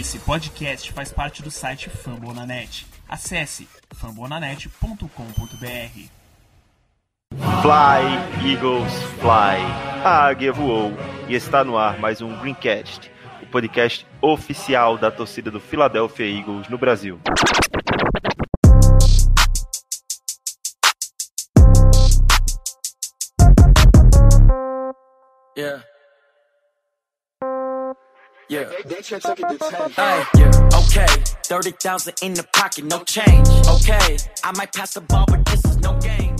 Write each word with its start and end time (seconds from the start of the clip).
Esse 0.00 0.18
podcast 0.20 0.90
faz 0.90 1.12
parte 1.12 1.42
do 1.42 1.50
site 1.50 1.90
Fambonanet. 1.90 2.86
Acesse 3.06 3.68
fambonanet.com.br. 3.94 5.06
Fly, 7.60 8.50
Eagles, 8.50 8.90
Fly. 9.20 9.60
A 10.02 10.28
águia 10.28 10.50
voou 10.50 10.92
e 11.28 11.34
está 11.34 11.62
no 11.62 11.76
ar 11.76 11.98
mais 11.98 12.22
um 12.22 12.34
Greencast, 12.40 13.10
o 13.42 13.46
podcast 13.48 14.06
oficial 14.22 14.96
da 14.96 15.10
torcida 15.10 15.50
do 15.50 15.60
Philadelphia 15.60 16.24
Eagles 16.24 16.68
no 16.70 16.78
Brasil. 16.78 17.20
Yeah. 25.54 25.91
Yeah. 28.52 28.70
Hey, 29.96 30.24
yeah. 30.36 30.68
Okay. 30.74 31.06
30,000 31.46 32.14
in 32.20 32.34
the 32.34 32.46
pocket, 32.52 32.84
no 32.84 33.02
change. 33.04 33.48
Okay. 33.48 34.18
I 34.44 34.52
might 34.54 34.74
pass 34.74 34.92
the 34.92 35.00
ball, 35.00 35.24
but 35.26 35.42
this 35.46 35.64
is 35.64 35.78
no 35.78 35.98
game. 36.00 36.31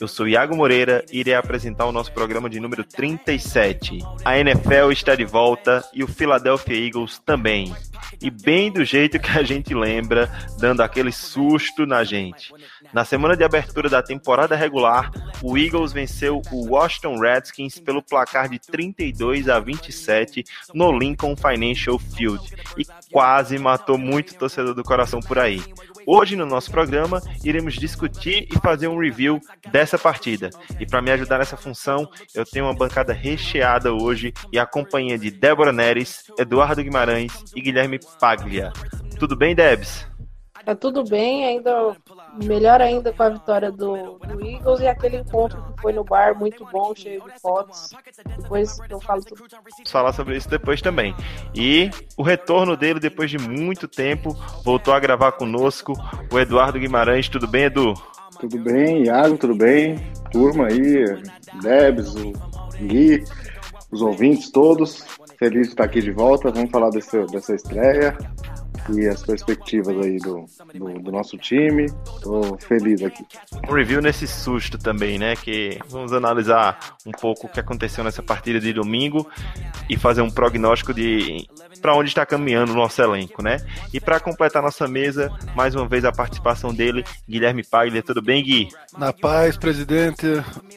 Eu 0.00 0.08
sou 0.08 0.26
Iago 0.26 0.56
Moreira 0.56 1.04
e 1.12 1.20
irei 1.20 1.34
apresentar 1.34 1.86
o 1.86 1.92
nosso 1.92 2.12
programa 2.12 2.50
de 2.50 2.60
número 2.60 2.84
37. 2.84 3.98
A 4.24 4.38
NFL 4.38 4.90
está 4.92 5.14
de 5.14 5.24
volta 5.24 5.84
e 5.92 6.02
o 6.02 6.08
Philadelphia 6.08 6.86
Eagles 6.86 7.20
também. 7.24 7.74
E 8.20 8.30
bem 8.30 8.70
do 8.70 8.84
jeito 8.84 9.18
que 9.18 9.30
a 9.38 9.42
gente 9.42 9.74
lembra, 9.74 10.30
dando 10.58 10.82
aquele 10.82 11.12
susto 11.12 11.86
na 11.86 12.04
gente. 12.04 12.52
Na 12.92 13.04
semana 13.04 13.36
de 13.36 13.44
abertura 13.44 13.88
da 13.88 14.02
temporada 14.02 14.56
regular, 14.56 15.10
o 15.42 15.56
Eagles 15.58 15.92
venceu 15.92 16.40
o 16.50 16.70
Washington 16.70 17.18
Redskins 17.18 17.78
pelo 17.78 18.02
placar 18.02 18.48
de 18.48 18.58
32 18.58 19.48
a 19.48 19.58
27 19.58 20.44
no 20.72 20.96
Lincoln 20.96 21.34
Financial 21.36 21.98
Field 21.98 22.42
e 22.76 22.84
quase 23.10 23.58
matou 23.58 23.98
muito 23.98 24.34
torcedor 24.34 24.74
do 24.74 24.82
coração 24.82 25.20
por 25.20 25.38
aí. 25.38 25.62
Hoje 26.06 26.36
no 26.36 26.44
nosso 26.44 26.70
programa 26.70 27.20
iremos 27.42 27.74
discutir 27.74 28.46
e 28.50 28.58
fazer 28.58 28.88
um 28.88 28.98
review 28.98 29.40
dessa 29.70 29.98
partida. 29.98 30.50
E 30.78 30.86
para 30.86 31.00
me 31.00 31.10
ajudar 31.10 31.38
nessa 31.38 31.56
função, 31.56 32.08
eu 32.34 32.44
tenho 32.44 32.66
uma 32.66 32.74
bancada 32.74 33.12
recheada 33.12 33.92
hoje 33.92 34.32
e 34.52 34.58
a 34.58 34.66
companhia 34.66 35.18
de 35.18 35.30
Débora 35.30 35.72
Neres, 35.72 36.24
Eduardo 36.38 36.82
Guimarães 36.82 37.32
e 37.54 37.60
Guilherme 37.60 37.98
Paglia. 38.20 38.72
Tudo 39.18 39.36
bem, 39.36 39.54
Debs? 39.54 40.06
Tá 40.64 40.74
tudo 40.74 41.04
bem, 41.04 41.44
ainda 41.44 41.94
melhor 42.42 42.80
ainda 42.80 43.12
com 43.12 43.22
a 43.22 43.28
vitória 43.28 43.70
do, 43.70 44.18
do, 44.18 44.44
Eagles 44.44 44.80
e 44.80 44.86
aquele 44.86 45.18
encontro 45.18 45.62
que 45.62 45.82
foi 45.82 45.92
no 45.92 46.04
bar 46.04 46.36
muito 46.38 46.66
bom, 46.72 46.94
cheio 46.94 47.22
de 47.22 47.40
fotos. 47.40 47.90
Depois 48.40 48.78
eu 48.88 49.00
falo 49.00 49.22
tudo. 49.22 49.44
Vamos 49.48 49.90
falar 49.90 50.12
sobre 50.12 50.36
isso 50.36 50.48
depois 50.48 50.80
também. 50.82 51.14
E 51.54 51.90
o 52.16 52.22
retorno 52.22 52.76
dele 52.76 52.98
depois 52.98 53.30
de 53.30 53.38
muito 53.38 53.86
tempo, 53.86 54.36
voltou 54.64 54.92
a 54.94 55.00
gravar 55.00 55.32
conosco 55.32 55.92
o 56.32 56.38
Eduardo 56.38 56.78
Guimarães. 56.78 57.28
Tudo 57.28 57.46
bem, 57.46 57.64
Edu? 57.64 57.94
Tudo 58.40 58.58
bem, 58.58 59.04
Iago, 59.04 59.38
tudo 59.38 59.54
bem? 59.54 59.96
Turma 60.32 60.66
aí, 60.66 61.04
Debs, 61.62 62.14
o 62.16 62.32
Gui, 62.78 63.22
os 63.92 64.02
ouvintes 64.02 64.50
todos. 64.50 65.04
Feliz 65.38 65.62
de 65.62 65.68
estar 65.68 65.84
aqui 65.84 66.00
de 66.00 66.10
volta. 66.10 66.50
Vamos 66.50 66.70
falar 66.70 66.90
desse, 66.90 67.24
dessa 67.26 67.54
estreia 67.54 68.16
e 68.92 69.06
as 69.06 69.22
perspectivas 69.22 69.96
aí 69.98 70.18
do, 70.18 70.44
do, 70.74 70.98
do, 71.00 71.12
nosso 71.12 71.36
time. 71.38 71.86
Tô 72.22 72.56
feliz 72.58 73.02
aqui. 73.02 73.24
Um 73.68 73.72
review 73.72 74.00
nesse 74.00 74.26
susto 74.26 74.76
também, 74.78 75.18
né? 75.18 75.34
Que 75.36 75.78
vamos 75.88 76.12
analisar 76.12 76.96
um 77.06 77.12
pouco 77.12 77.46
o 77.46 77.50
que 77.50 77.60
aconteceu 77.60 78.04
nessa 78.04 78.22
partida 78.22 78.60
de 78.60 78.72
domingo 78.72 79.28
e 79.88 79.96
fazer 79.96 80.22
um 80.22 80.30
prognóstico 80.30 80.92
de 80.92 81.46
para 81.80 81.94
onde 81.94 82.08
está 82.08 82.24
caminhando 82.24 82.72
o 82.72 82.76
nosso 82.76 83.00
elenco, 83.02 83.42
né? 83.42 83.58
E 83.92 84.00
para 84.00 84.20
completar 84.20 84.62
nossa 84.62 84.88
mesa, 84.88 85.30
mais 85.54 85.74
uma 85.74 85.86
vez 85.86 86.04
a 86.04 86.12
participação 86.12 86.72
dele, 86.72 87.04
Guilherme 87.28 87.62
Paglia. 87.62 88.02
Tudo 88.02 88.22
bem, 88.22 88.42
Gui? 88.42 88.68
Na 88.96 89.12
paz, 89.12 89.56
presidente. 89.56 90.26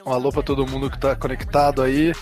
Um 0.06 0.12
alô 0.12 0.32
para 0.32 0.44
todo 0.44 0.68
mundo 0.68 0.90
que 0.90 0.98
está 0.98 1.16
conectado 1.16 1.82
aí. 1.82 2.14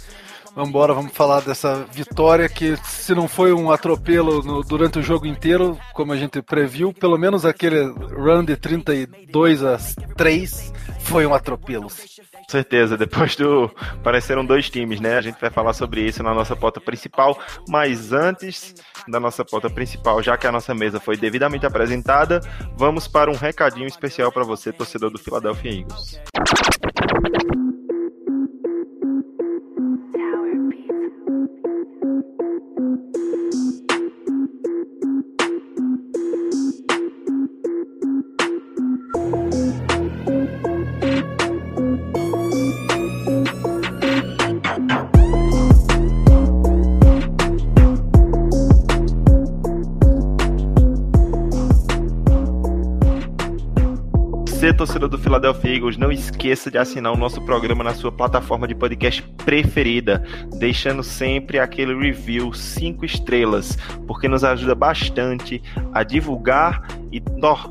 Vamos 0.56 0.70
embora, 0.70 0.94
vamos 0.94 1.12
falar 1.12 1.42
dessa 1.42 1.86
vitória 1.92 2.48
que, 2.48 2.78
se 2.78 3.14
não 3.14 3.28
foi 3.28 3.52
um 3.52 3.70
atropelo 3.70 4.42
no, 4.42 4.64
durante 4.64 5.00
o 5.00 5.04
jogo 5.04 5.28
inteiro, 5.28 5.78
como 5.94 6.14
a 6.14 6.18
gente 6.18 6.42
previu, 6.42 6.94
pelo 6.94 7.18
menos 7.18 7.46
aquele 7.46 7.84
run 7.84 8.46
de 8.46 8.56
32 8.56 9.64
a 9.66 9.78
3 10.16 10.74
foi 11.02 11.26
um 11.26 11.34
atropelo. 11.34 11.90
Com 11.90 12.50
certeza, 12.50 12.96
depois 12.98 13.36
do. 13.36 13.70
Pareceram 14.02 14.46
dois 14.46 14.70
times, 14.70 15.02
né? 15.02 15.18
A 15.18 15.22
gente 15.22 15.40
vai 15.42 15.50
falar 15.50 15.74
sobre 15.74 16.02
isso 16.02 16.24
na 16.24 16.34
nossa 16.34 16.56
pauta 16.56 16.80
principal, 16.80 17.38
mas 17.68 18.14
antes 18.14 18.74
da 19.08 19.20
nossa 19.20 19.44
pauta 19.44 19.70
principal, 19.70 20.24
já 20.24 20.38
que 20.38 20.48
a 20.48 20.52
nossa 20.52 20.74
mesa 20.74 21.00
foi 21.00 21.18
devidamente 21.18 21.66
apresentada, 21.66 22.40
vamos 22.78 23.08
para 23.08 23.30
um 23.30 23.36
recadinho 23.36 23.88
especial 23.88 24.32
para 24.32 24.44
você, 24.44 24.72
torcedor 24.72 25.10
do 25.10 25.20
Philadelphia 25.20 25.72
Eagles. 25.72 26.20
Torcedor 54.76 55.08
do 55.08 55.18
Philadelphia 55.18 55.76
Eagles, 55.76 55.98
não 55.98 56.12
esqueça 56.12 56.70
de 56.70 56.78
assinar 56.78 57.14
o 57.14 57.18
nosso 57.18 57.42
programa 57.42 57.84
na 57.84 57.94
sua 57.94 58.12
plataforma 58.12 58.68
de 58.68 58.76
podcast 58.76 59.22
preferida, 59.46 60.24
deixando 60.60 61.02
sempre 61.02 61.60
aquele 61.60 61.96
review 61.96 62.54
5 62.54 63.06
estrelas, 63.06 63.78
porque 64.06 64.28
nos 64.28 64.44
ajuda 64.44 64.76
bastante 64.76 65.64
a 65.94 66.04
divulgar 66.04 66.86
e 67.12 67.22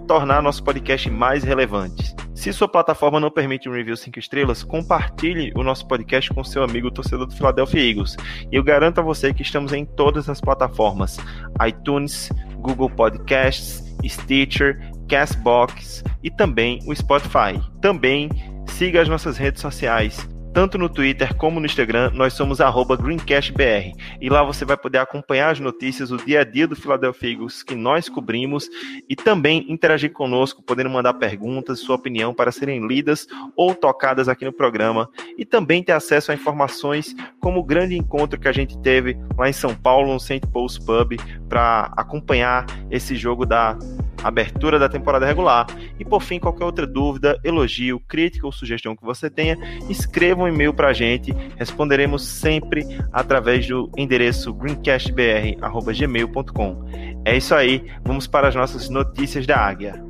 tornar 0.09 0.43
nosso 0.43 0.65
podcast 0.65 1.11
mais 1.11 1.45
relevante. 1.45 2.15
Se 2.35 2.53
sua 2.53 2.69
plataforma 2.69 3.21
não 3.21 3.31
permite 3.31 3.69
um 3.69 3.73
review 3.73 3.97
5 3.97 4.19
estrelas, 4.19 4.63
compartilhe 4.63 5.53
o 5.55 5.63
nosso 5.63 5.87
podcast 5.87 6.33
com 6.33 6.43
seu 6.43 6.63
amigo 6.63 6.91
torcedor 6.91 7.27
do 7.27 7.35
Philadelphia 7.35 7.81
Eagles. 7.81 8.17
E 8.51 8.57
eu 8.57 8.63
garanto 8.63 8.99
a 8.99 9.03
você 9.03 9.33
que 9.33 9.43
estamos 9.43 9.73
em 9.73 9.85
todas 9.85 10.29
as 10.29 10.41
plataformas: 10.41 11.19
iTunes, 11.67 12.31
Google 12.57 12.91
Podcasts, 12.91 13.85
Stitcher 14.09 14.81
Castbox 15.09 16.03
e 16.23 16.31
também 16.31 16.81
o 16.87 16.95
Spotify. 16.95 17.61
Também 17.81 18.29
siga 18.67 19.03
as 19.03 19.09
nossas 19.09 19.37
redes 19.37 19.61
sociais, 19.61 20.29
tanto 20.55 20.79
no 20.79 20.89
Twitter 20.89 21.35
como 21.35 21.59
no 21.59 21.67
Instagram, 21.67 22.13
nós 22.15 22.33
somos 22.33 22.61
GreencastBR. 23.03 23.93
E 24.21 24.31
lá 24.31 24.45
você 24.45 24.65
vai 24.65 24.77
poder 24.77 24.99
acompanhar 24.99 25.51
as 25.51 25.59
notícias, 25.59 26.13
o 26.13 26.17
dia 26.17 26.43
a 26.43 26.45
dia 26.45 26.69
do 26.69 26.77
Philadelphia 26.77 27.33
Eagles 27.33 27.65
que 27.65 27.75
nós 27.75 28.09
cobrimos 28.09 28.71
e 29.09 29.17
também 29.17 29.67
interagir 29.69 30.13
conosco, 30.13 30.63
podendo 30.63 30.89
mandar 30.89 31.15
perguntas, 31.15 31.81
sua 31.81 31.97
opinião 31.97 32.33
para 32.33 32.53
serem 32.53 32.87
lidas 32.87 33.27
ou 33.57 33.75
tocadas 33.75 34.29
aqui 34.29 34.45
no 34.45 34.53
programa. 34.53 35.11
E 35.37 35.45
também 35.45 35.83
ter 35.83 35.93
acesso 35.93 36.31
a 36.31 36.35
informações 36.37 37.17
como 37.41 37.59
o 37.59 37.65
grande 37.65 37.97
encontro 37.97 38.39
que 38.39 38.47
a 38.47 38.53
gente 38.53 38.79
teve 38.79 39.19
lá 39.37 39.49
em 39.49 39.53
São 39.53 39.75
Paulo, 39.75 40.13
no 40.13 40.21
St. 40.21 40.47
Paul's 40.53 40.79
Pub, 40.79 41.17
para 41.49 41.93
acompanhar 41.97 42.65
esse 42.93 43.17
jogo 43.17 43.45
da 43.45 43.77
abertura 44.25 44.77
da 44.79 44.89
temporada 44.89 45.27
regular. 45.27 45.67
E 45.99 46.05
por 46.05 46.23
fim, 46.23 46.39
qualquer 46.41 46.65
outra 46.65 46.87
dúvida, 46.87 47.39
elogio, 47.45 48.01
crítica 48.01 48.47
ou 48.47 48.53
sugestão 48.53 48.97
que 48.97 49.05
você 49.05 49.29
tenha, 49.31 49.59
escreva 49.89 50.43
um 50.43 50.49
e-mail 50.49 50.73
para 50.73 50.89
a 50.89 50.93
gente. 50.93 51.33
Responderemos 51.57 52.27
sempre 52.27 52.85
através 53.13 53.69
do 53.69 53.91
endereço 53.97 54.53
greencastbr.gmail.com. 54.55 56.85
É 57.25 57.37
isso 57.37 57.55
aí, 57.55 57.85
vamos 58.03 58.27
para 58.27 58.49
as 58.49 58.55
nossas 58.55 58.89
notícias 58.89 59.47
da 59.47 59.57
Águia. 59.57 60.03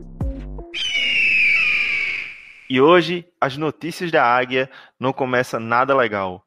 E 2.68 2.80
hoje, 2.80 3.24
as 3.40 3.56
notícias 3.56 4.10
da 4.10 4.24
Águia 4.24 4.68
não 4.98 5.12
começam 5.12 5.60
nada 5.60 5.94
legal. 5.94 6.42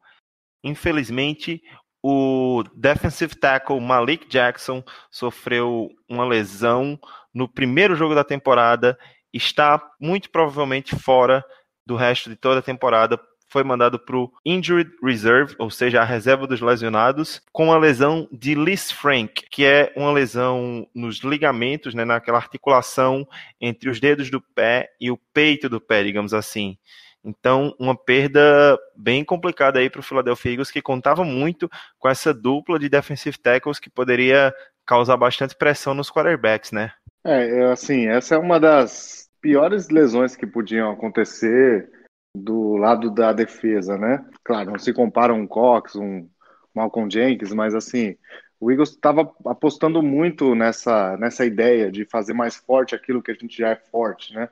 Infelizmente, 0.64 1.62
o 2.04 2.64
defensive 2.76 3.36
tackle 3.36 3.80
Malik 3.80 4.28
Jackson 4.28 4.84
sofreu 5.12 5.90
uma 6.10 6.26
lesão 6.26 7.00
no 7.34 7.48
primeiro 7.48 7.96
jogo 7.96 8.16
da 8.16 8.24
temporada, 8.24 8.98
está 9.34 9.82
muito 10.00 10.30
provavelmente 10.30 10.96
fora 10.96 11.44
do 11.86 11.96
resto 11.96 12.30
de 12.30 12.36
toda 12.36 12.60
a 12.60 12.64
temporada. 12.64 13.20
Foi 13.50 13.64
mandado 13.64 13.98
para 13.98 14.18
o 14.18 14.30
Injured 14.46 14.92
Reserve, 15.02 15.56
ou 15.58 15.70
seja, 15.70 16.02
a 16.02 16.06
reserva 16.06 16.46
dos 16.46 16.60
lesionados, 16.60 17.42
com 17.54 17.72
a 17.72 17.78
lesão 17.78 18.28
de 18.32 18.56
Liz 18.56 18.92
Frank, 18.92 19.46
que 19.50 19.64
é 19.64 19.94
uma 19.96 20.12
lesão 20.12 20.86
nos 20.94 21.20
ligamentos, 21.20 21.94
né, 21.94 22.04
naquela 22.04 22.38
articulação 22.38 23.26
entre 23.62 23.90
os 23.90 24.02
dedos 24.02 24.30
do 24.30 24.42
pé 24.42 24.90
e 25.00 25.10
o 25.10 25.18
peito 25.34 25.70
do 25.70 25.80
pé, 25.80 26.04
digamos 26.04 26.34
assim. 26.34 26.78
Então, 27.24 27.74
uma 27.80 27.96
perda 27.96 28.78
bem 28.96 29.24
complicada 29.24 29.80
aí 29.80 29.90
para 29.90 30.00
o 30.00 30.04
Philadelphia 30.04 30.52
Eagles, 30.52 30.72
que 30.72 30.82
contava 30.82 31.24
muito 31.24 31.70
com 31.98 32.10
essa 32.10 32.34
dupla 32.34 32.78
de 32.78 32.90
defensive 32.90 33.38
tackles 33.38 33.80
que 33.80 33.90
poderia 33.90 34.54
causar 34.86 35.18
bastante 35.18 35.56
pressão 35.56 35.94
nos 35.94 36.10
quarterbacks, 36.10 36.72
né? 36.72 36.94
É, 37.28 37.66
assim, 37.74 38.08
essa 38.08 38.36
é 38.36 38.38
uma 38.38 38.58
das 38.58 39.30
piores 39.42 39.90
lesões 39.90 40.34
que 40.34 40.48
podiam 40.48 40.90
acontecer 40.90 41.92
do 42.34 42.78
lado 42.78 43.12
da 43.12 43.34
defesa, 43.34 43.98
né? 43.98 44.26
Claro, 44.46 44.72
não 44.72 44.80
se 44.80 44.94
compara 44.94 45.34
um 45.34 45.46
Cox, 45.46 45.98
um 45.98 46.30
Malcolm 46.74 47.12
Jenkins, 47.12 47.52
mas 47.52 47.76
assim, 47.76 48.16
o 48.62 48.72
Eagles 48.72 48.92
estava 48.92 49.30
apostando 49.46 50.02
muito 50.02 50.56
nessa, 50.56 51.18
nessa 51.18 51.46
ideia 51.46 51.92
de 51.92 52.06
fazer 52.06 52.32
mais 52.34 52.56
forte 52.56 52.96
aquilo 52.96 53.22
que 53.22 53.32
a 53.32 53.34
gente 53.34 53.58
já 53.58 53.72
é 53.72 53.76
forte, 53.76 54.34
né? 54.34 54.48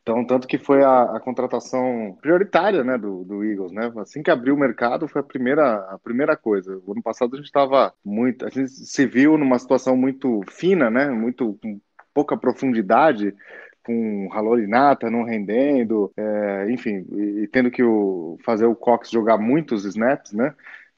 Então, 0.00 0.24
tanto 0.24 0.48
que 0.48 0.56
foi 0.56 0.82
a, 0.82 1.16
a 1.16 1.20
contratação 1.20 2.16
prioritária, 2.22 2.82
né, 2.84 2.96
do, 2.96 3.24
do, 3.24 3.44
Eagles, 3.44 3.72
né? 3.72 3.92
Assim 3.98 4.22
que 4.22 4.30
abriu 4.30 4.54
o 4.54 4.58
mercado, 4.58 5.08
foi 5.08 5.20
a 5.20 5.24
primeira, 5.24 5.76
a 5.90 5.98
primeira 5.98 6.36
coisa. 6.38 6.80
O 6.86 6.92
ano 6.92 7.02
passado 7.02 7.34
a 7.34 7.36
gente 7.36 7.46
estava 7.46 7.92
muito, 8.02 8.46
a 8.46 8.48
gente 8.48 8.70
se 8.70 9.04
viu 9.06 9.36
numa 9.36 9.58
situação 9.58 9.94
muito 9.94 10.40
fina, 10.48 10.90
né? 10.90 11.10
Muito 11.10 11.58
com 11.62 11.78
pouca 12.14 12.36
profundidade, 12.36 13.34
com 13.84 14.28
Halorinata 14.32 15.10
não 15.10 15.24
rendendo, 15.24 16.10
é, 16.16 16.70
enfim, 16.70 17.04
e, 17.12 17.42
e, 17.42 17.48
tendo 17.48 17.70
que 17.70 17.82
o, 17.82 18.38
fazer 18.42 18.64
o 18.64 18.74
Cox 18.74 19.10
jogar 19.10 19.36
muitos 19.36 19.84
snaps, 19.84 20.32
né? 20.32 20.54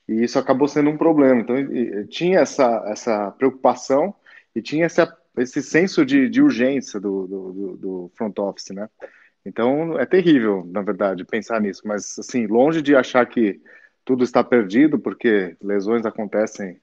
E 0.09 0.23
isso 0.23 0.39
acabou 0.39 0.69
sendo 0.69 0.91
um 0.91 0.97
problema. 0.97 1.41
Então, 1.41 1.59
e, 1.59 2.07
tinha 2.07 2.41
essa, 2.41 2.85
essa 2.87 3.33
preocupação 3.33 4.15
e 4.55 4.63
tinha 4.63 4.87
essa 4.87 5.07
esse 5.37 5.63
senso 5.63 6.05
de, 6.05 6.29
de 6.29 6.41
urgência 6.41 6.99
do, 6.99 7.27
do, 7.27 7.77
do, 7.77 8.11
front 8.15 8.39
office, 8.39 8.71
né? 8.71 8.89
Então 9.45 9.99
é 9.99 10.07
terrível, 10.07 10.67
na 10.73 10.81
verdade, 10.81 11.25
pensar 11.25 11.61
nisso. 11.61 11.83
Mas 11.85 12.19
assim, 12.19 12.47
longe 12.47 12.81
de 12.81 12.97
achar 12.97 13.27
que 13.27 13.61
tudo 14.05 14.25
está 14.25 14.43
perdido, 14.43 14.99
porque 14.99 15.57
lesões 15.63 16.07
acontecem 16.07 16.81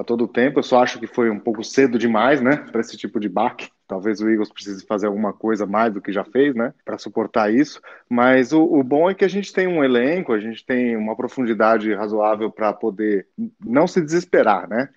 a 0.00 0.04
todo 0.04 0.26
tempo. 0.26 0.58
Eu 0.58 0.62
só 0.62 0.82
acho 0.82 0.98
que 0.98 1.06
foi 1.06 1.30
um 1.30 1.38
pouco 1.38 1.62
cedo 1.62 1.98
demais, 1.98 2.40
né, 2.40 2.56
para 2.56 2.80
esse 2.80 2.96
tipo 2.96 3.20
de 3.20 3.28
baque. 3.28 3.68
Talvez 3.86 4.20
o 4.20 4.28
Eagles 4.28 4.52
precise 4.52 4.86
fazer 4.86 5.06
alguma 5.06 5.32
coisa 5.32 5.66
mais 5.66 5.92
do 5.92 6.00
que 6.00 6.12
já 6.12 6.24
fez, 6.24 6.54
né, 6.54 6.72
para 6.84 6.98
suportar 6.98 7.52
isso. 7.52 7.80
Mas 8.08 8.52
o, 8.52 8.62
o, 8.62 8.82
bom 8.82 9.10
é 9.10 9.14
que 9.14 9.24
a 9.24 9.28
gente 9.28 9.52
tem 9.52 9.66
um 9.66 9.84
elenco, 9.84 10.32
a 10.32 10.40
gente 10.40 10.64
tem 10.64 10.96
uma 10.96 11.16
profundidade 11.16 11.92
razoável 11.94 12.50
para 12.50 12.72
poder 12.72 13.26
não 13.64 13.86
se 13.86 14.00
desesperar, 14.00 14.68
né. 14.68 14.88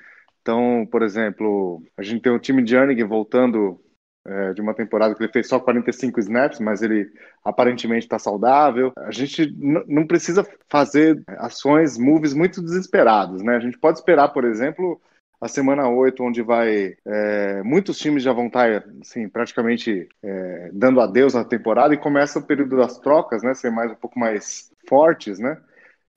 Então, 0.41 0.85
por 0.91 1.01
exemplo, 1.01 1.81
a 1.97 2.03
gente 2.03 2.21
tem 2.21 2.31
o 2.31 2.39
time 2.39 2.61
de 2.61 2.71
Jernigan 2.71 3.07
voltando 3.07 3.79
é, 4.25 4.53
de 4.53 4.61
uma 4.61 4.73
temporada 4.73 5.13
que 5.13 5.21
ele 5.21 5.31
fez 5.31 5.47
só 5.47 5.59
45 5.59 6.19
snaps, 6.19 6.59
mas 6.59 6.81
ele 6.81 7.11
aparentemente 7.43 8.05
está 8.05 8.17
saudável. 8.17 8.93
A 8.97 9.11
gente 9.11 9.53
não 9.87 10.07
precisa 10.07 10.47
fazer 10.69 11.21
ações, 11.27 11.97
moves 11.97 12.33
muito 12.33 12.61
desesperados, 12.61 13.43
né? 13.43 13.55
A 13.55 13.59
gente 13.59 13.77
pode 13.77 13.99
esperar, 13.99 14.29
por 14.29 14.45
exemplo, 14.45 15.01
a 15.41 15.47
semana 15.49 15.89
8, 15.89 16.23
onde 16.23 16.41
vai. 16.41 16.95
É, 17.05 17.61
muitos 17.63 17.99
times 17.99 18.23
já 18.23 18.31
vão 18.31 18.47
estar 18.47 18.81
tá, 18.81 18.89
assim, 19.01 19.27
praticamente 19.27 20.07
é, 20.23 20.69
dando 20.71 21.01
adeus 21.01 21.35
à 21.35 21.43
temporada 21.43 21.93
e 21.93 21.97
começa 21.97 22.39
o 22.39 22.43
período 22.43 22.77
das 22.77 22.97
trocas, 22.99 23.43
né? 23.43 23.53
Ser 23.53 23.71
mais 23.71 23.91
um 23.91 23.95
pouco 23.95 24.17
mais 24.17 24.71
fortes, 24.87 25.39
né? 25.39 25.57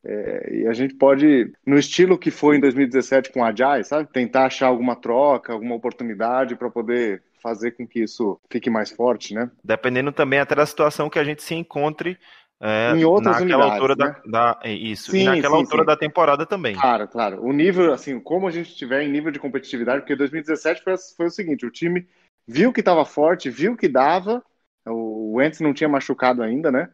É, 0.05 0.55
e 0.59 0.67
a 0.69 0.73
gente 0.73 0.95
pode, 0.95 1.53
no 1.67 1.77
estilo 1.77 2.17
que 2.17 2.31
foi 2.31 2.57
em 2.57 2.61
2017 2.61 3.33
com 3.33 3.45
a 3.45 3.49
Ajay, 3.49 3.83
sabe? 3.83 4.09
Tentar 4.13 4.47
achar 4.47 4.69
alguma 4.69 4.95
troca, 4.95 5.53
alguma 5.53 5.75
oportunidade 5.75 6.55
para 6.55 6.71
poder 6.71 7.23
fazer 7.43 7.73
com 7.73 7.87
que 7.87 8.03
isso 8.03 8.41
fique 8.51 8.71
mais 8.71 8.91
forte, 8.91 9.35
né? 9.35 9.51
Dependendo 9.63 10.13
também 10.13 10.39
até 10.39 10.55
da 10.55 10.67
situação 10.67 11.11
que 11.11 11.19
a 11.19 11.25
gente 11.25 11.43
se 11.43 11.55
encontre 11.55 12.19
é, 12.61 12.93
em 12.97 13.05
outras 13.05 13.41
naquela 13.41 13.67
unidades, 13.67 13.83
altura 13.83 13.95
né? 13.97 14.17
da, 14.25 14.55
da, 14.55 14.61
é 14.63 14.73
isso 14.73 15.11
sim, 15.11 15.21
e 15.21 15.25
naquela 15.25 15.57
sim, 15.57 15.63
altura 15.63 15.83
sim. 15.83 15.87
da 15.87 15.97
temporada 15.97 16.47
também. 16.47 16.75
Claro, 16.75 17.07
claro. 17.07 17.43
O 17.43 17.53
nível, 17.53 17.93
assim, 17.93 18.19
como 18.19 18.49
a 18.49 18.51
gente 18.51 18.71
estiver 18.71 19.03
em 19.03 19.11
nível 19.11 19.31
de 19.31 19.39
competitividade, 19.39 20.01
porque 20.01 20.17
2017 20.17 20.83
foi, 20.83 20.95
foi 21.17 21.27
o 21.27 21.31
seguinte: 21.31 21.67
o 21.67 21.71
time 21.71 22.09
viu 22.47 22.73
que 22.73 22.81
estava 22.81 23.05
forte, 23.05 23.51
viu 23.51 23.77
que 23.77 23.89
dava. 23.89 24.43
O 24.87 25.35
Wentz 25.35 25.61
não 25.61 25.75
tinha 25.75 25.89
machucado 25.89 26.43
ainda, 26.43 26.71
né? 26.71 26.89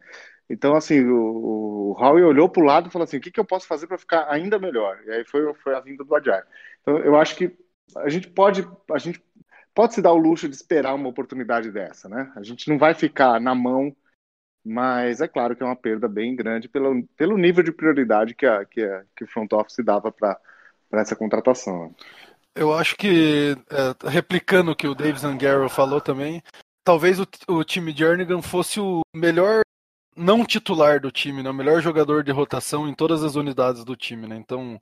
Então, 0.51 0.75
assim, 0.75 1.05
o, 1.05 1.93
o 1.93 1.97
Howie 1.97 2.25
olhou 2.25 2.49
para 2.49 2.63
o 2.63 2.67
lado 2.67 2.89
e 2.89 2.93
falou 2.93 3.05
assim: 3.05 3.19
o 3.19 3.21
que, 3.21 3.31
que 3.31 3.39
eu 3.39 3.45
posso 3.45 3.67
fazer 3.67 3.87
para 3.87 3.99
ficar 3.99 4.27
ainda 4.29 4.59
melhor? 4.59 4.99
E 5.07 5.11
aí 5.13 5.25
foi, 5.25 5.53
foi 5.55 5.75
a 5.75 5.81
vinda 5.81 6.03
do 6.03 6.15
Agile. 6.15 6.43
Então, 6.81 6.99
eu 6.99 7.17
acho 7.17 7.37
que 7.37 7.57
a 7.97 8.09
gente 8.09 8.29
pode, 8.29 8.67
a 8.91 8.99
gente 8.99 9.23
pode 9.75 9.95
se 9.95 10.03
dar 10.03 10.13
o 10.13 10.19
luxo 10.19 10.49
de 10.49 10.55
esperar 10.55 10.95
uma 10.95 11.09
oportunidade 11.09 11.71
dessa, 11.71 12.09
né? 12.09 12.33
A 12.37 12.43
gente 12.43 12.69
não 12.69 12.79
vai 12.79 12.95
ficar 12.95 13.41
na 13.41 13.55
mão, 13.55 13.95
mas 14.65 15.21
é 15.21 15.29
claro 15.29 15.57
que 15.57 15.63
é 15.63 15.67
uma 15.67 15.77
perda 15.77 16.09
bem 16.09 16.37
grande 16.37 16.69
pelo, 16.69 17.03
pelo 17.17 17.37
nível 17.37 17.63
de 17.63 17.73
prioridade 17.73 18.35
que, 18.35 18.47
a, 18.47 18.65
que, 18.65 18.83
a, 18.83 19.05
que 19.17 19.25
o 19.25 19.29
front 19.29 19.53
office 19.53 19.85
dava 19.85 20.13
para 20.13 20.39
essa 20.93 21.17
contratação. 21.17 21.95
Eu 22.55 22.73
acho 22.73 22.97
que, 22.97 23.57
é, 23.71 24.09
replicando 24.09 24.73
o 24.73 24.77
que 24.77 24.87
o 24.87 24.95
Dave 24.95 25.19
Zangaro 25.19 25.69
falou 25.69 26.01
também, 26.01 26.43
talvez 26.85 27.19
o, 27.19 27.27
o 27.49 27.65
time 27.65 27.93
Jernigan 27.93 28.43
fosse 28.43 28.79
o 28.79 29.01
melhor 29.15 29.63
não 30.15 30.45
titular 30.45 31.01
do 31.01 31.11
time, 31.11 31.43
né? 31.43 31.49
O 31.49 31.55
melhor 31.55 31.81
jogador 31.81 32.23
de 32.23 32.31
rotação 32.31 32.87
em 32.87 32.95
todas 32.95 33.25
as 33.25 33.35
unidades 33.35 33.85
do 33.85 33.97
time, 33.97 34.27
né? 34.27 34.37
Então 34.37 34.79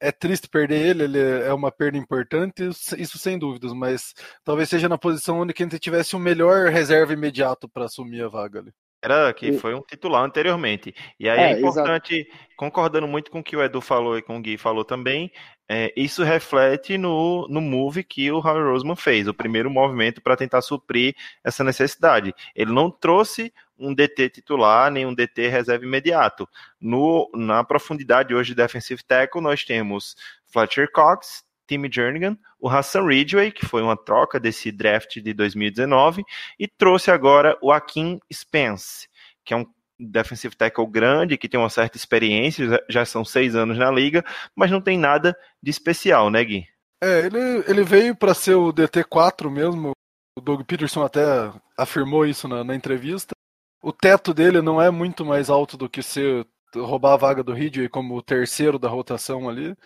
é 0.00 0.12
triste 0.12 0.48
perder 0.48 0.86
ele, 0.86 1.04
ele 1.04 1.18
é 1.18 1.52
uma 1.52 1.70
perda 1.70 1.98
importante, 1.98 2.68
isso 2.68 3.18
sem 3.18 3.38
dúvidas, 3.38 3.72
mas 3.72 4.14
talvez 4.44 4.68
seja 4.68 4.88
na 4.88 4.98
posição 4.98 5.40
onde 5.40 5.52
quem 5.52 5.68
tivesse 5.68 6.14
o 6.16 6.18
melhor 6.18 6.68
reserva 6.70 7.12
imediato 7.12 7.68
para 7.68 7.86
assumir 7.86 8.22
a 8.22 8.28
vaga 8.28 8.60
ali. 8.60 8.72
Era 9.00 9.32
que 9.32 9.52
foi 9.52 9.74
um 9.74 9.80
titular 9.80 10.24
anteriormente. 10.24 10.92
E 11.20 11.28
aí 11.28 11.38
é, 11.38 11.52
é 11.52 11.58
importante, 11.58 12.14
exato. 12.14 12.54
concordando 12.56 13.06
muito 13.06 13.30
com 13.30 13.38
o 13.38 13.44
que 13.44 13.56
o 13.56 13.62
Edu 13.62 13.80
falou 13.80 14.18
e 14.18 14.22
com 14.22 14.36
o 14.36 14.42
Gui 14.42 14.58
falou 14.58 14.84
também, 14.84 15.30
é, 15.68 15.92
isso 15.96 16.24
reflete 16.24 16.98
no, 16.98 17.46
no 17.48 17.60
move 17.60 18.02
que 18.02 18.32
o 18.32 18.40
Harry 18.40 18.62
Roseman 18.62 18.96
fez, 18.96 19.28
o 19.28 19.34
primeiro 19.34 19.70
movimento 19.70 20.20
para 20.20 20.36
tentar 20.36 20.62
suprir 20.62 21.14
essa 21.44 21.62
necessidade. 21.62 22.34
Ele 22.56 22.72
não 22.72 22.90
trouxe 22.90 23.52
um 23.78 23.94
DT 23.94 24.30
titular, 24.30 24.90
nem 24.90 25.06
um 25.06 25.14
DT 25.14 25.48
reserva 25.48 25.84
imediato. 25.84 26.48
No, 26.80 27.30
na 27.34 27.62
profundidade 27.62 28.34
hoje 28.34 28.50
de 28.50 28.56
defensive 28.56 29.02
tackle, 29.04 29.40
nós 29.40 29.64
temos 29.64 30.16
Fletcher 30.46 30.90
Cox, 30.92 31.44
Timmy 31.66 31.88
Jernigan, 31.92 32.36
o 32.58 32.68
Hassan 32.68 33.04
Ridgway, 33.04 33.52
que 33.52 33.66
foi 33.66 33.82
uma 33.82 33.96
troca 33.96 34.40
desse 34.40 34.72
draft 34.72 35.20
de 35.20 35.32
2019, 35.34 36.24
e 36.58 36.66
trouxe 36.66 37.10
agora 37.10 37.56
o 37.60 37.70
Akin 37.70 38.18
Spence, 38.32 39.06
que 39.44 39.52
é 39.52 39.56
um 39.56 39.66
defensive 40.00 40.56
tackle 40.56 40.86
grande, 40.86 41.36
que 41.36 41.48
tem 41.48 41.60
uma 41.60 41.68
certa 41.68 41.96
experiência, 41.96 42.82
já 42.88 43.04
são 43.04 43.24
seis 43.24 43.54
anos 43.54 43.76
na 43.76 43.90
liga, 43.90 44.24
mas 44.54 44.70
não 44.70 44.80
tem 44.80 44.96
nada 44.96 45.36
de 45.62 45.70
especial, 45.70 46.30
né, 46.30 46.44
Gui? 46.44 46.66
É, 47.02 47.26
ele, 47.26 47.64
ele 47.68 47.82
veio 47.84 48.16
para 48.16 48.34
ser 48.34 48.54
o 48.54 48.72
DT4 48.72 49.50
mesmo, 49.50 49.92
o 50.36 50.40
Doug 50.40 50.62
Peterson 50.62 51.04
até 51.04 51.52
afirmou 51.76 52.24
isso 52.24 52.48
na, 52.48 52.64
na 52.64 52.74
entrevista. 52.74 53.34
O 53.82 53.92
teto 53.92 54.34
dele 54.34 54.60
não 54.60 54.80
é 54.80 54.90
muito 54.90 55.24
mais 55.24 55.50
alto 55.50 55.76
do 55.76 55.88
que 55.88 56.02
ser 56.02 56.46
roubar 56.74 57.14
a 57.14 57.16
vaga 57.16 57.42
do 57.42 57.52
Ridgway 57.52 57.88
como 57.88 58.16
o 58.16 58.22
terceiro 58.22 58.78
da 58.78 58.88
rotação 58.88 59.48
ali. 59.48 59.76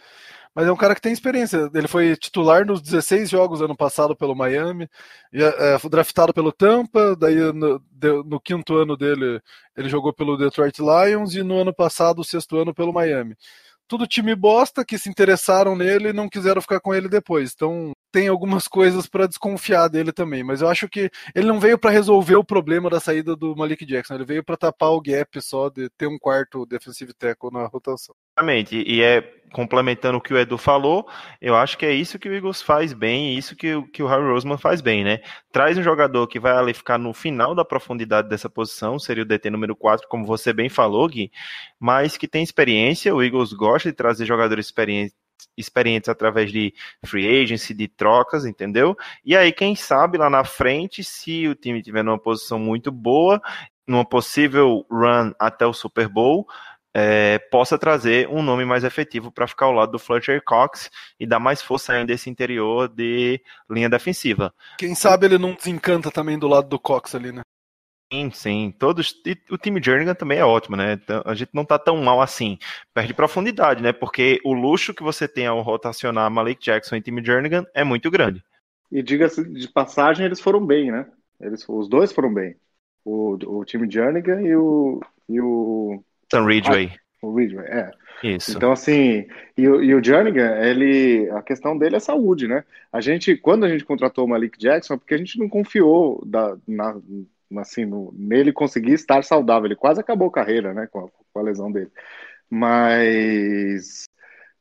Mas 0.55 0.67
é 0.67 0.73
um 0.73 0.77
cara 0.77 0.95
que 0.95 1.01
tem 1.01 1.13
experiência. 1.13 1.71
Ele 1.75 1.89
foi 1.89 2.15
titular 2.17 2.67
nos 2.67 2.83
16 2.83 3.31
jogos 3.31 3.63
ano 3.63 3.77
passado 3.77 4.15
pelo 4.15 4.35
Miami, 4.35 4.89
é, 5.33 5.79
foi 5.79 5.91
draftado 5.91 6.33
pelo 6.35 6.53
Tampa, 6.53 7.17
daí 7.17 7.37
no, 7.53 7.83
no, 8.25 8.41
quinto 8.41 8.77
ano 8.77 8.97
dele 8.97 9.41
ele 9.77 9.89
jogou 9.89 10.13
pelo 10.13 10.37
Detroit 10.37 10.79
Lions 10.79 11.35
e 11.35 11.43
no 11.43 11.59
ano 11.59 11.75
passado, 11.75 12.21
o 12.21 12.25
sexto 12.25 12.59
ano, 12.59 12.75
pelo 12.75 12.93
Miami. 12.93 13.35
Tudo 13.89 14.07
time 14.07 14.35
bosta 14.35 14.85
que 14.85 14.99
se 14.99 15.09
interessaram 15.09 15.77
nele 15.77 16.09
e 16.09 16.13
não 16.13 16.29
quiseram 16.29 16.61
ficar 16.63 16.81
com 16.81 16.95
ele 16.95 17.09
depois. 17.09 17.53
Então 17.55 17.93
tem 18.13 18.29
algumas 18.29 18.69
coisas 18.69 19.07
para 19.07 19.27
desconfiar 19.27 19.89
dele 19.89 20.13
também, 20.13 20.45
mas 20.45 20.61
eu 20.61 20.69
acho 20.69 20.89
que 20.89 21.11
ele 21.35 21.47
não 21.47 21.59
veio 21.59 21.79
para 21.79 21.91
resolver 21.91 22.37
o 22.37 22.45
problema 22.45 22.91
da 22.91 23.01
saída 23.01 23.35
do 23.35 23.57
Malik 23.57 23.85
Jackson, 23.85 24.15
ele 24.15 24.25
veio 24.25 24.45
para 24.45 24.57
tapar 24.57 24.91
o 24.91 25.01
gap 25.01 25.41
só 25.41 25.69
de 25.69 25.89
ter 25.91 26.07
um 26.07 26.19
quarto 26.19 26.67
defensive 26.67 27.13
tackle 27.15 27.51
na 27.53 27.67
rotação. 27.67 28.15
Exatamente, 28.37 28.83
e 28.87 29.03
é 29.03 29.42
complementando 29.53 30.19
o 30.19 30.21
que 30.21 30.33
o 30.33 30.39
Edu 30.39 30.57
falou, 30.59 31.07
eu 31.41 31.55
acho 31.55 31.77
que 31.79 31.87
é 31.87 31.93
isso 31.93 32.19
que 32.19 32.29
o 32.29 32.35
Eagles 32.35 32.63
faz 32.63 32.93
bem, 32.93 33.37
isso 33.37 33.55
que, 33.55 33.81
que 33.93 34.03
o 34.03 34.07
Harry 34.07 34.27
Roseman 34.27 34.59
faz 34.59 34.81
bem, 34.81 35.05
né? 35.05 35.21
Traz 35.53 35.77
um 35.79 35.83
jogador 35.83 36.27
que 36.27 36.41
vai 36.41 36.53
ali 36.57 36.75
ficar 36.75 36.99
no 36.99 37.13
final 37.13 37.55
da 37.55 37.65
profundidade 37.65 38.29
dessa 38.29 38.49
posição, 38.49 38.99
seria 38.99 39.23
o 39.23 39.27
DT 39.27 39.51
número 39.51 39.77
4, 39.77 40.09
como 40.09 40.25
você 40.25 40.53
bem 40.53 40.69
falou, 40.69 41.07
Gui, 41.09 41.31
mas 41.79 42.17
que 42.17 42.27
tem 42.27 42.43
experiência, 42.43 43.15
o 43.15 43.23
Eagles 43.23 43.53
gosta 43.53 43.91
de 43.91 43.97
trazer 43.97 44.27
jogadores 44.27 44.67
experientes 44.67 45.15
experientes 45.57 46.09
através 46.09 46.53
de 46.53 46.73
free 47.05 47.43
agency, 47.43 47.75
de 47.75 47.89
trocas, 47.89 48.45
entendeu? 48.45 48.97
E 49.25 49.37
aí, 49.37 49.53
quem 49.53 49.75
sabe 49.75 50.17
lá 50.17 50.31
na 50.31 50.45
frente, 50.45 51.03
se 51.03 51.49
o 51.49 51.55
time 51.55 51.83
tiver 51.83 52.03
numa 52.03 52.19
posição 52.19 52.59
muito 52.59 52.91
boa, 52.93 53.41
numa 53.87 54.05
possível 54.05 54.87
run 54.91 55.33
até 55.39 55.67
o 55.67 55.73
Super 55.73 56.09
Bowl, 56.09 56.47
é, 56.95 57.39
possa 57.39 57.79
trazer 57.79 58.29
um 58.29 58.43
nome 58.43 58.65
mais 58.65 58.85
efetivo 58.85 59.31
para 59.31 59.47
ficar 59.47 59.67
ao 59.67 59.73
lado 59.73 59.93
do 59.93 59.99
Fletcher 59.99 60.43
Cox 60.45 60.91
e 61.19 61.27
dar 61.27 61.39
mais 61.39 61.63
força 61.63 61.93
ainda 61.93 62.13
esse 62.13 62.29
interior 62.29 62.89
de 62.89 63.41
linha 63.71 63.89
defensiva. 63.89 64.53
Quem 64.79 64.95
sabe 64.95 65.27
ele 65.27 65.39
não 65.39 65.55
desencanta 65.55 66.11
também 66.11 66.39
do 66.39 66.49
lado 66.49 66.69
do 66.69 66.79
Cox 66.79 67.15
ali, 67.15 67.33
né? 67.33 67.43
Sim, 68.13 68.31
sim. 68.31 68.75
Todos, 68.79 69.15
o 69.51 69.57
time 69.57 69.81
Jernigan 69.83 70.15
também 70.15 70.39
é 70.39 70.45
ótimo, 70.45 70.77
né? 70.77 70.93
Então, 70.93 71.23
a 71.25 71.35
gente 71.35 71.49
não 71.55 71.65
tá 71.65 71.79
tão 71.79 71.97
mal 71.97 72.21
assim. 72.21 72.59
Perde 72.93 73.15
profundidade, 73.15 73.83
né? 73.83 73.91
Porque 73.91 74.39
o 74.45 74.53
luxo 74.53 74.93
que 74.93 75.03
você 75.03 75.27
tem 75.27 75.47
ao 75.47 75.63
rotacionar 75.63 76.31
Malik 76.31 76.63
Jackson 76.63 76.97
e 76.97 77.01
time 77.01 77.25
Jernigan 77.25 77.65
é 77.73 77.83
muito 77.83 78.11
grande. 78.11 78.45
E 78.91 79.03
diga-se 79.03 79.43
de 79.43 79.67
passagem, 79.67 80.27
eles 80.27 80.41
foram 80.41 80.65
bem, 80.65 80.93
né? 80.93 81.11
Eles, 81.41 81.67
os 81.67 81.89
dois 81.89 82.13
foram 82.13 82.33
bem. 82.33 82.55
O, 83.03 83.39
o 83.47 83.65
time 83.65 83.91
Jernigan 83.91 84.43
e 84.43 84.55
o. 84.55 85.01
E 85.27 85.41
o 85.41 86.05
Sam 86.33 86.47
Ridgway. 86.47 86.91
Ah, 86.95 87.27
o 87.27 87.35
Ridgway, 87.35 87.67
é. 87.67 87.91
Isso. 88.23 88.57
Então, 88.57 88.73
assim, 88.73 89.27
e, 89.57 89.63
e 89.63 89.95
o 89.95 90.03
Jernigan, 90.03 90.57
ele, 90.61 91.29
a 91.33 91.43
questão 91.43 91.77
dele 91.77 91.97
é 91.97 92.01
saúde, 92.01 92.49
né? 92.49 92.65
A 92.91 93.03
gente, 93.03 93.37
quando 93.37 93.65
a 93.65 93.69
gente 93.69 93.85
contratou 93.85 94.25
o 94.25 94.29
Malik 94.29 94.59
Jackson, 94.59 94.95
é 94.95 94.97
porque 94.97 95.15
a 95.15 95.19
gente 95.19 95.39
não 95.39 95.49
confiou 95.49 96.25
da, 96.25 96.57
na, 96.67 96.97
assim, 97.59 97.85
no, 97.85 98.15
nele 98.17 98.51
conseguir 98.51 98.93
estar 98.93 99.23
saudável. 99.25 99.67
Ele 99.67 99.77
quase 99.77 100.01
acabou 100.01 100.29
a 100.29 100.33
carreira, 100.33 100.73
né, 100.73 100.87
com 100.91 101.01
a, 101.01 101.09
com 101.33 101.39
a 101.39 101.43
lesão 101.43 101.71
dele. 101.71 101.91
Mas, 102.49 104.05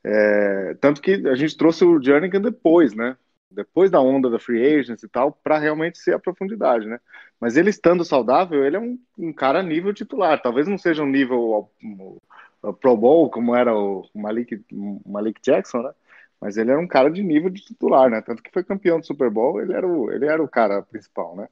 é, 0.03 0.75
tanto 0.81 1.01
que 1.01 1.25
a 1.27 1.35
gente 1.35 1.55
trouxe 1.55 1.85
o 1.85 2.01
Jernigan 2.03 2.41
depois, 2.41 2.93
né? 2.93 3.15
Depois 3.51 3.91
da 3.91 3.99
onda 3.99 4.29
da 4.29 4.39
free 4.39 4.65
agents 4.65 5.03
e 5.03 5.09
tal, 5.09 5.31
para 5.31 5.57
realmente 5.57 5.97
ser 5.97 6.15
a 6.15 6.19
profundidade, 6.19 6.87
né? 6.87 6.99
Mas 7.39 7.57
ele 7.57 7.69
estando 7.69 8.05
saudável, 8.05 8.65
ele 8.65 8.77
é 8.77 8.79
um, 8.79 8.97
um 9.17 9.33
cara 9.33 9.61
nível 9.61 9.93
titular. 9.93 10.41
Talvez 10.41 10.67
não 10.67 10.77
seja 10.77 11.03
um 11.03 11.09
nível 11.09 11.69
um, 11.83 12.17
um, 12.63 12.73
Pro 12.73 12.95
Bowl, 12.95 13.29
como 13.29 13.55
era 13.55 13.75
o 13.75 14.07
Malik, 14.15 14.63
Malik 15.05 15.41
Jackson, 15.41 15.81
né? 15.81 15.91
Mas 16.39 16.57
ele 16.57 16.71
era 16.71 16.79
um 16.79 16.87
cara 16.87 17.09
de 17.09 17.21
nível 17.21 17.49
de 17.49 17.61
titular, 17.61 18.09
né? 18.09 18.21
Tanto 18.21 18.41
que 18.41 18.51
foi 18.51 18.63
campeão 18.63 18.99
do 18.99 19.05
Super 19.05 19.29
Bowl, 19.29 19.61
ele 19.61 19.73
era 19.73 19.87
o, 19.87 20.11
ele 20.11 20.25
era 20.25 20.41
o 20.41 20.47
cara 20.47 20.81
principal, 20.81 21.35
né? 21.35 21.47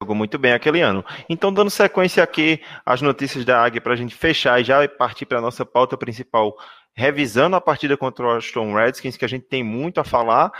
Jogou 0.00 0.14
muito 0.14 0.38
bem 0.38 0.52
aquele 0.52 0.80
ano. 0.80 1.04
Então, 1.28 1.52
dando 1.52 1.70
sequência 1.70 2.22
aqui 2.22 2.62
às 2.86 3.02
notícias 3.02 3.44
da 3.44 3.62
Águia 3.62 3.80
para 3.80 3.94
a 3.94 3.96
gente 3.96 4.14
fechar 4.14 4.60
e 4.60 4.64
já 4.64 4.86
partir 4.86 5.26
para 5.26 5.38
a 5.38 5.42
nossa 5.42 5.66
pauta 5.66 5.96
principal, 5.96 6.56
revisando 6.94 7.56
a 7.56 7.60
partida 7.60 7.96
contra 7.96 8.24
o 8.24 8.28
Washington 8.28 8.74
Redskins, 8.74 9.16
que 9.16 9.24
a 9.24 9.28
gente 9.28 9.46
tem 9.46 9.64
muito 9.64 9.98
a 9.98 10.04
falar, 10.04 10.52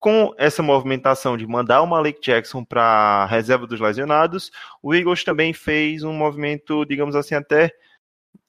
com 0.00 0.32
essa 0.38 0.62
movimentação 0.62 1.36
de 1.36 1.46
mandar 1.46 1.82
o 1.82 1.86
Malik 1.86 2.20
Jackson 2.20 2.64
para 2.64 2.82
a 2.82 3.26
reserva 3.26 3.66
dos 3.66 3.80
lesionados, 3.80 4.50
o 4.82 4.94
Eagles 4.94 5.24
também 5.24 5.52
fez 5.52 6.04
um 6.04 6.12
movimento, 6.12 6.84
digamos 6.84 7.16
assim, 7.16 7.34
até 7.34 7.72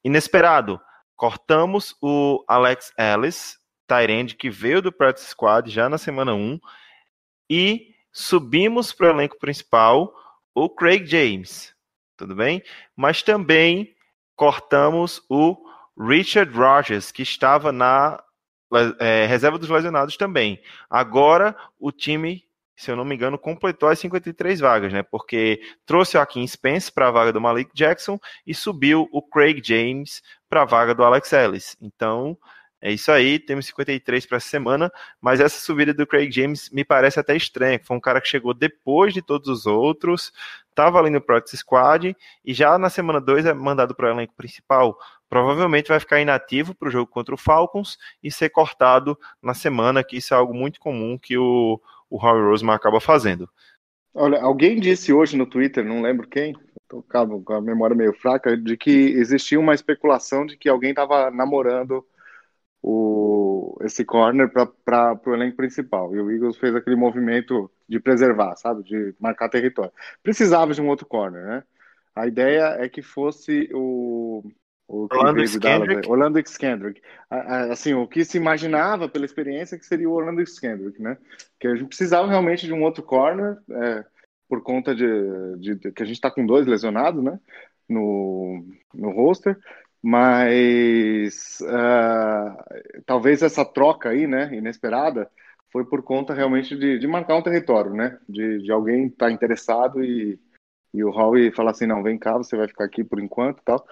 inesperado. 0.03 0.79
Cortamos 1.15 1.95
o 2.01 2.43
Alex 2.47 2.93
Ellis, 2.97 3.57
Tyrande, 3.87 4.35
que 4.35 4.49
veio 4.49 4.81
do 4.81 4.91
practice 4.91 5.29
squad 5.29 5.69
já 5.69 5.89
na 5.89 5.97
semana 5.97 6.33
1, 6.33 6.59
e 7.49 7.95
subimos 8.11 8.93
para 8.93 9.07
o 9.07 9.09
elenco 9.09 9.37
principal 9.39 10.13
o 10.53 10.69
Craig 10.69 11.05
James, 11.05 11.73
tudo 12.15 12.35
bem? 12.35 12.61
Mas 12.95 13.23
também 13.23 13.95
cortamos 14.35 15.21
o 15.29 15.57
Richard 15.99 16.55
Rogers, 16.55 17.11
que 17.11 17.23
estava 17.23 17.71
na 17.71 18.21
é, 18.99 19.25
reserva 19.25 19.57
dos 19.57 19.69
lesionados 19.69 20.17
também. 20.17 20.61
Agora 20.89 21.55
o 21.79 21.91
time, 21.91 22.43
se 22.75 22.91
eu 22.91 22.95
não 22.95 23.05
me 23.05 23.15
engano, 23.15 23.37
completou 23.37 23.89
as 23.89 23.99
53 23.99 24.59
vagas, 24.59 24.93
né? 24.93 25.03
Porque 25.03 25.61
trouxe 25.85 26.17
o 26.17 26.21
Akin 26.21 26.45
Spence 26.47 26.91
para 26.91 27.07
a 27.07 27.11
vaga 27.11 27.33
do 27.33 27.41
Malik 27.41 27.71
Jackson 27.73 28.19
e 28.45 28.53
subiu 28.53 29.07
o 29.11 29.21
Craig 29.21 29.61
James 29.63 30.21
para 30.49 30.61
a 30.61 30.65
vaga 30.65 30.93
do 30.93 31.03
Alex 31.03 31.31
Ellis. 31.33 31.77
Então, 31.81 32.37
é 32.81 32.93
isso 32.93 33.11
aí, 33.11 33.39
temos 33.39 33.65
53 33.65 34.25
para 34.25 34.37
essa 34.37 34.47
semana, 34.47 34.89
mas 35.19 35.41
essa 35.41 35.59
subida 35.59 35.93
do 35.93 36.07
Craig 36.07 36.31
James 36.31 36.69
me 36.69 36.85
parece 36.85 37.19
até 37.19 37.35
estranha, 37.35 37.81
foi 37.83 37.97
um 37.97 37.99
cara 37.99 38.21
que 38.21 38.29
chegou 38.29 38.53
depois 38.53 39.13
de 39.13 39.21
todos 39.21 39.49
os 39.49 39.65
outros, 39.65 40.31
estava 40.69 40.97
ali 40.97 41.09
no 41.09 41.19
Practice 41.19 41.57
Squad 41.57 42.15
e 42.45 42.53
já 42.53 42.77
na 42.77 42.89
semana 42.89 43.19
2 43.19 43.45
é 43.45 43.53
mandado 43.53 43.93
para 43.93 44.07
o 44.07 44.11
elenco 44.11 44.33
principal. 44.33 44.97
Provavelmente 45.29 45.89
vai 45.89 45.99
ficar 45.99 46.19
inativo 46.19 46.73
para 46.73 46.87
o 46.87 46.91
jogo 46.91 47.11
contra 47.11 47.35
o 47.35 47.37
Falcons 47.37 47.97
e 48.21 48.31
ser 48.31 48.49
cortado 48.49 49.17
na 49.41 49.53
semana, 49.53 50.03
que 50.03 50.17
isso 50.17 50.33
é 50.33 50.37
algo 50.37 50.53
muito 50.53 50.79
comum 50.79 51.17
que 51.17 51.37
o, 51.37 51.79
o 52.09 52.17
Howie 52.17 52.43
Roseman 52.43 52.73
acaba 52.73 52.99
fazendo. 52.99 53.47
Olha, 54.13 54.41
alguém 54.41 54.79
disse 54.79 55.13
hoje 55.13 55.37
no 55.37 55.45
Twitter, 55.45 55.85
não 55.85 56.01
lembro 56.01 56.27
quem, 56.27 56.55
estou 56.81 57.03
com 57.43 57.53
a 57.53 57.61
memória 57.61 57.95
meio 57.95 58.13
fraca, 58.13 58.57
de 58.57 58.75
que 58.75 58.89
existia 58.89 59.59
uma 59.59 59.75
especulação 59.75 60.45
de 60.45 60.57
que 60.57 60.67
alguém 60.67 60.89
estava 60.89 61.29
namorando 61.29 62.03
o, 62.81 63.77
esse 63.81 64.03
corner 64.03 64.49
para 64.51 65.19
o 65.25 65.33
elenco 65.33 65.57
principal. 65.57 66.15
E 66.15 66.19
o 66.19 66.31
Eagles 66.31 66.57
fez 66.57 66.75
aquele 66.75 66.95
movimento 66.95 67.69
de 67.87 67.99
preservar, 67.99 68.55
sabe? 68.55 68.83
De 68.83 69.13
marcar 69.19 69.49
território. 69.49 69.91
Precisava 70.23 70.73
de 70.73 70.81
um 70.81 70.87
outro 70.87 71.05
corner, 71.05 71.43
né? 71.43 71.63
A 72.15 72.27
ideia 72.27 72.77
é 72.79 72.89
que 72.89 73.01
fosse 73.01 73.69
o. 73.73 74.43
o 74.89 75.03
Orlando 75.03 75.43
Skendrick. 75.43 76.09
Orlando 76.09 76.39
Skendrick. 76.39 77.01
Assim, 77.29 77.93
o 77.93 78.07
que 78.07 78.25
se 78.25 78.37
imaginava 78.37 79.07
pela 79.07 79.25
experiência 79.25 79.77
que 79.77 79.85
seria 79.85 80.09
o 80.09 80.13
Orlando 80.13 80.41
Skendrick, 80.41 81.01
né? 81.01 81.17
Que 81.59 81.67
a 81.67 81.75
gente 81.75 81.87
precisava 81.87 82.27
realmente 82.27 82.65
de 82.65 82.73
um 82.73 82.83
outro 82.83 83.03
corner, 83.03 83.57
é, 83.69 84.03
por 84.47 84.63
conta 84.63 84.95
de, 84.95 85.05
de, 85.57 85.75
de, 85.75 85.91
que 85.91 86.03
a 86.03 86.05
gente 86.05 86.15
está 86.15 86.31
com 86.31 86.45
dois 86.45 86.65
lesionados, 86.65 87.23
né? 87.23 87.39
No, 87.87 88.65
no 88.93 89.11
roster 89.11 89.57
mas 90.01 91.59
uh, 91.61 93.03
talvez 93.05 93.41
essa 93.41 93.65
troca 93.65 94.09
aí, 94.09 94.25
né, 94.25 94.53
inesperada, 94.55 95.29
foi 95.71 95.85
por 95.85 96.01
conta 96.01 96.33
realmente 96.33 96.75
de, 96.75 96.97
de 96.97 97.07
marcar 97.07 97.35
um 97.35 97.43
território, 97.43 97.93
né, 97.93 98.17
de, 98.27 98.59
de 98.63 98.71
alguém 98.71 99.07
estar 99.07 99.27
tá 99.27 99.31
interessado 99.31 100.03
e, 100.03 100.39
e 100.93 101.03
o 101.03 101.09
Howie 101.09 101.51
falar 101.51 101.71
assim, 101.71 101.85
não, 101.85 102.01
vem 102.01 102.17
cá, 102.17 102.37
você 102.37 102.55
vai 102.55 102.67
ficar 102.67 102.85
aqui 102.85 103.03
por 103.03 103.19
enquanto, 103.19 103.61
tal. 103.63 103.85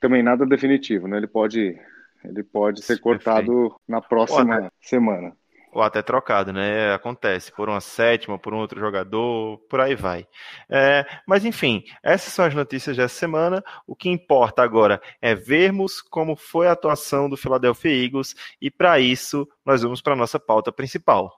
Também 0.00 0.22
nada 0.22 0.46
definitivo, 0.46 1.06
né? 1.06 1.18
Ele 1.18 1.26
pode, 1.26 1.78
ele 2.24 2.42
pode 2.42 2.82
ser 2.82 2.98
cortado 3.00 3.46
Perfeito. 3.46 3.80
na 3.86 4.00
próxima 4.00 4.62
Pô, 4.62 4.70
semana. 4.80 5.32
Ou 5.72 5.82
até 5.82 6.02
trocado, 6.02 6.52
né? 6.52 6.92
Acontece 6.92 7.52
por 7.52 7.68
uma 7.68 7.80
sétima, 7.80 8.36
por 8.36 8.52
um 8.52 8.58
outro 8.58 8.80
jogador, 8.80 9.58
por 9.68 9.80
aí 9.80 9.94
vai. 9.94 10.26
É, 10.68 11.06
mas 11.26 11.44
enfim, 11.44 11.84
essas 12.02 12.32
são 12.32 12.44
as 12.44 12.54
notícias 12.54 12.96
dessa 12.96 13.14
semana. 13.14 13.62
O 13.86 13.94
que 13.94 14.08
importa 14.08 14.62
agora 14.62 15.00
é 15.22 15.32
vermos 15.34 16.00
como 16.02 16.34
foi 16.34 16.66
a 16.66 16.72
atuação 16.72 17.28
do 17.30 17.36
Philadelphia 17.36 18.04
Eagles 18.04 18.34
e 18.60 18.68
para 18.68 18.98
isso 18.98 19.46
nós 19.64 19.82
vamos 19.82 20.00
para 20.00 20.16
nossa 20.16 20.40
pauta 20.40 20.72
principal. 20.72 21.30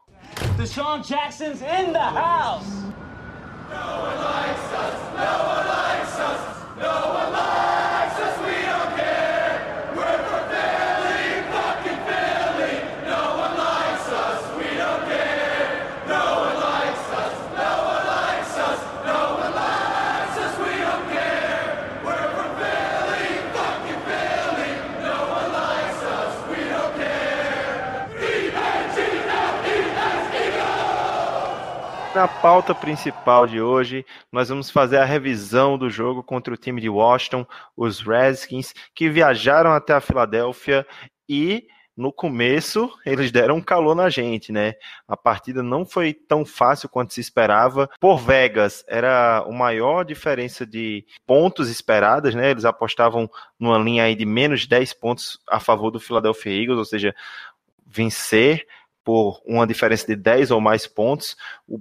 Deshaun 0.57 1.02
Jackson's 1.02 1.61
in 1.61 1.92
the 1.92 1.99
house. 1.99 2.92
No 3.69 3.76
one 3.76 4.19
likes 4.19 4.73
us, 4.73 4.95
no 5.12 5.33
one 5.49 5.66
likes 5.66 6.19
us, 6.19 6.40
no 6.76 7.12
Na 32.14 32.28
pauta 32.28 32.75
principal 32.75 33.47
de 33.47 33.59
hoje, 33.59 34.04
nós 34.31 34.50
vamos 34.50 34.71
fazer 34.71 34.99
a 34.99 35.04
revisão 35.04 35.78
do 35.78 35.88
jogo 35.88 36.23
contra 36.23 36.52
o 36.52 36.59
time 36.59 36.78
de 36.78 36.88
Washington, 36.90 37.47
os 37.75 38.00
Redskins, 38.00 38.75
que 38.95 39.09
viajaram 39.09 39.73
até 39.73 39.95
a 39.95 40.00
Filadélfia 40.00 40.87
e 41.26 41.66
no 41.97 42.12
começo 42.12 42.92
eles 43.07 43.33
deram 43.33 43.57
um 43.57 43.62
calor 43.62 43.95
na 43.95 44.11
gente, 44.11 44.52
né? 44.52 44.75
A 45.09 45.16
partida 45.16 45.62
não 45.62 45.87
foi 45.87 46.12
tão 46.12 46.45
fácil 46.45 46.87
quanto 46.87 47.14
se 47.14 47.21
esperava. 47.21 47.88
Por 47.99 48.19
Vegas, 48.19 48.85
era 48.87 49.38
a 49.38 49.50
maior 49.50 50.04
diferença 50.04 50.66
de 50.66 51.07
pontos 51.26 51.71
esperadas, 51.71 52.35
né? 52.35 52.50
Eles 52.50 52.66
apostavam 52.66 53.26
numa 53.59 53.78
linha 53.78 54.04
aí 54.04 54.14
de 54.14 54.26
menos 54.26 54.66
10 54.66 54.92
pontos 54.95 55.40
a 55.49 55.59
favor 55.59 55.90
do 55.90 55.99
Philadelphia 55.99 56.52
Eagles, 56.52 56.78
ou 56.78 56.85
seja, 56.85 57.14
vencer 57.87 58.66
por 59.04 59.40
uma 59.44 59.66
diferença 59.66 60.06
de 60.06 60.16
10 60.16 60.50
ou 60.50 60.61
mais 60.61 60.87
pontos. 60.87 61.37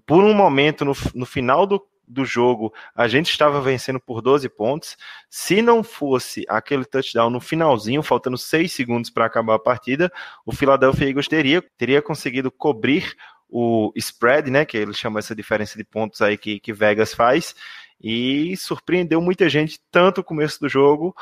Por 0.05 0.23
um 0.23 0.33
momento, 0.33 0.83
no, 0.83 0.93
no 1.13 1.25
final 1.25 1.65
do, 1.65 1.85
do 2.07 2.25
jogo, 2.25 2.73
a 2.95 3.07
gente 3.07 3.29
estava 3.29 3.61
vencendo 3.61 3.99
por 3.99 4.21
12 4.21 4.47
pontos. 4.49 4.97
Se 5.29 5.61
não 5.61 5.83
fosse 5.83 6.45
aquele 6.47 6.85
touchdown 6.85 7.29
no 7.29 7.39
finalzinho, 7.39 8.03
faltando 8.03 8.37
6 8.37 8.71
segundos 8.71 9.09
para 9.09 9.25
acabar 9.25 9.55
a 9.55 9.59
partida, 9.59 10.11
o 10.45 10.51
Philadelphia 10.51 11.07
Eagles 11.07 11.27
teria, 11.27 11.63
teria 11.77 12.01
conseguido 12.01 12.51
cobrir 12.51 13.15
o 13.49 13.91
spread, 13.95 14.49
né, 14.49 14.63
que 14.63 14.77
ele 14.77 14.93
chama 14.93 15.19
essa 15.19 15.35
diferença 15.35 15.77
de 15.77 15.83
pontos 15.83 16.21
aí 16.21 16.37
que, 16.37 16.59
que 16.59 16.71
Vegas 16.71 17.13
faz, 17.13 17.53
e 18.01 18.55
surpreendeu 18.55 19.21
muita 19.21 19.49
gente, 19.49 19.79
tanto 19.91 20.21
o 20.21 20.23
começo 20.23 20.59
do 20.61 20.69
jogo, 20.69 21.13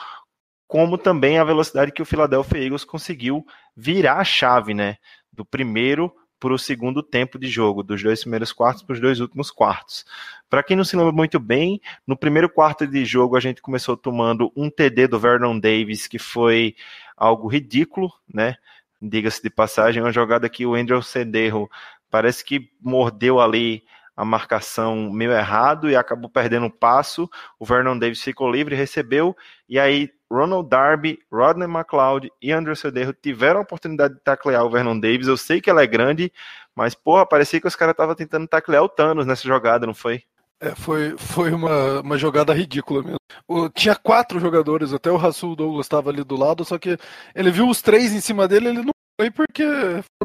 como 0.68 1.00
também 1.00 1.39
a 1.39 1.44
velocidade 1.44 1.91
que 1.91 2.01
o 2.01 2.06
Philadelphia 2.06 2.63
Eagles 2.63 2.86
conseguiu 2.86 3.44
virar 3.75 4.18
a 4.18 4.24
chave, 4.24 4.75
né? 4.75 4.98
Do 5.31 5.45
primeiro 5.45 6.13
para 6.39 6.53
o 6.53 6.59
segundo 6.59 7.03
tempo 7.03 7.38
de 7.38 7.48
jogo, 7.48 7.83
dos 7.83 8.01
dois 8.01 8.21
primeiros 8.21 8.53
quartos 8.53 8.81
para 8.81 8.93
os 8.93 9.00
dois 9.00 9.19
últimos 9.19 9.51
quartos. 9.51 10.05
Para 10.50 10.63
quem 10.63 10.77
não 10.77 10.86
se 10.86 10.95
lembra 10.95 11.12
muito 11.12 11.39
bem, 11.39 11.81
no 12.07 12.15
primeiro 12.15 12.50
quarto 12.50 12.88
de 12.88 13.03
jogo 13.03 13.36
a 13.36 13.39
gente 13.39 13.62
começou 13.62 13.98
tomando 13.98 14.51
um 14.55 14.69
TD 14.69 15.07
do 15.07 15.19
Vernon 15.19 15.59
Davis, 15.59 16.07
que 16.07 16.17
foi 16.17 16.75
algo 17.17 17.48
ridículo, 17.48 18.12
né? 18.33 18.55
Diga-se 19.01 19.41
de 19.43 19.50
passagem, 19.50 20.01
uma 20.01 20.12
jogada 20.12 20.50
que 20.50 20.65
o 20.65 20.75
Andrew 20.75 21.01
Cederro 21.01 21.69
parece 22.09 22.43
que 22.43 22.71
mordeu 22.81 23.39
ali 23.39 23.83
a 24.19 24.25
marcação 24.25 25.09
meio 25.09 25.31
errado 25.31 25.89
e 25.89 25.95
acabou 25.95 26.29
perdendo 26.29 26.65
o 26.65 26.69
passo. 26.69 27.29
O 27.57 27.65
Vernon 27.65 27.97
Davis 27.97 28.21
ficou 28.21 28.51
livre, 28.51 28.75
recebeu, 28.75 29.33
e 29.67 29.79
aí 29.79 30.11
Ronald 30.29 30.67
Darby, 30.67 31.19
Rodney 31.31 31.69
McLeod 31.69 32.29
e 32.41 32.51
Andrew 32.51 32.75
Cederro 32.75 33.13
tiveram 33.13 33.61
a 33.61 33.63
oportunidade 33.63 34.15
de 34.15 34.19
taclear 34.19 34.65
o 34.65 34.69
Vernon 34.69 34.99
Davis. 34.99 35.27
Eu 35.27 35.38
sei 35.38 35.61
que 35.61 35.69
ela 35.69 35.83
é 35.83 35.88
grande, 35.88 36.33
mas 36.75 36.93
porra, 36.93 37.25
parecia 37.25 37.61
que 37.61 37.67
os 37.67 37.77
caras 37.77 37.93
estavam 37.93 38.13
tentando 38.13 38.45
taclear 38.45 38.83
o 38.83 38.89
Thanos 38.89 39.25
nessa 39.25 39.47
jogada, 39.47 39.88
não 39.88 39.93
foi? 39.93 40.21
É, 40.59 40.75
foi, 40.75 41.17
foi 41.17 41.53
uma, 41.53 42.01
uma 42.01 42.17
jogada 42.17 42.53
ridícula 42.53 43.01
mesmo. 43.01 43.19
O, 43.47 43.69
tinha 43.69 43.95
quatro 43.95 44.38
jogadores, 44.38 44.91
até 44.91 45.09
o 45.09 45.15
Rasul 45.15 45.55
Douglas 45.55 45.85
estava 45.85 46.09
ali 46.09 46.25
do 46.25 46.35
lado, 46.35 46.65
só 46.65 46.77
que 46.77 46.97
ele 47.33 47.51
viu 47.51 47.69
os 47.69 47.81
três 47.81 48.11
em 48.11 48.19
cima 48.19 48.49
dele, 48.49 48.67
ele 48.67 48.81
não 48.81 48.91
foi 49.17 49.31
porque. 49.31 49.63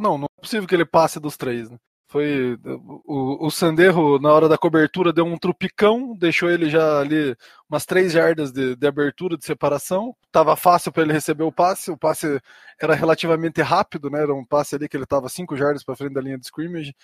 Não, 0.00 0.18
não 0.18 0.26
é 0.36 0.40
possível 0.40 0.66
que 0.66 0.74
ele 0.74 0.84
passe 0.84 1.20
dos 1.20 1.36
três. 1.36 1.70
Né? 1.70 1.76
Foi 2.14 2.56
o, 3.04 3.44
o 3.44 3.50
Sanderro, 3.50 4.20
na 4.20 4.32
hora 4.32 4.48
da 4.48 4.56
cobertura, 4.56 5.12
deu 5.12 5.24
um 5.24 5.36
trupicão, 5.36 6.14
deixou 6.16 6.48
ele 6.48 6.70
já 6.70 7.00
ali 7.00 7.36
umas 7.68 7.84
três 7.84 8.12
jardas 8.12 8.52
de, 8.52 8.76
de 8.76 8.86
abertura, 8.86 9.36
de 9.36 9.44
separação. 9.44 10.14
Tava 10.30 10.54
fácil 10.54 10.92
para 10.92 11.02
ele 11.02 11.12
receber 11.12 11.42
o 11.42 11.50
passe. 11.50 11.90
O 11.90 11.98
passe 11.98 12.40
era 12.80 12.94
relativamente 12.94 13.60
rápido, 13.62 14.08
né? 14.10 14.22
Era 14.22 14.32
um 14.32 14.44
passe 14.44 14.76
ali 14.76 14.88
que 14.88 14.96
ele 14.96 15.06
tava 15.06 15.28
cinco 15.28 15.56
jardas 15.56 15.82
para 15.82 15.96
frente 15.96 16.14
da 16.14 16.20
linha 16.20 16.38
de 16.38 16.46
scrimmage. 16.46 16.94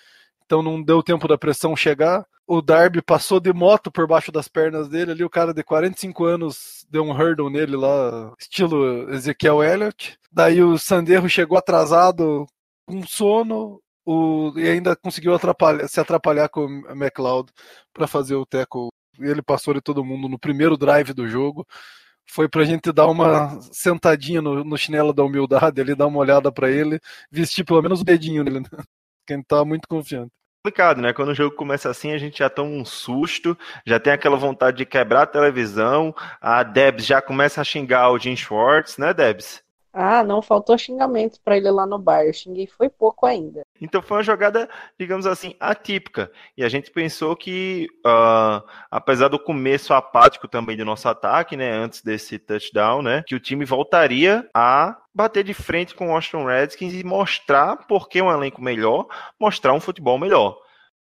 Então 0.45 0.63
não 0.63 0.81
deu 0.81 1.03
tempo 1.03 1.27
da 1.27 1.37
pressão 1.37 1.75
chegar. 1.75 2.25
O 2.47 2.61
Darby 2.61 3.01
passou 3.01 3.41
de 3.41 3.51
moto 3.51 3.91
por 3.91 4.07
baixo 4.07 4.31
das 4.31 4.47
pernas 4.47 4.87
dele 4.87 5.11
ali. 5.11 5.25
O 5.25 5.29
cara 5.29 5.53
de 5.53 5.61
45 5.61 6.23
anos 6.23 6.87
deu 6.89 7.03
um 7.03 7.11
hurdle 7.11 7.49
nele 7.49 7.75
lá, 7.75 8.31
estilo 8.39 9.13
Ezequiel 9.13 9.61
Elliott. 9.61 10.17
Daí 10.31 10.63
o 10.63 10.77
Sanderro 10.77 11.27
chegou 11.27 11.57
atrasado, 11.57 12.47
com 12.85 13.05
sono, 13.05 13.81
o, 14.05 14.53
e 14.57 14.67
ainda 14.67 14.95
conseguiu 14.95 15.33
atrapalhar, 15.33 15.87
se 15.87 15.99
atrapalhar 15.99 16.49
com 16.49 16.65
o 16.65 16.91
McLeod 16.91 17.51
para 17.93 18.07
fazer 18.07 18.35
o 18.35 18.45
tackle. 18.45 18.89
Ele 19.19 19.41
passou 19.41 19.73
de 19.73 19.81
todo 19.81 20.05
mundo 20.05 20.27
no 20.27 20.39
primeiro 20.39 20.77
drive 20.77 21.13
do 21.13 21.27
jogo. 21.27 21.65
Foi 22.29 22.47
pra 22.47 22.63
gente 22.63 22.91
dar 22.91 23.07
uma 23.07 23.59
sentadinha 23.71 24.41
no, 24.41 24.63
no 24.63 24.77
chinelo 24.77 25.13
da 25.13 25.23
humildade 25.23 25.81
ali, 25.81 25.95
dar 25.95 26.07
uma 26.07 26.19
olhada 26.19 26.51
para 26.51 26.71
ele, 26.71 26.99
vestir 27.29 27.65
pelo 27.65 27.81
menos 27.81 28.01
o 28.01 28.05
dedinho 28.05 28.43
nele, 28.43 28.61
né? 28.61 28.67
Quem 29.27 29.43
tá 29.43 29.65
muito 29.65 29.87
confiante 29.87 30.31
complicado, 30.63 31.01
né? 31.01 31.11
Quando 31.11 31.29
o 31.29 31.35
jogo 31.35 31.55
começa 31.55 31.89
assim, 31.89 32.11
a 32.11 32.19
gente 32.19 32.37
já 32.37 32.49
toma 32.49 32.69
um 32.69 32.85
susto, 32.85 33.57
já 33.85 33.99
tem 33.99 34.13
aquela 34.13 34.37
vontade 34.37 34.77
de 34.77 34.85
quebrar 34.85 35.23
a 35.23 35.27
televisão, 35.27 36.13
a 36.39 36.61
Debs 36.61 37.05
já 37.05 37.19
começa 37.19 37.61
a 37.61 37.63
xingar 37.63 38.11
o 38.11 38.19
Jim 38.19 38.35
Schwartz, 38.35 38.97
né, 38.97 39.11
Debs? 39.11 39.63
Ah, 39.93 40.23
não 40.23 40.41
faltou 40.41 40.77
xingamento 40.77 41.39
para 41.43 41.57
ele 41.57 41.69
lá 41.69 41.85
no 41.85 41.99
bar. 41.99 42.23
Eu 42.23 42.33
xinguei 42.33 42.65
foi 42.65 42.89
pouco 42.89 43.25
ainda. 43.25 43.61
Então 43.79 44.01
foi 44.01 44.17
uma 44.17 44.23
jogada, 44.23 44.69
digamos 44.97 45.25
assim, 45.25 45.55
atípica. 45.59 46.31
E 46.55 46.63
a 46.63 46.69
gente 46.69 46.89
pensou 46.91 47.35
que, 47.35 47.87
uh, 48.05 48.65
apesar 48.89 49.27
do 49.27 49.37
começo 49.37 49.93
apático 49.93 50.47
também 50.47 50.77
do 50.77 50.85
nosso 50.85 51.09
ataque, 51.09 51.57
né, 51.57 51.71
antes 51.71 52.01
desse 52.01 52.39
touchdown, 52.39 53.01
né, 53.01 53.23
que 53.27 53.35
o 53.35 53.39
time 53.39 53.65
voltaria 53.65 54.47
a 54.53 54.97
bater 55.13 55.43
de 55.43 55.53
frente 55.53 55.93
com 55.93 56.07
o 56.07 56.11
Washington 56.11 56.45
Redskins 56.45 56.93
e 56.93 57.03
mostrar 57.03 57.75
por 57.87 58.07
que 58.07 58.21
um 58.21 58.31
elenco 58.31 58.61
melhor, 58.61 59.07
mostrar 59.39 59.73
um 59.73 59.81
futebol 59.81 60.17
melhor. 60.17 60.57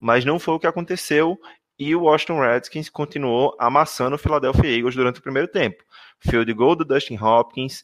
Mas 0.00 0.24
não 0.24 0.38
foi 0.38 0.54
o 0.54 0.58
que 0.58 0.66
aconteceu 0.66 1.38
e 1.78 1.94
o 1.94 2.02
Washington 2.02 2.40
Redskins 2.40 2.88
continuou 2.88 3.56
amassando 3.58 4.16
o 4.16 4.18
Philadelphia 4.18 4.76
Eagles 4.76 4.94
durante 4.94 5.20
o 5.20 5.22
primeiro 5.22 5.48
tempo. 5.48 5.82
Field 6.20 6.52
goal 6.52 6.76
do 6.76 6.84
Dustin 6.84 7.16
Hopkins, 7.16 7.82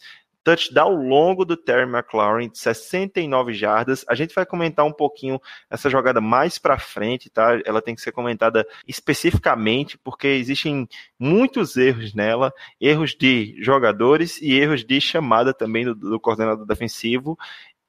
touchdown 0.49 1.07
longo 1.07 1.45
do 1.45 1.59
Terry 1.59 1.83
McLaurin, 1.83 2.49
de 2.49 2.59
69 2.59 3.53
jardas. 3.53 4.03
A 4.09 4.15
gente 4.15 4.35
vai 4.35 4.47
comentar 4.47 4.87
um 4.87 4.93
pouquinho 4.93 5.39
essa 5.69 5.91
jogada 5.91 6.23
mais 6.23 6.59
para 6.59 6.79
frente, 6.79 7.29
tá? 7.29 7.61
Ela 7.67 7.83
tem 7.83 7.95
que 7.95 8.01
ser 8.01 8.13
comentada 8.13 8.67
especificamente, 8.87 9.99
porque 9.99 10.27
existem 10.27 10.89
muitos 11.19 11.77
erros 11.77 12.15
nela, 12.15 12.51
erros 12.81 13.15
de 13.15 13.63
jogadores 13.63 14.41
e 14.41 14.59
erros 14.59 14.87
de 14.87 14.99
chamada 15.03 15.53
também 15.53 15.85
do, 15.85 15.95
do 15.95 16.19
coordenador 16.19 16.65
defensivo. 16.65 17.37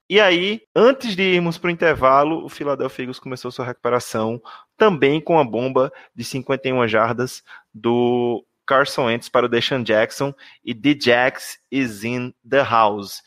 E 0.09 0.19
aí, 0.19 0.63
antes 0.75 1.15
de 1.15 1.21
irmos 1.21 1.57
para 1.57 1.69
o 1.69 1.71
intervalo, 1.71 2.43
o 2.43 2.49
Philadelphia 2.49 3.03
Eagles 3.03 3.19
começou 3.19 3.51
sua 3.51 3.63
recuperação 3.63 4.41
também 4.75 5.21
com 5.21 5.39
a 5.39 5.45
bomba 5.45 5.93
de 6.13 6.25
51 6.25 6.87
jardas 6.89 7.41
do 7.73 8.43
Carson 8.69 9.05
Wentz 9.05 9.27
para 9.27 9.47
o 9.47 9.49
Deshaun 9.49 9.81
Jackson 9.81 10.31
e 10.63 10.75
The 10.75 10.95
Jax 11.01 11.57
is 11.71 12.03
in 12.03 12.31
the 12.47 12.61
house. 12.61 13.23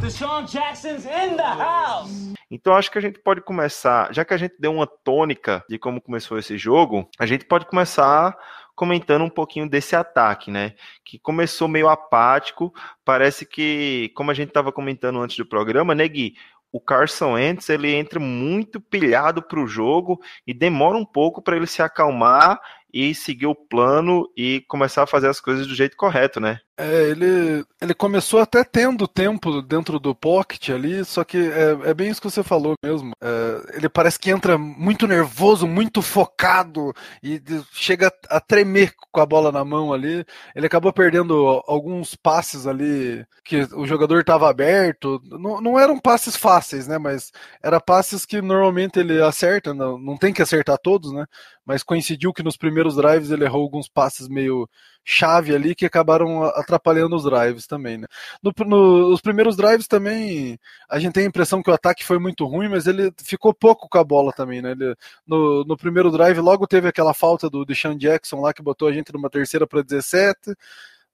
Deshaun 0.00 0.46
Jackson's 0.46 1.04
in 1.04 1.36
the 1.36 1.42
house. 1.42 2.32
Então 2.50 2.72
acho 2.72 2.90
que 2.90 2.96
a 2.96 3.02
gente 3.02 3.18
pode 3.18 3.42
começar, 3.42 4.10
já 4.10 4.24
que 4.24 4.32
a 4.32 4.38
gente 4.38 4.54
deu 4.58 4.72
uma 4.72 4.86
tônica 4.86 5.62
de 5.68 5.78
como 5.78 6.00
começou 6.00 6.38
esse 6.38 6.56
jogo, 6.56 7.06
a 7.18 7.26
gente 7.26 7.44
pode 7.44 7.66
começar 7.66 8.34
comentando 8.74 9.22
um 9.22 9.28
pouquinho 9.28 9.68
desse 9.68 9.94
ataque, 9.94 10.50
né? 10.50 10.72
Que 11.04 11.18
começou 11.18 11.68
meio 11.68 11.86
apático, 11.86 12.72
parece 13.04 13.44
que, 13.44 14.10
como 14.16 14.30
a 14.30 14.34
gente 14.34 14.48
estava 14.48 14.72
comentando 14.72 15.20
antes 15.20 15.36
do 15.36 15.44
programa, 15.44 15.94
né, 15.94 16.08
Gui? 16.08 16.36
O 16.72 16.80
Carson 16.80 17.32
Wentz 17.32 17.68
ele 17.68 17.92
entra 17.92 18.18
muito 18.18 18.80
pilhado 18.80 19.42
para 19.42 19.60
o 19.60 19.66
jogo 19.66 20.20
e 20.46 20.54
demora 20.54 20.96
um 20.96 21.04
pouco 21.04 21.42
para 21.42 21.56
ele 21.56 21.66
se 21.66 21.82
acalmar 21.82 22.58
e 22.92 23.14
seguir 23.14 23.46
o 23.46 23.54
plano 23.54 24.28
e 24.36 24.64
começar 24.68 25.02
a 25.02 25.06
fazer 25.06 25.28
as 25.28 25.40
coisas 25.40 25.66
do 25.66 25.74
jeito 25.74 25.96
correto, 25.96 26.40
né? 26.40 26.60
É, 26.82 27.10
ele, 27.10 27.62
ele 27.78 27.92
começou 27.92 28.40
até 28.40 28.64
tendo 28.64 29.06
tempo 29.06 29.60
dentro 29.60 30.00
do 30.00 30.14
pocket 30.14 30.70
ali, 30.70 31.04
só 31.04 31.22
que 31.22 31.36
é, 31.36 31.90
é 31.90 31.92
bem 31.92 32.08
isso 32.08 32.22
que 32.22 32.30
você 32.30 32.42
falou 32.42 32.72
mesmo. 32.82 33.12
É, 33.20 33.76
ele 33.76 33.86
parece 33.86 34.18
que 34.18 34.30
entra 34.30 34.56
muito 34.56 35.06
nervoso, 35.06 35.66
muito 35.66 36.00
focado 36.00 36.94
e 37.22 37.38
chega 37.70 38.10
a 38.30 38.40
tremer 38.40 38.94
com 39.12 39.20
a 39.20 39.26
bola 39.26 39.52
na 39.52 39.62
mão 39.62 39.92
ali. 39.92 40.24
Ele 40.56 40.66
acabou 40.66 40.90
perdendo 40.90 41.62
alguns 41.66 42.14
passes 42.14 42.66
ali 42.66 43.26
que 43.44 43.68
o 43.74 43.86
jogador 43.86 44.20
estava 44.20 44.48
aberto. 44.48 45.20
Não, 45.24 45.60
não 45.60 45.78
eram 45.78 45.98
passes 45.98 46.34
fáceis, 46.34 46.88
né? 46.88 46.96
Mas 46.96 47.30
eram 47.62 47.78
passes 47.78 48.24
que 48.24 48.40
normalmente 48.40 48.98
ele 48.98 49.20
acerta, 49.20 49.74
não, 49.74 49.98
não 49.98 50.16
tem 50.16 50.32
que 50.32 50.40
acertar 50.40 50.78
todos, 50.78 51.12
né? 51.12 51.26
Mas 51.62 51.82
coincidiu 51.82 52.32
que 52.32 52.42
nos 52.42 52.56
primeiros 52.56 52.79
drives 52.96 53.30
ele 53.30 53.44
errou 53.44 53.62
alguns 53.62 53.88
passes 53.88 54.28
meio 54.28 54.68
chave 55.04 55.54
ali 55.54 55.74
que 55.74 55.86
acabaram 55.86 56.44
atrapalhando 56.44 57.16
os 57.16 57.24
drives 57.24 57.66
também, 57.66 57.98
né? 57.98 58.06
No, 58.42 58.52
no, 58.66 59.12
os 59.12 59.20
primeiros 59.20 59.56
drives 59.56 59.86
também 59.86 60.58
a 60.88 60.98
gente 60.98 61.14
tem 61.14 61.24
a 61.24 61.28
impressão 61.28 61.62
que 61.62 61.70
o 61.70 61.74
ataque 61.74 62.04
foi 62.04 62.18
muito 62.18 62.44
ruim, 62.46 62.68
mas 62.68 62.86
ele 62.86 63.12
ficou 63.24 63.52
pouco 63.54 63.88
com 63.88 63.98
a 63.98 64.04
bola 64.04 64.32
também, 64.32 64.62
né? 64.62 64.72
Ele, 64.72 64.94
no, 65.26 65.64
no 65.64 65.76
primeiro 65.76 66.10
drive 66.10 66.38
logo 66.40 66.66
teve 66.66 66.88
aquela 66.88 67.14
falta 67.14 67.48
do 67.50 67.64
Deshaun 67.64 67.96
Jackson 67.96 68.40
lá 68.40 68.52
que 68.52 68.62
botou 68.62 68.88
a 68.88 68.92
gente 68.92 69.12
numa 69.12 69.30
terceira 69.30 69.66
para 69.66 69.82
17. 69.82 70.54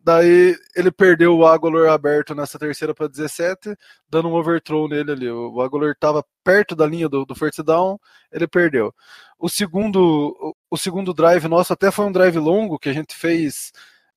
Daí 0.06 0.56
ele 0.76 0.92
perdeu 0.92 1.36
o 1.36 1.44
Aguilar 1.44 1.92
aberto 1.92 2.32
nessa 2.32 2.60
terceira 2.60 2.94
para 2.94 3.08
17, 3.08 3.76
dando 4.08 4.28
um 4.28 4.34
overthrow 4.34 4.88
nele 4.88 5.10
ali. 5.10 5.28
O 5.28 5.60
Aguilar 5.60 5.90
estava 5.90 6.24
perto 6.44 6.76
da 6.76 6.86
linha 6.86 7.08
do, 7.08 7.24
do 7.24 7.34
first 7.34 7.60
down, 7.64 7.98
ele 8.30 8.46
perdeu. 8.46 8.94
O 9.36 9.48
segundo, 9.48 10.54
o 10.70 10.76
segundo 10.76 11.12
drive 11.12 11.48
nosso 11.48 11.72
até 11.72 11.90
foi 11.90 12.04
um 12.04 12.12
drive 12.12 12.38
longo 12.38 12.78
que 12.78 12.88
a 12.88 12.92
gente 12.92 13.16
fez. 13.16 13.72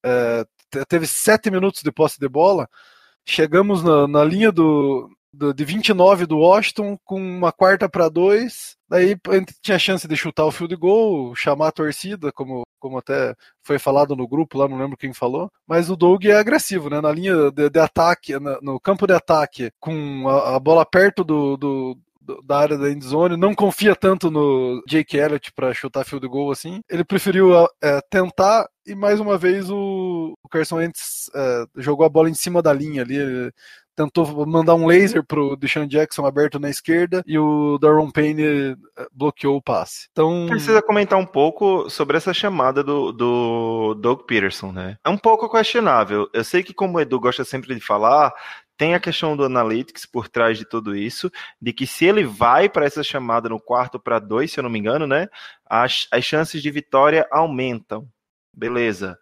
É, 0.05 0.45
teve 0.87 1.07
sete 1.07 1.49
minutos 1.49 1.81
de 1.81 1.91
posse 1.91 2.19
de 2.19 2.29
bola. 2.29 2.69
Chegamos 3.25 3.81
na, 3.83 4.07
na 4.07 4.23
linha 4.23 4.51
do, 4.51 5.09
do, 5.33 5.55
de 5.55 5.65
29 5.65 6.27
do 6.27 6.37
Washington 6.37 6.99
com 7.03 7.19
uma 7.19 7.51
quarta 7.51 7.89
para 7.89 8.09
dois. 8.09 8.77
Daí 8.89 9.15
tinha 9.61 9.77
chance 9.77 10.07
de 10.07 10.15
chutar 10.17 10.45
o 10.45 10.51
field 10.51 10.75
goal, 10.75 11.35
chamar 11.35 11.67
a 11.67 11.71
torcida, 11.71 12.31
como, 12.31 12.63
como 12.79 12.97
até 12.97 13.35
foi 13.61 13.77
falado 13.77 14.15
no 14.15 14.27
grupo 14.27 14.57
lá, 14.57 14.67
não 14.67 14.79
lembro 14.79 14.97
quem 14.97 15.13
falou. 15.13 15.51
Mas 15.67 15.89
o 15.89 15.95
Doug 15.95 16.25
é 16.25 16.35
agressivo, 16.35 16.89
né? 16.89 16.99
Na 16.99 17.11
linha 17.11 17.51
de, 17.51 17.69
de 17.69 17.79
ataque, 17.79 18.39
na, 18.39 18.59
no 18.61 18.79
campo 18.79 19.05
de 19.05 19.13
ataque, 19.13 19.71
com 19.79 20.27
a, 20.27 20.55
a 20.55 20.59
bola 20.59 20.83
perto 20.85 21.23
do, 21.23 21.55
do, 21.55 21.97
da 22.43 22.57
área 22.57 22.77
da 22.77 22.91
endzone, 22.91 23.37
não 23.37 23.53
confia 23.53 23.95
tanto 23.95 24.29
no 24.29 24.81
Jake 24.87 25.17
Elliott 25.17 25.51
para 25.53 25.73
chutar 25.73 26.05
field 26.05 26.27
goal 26.27 26.51
assim. 26.51 26.81
Ele 26.89 27.03
preferiu 27.03 27.53
é, 27.81 28.01
tentar 28.09 28.67
e 28.85 28.95
mais 28.95 29.19
uma 29.19 29.37
vez 29.37 29.69
o, 29.69 30.35
o 30.43 30.49
Carson 30.49 30.77
Wentz 30.77 31.29
é, 31.35 31.65
jogou 31.77 32.05
a 32.05 32.09
bola 32.09 32.29
em 32.29 32.33
cima 32.33 32.61
da 32.61 32.73
linha 32.73 33.03
ali. 33.03 33.17
Tentou 33.99 34.45
mandar 34.45 34.75
um 34.75 34.87
laser 34.87 35.21
pro 35.21 35.57
Deshaun 35.57 35.85
Jackson 35.85 36.25
aberto 36.25 36.57
na 36.57 36.69
esquerda 36.69 37.21
e 37.27 37.37
o 37.37 37.77
Daron 37.77 38.09
Payne 38.09 38.43
é, 38.97 39.07
bloqueou 39.11 39.57
o 39.57 39.61
passe. 39.61 40.07
Então 40.11 40.47
precisa 40.47 40.81
comentar 40.81 41.19
um 41.19 41.25
pouco 41.25 41.89
sobre 41.89 42.15
essa 42.15 42.33
chamada 42.33 42.81
do, 42.81 43.11
do 43.11 43.93
Doug 43.95 44.21
Peterson, 44.21 44.71
né? 44.71 44.97
É 45.03 45.09
um 45.09 45.17
pouco 45.17 45.49
questionável. 45.49 46.29
Eu 46.33 46.45
sei 46.45 46.63
que 46.63 46.73
como 46.73 46.97
o 46.97 47.01
Edu 47.01 47.19
gosta 47.19 47.43
sempre 47.43 47.75
de 47.75 47.81
falar, 47.81 48.33
tem 48.77 48.95
a 48.95 49.01
questão 49.01 49.35
do 49.35 49.43
analytics 49.43 50.05
por 50.05 50.29
trás 50.29 50.57
de 50.57 50.63
tudo 50.63 50.95
isso, 50.95 51.29
de 51.61 51.73
que 51.73 51.85
se 51.85 52.05
ele 52.05 52.23
vai 52.23 52.69
para 52.69 52.85
essa 52.85 53.03
chamada 53.03 53.49
no 53.49 53.59
quarto 53.59 53.99
para 53.99 54.17
dois, 54.17 54.53
se 54.53 54.61
eu 54.61 54.63
não 54.63 54.69
me 54.69 54.79
engano, 54.79 55.05
né, 55.05 55.27
as, 55.65 56.07
as 56.09 56.23
chances 56.23 56.61
de 56.61 56.71
vitória 56.71 57.27
aumentam. 57.29 58.07
Beleza 58.55 59.17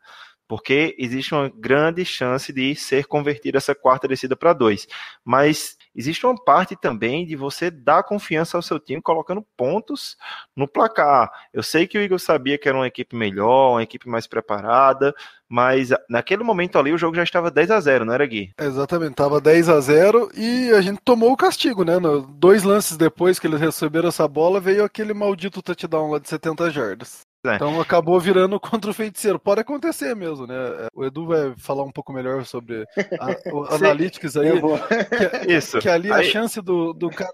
porque 0.47 0.95
existe 0.97 1.33
uma 1.33 1.49
grande 1.49 2.05
chance 2.05 2.53
de 2.53 2.75
ser 2.75 3.05
convertida 3.05 3.57
essa 3.57 3.75
quarta 3.75 4.07
descida 4.07 4.35
para 4.35 4.53
dois. 4.53 4.87
Mas 5.23 5.77
existe 5.95 6.25
uma 6.25 6.35
parte 6.35 6.75
também 6.75 7.25
de 7.25 7.35
você 7.35 7.69
dar 7.69 8.03
confiança 8.03 8.57
ao 8.57 8.61
seu 8.61 8.79
time 8.79 9.01
colocando 9.01 9.45
pontos 9.57 10.15
no 10.55 10.67
placar. 10.67 11.29
Eu 11.53 11.61
sei 11.61 11.85
que 11.85 11.97
o 11.97 12.01
Eagles 12.01 12.23
sabia 12.23 12.57
que 12.57 12.69
era 12.69 12.77
uma 12.77 12.87
equipe 12.87 13.15
melhor, 13.15 13.73
uma 13.73 13.83
equipe 13.83 14.07
mais 14.07 14.25
preparada, 14.25 15.13
mas 15.49 15.89
naquele 16.09 16.43
momento 16.43 16.77
ali 16.77 16.93
o 16.93 16.97
jogo 16.97 17.15
já 17.15 17.23
estava 17.23 17.51
10 17.51 17.71
a 17.71 17.79
0 17.79 18.05
não 18.05 18.13
era, 18.13 18.25
Gui? 18.25 18.51
Exatamente, 18.59 19.11
estava 19.11 19.41
10 19.41 19.69
a 19.69 19.79
0 19.79 20.31
e 20.35 20.71
a 20.71 20.81
gente 20.81 20.99
tomou 21.03 21.31
o 21.31 21.37
castigo, 21.37 21.83
né? 21.83 21.93
Dois 22.29 22.63
lances 22.63 22.95
depois 22.95 23.39
que 23.39 23.47
eles 23.47 23.59
receberam 23.59 24.09
essa 24.09 24.27
bola, 24.27 24.59
veio 24.59 24.83
aquele 24.83 25.13
maldito 25.13 25.61
touchdown 25.61 26.11
lá 26.11 26.19
de 26.19 26.29
70 26.29 26.69
jardas. 26.71 27.26
É. 27.47 27.55
Então 27.55 27.79
acabou 27.79 28.19
virando 28.19 28.59
contra 28.61 28.91
o 28.91 28.93
feiticeiro. 28.93 29.39
Pode 29.39 29.61
acontecer 29.61 30.15
mesmo, 30.15 30.45
né? 30.45 30.55
O 30.93 31.05
Edu 31.05 31.27
vai 31.27 31.53
falar 31.57 31.83
um 31.83 31.91
pouco 31.91 32.11
melhor 32.13 32.45
sobre 32.45 32.85
a, 33.19 33.53
o 33.53 33.65
Analytics 33.73 34.35
aí. 34.37 34.51
Que, 34.51 35.53
Isso. 35.53 35.79
Que 35.79 35.89
ali 35.89 36.11
aí... 36.11 36.21
a 36.21 36.23
chance 36.23 36.61
do, 36.61 36.93
do 36.93 37.09
cara. 37.09 37.31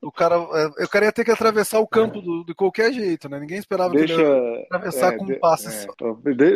Do 0.00 0.12
cara. 0.12 0.36
É, 0.36 0.84
o 0.84 0.88
cara 0.88 1.06
ia 1.06 1.12
ter 1.12 1.24
que 1.24 1.30
atravessar 1.30 1.80
o 1.80 1.86
campo 1.86 2.20
do, 2.20 2.44
de 2.44 2.54
qualquer 2.54 2.92
jeito, 2.92 3.28
né? 3.28 3.38
Ninguém 3.38 3.58
esperava 3.58 3.90
deixa, 3.90 4.14
que 4.14 4.20
ele 4.20 4.66
atravessar 4.66 5.14
é, 5.14 5.16
com 5.16 5.24
um 5.24 5.38
passe 5.38 5.68
é, 5.68 5.70
só. 5.70 5.92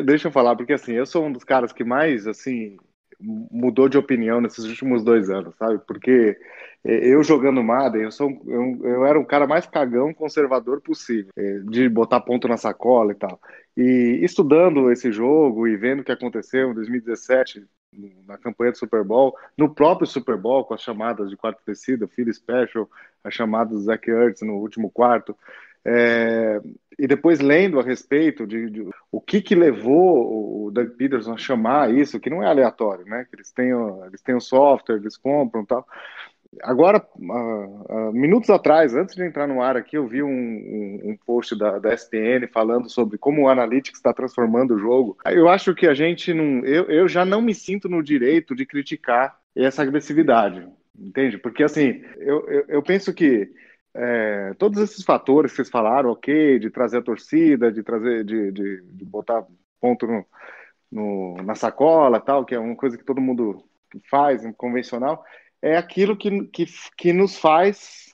Deixa 0.04 0.28
eu 0.28 0.32
falar, 0.32 0.56
porque 0.56 0.72
assim, 0.72 0.92
eu 0.92 1.06
sou 1.06 1.24
um 1.24 1.32
dos 1.32 1.44
caras 1.44 1.72
que 1.72 1.84
mais 1.84 2.26
assim 2.26 2.76
mudou 3.18 3.88
de 3.88 3.96
opinião 3.96 4.40
nesses 4.40 4.64
últimos 4.64 5.02
dois 5.02 5.30
anos, 5.30 5.54
sabe? 5.56 5.80
Porque 5.86 6.36
eu 6.86 7.22
jogando 7.22 7.62
Madden, 7.62 8.02
eu, 8.02 8.12
sou, 8.12 8.30
eu, 8.46 8.78
eu 8.84 9.06
era 9.06 9.18
o 9.18 9.26
cara 9.26 9.46
mais 9.46 9.66
cagão 9.66 10.14
conservador 10.14 10.80
possível, 10.80 11.32
é, 11.36 11.58
de 11.60 11.88
botar 11.88 12.20
ponto 12.20 12.46
na 12.46 12.56
sacola 12.56 13.12
e 13.12 13.14
tal. 13.14 13.40
E 13.76 14.20
estudando 14.22 14.90
esse 14.90 15.10
jogo 15.10 15.66
e 15.66 15.76
vendo 15.76 16.00
o 16.00 16.04
que 16.04 16.12
aconteceu 16.12 16.70
em 16.70 16.74
2017, 16.74 17.64
na 18.26 18.36
campanha 18.38 18.72
do 18.72 18.78
Super 18.78 19.02
Bowl, 19.02 19.36
no 19.56 19.74
próprio 19.74 20.06
Super 20.06 20.36
Bowl, 20.36 20.64
com 20.64 20.74
as 20.74 20.82
chamadas 20.82 21.30
de 21.30 21.36
quarto 21.36 21.60
tecido, 21.64 22.08
Phil 22.08 22.32
Special, 22.32 22.88
as 23.24 23.34
chamadas 23.34 23.72
do 23.72 23.80
Zach 23.80 24.08
Ertz 24.08 24.42
no 24.42 24.54
último 24.54 24.90
quarto, 24.90 25.36
é, 25.88 26.60
e 26.98 27.06
depois 27.06 27.38
lendo 27.38 27.78
a 27.78 27.82
respeito 27.82 28.44
de, 28.44 28.68
de, 28.70 28.88
o 29.10 29.20
que 29.20 29.40
que 29.40 29.54
levou 29.54 30.66
o 30.66 30.70
Doug 30.72 30.88
Peterson 30.90 31.34
a 31.34 31.38
chamar 31.38 31.94
isso, 31.94 32.18
que 32.18 32.28
não 32.28 32.42
é 32.42 32.46
aleatório, 32.46 33.04
né? 33.04 33.24
Que 33.30 33.36
eles 33.36 33.52
têm, 33.52 33.70
eles 34.04 34.20
têm 34.20 34.34
o 34.34 34.40
software, 34.40 34.96
eles 34.96 35.16
compram 35.16 35.64
tal. 35.64 35.86
Agora, 36.62 37.04
uh, 37.16 38.08
uh, 38.08 38.12
minutos 38.12 38.50
atrás, 38.50 38.94
antes 38.94 39.14
de 39.14 39.24
entrar 39.24 39.46
no 39.46 39.62
ar 39.62 39.76
aqui, 39.76 39.96
eu 39.96 40.06
vi 40.06 40.22
um, 40.22 40.28
um, 40.28 41.00
um 41.10 41.16
post 41.26 41.56
da, 41.58 41.78
da 41.78 41.92
SPN 41.92 42.46
falando 42.52 42.88
sobre 42.88 43.18
como 43.18 43.42
o 43.42 43.48
Analytics 43.48 43.98
está 43.98 44.12
transformando 44.12 44.74
o 44.74 44.78
jogo. 44.78 45.16
Eu 45.26 45.48
acho 45.48 45.74
que 45.74 45.86
a 45.86 45.94
gente 45.94 46.32
não. 46.32 46.64
Eu, 46.64 46.84
eu 46.84 47.08
já 47.08 47.24
não 47.24 47.42
me 47.42 47.54
sinto 47.54 47.88
no 47.88 48.02
direito 48.02 48.54
de 48.54 48.64
criticar 48.64 49.38
essa 49.54 49.82
agressividade, 49.82 50.66
entende? 50.98 51.38
Porque, 51.38 51.62
assim, 51.62 52.02
eu, 52.18 52.48
eu, 52.48 52.64
eu 52.68 52.82
penso 52.82 53.12
que 53.12 53.50
é, 53.94 54.52
todos 54.58 54.78
esses 54.82 55.04
fatores 55.04 55.52
que 55.52 55.56
vocês 55.56 55.70
falaram, 55.70 56.10
ok, 56.10 56.58
de 56.58 56.70
trazer 56.70 56.98
a 56.98 57.02
torcida, 57.02 57.72
de 57.72 57.82
trazer, 57.82 58.24
de, 58.24 58.52
de, 58.52 58.82
de 58.82 59.04
botar 59.04 59.44
ponto 59.80 60.06
no, 60.06 60.26
no, 60.92 61.36
na 61.42 61.54
sacola, 61.54 62.20
tal, 62.20 62.44
que 62.44 62.54
é 62.54 62.58
uma 62.58 62.76
coisa 62.76 62.98
que 62.98 63.04
todo 63.04 63.20
mundo 63.20 63.64
faz, 64.10 64.42
convencional, 64.56 65.24
é 65.62 65.76
aquilo 65.76 66.16
que, 66.16 66.46
que, 66.48 66.66
que 66.96 67.12
nos 67.12 67.36
faz, 67.38 68.12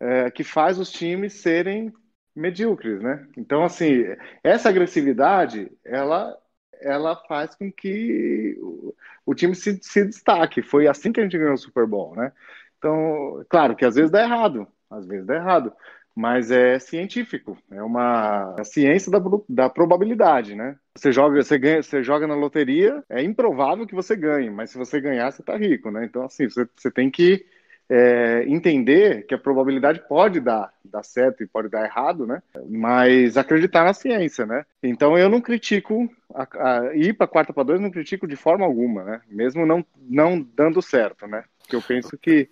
é, 0.00 0.30
que 0.30 0.44
faz 0.44 0.78
os 0.78 0.90
times 0.90 1.34
serem 1.42 1.92
medíocres, 2.34 3.00
né? 3.02 3.26
Então, 3.36 3.64
assim, 3.64 4.04
essa 4.42 4.68
agressividade, 4.68 5.70
ela, 5.84 6.36
ela 6.80 7.16
faz 7.26 7.54
com 7.54 7.70
que 7.70 8.56
o, 8.60 8.94
o 9.26 9.34
time 9.34 9.54
se, 9.54 9.78
se 9.82 10.04
destaque. 10.04 10.62
Foi 10.62 10.86
assim 10.86 11.12
que 11.12 11.20
a 11.20 11.22
gente 11.24 11.38
ganhou 11.38 11.54
o 11.54 11.58
Super 11.58 11.86
Bowl, 11.86 12.16
né? 12.16 12.32
Então, 12.78 13.44
claro 13.48 13.76
que 13.76 13.84
às 13.84 13.94
vezes 13.94 14.10
dá 14.10 14.22
errado, 14.22 14.66
às 14.90 15.06
vezes 15.06 15.26
dá 15.26 15.36
errado, 15.36 15.72
mas 16.14 16.50
é 16.50 16.78
científico, 16.78 17.56
é 17.70 17.82
uma 17.82 18.54
é 18.58 18.64
ciência 18.64 19.10
da, 19.10 19.20
da 19.48 19.70
probabilidade, 19.70 20.54
né? 20.54 20.76
Você 20.94 21.10
joga, 21.10 21.42
você 21.42 21.58
ganha, 21.58 21.82
você 21.82 22.02
joga 22.02 22.26
na 22.26 22.34
loteria, 22.34 23.02
é 23.08 23.22
improvável 23.22 23.86
que 23.86 23.94
você 23.94 24.14
ganhe, 24.14 24.50
mas 24.50 24.70
se 24.70 24.78
você 24.78 25.00
ganhar, 25.00 25.30
você 25.30 25.42
tá 25.42 25.56
rico, 25.56 25.90
né? 25.90 26.04
Então, 26.04 26.24
assim, 26.24 26.48
você, 26.48 26.68
você 26.76 26.90
tem 26.90 27.10
que 27.10 27.44
é, 27.88 28.44
entender 28.46 29.26
que 29.26 29.34
a 29.34 29.38
probabilidade 29.38 30.00
pode 30.08 30.40
dar, 30.40 30.72
dar 30.84 31.02
certo 31.02 31.42
e 31.42 31.46
pode 31.46 31.68
dar 31.68 31.84
errado, 31.84 32.26
né? 32.26 32.42
Mas 32.68 33.36
acreditar 33.36 33.84
na 33.84 33.92
ciência, 33.92 34.46
né? 34.46 34.64
Então 34.82 35.18
eu 35.18 35.28
não 35.28 35.40
critico 35.40 36.08
a, 36.34 36.46
a 36.68 36.96
ir 36.96 37.12
para 37.12 37.26
quarta 37.26 37.52
para 37.52 37.64
dois, 37.64 37.80
não 37.80 37.90
critico 37.90 38.26
de 38.26 38.36
forma 38.36 38.64
alguma, 38.64 39.04
né? 39.04 39.20
Mesmo 39.28 39.66
não 39.66 39.84
não 40.08 40.40
dando 40.40 40.80
certo, 40.80 41.26
né? 41.26 41.44
Porque 41.58 41.76
eu 41.76 41.82
penso 41.82 42.16
que 42.16 42.48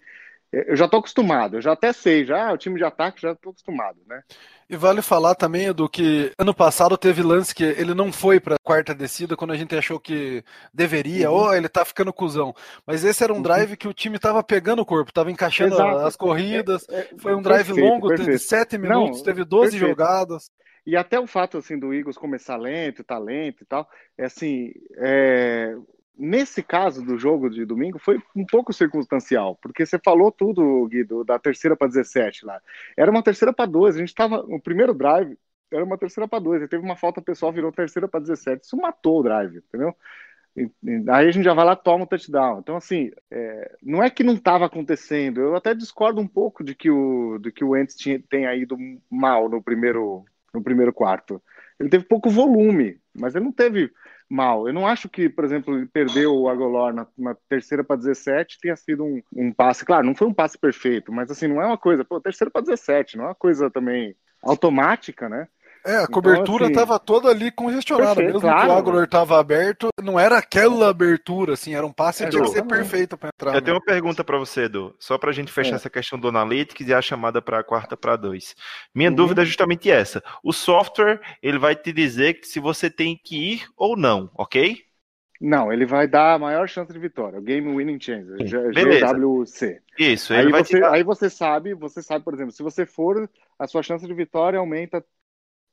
eu 0.53 0.77
já 0.77 0.87
estou 0.87 0.99
acostumado, 0.99 1.57
eu 1.57 1.63
já 1.63 1.73
até 1.73 1.93
sei, 1.93 2.25
já 2.25 2.53
o 2.53 2.59
time 2.59 2.77
de 2.77 2.85
ataque 2.85 3.23
já 3.23 3.33
estou 3.33 3.51
acostumado, 3.51 3.99
né? 4.07 4.23
E 4.69 4.77
vale 4.77 5.03
falar 5.03 5.35
também 5.35 5.73
do 5.73 5.89
que 5.89 6.33
ano 6.39 6.55
passado 6.55 6.97
teve 6.97 7.23
lance 7.23 7.55
que 7.55 7.65
ele 7.65 7.93
não 7.95 8.13
foi 8.13 8.39
para 8.39 8.57
quarta 8.63 8.95
descida 8.95 9.37
quando 9.37 9.53
a 9.53 9.57
gente 9.57 9.75
achou 9.77 9.99
que 9.99 10.45
deveria, 10.73 11.31
uhum. 11.31 11.37
ou 11.37 11.55
ele 11.55 11.69
tá 11.69 11.85
ficando 11.85 12.13
cuzão. 12.13 12.55
Mas 12.87 13.05
esse 13.05 13.23
era 13.23 13.33
um 13.33 13.37
uhum. 13.37 13.43
drive 13.43 13.77
que 13.77 13.89
o 13.89 13.93
time 13.95 14.19
tava 14.19 14.43
pegando 14.43 14.83
o 14.83 14.87
corpo, 14.87 15.13
tava 15.13 15.31
encaixando 15.31 15.75
Exato. 15.75 15.99
as 15.99 16.17
corridas. 16.17 16.89
É, 16.89 17.01
é, 17.01 17.09
foi 17.19 17.35
um 17.35 17.43
drive 17.43 17.67
perfeito, 17.67 17.89
longo, 17.89 18.09
perfeito. 18.09 18.27
teve 18.27 18.39
sete 18.39 18.79
minutos, 18.79 19.19
não, 19.19 19.25
teve 19.25 19.45
12 19.45 19.71
perfeito. 19.73 19.89
jogadas. 19.89 20.51
E 20.87 20.97
até 20.97 21.19
o 21.21 21.27
fato 21.27 21.59
assim 21.59 21.79
do 21.79 21.93
Eagles 21.93 22.17
começar 22.17 22.57
lento, 22.57 23.05
talento 23.05 23.63
e 23.63 23.67
tal, 23.67 23.89
é 24.17 24.25
assim, 24.25 24.73
é, 24.99 25.77
nesse 26.21 26.63
caso 26.63 27.03
do 27.03 27.19
jogo 27.19 27.49
de 27.49 27.65
domingo 27.65 27.99
foi 27.99 28.21
um 28.37 28.45
pouco 28.45 28.73
circunstancial, 28.73 29.57
porque 29.57 29.87
você 29.87 29.99
falou 29.99 30.31
tudo, 30.31 30.87
Guido, 30.87 31.25
da 31.25 31.39
terceira 31.39 31.75
para 31.75 31.89
17 31.89 32.45
lá. 32.45 32.61
Era 32.97 33.11
uma 33.11 33.23
terceira 33.23 33.53
para 33.53 33.65
12, 33.65 33.97
a 33.97 34.01
gente 34.01 34.09
estava 34.09 34.43
no 34.43 34.61
primeiro 34.61 34.93
drive, 34.93 35.39
era 35.73 35.85
uma 35.85 35.97
terceira 35.97 36.29
para 36.29 36.39
12, 36.39 36.69
teve 36.69 36.85
uma 36.85 36.97
falta 36.97 37.23
pessoal, 37.23 37.53
virou 37.53 37.73
terceira 37.73 38.07
para 38.07 38.21
17. 38.21 38.65
Isso 38.65 38.77
matou 38.77 39.21
o 39.21 39.23
drive, 39.23 39.57
entendeu? 39.57 39.95
Aí 41.09 41.29
a 41.29 41.31
gente 41.31 41.45
já 41.45 41.55
vai 41.55 41.65
lá 41.65 41.77
toma 41.77 42.05
o 42.05 42.07
touchdown. 42.07 42.59
Então, 42.59 42.77
assim, 42.77 43.11
é, 43.31 43.77
não 43.83 44.03
é 44.03 44.11
que 44.11 44.25
não 44.25 44.35
estava 44.35 44.67
acontecendo. 44.67 45.41
Eu 45.41 45.55
até 45.57 45.75
discordo 45.75 46.21
um 46.21 46.27
pouco 46.27 46.65
de 46.65 46.75
que 46.75 46.91
o, 46.91 47.39
de 47.39 47.53
que 47.53 47.65
o 47.65 47.77
Ents 47.77 47.97
tenha 48.29 48.55
ido 48.55 48.77
mal 49.09 49.49
no 49.49 49.63
primeiro, 49.63 50.25
no 50.53 50.63
primeiro 50.63 50.93
quarto. 50.93 51.41
Ele 51.79 51.89
teve 51.89 52.05
pouco 52.05 52.29
volume, 52.29 53.01
mas 53.15 53.35
ele 53.35 53.45
não 53.45 53.53
teve 53.53 53.91
mal. 54.31 54.69
Eu 54.69 54.73
não 54.73 54.87
acho 54.87 55.09
que, 55.09 55.29
por 55.29 55.45
exemplo, 55.45 55.87
perder 55.89 56.27
o 56.27 56.49
Agolor 56.49 56.95
na, 56.95 57.07
na 57.19 57.35
terceira 57.49 57.83
para 57.83 57.97
17 57.97 58.59
tenha 58.61 58.77
sido 58.77 59.05
um, 59.05 59.21
um, 59.35 59.53
passe. 59.53 59.85
Claro, 59.85 60.07
não 60.07 60.15
foi 60.15 60.29
um 60.29 60.35
passe 60.35 60.57
perfeito, 60.57 61.13
mas 61.13 61.31
assim, 61.31 61.49
não 61.49 61.61
é 61.61 61.67
uma 61.67 61.77
coisa, 61.77 62.05
pô, 62.05 62.21
terceira 62.21 62.51
para 62.51 62.63
17, 62.63 63.17
não 63.17 63.25
é 63.25 63.29
uma 63.29 63.35
coisa 63.35 63.69
também 63.69 64.15
automática, 64.43 65.29
né? 65.29 65.49
É, 65.85 65.97
a 65.97 66.07
cobertura 66.07 66.67
estava 66.67 66.97
assim, 66.97 67.05
toda 67.07 67.29
ali 67.29 67.51
congestionada, 67.51 68.17
perfeito, 68.17 68.35
mesmo 68.35 68.41
claro. 68.41 68.61
que 68.61 68.69
o 68.69 68.73
Agolor 68.73 69.05
estava 69.05 69.41
aberto, 69.41 69.89
não 70.03 70.21
era 70.21 70.37
aquela 70.37 70.91
abertura, 70.91 71.55
assim, 71.55 71.75
era 71.75 71.87
um 71.87 71.93
passe 71.93 72.25
que 72.25 72.31
tinha 72.31 72.43
que 72.43 72.51
ser 72.51 72.65
perfeito 72.65 73.17
para 73.17 73.31
entrar. 73.35 73.51
Eu 73.51 73.55
né? 73.55 73.61
tenho 73.61 73.77
uma 73.77 73.85
pergunta 73.85 74.23
para 74.23 74.39
você, 74.39 74.65
Edu, 74.65 74.95
só 74.99 75.17
para 75.17 75.31
a 75.31 75.33
gente 75.33 75.51
fechar 75.51 75.73
é. 75.73 75.77
essa 75.77 75.89
questão 75.89 76.19
do 76.19 76.29
Analytics 76.29 76.87
e 76.87 76.93
a 76.93 77.01
chamada 77.01 77.41
para 77.41 77.61
a 77.61 77.65
quarta 77.65 77.97
para 77.97 78.17
dois. 78.17 78.55
Minha 78.95 79.09
uhum. 79.09 79.17
dúvida 79.17 79.43
é 79.43 79.45
justamente 79.45 79.91
essa. 79.91 80.23
O 80.45 80.53
software, 80.53 81.21
ele 81.43 81.59
vai 81.59 81.75
te 81.75 81.93
dizer 81.93 82.35
que 82.35 82.47
se 82.47 82.61
você 82.61 82.91
tem 82.91 83.19
que 83.23 83.55
ir 83.55 83.67
ou 83.77 83.97
não, 83.97 84.31
ok? 84.35 84.77
Não, 85.41 85.73
ele 85.73 85.87
vai 85.87 86.07
dar 86.07 86.35
a 86.35 86.39
maior 86.39 86.69
chance 86.69 86.93
de 86.93 86.99
vitória, 86.99 87.39
o 87.39 87.43
Game 87.43 87.75
Winning 87.75 87.99
Chance, 87.99 88.31
GWC. 88.45 89.81
Isso, 89.99 90.35
aí 90.35 90.51
você, 90.51 90.85
aí 90.85 91.03
você 91.03 91.31
sabe, 91.31 91.73
você 91.73 92.03
sabe, 92.03 92.23
por 92.23 92.35
exemplo, 92.35 92.53
se 92.53 92.63
você 92.63 92.85
for, 92.85 93.29
a 93.59 93.67
sua 93.67 93.83
chance 93.83 94.07
de 94.07 94.13
vitória 94.13 94.59
aumenta 94.59 95.03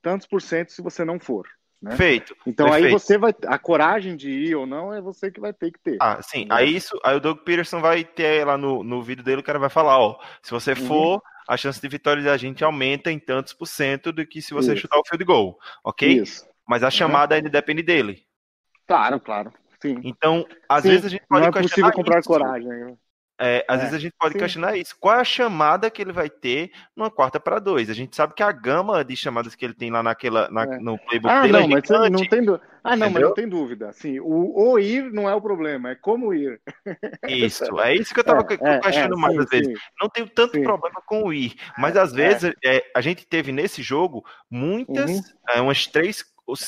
tantos 0.02 0.28
por 0.28 0.42
cento 0.42 0.72
se 0.72 0.82
você 0.82 1.04
não 1.04 1.20
for. 1.20 1.48
Né? 1.82 1.96
Feito. 1.96 2.36
Então 2.46 2.66
perfeito. 2.66 2.88
aí 2.88 2.92
você 2.92 3.18
vai. 3.18 3.34
A 3.46 3.60
coragem 3.60 4.16
de 4.16 4.30
ir 4.30 4.56
ou 4.56 4.66
não 4.66 4.92
é 4.94 5.00
você 5.00 5.30
que 5.30 5.40
vai 5.40 5.54
ter 5.54 5.72
que 5.72 5.80
ter. 5.80 5.98
Ah, 6.02 6.20
sim. 6.22 6.46
Né? 6.46 6.56
Aí 6.56 6.76
isso. 6.76 7.00
Aí 7.04 7.16
o 7.16 7.20
Doug 7.20 7.40
Peterson 7.40 7.80
vai 7.80 8.04
ter 8.04 8.46
lá 8.46 8.58
no, 8.58 8.84
no 8.84 9.02
vídeo 9.02 9.24
dele, 9.24 9.42
o 9.42 9.44
cara 9.44 9.60
vai 9.60 9.70
falar, 9.70 10.00
ó, 10.00 10.20
se 10.42 10.52
você 10.52 10.72
uhum. 10.72 10.88
for, 10.88 11.14
uhum. 11.16 11.22
a 11.48 11.56
chance 11.56 11.80
de 11.80 11.88
vitória 11.88 12.24
da 12.24 12.36
gente 12.36 12.64
aumenta 12.64 13.12
em 13.12 13.20
tantos 13.20 13.54
por 13.54 13.68
cento 13.68 14.12
do 14.12 14.26
que 14.26 14.42
se 14.42 14.54
você 14.54 14.74
isso. 14.74 14.82
chutar 14.82 14.98
o 14.98 15.06
field 15.08 15.24
goal. 15.24 15.60
Ok? 15.84 16.22
Isso. 16.22 16.48
Mas 16.68 16.84
a 16.84 16.90
chamada 16.90 17.36
uhum. 17.36 17.38
ainda 17.38 17.50
depende 17.50 17.84
dele. 17.84 18.24
Claro, 18.88 19.20
claro. 19.20 19.54
Sim. 19.80 20.00
Então, 20.04 20.46
às 20.68 20.82
sim. 20.82 20.90
vezes 20.90 21.06
a 21.06 21.10
gente 21.10 21.26
pode. 21.28 21.42
Não 21.42 21.50
é 21.50 21.62
possível 21.62 21.92
comprar 21.92 22.20
isso. 22.20 22.28
coragem. 22.28 22.98
É, 23.40 23.64
às 23.68 23.78
É, 23.78 23.80
vezes 23.82 23.94
a 23.94 24.00
gente 24.00 24.14
pode 24.20 24.34
sim. 24.34 24.40
questionar 24.40 24.76
isso. 24.76 24.96
Qual 25.00 25.16
é 25.16 25.20
a 25.22 25.24
chamada 25.24 25.92
que 25.92 26.02
ele 26.02 26.12
vai 26.12 26.30
ter 26.30 26.72
numa 26.96 27.12
quarta 27.12 27.40
para 27.40 27.60
dois? 27.60 27.90
A 27.90 27.94
gente 27.94 28.16
sabe 28.16 28.34
que 28.34 28.42
a 28.42 28.52
gama 28.52 29.04
de 29.06 29.16
chamadas 29.16 29.54
que 29.54 29.64
ele 29.64 29.76
tem 29.76 29.92
lá 29.92 30.02
naquela, 30.02 30.50
na- 30.50 30.64
É. 30.64 30.80
no 30.80 30.98
playbook 30.98 31.32
Ah, 31.34 31.42
dele 31.42 31.54
não, 31.54 31.60
é 31.60 31.68
mas 31.68 31.88
você 31.88 31.94
gigante. 31.94 32.12
não 32.12 32.28
tem 32.28 32.44
dúvida. 32.44 32.68
Ah, 32.84 32.96
não, 32.96 33.08
mas 33.08 33.12
Entendeu? 33.12 33.28
não 33.28 33.36
tem 33.36 33.50
dúvida. 33.50 33.90
Assim, 33.90 34.20
o, 34.20 34.72
o 34.72 34.80
ir 34.80 35.12
não 35.12 35.30
é 35.30 35.36
o 35.36 35.42
problema, 35.42 35.90
é 35.92 35.96
como 35.96 36.34
ir. 36.34 36.60
Isso, 37.28 37.80
é 37.82 37.94
isso 37.96 38.14
que 38.14 38.20
eu 38.22 38.24
tava 38.26 38.42
É, 38.50 38.54
é, 38.76 38.80
questionando 38.80 39.18
é, 39.18 39.22
mais 39.22 39.34
sim, 39.36 39.40
às 39.42 39.50
vezes. 39.50 39.68
sim. 39.68 39.74
Não 40.02 40.10
tenho 40.10 40.30
tanto 40.30 40.54
Sim. 40.56 40.64
problema 40.64 41.02
com 41.06 41.24
o 41.24 41.34
ir, 41.34 41.54
mas 41.78 41.96
às 41.98 42.14
vezes 42.14 42.54
a 42.96 43.02
gente 43.02 43.26
teve 43.28 43.52
nesse 43.52 43.84
jogo 43.84 44.26
muitas, 44.50 45.12
Uhum. 45.56 45.64
umas 45.64 45.86
três, 45.86 46.24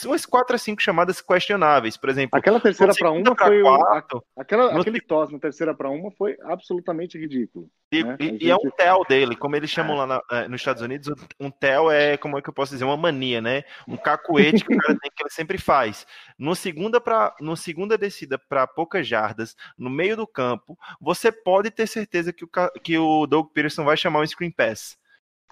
umas 0.05 0.25
quatro 0.25 0.55
a 0.55 0.59
cinco 0.59 0.81
chamadas 0.81 1.21
questionáveis. 1.21 1.95
Por 1.95 2.09
exemplo, 2.09 2.37
Aquela 2.37 2.59
terceira 2.59 2.93
para 2.93 3.11
uma 3.11 3.35
foi. 3.35 3.63
o- 3.63 3.67
a- 3.69 3.77
quatro, 3.77 4.23
aquela, 4.37 4.73
no 4.73 4.81
aquele 4.81 4.99
tosse 4.99 5.31
na 5.33 5.39
terceira 5.39 5.73
para 5.73 5.89
uma 5.89 6.11
foi 6.11 6.35
absolutamente 6.43 7.17
ridículo. 7.17 7.69
E, 7.91 8.03
né? 8.03 8.17
e- 8.19 8.29
A 8.29 8.37
e 8.41 8.49
é 8.51 8.55
um 8.55 8.59
gente- 8.61 8.75
TEL 8.75 9.03
dele, 9.07 9.35
como 9.35 9.55
eles 9.55 9.69
chamam 9.69 9.95
lá 9.95 10.05
na- 10.05 10.21
eh, 10.31 10.47
nos 10.47 10.61
Estados 10.61 10.81
Unidos, 10.81 11.09
um 11.39 11.49
TEL 11.49 11.89
é, 11.89 12.17
como 12.17 12.37
é 12.37 12.41
que 12.41 12.49
eu 12.49 12.53
posso 12.53 12.73
dizer, 12.73 12.83
uma 12.85 12.97
mania, 12.97 13.41
né? 13.41 13.63
Um 13.87 13.97
cacuete 13.97 14.63
que 14.65 14.75
o 14.75 14.77
cara 14.77 14.97
tem 14.99 15.09
que 15.15 15.23
ele 15.23 15.29
sempre 15.31 15.57
faz. 15.57 16.05
No 16.37 16.55
segunda, 16.55 16.99
pra, 17.01 17.33
no 17.39 17.55
segunda 17.55 17.97
descida 17.97 18.37
para 18.37 18.67
poucas 18.67 19.07
jardas, 19.07 19.55
no 19.77 19.89
meio 19.89 20.15
do 20.17 20.27
campo, 20.27 20.77
você 20.99 21.31
pode 21.31 21.71
ter 21.71 21.87
certeza 21.87 22.31
que 22.33 22.43
o, 22.45 22.49
que 22.83 22.97
o 22.97 23.25
Doug 23.25 23.47
Peterson 23.53 23.83
vai 23.85 23.95
chamar 23.97 24.19
um 24.21 24.27
screen 24.27 24.51
pass. 24.51 24.97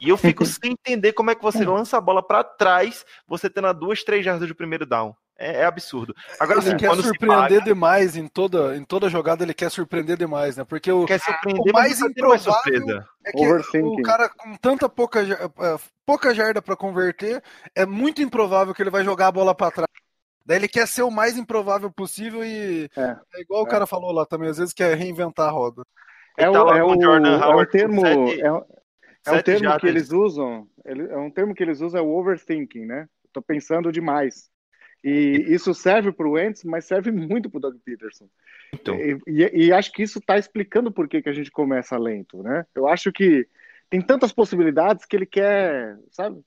E 0.01 0.09
eu 0.09 0.17
fico 0.17 0.45
sem 0.45 0.71
entender 0.71 1.13
como 1.13 1.31
é 1.31 1.35
que 1.35 1.41
você 1.41 1.65
lança 1.65 1.97
a 1.97 2.01
bola 2.01 2.21
para 2.21 2.43
trás, 2.43 3.05
você 3.27 3.49
tendo 3.49 3.67
a 3.67 3.73
duas, 3.73 4.03
três 4.03 4.23
jardas 4.23 4.47
do 4.47 4.55
primeiro 4.55 4.85
down. 4.85 5.15
É, 5.39 5.61
é 5.61 5.65
absurdo. 5.65 6.15
Agora, 6.39 6.59
Ele 6.59 6.69
assim, 6.69 6.77
quer 6.77 6.95
surpreender 6.95 7.59
paga, 7.59 7.61
demais 7.61 8.15
em 8.15 8.27
toda, 8.27 8.75
em 8.75 8.83
toda 8.83 9.07
jogada, 9.07 9.43
ele 9.43 9.53
quer 9.53 9.69
surpreender 9.69 10.17
demais, 10.17 10.57
né? 10.57 10.63
Porque 10.63 10.91
o, 10.91 11.05
quer 11.05 11.19
surpreender, 11.19 11.71
o 11.71 11.73
mais 11.73 12.01
improvável- 12.01 13.03
é 13.23 13.31
que 13.31 13.79
o 13.79 14.01
cara 14.01 14.29
com 14.29 14.55
tanta 14.55 14.89
pouca, 14.89 15.21
eh, 15.21 15.77
pouca 16.05 16.33
jarda 16.33 16.59
pra 16.59 16.75
converter, 16.75 17.43
é 17.75 17.85
muito 17.85 18.21
improvável 18.21 18.73
que 18.73 18.81
ele 18.81 18.89
vai 18.89 19.03
jogar 19.03 19.27
a 19.27 19.31
bola 19.31 19.53
pra 19.53 19.69
trás. 19.69 19.87
Daí 20.43 20.57
ele 20.57 20.67
quer 20.67 20.87
ser 20.87 21.03
o 21.03 21.11
mais 21.11 21.37
improvável 21.37 21.91
possível 21.91 22.43
e 22.43 22.89
É, 22.97 23.15
é 23.35 23.41
igual 23.41 23.63
o 23.63 23.67
é. 23.67 23.69
cara 23.69 23.85
falou 23.85 24.11
lá 24.11 24.25
também, 24.25 24.49
às 24.49 24.57
vezes 24.57 24.73
quer 24.73 24.97
reinventar 24.97 25.49
a 25.49 25.51
roda. 25.51 25.83
É, 26.37 26.49
o, 26.49 26.53
tá 26.53 26.77
é, 26.77 26.83
o, 26.83 26.87
o 26.95 27.01
Jordan 27.01 27.37
é 27.37 27.45
Howard 27.45 27.65
com 27.71 27.77
termo. 27.77 28.01
É, 29.27 29.33
um- 29.33 29.43
termo 29.43 29.77
que 29.79 29.87
eles 29.87 30.11
usam. 30.11 30.67
ele- 30.85 31.03
É 31.11 31.17
um 31.17 31.31
termo 31.31 31.53
que 31.53 31.63
eles 31.63 31.81
usam 31.81 31.99
é 31.99 32.03
o 32.03 32.09
overthinking, 32.09 32.85
né? 32.85 33.07
Tô 33.33 33.41
pensando 33.41 33.91
demais. 33.91 34.49
E 35.03 35.45
isso 35.49 35.73
serve 35.73 36.11
para 36.11 36.27
o 36.27 36.31
Wentz, 36.31 36.63
mas 36.63 36.85
serve 36.85 37.11
muito 37.11 37.49
para 37.49 37.57
o 37.57 37.61
Doug 37.61 37.75
Peterson. 37.85 38.27
Então. 38.73 38.95
E, 38.95 39.17
e- 39.27 39.67
e 39.67 39.71
acho 39.71 39.91
que 39.91 40.03
isso 40.03 40.19
está 40.19 40.37
explicando 40.37 40.91
por 40.91 41.07
que, 41.07 41.21
que 41.21 41.29
a 41.29 41.33
gente 41.33 41.51
começa 41.51 41.97
lento, 41.97 42.41
né? 42.43 42.65
Eu 42.75 42.87
acho 42.87 43.11
que 43.11 43.47
tem 43.89 44.01
tantas 44.01 44.33
possibilidades 44.33 45.05
que 45.05 45.15
ele 45.15 45.25
quer, 45.25 45.97
sabe? 46.11 46.41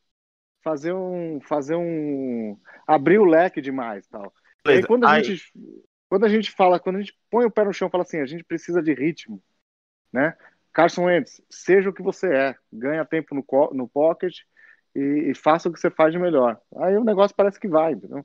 Fazer 0.62 0.92
um, 0.92 1.40
fazer 1.40 1.76
um, 1.76 2.58
abrir 2.86 3.18
o 3.18 3.24
leque 3.24 3.60
demais, 3.62 4.06
tal. 4.08 4.32
E 4.66 4.72
aí, 4.72 4.82
quando 4.82 5.04
a 5.04 5.08
gente, 5.08 5.42
quando 6.08 6.24
a 6.26 6.28
gente 6.28 6.50
fala, 6.50 6.78
quando 6.78 6.96
a 6.96 7.00
gente 7.00 7.16
põe 7.30 7.46
o 7.46 7.50
pé 7.50 7.64
no 7.64 7.72
chão, 7.72 7.88
e 7.88 7.90
fala 7.90 8.02
assim, 8.02 8.18
a 8.20 8.26
gente 8.26 8.44
precisa 8.44 8.82
de 8.82 8.92
ritmo, 8.92 9.42
né? 10.12 10.36
Carson 10.72 11.04
Wentz, 11.04 11.42
seja 11.50 11.90
o 11.90 11.92
que 11.92 12.02
você 12.02 12.32
é, 12.32 12.54
ganha 12.72 13.04
tempo 13.04 13.34
no, 13.34 13.44
no 13.72 13.88
pocket 13.88 14.34
e, 14.94 15.30
e 15.30 15.34
faça 15.34 15.68
o 15.68 15.72
que 15.72 15.80
você 15.80 15.90
faz 15.90 16.12
de 16.12 16.18
melhor. 16.18 16.58
Aí 16.78 16.96
o 16.96 17.04
negócio 17.04 17.36
parece 17.36 17.58
que 17.58 17.68
vai, 17.68 17.92
entendeu? 17.92 18.24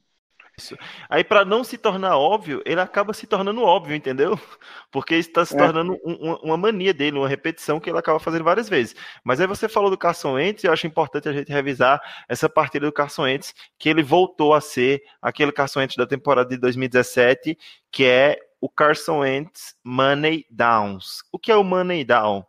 Aí, 1.09 1.21
para 1.21 1.43
não 1.43 1.65
se 1.65 1.77
tornar 1.77 2.17
óbvio, 2.17 2.61
ele 2.65 2.79
acaba 2.79 3.13
se 3.13 3.27
tornando 3.27 3.61
óbvio, 3.61 3.93
entendeu? 3.93 4.39
Porque 4.89 5.15
isso 5.17 5.27
está 5.27 5.45
se 5.45 5.53
É. 5.53 5.57
tornando 5.57 5.99
um- 6.05 6.33
uma 6.43 6.55
mania 6.55 6.93
dele, 6.93 7.17
uma 7.17 7.27
repetição 7.27 7.77
que 7.77 7.89
ele 7.89 7.97
acaba 7.99 8.19
fazendo 8.21 8.45
várias 8.45 8.69
vezes. 8.69 8.95
Mas 9.21 9.41
aí 9.41 9.47
você 9.47 9.67
falou 9.67 9.89
do 9.89 9.97
Carson 9.97 10.33
Wentz, 10.35 10.63
e 10.63 10.67
eu 10.67 10.71
acho 10.71 10.87
importante 10.87 11.27
a 11.27 11.33
gente 11.33 11.51
revisar 11.51 12.01
essa 12.29 12.47
partida 12.47 12.85
do 12.85 12.93
Carson 12.93 13.23
Wentz, 13.23 13.53
que 13.77 13.89
ele 13.89 14.01
voltou 14.01 14.53
a 14.53 14.61
ser 14.61 15.03
aquele 15.21 15.51
Carson 15.51 15.79
Wentz 15.81 15.97
da 15.97 16.07
temporada 16.07 16.47
de 16.49 16.57
2017, 16.57 17.57
que 17.91 18.05
é 18.05 18.39
o 18.65 18.69
Carson 18.69 19.19
Wentz 19.19 19.75
Money 19.83 20.43
Downs. 20.49 21.23
O 21.31 21.37
que 21.37 21.51
é 21.51 21.55
o 21.55 21.63
Money 21.63 22.03
Down 22.03 22.43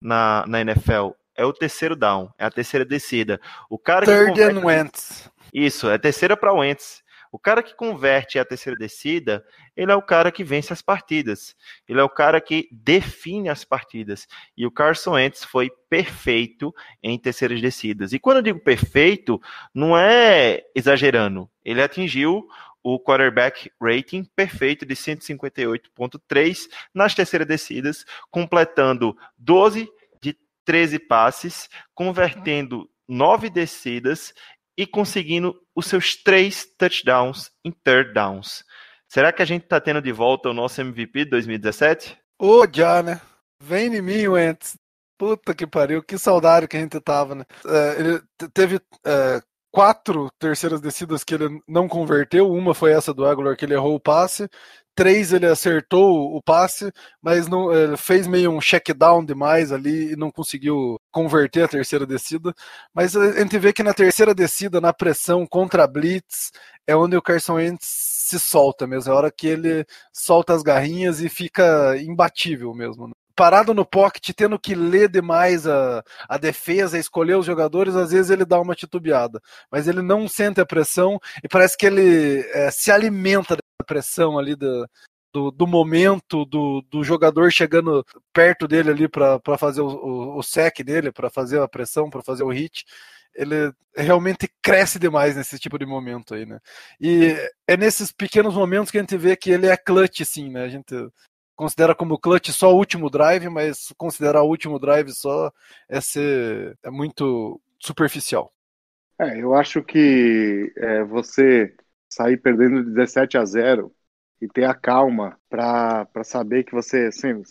na, 0.00 0.44
na 0.48 0.60
NFL? 0.62 1.10
É 1.36 1.44
o 1.44 1.52
terceiro 1.52 1.94
down, 1.94 2.28
é 2.36 2.44
a 2.44 2.50
terceira 2.50 2.84
descida. 2.84 3.40
O 3.70 3.78
cara 3.78 4.04
que 4.04 4.10
Third 4.12 4.30
converte- 4.32 4.58
and 4.58 4.66
Wentz. 4.66 5.30
isso, 5.54 5.88
é 5.88 5.96
terceira 5.96 6.36
para 6.36 6.52
Wentz. 6.52 7.02
O 7.32 7.38
cara 7.38 7.62
que 7.62 7.72
converte 7.76 8.36
a 8.40 8.44
terceira 8.44 8.76
descida, 8.76 9.44
ele 9.76 9.92
é 9.92 9.94
o 9.94 10.02
cara 10.02 10.32
que 10.32 10.42
vence 10.42 10.72
as 10.72 10.82
partidas. 10.82 11.54
Ele 11.88 12.00
é 12.00 12.02
o 12.02 12.08
cara 12.08 12.40
que 12.40 12.68
define 12.72 13.48
as 13.48 13.64
partidas. 13.64 14.26
E 14.56 14.66
o 14.66 14.70
Carson 14.72 15.12
Wentz 15.12 15.44
foi 15.44 15.70
perfeito 15.88 16.74
em 17.00 17.16
terceiras 17.16 17.60
descidas. 17.60 18.12
E 18.12 18.18
quando 18.18 18.38
eu 18.38 18.42
digo 18.42 18.58
perfeito, 18.58 19.40
não 19.72 19.96
é 19.96 20.62
exagerando. 20.74 21.48
Ele 21.64 21.80
atingiu 21.80 22.48
o 22.82 22.98
quarterback 22.98 23.70
rating 23.80 24.24
perfeito 24.34 24.86
de 24.86 24.94
158.3 24.94 26.68
nas 26.94 27.14
terceiras 27.14 27.46
descidas, 27.46 28.04
completando 28.30 29.16
12 29.38 29.88
de 30.22 30.36
13 30.64 30.98
passes, 30.98 31.68
convertendo 31.94 32.88
9 33.08 33.50
descidas 33.50 34.32
e 34.76 34.86
conseguindo 34.86 35.60
os 35.74 35.86
seus 35.86 36.16
três 36.16 36.66
touchdowns 36.78 37.50
em 37.64 37.70
third 37.70 38.12
downs. 38.14 38.64
Será 39.08 39.32
que 39.32 39.42
a 39.42 39.44
gente 39.44 39.66
tá 39.66 39.80
tendo 39.80 40.00
de 40.00 40.12
volta 40.12 40.48
o 40.48 40.54
nosso 40.54 40.80
MVP 40.80 41.24
de 41.24 41.30
2017? 41.30 42.16
Ô, 42.38 42.66
já, 42.72 43.02
né? 43.02 43.20
Vem 43.60 43.94
em 43.94 44.00
mim, 44.00 44.26
Wentz. 44.28 44.78
Puta 45.18 45.54
que 45.54 45.66
pariu, 45.66 46.02
que 46.02 46.16
saudade 46.16 46.66
que 46.66 46.78
a 46.78 46.80
gente 46.80 46.98
tava, 47.00 47.34
né? 47.34 47.44
É, 47.66 48.00
ele 48.00 48.20
te- 48.38 48.48
teve 48.54 48.80
é, 49.04 49.42
quatro 49.70 50.28
terceiras 50.38 50.80
descidas 50.80 51.24
que 51.24 51.34
ele 51.34 51.60
não 51.66 51.88
converteu. 51.88 52.50
Uma 52.50 52.74
foi 52.74 52.92
essa 52.92 53.14
do 53.14 53.24
Aguilar, 53.26 53.56
que 53.56 53.64
ele 53.64 53.74
errou 53.74 53.94
o 53.94 54.00
passe. 54.00 54.48
Três 54.94 55.32
ele 55.32 55.46
acertou 55.46 56.36
o 56.36 56.42
passe, 56.42 56.92
mas 57.22 57.46
não 57.48 57.72
ele 57.72 57.96
fez 57.96 58.26
meio 58.26 58.50
um 58.50 58.60
check 58.60 58.88
down 58.92 59.24
demais 59.24 59.72
ali 59.72 60.12
e 60.12 60.16
não 60.16 60.30
conseguiu 60.30 60.98
converter 61.10 61.62
a 61.64 61.68
terceira 61.68 62.04
descida. 62.06 62.52
Mas 62.92 63.16
a 63.16 63.38
gente 63.40 63.58
vê 63.58 63.72
que 63.72 63.82
na 63.82 63.94
terceira 63.94 64.34
descida, 64.34 64.80
na 64.80 64.92
pressão 64.92 65.46
contra 65.46 65.84
a 65.84 65.86
Blitz, 65.86 66.50
é 66.86 66.94
onde 66.96 67.16
o 67.16 67.22
Carson 67.22 67.54
Wentz 67.54 67.86
se 67.86 68.38
solta 68.38 68.86
mesmo. 68.86 69.10
É 69.10 69.14
a 69.14 69.18
hora 69.18 69.32
que 69.32 69.46
ele 69.46 69.86
solta 70.12 70.54
as 70.54 70.62
garrinhas 70.62 71.20
e 71.20 71.28
fica 71.28 71.96
imbatível 71.98 72.74
mesmo. 72.74 73.08
né? 73.08 73.14
Parado 73.40 73.72
no 73.72 73.86
pocket, 73.86 74.34
tendo 74.36 74.58
que 74.58 74.74
ler 74.74 75.08
demais 75.08 75.66
a, 75.66 76.04
a 76.28 76.36
defesa, 76.36 76.98
escolher 76.98 77.38
os 77.38 77.46
jogadores, 77.46 77.96
às 77.96 78.10
vezes 78.10 78.30
ele 78.30 78.44
dá 78.44 78.60
uma 78.60 78.74
titubeada. 78.74 79.40
Mas 79.72 79.88
ele 79.88 80.02
não 80.02 80.28
sente 80.28 80.60
a 80.60 80.66
pressão 80.66 81.18
e 81.42 81.48
parece 81.48 81.74
que 81.74 81.86
ele 81.86 82.40
é, 82.52 82.70
se 82.70 82.92
alimenta 82.92 83.56
da 83.56 83.62
pressão 83.86 84.38
ali 84.38 84.54
da, 84.54 84.86
do, 85.32 85.50
do 85.50 85.66
momento, 85.66 86.44
do, 86.44 86.82
do 86.90 87.02
jogador 87.02 87.50
chegando 87.50 88.04
perto 88.30 88.68
dele 88.68 88.90
ali 88.90 89.08
para 89.08 89.40
fazer 89.56 89.80
o, 89.80 89.88
o, 89.88 90.38
o 90.38 90.42
sec 90.42 90.80
dele, 90.84 91.10
para 91.10 91.30
fazer 91.30 91.62
a 91.62 91.66
pressão, 91.66 92.10
para 92.10 92.22
fazer 92.22 92.42
o 92.42 92.50
hit. 92.50 92.84
Ele 93.34 93.72
realmente 93.96 94.50
cresce 94.60 94.98
demais 94.98 95.34
nesse 95.34 95.58
tipo 95.58 95.78
de 95.78 95.86
momento 95.86 96.34
aí, 96.34 96.44
né? 96.44 96.58
E 97.00 97.34
é 97.66 97.74
nesses 97.74 98.12
pequenos 98.12 98.52
momentos 98.52 98.90
que 98.90 98.98
a 98.98 99.00
gente 99.00 99.16
vê 99.16 99.34
que 99.34 99.50
ele 99.50 99.66
é 99.66 99.78
clutch, 99.78 100.20
sim, 100.26 100.50
né? 100.50 100.62
A 100.62 100.68
gente 100.68 100.94
considera 101.60 101.94
como 101.94 102.18
clutch 102.18 102.48
só 102.52 102.72
o 102.72 102.76
último 102.78 103.10
drive, 103.10 103.50
mas 103.50 103.92
considerar 103.98 104.42
o 104.42 104.48
último 104.48 104.78
drive 104.78 105.10
só 105.10 105.52
é 105.90 106.00
ser 106.00 106.78
é 106.82 106.90
muito 106.90 107.60
superficial. 107.78 108.50
É, 109.20 109.38
eu 109.38 109.54
acho 109.54 109.82
que 109.82 110.72
é, 110.78 111.04
você 111.04 111.74
sair 112.08 112.38
perdendo 112.38 112.82
de 112.82 112.90
17 112.92 113.36
a 113.36 113.44
0 113.44 113.92
e 114.40 114.48
ter 114.48 114.64
a 114.64 114.72
calma 114.72 115.38
para 115.50 116.08
saber 116.24 116.64
que 116.64 116.72
você, 116.72 117.08
assim, 117.08 117.42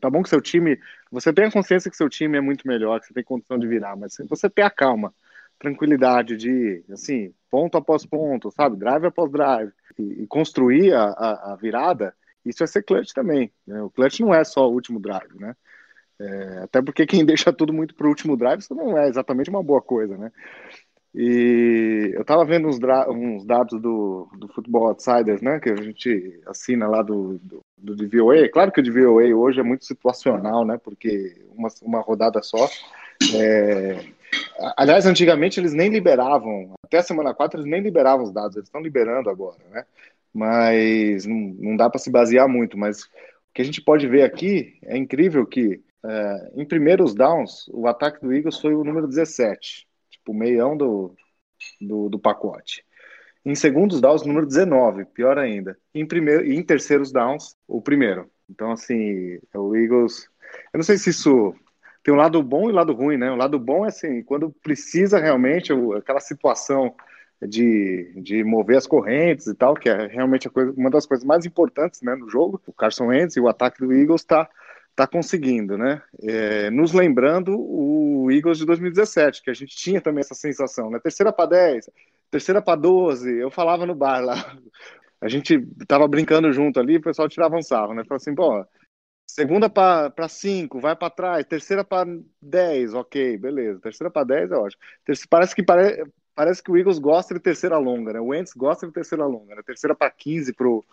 tá 0.00 0.08
bom 0.08 0.22
que 0.22 0.30
seu 0.30 0.40
time, 0.40 0.80
você 1.10 1.30
tem 1.30 1.44
a 1.44 1.52
consciência 1.52 1.90
que 1.90 1.96
seu 1.96 2.08
time 2.08 2.38
é 2.38 2.40
muito 2.40 2.66
melhor, 2.66 2.98
que 2.98 3.08
você 3.08 3.12
tem 3.12 3.22
condição 3.22 3.58
de 3.58 3.66
virar, 3.66 3.94
mas 3.96 4.16
você 4.30 4.48
ter 4.48 4.62
a 4.62 4.70
calma, 4.70 5.12
tranquilidade 5.58 6.38
de, 6.38 6.82
assim, 6.90 7.34
ponto 7.50 7.76
após 7.76 8.06
ponto, 8.06 8.50
sabe, 8.50 8.78
drive 8.78 9.04
após 9.04 9.30
drive, 9.30 9.70
e, 9.98 10.22
e 10.22 10.26
construir 10.26 10.94
a, 10.94 11.02
a, 11.04 11.52
a 11.52 11.56
virada, 11.56 12.14
isso 12.48 12.64
é 12.64 12.66
ser 12.66 12.82
clutch 12.82 13.12
também, 13.12 13.52
né? 13.66 13.82
O 13.82 13.90
clutch 13.90 14.20
não 14.20 14.34
é 14.34 14.44
só 14.44 14.68
o 14.68 14.72
último 14.72 15.00
drive, 15.00 15.38
né? 15.38 15.54
É, 16.20 16.58
até 16.64 16.82
porque 16.82 17.06
quem 17.06 17.24
deixa 17.26 17.52
tudo 17.52 17.72
muito 17.72 17.94
pro 17.94 18.08
último 18.08 18.36
drive, 18.36 18.60
isso 18.60 18.74
não 18.74 18.96
é 18.96 19.08
exatamente 19.08 19.50
uma 19.50 19.62
boa 19.62 19.80
coisa, 19.80 20.16
né? 20.16 20.32
E 21.14 22.12
eu 22.14 22.24
tava 22.24 22.44
vendo 22.44 22.68
uns, 22.68 22.78
uns 23.08 23.44
dados 23.44 23.80
do, 23.80 24.28
do 24.38 24.46
Football 24.48 24.88
Outsiders, 24.88 25.40
né? 25.40 25.58
Que 25.58 25.70
a 25.70 25.76
gente 25.76 26.40
assina 26.46 26.86
lá 26.86 27.02
do, 27.02 27.38
do, 27.38 27.60
do 27.76 27.96
DVOA. 27.96 28.48
Claro 28.50 28.70
que 28.70 28.80
o 28.80 28.82
DVOA 28.82 29.34
hoje 29.34 29.58
é 29.58 29.62
muito 29.62 29.84
situacional, 29.84 30.64
né? 30.64 30.78
Porque 30.78 31.34
uma, 31.56 31.68
uma 31.82 32.00
rodada 32.00 32.42
só. 32.42 32.68
É, 33.34 33.98
Aliás, 34.76 35.06
antigamente 35.06 35.60
eles 35.60 35.72
nem 35.72 35.88
liberavam, 35.88 36.74
até 36.84 36.98
a 36.98 37.02
semana 37.02 37.32
4 37.32 37.60
eles 37.60 37.70
nem 37.70 37.80
liberavam 37.80 38.24
os 38.24 38.32
dados, 38.32 38.56
eles 38.56 38.68
estão 38.68 38.80
liberando 38.80 39.30
agora, 39.30 39.58
né? 39.70 39.84
Mas 40.32 41.26
não, 41.26 41.36
não 41.58 41.76
dá 41.76 41.88
para 41.88 41.98
se 41.98 42.10
basear 42.10 42.48
muito. 42.48 42.76
Mas 42.76 43.02
o 43.02 43.08
que 43.54 43.62
a 43.62 43.64
gente 43.64 43.80
pode 43.82 44.06
ver 44.06 44.22
aqui 44.22 44.78
é 44.82 44.96
incrível 44.96 45.46
que 45.46 45.82
é, 46.04 46.52
em 46.56 46.64
primeiros 46.64 47.14
downs 47.14 47.68
o 47.72 47.86
ataque 47.86 48.20
do 48.20 48.32
Eagles 48.32 48.60
foi 48.60 48.74
o 48.74 48.84
número 48.84 49.08
17, 49.08 49.86
tipo 50.10 50.32
o 50.32 50.34
meião 50.34 50.76
do, 50.76 51.14
do, 51.80 52.08
do 52.08 52.18
pacote. 52.18 52.84
Em 53.44 53.54
segundos 53.54 54.00
downs, 54.00 54.24
número 54.24 54.46
19, 54.46 55.06
pior 55.06 55.38
ainda. 55.38 55.78
Em, 55.94 56.06
primeiro, 56.06 56.44
em 56.44 56.62
terceiros 56.62 57.10
downs, 57.10 57.56
o 57.66 57.80
primeiro. 57.80 58.30
Então, 58.48 58.72
assim, 58.72 59.38
o 59.54 59.74
Eagles. 59.74 60.28
Eu 60.72 60.78
não 60.78 60.82
sei 60.84 60.98
se 60.98 61.10
isso 61.10 61.54
tem 62.02 62.12
um 62.12 62.16
lado 62.16 62.42
bom 62.42 62.68
e 62.68 62.72
um 62.72 62.76
lado 62.76 62.92
ruim, 62.92 63.16
né? 63.16 63.30
O 63.30 63.36
lado 63.36 63.58
bom 63.58 63.84
é 63.84 63.88
assim, 63.88 64.22
quando 64.22 64.50
precisa 64.62 65.18
realmente, 65.18 65.72
aquela 65.96 66.20
situação 66.20 66.94
de, 67.40 68.12
de 68.16 68.42
mover 68.42 68.76
as 68.76 68.86
correntes 68.86 69.46
e 69.46 69.54
tal, 69.54 69.74
que 69.74 69.88
é 69.88 70.06
realmente 70.06 70.48
coisa, 70.48 70.72
uma 70.76 70.90
das 70.90 71.06
coisas 71.06 71.24
mais 71.24 71.46
importantes 71.46 72.02
né, 72.02 72.14
no 72.14 72.28
jogo. 72.28 72.60
O 72.66 72.72
Carson 72.72 73.06
Wentz 73.06 73.36
e 73.36 73.40
o 73.40 73.48
ataque 73.48 73.80
do 73.80 73.92
Eagles 73.92 74.22
está 74.22 74.48
tá 74.96 75.06
conseguindo, 75.06 75.78
né? 75.78 76.02
É, 76.24 76.70
nos 76.70 76.92
lembrando 76.92 77.56
o 77.56 78.28
Eagles 78.32 78.58
de 78.58 78.66
2017, 78.66 79.42
que 79.44 79.50
a 79.50 79.54
gente 79.54 79.76
tinha 79.76 80.00
também 80.00 80.20
essa 80.20 80.34
sensação, 80.34 80.90
né? 80.90 80.98
Terceira 80.98 81.32
para 81.32 81.50
10, 81.50 81.88
terceira 82.30 82.60
para 82.60 82.74
12, 82.74 83.38
eu 83.38 83.48
falava 83.50 83.86
no 83.86 83.94
bar 83.94 84.20
lá. 84.20 84.58
A 85.20 85.28
gente 85.28 85.60
tava 85.86 86.06
brincando 86.08 86.52
junto 86.52 86.78
ali, 86.78 86.96
o 86.96 87.02
pessoal 87.02 87.28
tirava 87.28 87.56
um 87.56 87.62
sarro, 87.62 87.94
né? 87.94 88.02
Falava 88.04 88.16
assim, 88.16 88.34
pô, 88.34 88.64
segunda 89.26 89.68
para 89.68 90.28
5, 90.28 90.80
vai 90.80 90.96
para 90.96 91.10
trás, 91.10 91.46
terceira 91.46 91.84
para 91.84 92.08
10, 92.42 92.94
ok, 92.94 93.36
beleza. 93.36 93.80
Terceira 93.80 94.10
para 94.10 94.24
10 94.26 94.50
é 94.50 94.56
ótimo. 94.56 94.82
Parece 95.28 95.54
que 95.54 95.62
pare, 95.62 96.04
parece 96.38 96.62
que 96.62 96.70
o 96.70 96.76
Eagles 96.76 97.00
gosta 97.00 97.34
de 97.34 97.40
terceira 97.40 97.76
longa, 97.78 98.12
né? 98.12 98.20
O 98.20 98.26
Wentz 98.26 98.52
gosta 98.54 98.86
de 98.86 98.92
terceira 98.92 99.26
longa, 99.26 99.56
né? 99.56 99.62
Terceira 99.66 99.92
para 99.92 100.08
15 100.08 100.52
pro 100.52 100.84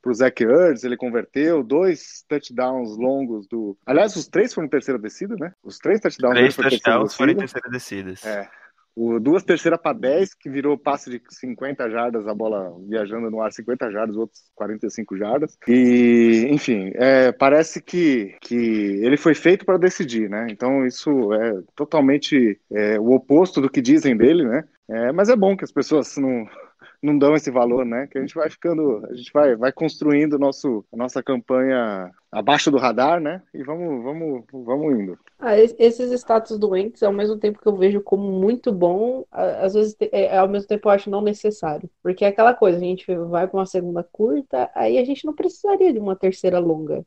pro 0.00 0.12
Zach 0.12 0.42
Ertz, 0.42 0.84
ele 0.84 0.98
converteu 0.98 1.62
dois 1.62 2.24
touchdowns 2.28 2.96
longos 2.96 3.46
do. 3.46 3.76
Aliás, 3.86 4.16
os 4.16 4.28
três 4.28 4.52
foram 4.52 4.68
terceira 4.68 4.98
descida, 4.98 5.34
né? 5.38 5.54
Os 5.62 5.78
três 5.78 6.00
touchdowns, 6.00 6.34
três 6.34 6.56
touchdowns 6.56 7.14
foram 7.14 7.34
terceira 7.34 7.70
descidas. 7.70 8.24
É. 8.24 8.48
O, 8.96 9.18
duas 9.18 9.42
terceira 9.42 9.76
para 9.76 9.96
10, 9.96 10.34
que 10.34 10.48
virou 10.48 10.78
passe 10.78 11.10
de 11.10 11.20
50 11.28 11.90
jardas, 11.90 12.26
a 12.28 12.34
bola 12.34 12.72
viajando 12.88 13.30
no 13.30 13.40
ar 13.40 13.52
50 13.52 13.90
jardas, 13.90 14.16
outros 14.16 14.40
45 14.54 15.16
jardas. 15.16 15.58
E, 15.66 16.46
enfim, 16.50 16.92
é, 16.94 17.32
parece 17.32 17.82
que, 17.82 18.36
que 18.40 18.54
ele 18.54 19.16
foi 19.16 19.34
feito 19.34 19.64
para 19.64 19.78
decidir, 19.78 20.30
né? 20.30 20.46
Então 20.50 20.86
isso 20.86 21.32
é 21.34 21.60
totalmente 21.74 22.58
é, 22.72 22.98
o 23.00 23.10
oposto 23.12 23.60
do 23.60 23.70
que 23.70 23.82
dizem 23.82 24.16
dele, 24.16 24.44
né? 24.44 24.64
É, 24.88 25.12
mas 25.12 25.28
é 25.28 25.36
bom 25.36 25.56
que 25.56 25.64
as 25.64 25.72
pessoas 25.72 26.16
não, 26.16 26.46
não 27.04 27.18
dão 27.18 27.34
esse 27.34 27.50
valor, 27.50 27.84
né? 27.84 28.06
Que 28.06 28.16
a 28.16 28.20
gente 28.22 28.34
vai 28.34 28.48
ficando, 28.48 29.04
a 29.06 29.14
gente 29.14 29.30
vai, 29.32 29.54
vai 29.54 29.70
construindo 29.70 30.38
nosso, 30.38 30.84
a 30.90 30.96
nossa 30.96 31.22
campanha 31.22 32.10
abaixo 32.32 32.70
do 32.70 32.78
radar, 32.78 33.20
né? 33.20 33.42
E 33.52 33.62
vamos, 33.62 34.02
vamos, 34.02 34.44
vamos 34.50 34.98
indo. 34.98 35.18
Ah, 35.38 35.58
esses 35.58 36.10
status 36.12 36.58
doentes, 36.58 37.02
ao 37.02 37.12
mesmo 37.12 37.36
tempo 37.38 37.60
que 37.60 37.68
eu 37.68 37.76
vejo 37.76 38.00
como 38.00 38.32
muito 38.32 38.72
bom, 38.72 39.26
às 39.30 39.74
vezes, 39.74 39.94
é, 40.00 40.36
ao 40.36 40.48
mesmo 40.48 40.66
tempo 40.66 40.88
eu 40.88 40.92
acho 40.92 41.10
não 41.10 41.20
necessário. 41.20 41.90
Porque 42.02 42.24
é 42.24 42.28
aquela 42.28 42.54
coisa, 42.54 42.78
a 42.78 42.80
gente 42.80 43.06
vai 43.14 43.46
para 43.46 43.58
uma 43.58 43.66
segunda 43.66 44.02
curta, 44.02 44.70
aí 44.74 44.96
a 44.96 45.04
gente 45.04 45.26
não 45.26 45.34
precisaria 45.34 45.92
de 45.92 45.98
uma 45.98 46.16
terceira 46.16 46.58
longa. 46.58 47.04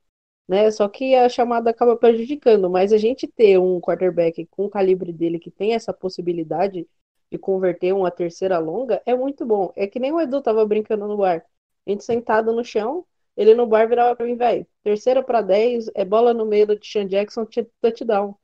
Né? 0.47 0.69
Só 0.71 0.87
que 0.87 1.15
a 1.15 1.27
chamada 1.27 1.71
acaba 1.71 1.97
prejudicando, 1.97 2.69
mas 2.69 2.93
a 2.93 2.97
gente 2.97 3.27
ter 3.27 3.59
um 3.59 3.81
quarterback 3.81 4.45
com 4.51 4.65
o 4.65 4.69
calibre 4.69 5.11
dele 5.11 5.39
que 5.39 5.51
tem 5.51 5.73
essa 5.73 5.91
possibilidade 5.91 6.87
de 7.31 7.37
converter 7.37 7.93
uma 7.93 8.11
terceira 8.11 8.57
longa 8.59 9.01
é 9.05 9.15
muito 9.15 9.45
bom. 9.45 9.71
É 9.75 9.87
que 9.87 9.99
nem 9.99 10.11
o 10.11 10.19
Edu 10.19 10.41
tava 10.41 10.65
brincando 10.65 11.07
no 11.07 11.17
bar. 11.17 11.45
A 11.85 11.89
gente 11.89 12.03
sentado 12.03 12.53
no 12.53 12.63
chão, 12.63 13.05
ele 13.35 13.53
no 13.53 13.67
bar 13.67 13.87
virava 13.87 14.15
pra 14.15 14.25
mim, 14.25 14.35
velho, 14.35 14.65
terceira 14.83 15.23
para 15.23 15.41
10, 15.41 15.89
é 15.95 16.03
bola 16.05 16.33
no 16.33 16.45
meio 16.45 16.67
do 16.67 16.79
Sean 16.83 17.07
Jackson, 17.07 17.45
touchdown. 17.81 18.35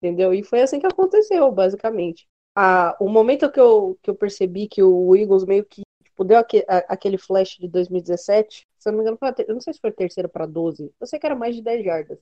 Entendeu? 0.00 0.34
E 0.34 0.42
foi 0.42 0.60
assim 0.62 0.80
que 0.80 0.86
aconteceu, 0.86 1.50
basicamente. 1.52 2.26
Ah, 2.54 2.96
o 3.00 3.08
momento 3.08 3.50
que 3.50 3.60
eu, 3.60 3.98
que 4.02 4.10
eu 4.10 4.14
percebi 4.14 4.68
que 4.68 4.82
o 4.82 5.16
Eagles 5.16 5.44
meio 5.44 5.64
que 5.64 5.82
tipo, 6.04 6.24
deu 6.24 6.38
aquele, 6.38 6.64
aquele 6.88 7.18
flash 7.18 7.56
de 7.58 7.68
2017, 7.68 8.66
se 8.78 8.88
eu 8.88 8.92
não 8.92 8.98
me 8.98 9.04
engano, 9.04 9.18
eu 9.46 9.54
não 9.54 9.60
sei 9.60 9.72
se 9.72 9.80
foi 9.80 9.90
terceira 9.90 10.28
para 10.28 10.46
12, 10.46 10.92
eu 11.00 11.06
sei 11.06 11.18
que 11.18 11.26
era 11.26 11.34
mais 11.34 11.56
de 11.56 11.62
10 11.62 11.84
jardas. 11.84 12.18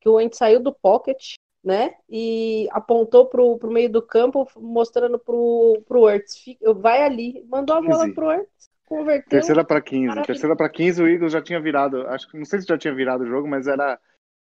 Que 0.00 0.08
o 0.08 0.14
Wentz 0.14 0.36
saiu 0.38 0.60
do 0.60 0.72
pocket, 0.72 1.34
né? 1.62 1.92
E 2.08 2.68
apontou 2.72 3.26
pro, 3.26 3.58
pro 3.58 3.70
meio 3.70 3.90
do 3.90 4.02
campo, 4.02 4.48
mostrando 4.56 5.18
pro, 5.18 5.82
pro 5.86 6.08
Ertz. 6.08 6.44
Vai 6.76 7.02
ali, 7.02 7.44
mandou 7.48 7.76
a 7.76 7.80
bola 7.80 8.04
15. 8.04 8.14
pro 8.14 8.30
Ertz, 8.30 8.70
converteu. 8.86 9.28
Terceira 9.28 9.64
para 9.64 9.80
15. 9.80 10.22
Terceira 10.22 10.56
para 10.56 10.68
15, 10.68 11.02
o 11.02 11.08
Eagles 11.08 11.32
já 11.32 11.42
tinha 11.42 11.60
virado. 11.60 12.06
Acho 12.08 12.28
que 12.28 12.38
não 12.38 12.44
sei 12.44 12.60
se 12.60 12.66
já 12.66 12.78
tinha 12.78 12.94
virado 12.94 13.24
o 13.24 13.26
jogo, 13.26 13.48
mas 13.48 13.66
era. 13.66 13.98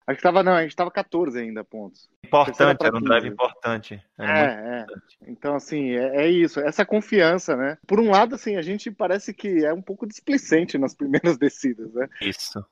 Acho 0.08 0.18
que 0.18 0.24
tava, 0.24 0.44
não, 0.44 0.54
a 0.54 0.62
gente 0.62 0.76
tava 0.76 0.92
14 0.92 1.40
ainda 1.40 1.64
pontos. 1.64 2.08
Importante, 2.24 2.86
era 2.86 2.96
um 2.96 3.02
drive 3.02 3.28
importante. 3.28 4.00
É, 4.20 4.26
é. 4.26 4.82
Importante. 4.82 5.18
Então, 5.26 5.56
assim, 5.56 5.96
é, 5.96 6.26
é, 6.26 6.30
isso, 6.30 6.60
essa 6.60 6.86
confiança, 6.86 7.56
né? 7.56 7.76
Por 7.88 8.00
um 8.00 8.12
lado, 8.12 8.36
assim, 8.36 8.56
a 8.56 8.62
gente 8.62 8.92
parece 8.92 9.34
que 9.34 9.66
é 9.66 9.74
um 9.74 9.82
pouco 9.82 10.06
displicente 10.06 10.78
nas 10.78 10.94
primeiras 10.94 11.38
descidas, 11.40 11.92
né? 11.92 12.08
Isso. 12.22 12.64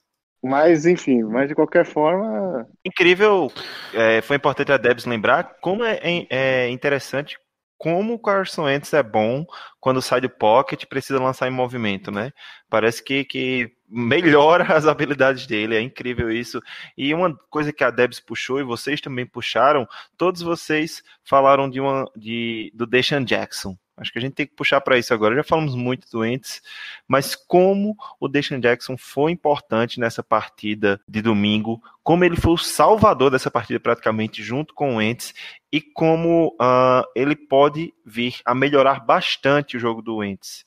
Mas, 0.43 0.85
enfim, 0.85 1.23
mas 1.23 1.47
de 1.47 1.55
qualquer 1.55 1.85
forma. 1.85 2.67
Incrível, 2.85 3.49
é, 3.93 4.21
foi 4.21 4.35
importante 4.35 4.71
a 4.71 4.77
Debs 4.77 5.05
lembrar 5.05 5.55
como 5.61 5.83
é, 5.85 5.99
é 6.29 6.69
interessante 6.69 7.37
como 7.83 8.13
o 8.13 8.19
Carson 8.19 8.63
Wentz 8.63 8.93
é 8.93 9.03
bom 9.03 9.45
quando 9.77 10.01
sai 10.01 10.21
do 10.21 10.29
pocket 10.29 10.85
precisa 10.85 11.19
lançar 11.19 11.49
em 11.49 11.51
movimento, 11.51 12.11
né? 12.11 12.31
Parece 12.69 13.03
que, 13.03 13.25
que 13.25 13.73
melhora 13.89 14.63
as 14.73 14.87
habilidades 14.87 15.45
dele, 15.45 15.75
é 15.75 15.81
incrível 15.81 16.31
isso. 16.31 16.61
E 16.97 17.13
uma 17.13 17.37
coisa 17.49 17.73
que 17.73 17.83
a 17.83 17.91
Debs 17.91 18.21
puxou 18.21 18.57
e 18.61 18.63
vocês 18.63 19.01
também 19.01 19.25
puxaram, 19.25 19.85
todos 20.17 20.41
vocês 20.41 21.03
falaram 21.25 21.69
de 21.69 21.81
uma 21.81 22.09
de 22.15 22.71
do 22.73 22.87
Deshaun 22.87 23.25
Jackson. 23.25 23.75
Acho 23.95 24.11
que 24.11 24.17
a 24.17 24.21
gente 24.21 24.33
tem 24.33 24.47
que 24.47 24.55
puxar 24.55 24.81
para 24.81 24.97
isso 24.97 25.13
agora. 25.13 25.35
Já 25.35 25.43
falamos 25.43 25.75
muito 25.75 26.09
do 26.09 26.25
Ents, 26.25 26.61
mas 27.07 27.35
como 27.35 27.95
o 28.19 28.27
Deshaun 28.27 28.59
Jackson 28.59 28.97
foi 28.97 29.31
importante 29.31 29.99
nessa 29.99 30.23
partida 30.23 30.99
de 31.07 31.21
domingo, 31.21 31.81
como 32.01 32.25
ele 32.25 32.35
foi 32.35 32.53
o 32.53 32.57
salvador 32.57 33.29
dessa 33.29 33.51
partida 33.51 33.79
praticamente 33.79 34.41
junto 34.41 34.73
com 34.73 34.95
o 34.95 35.01
Ents 35.01 35.33
e 35.71 35.79
como 35.79 36.55
uh, 36.59 37.03
ele 37.15 37.35
pode 37.35 37.93
vir 38.03 38.41
a 38.43 38.55
melhorar 38.55 38.99
bastante 38.99 39.77
o 39.77 39.79
jogo 39.79 40.01
do 40.01 40.23
Ents, 40.23 40.65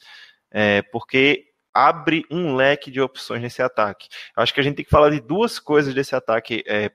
é, 0.51 0.83
porque 0.83 1.47
abre 1.75 2.25
um 2.31 2.55
leque 2.55 2.91
de 2.91 3.01
opções 3.01 3.43
nesse 3.43 3.61
ataque. 3.61 4.09
Acho 4.37 4.55
que 4.55 4.61
a 4.61 4.63
gente 4.63 4.77
tem 4.77 4.85
que 4.85 4.91
falar 4.91 5.11
de 5.11 5.21
duas 5.21 5.59
coisas 5.59 5.93
desse 5.93 6.15
ataque 6.15 6.65
é, 6.67 6.91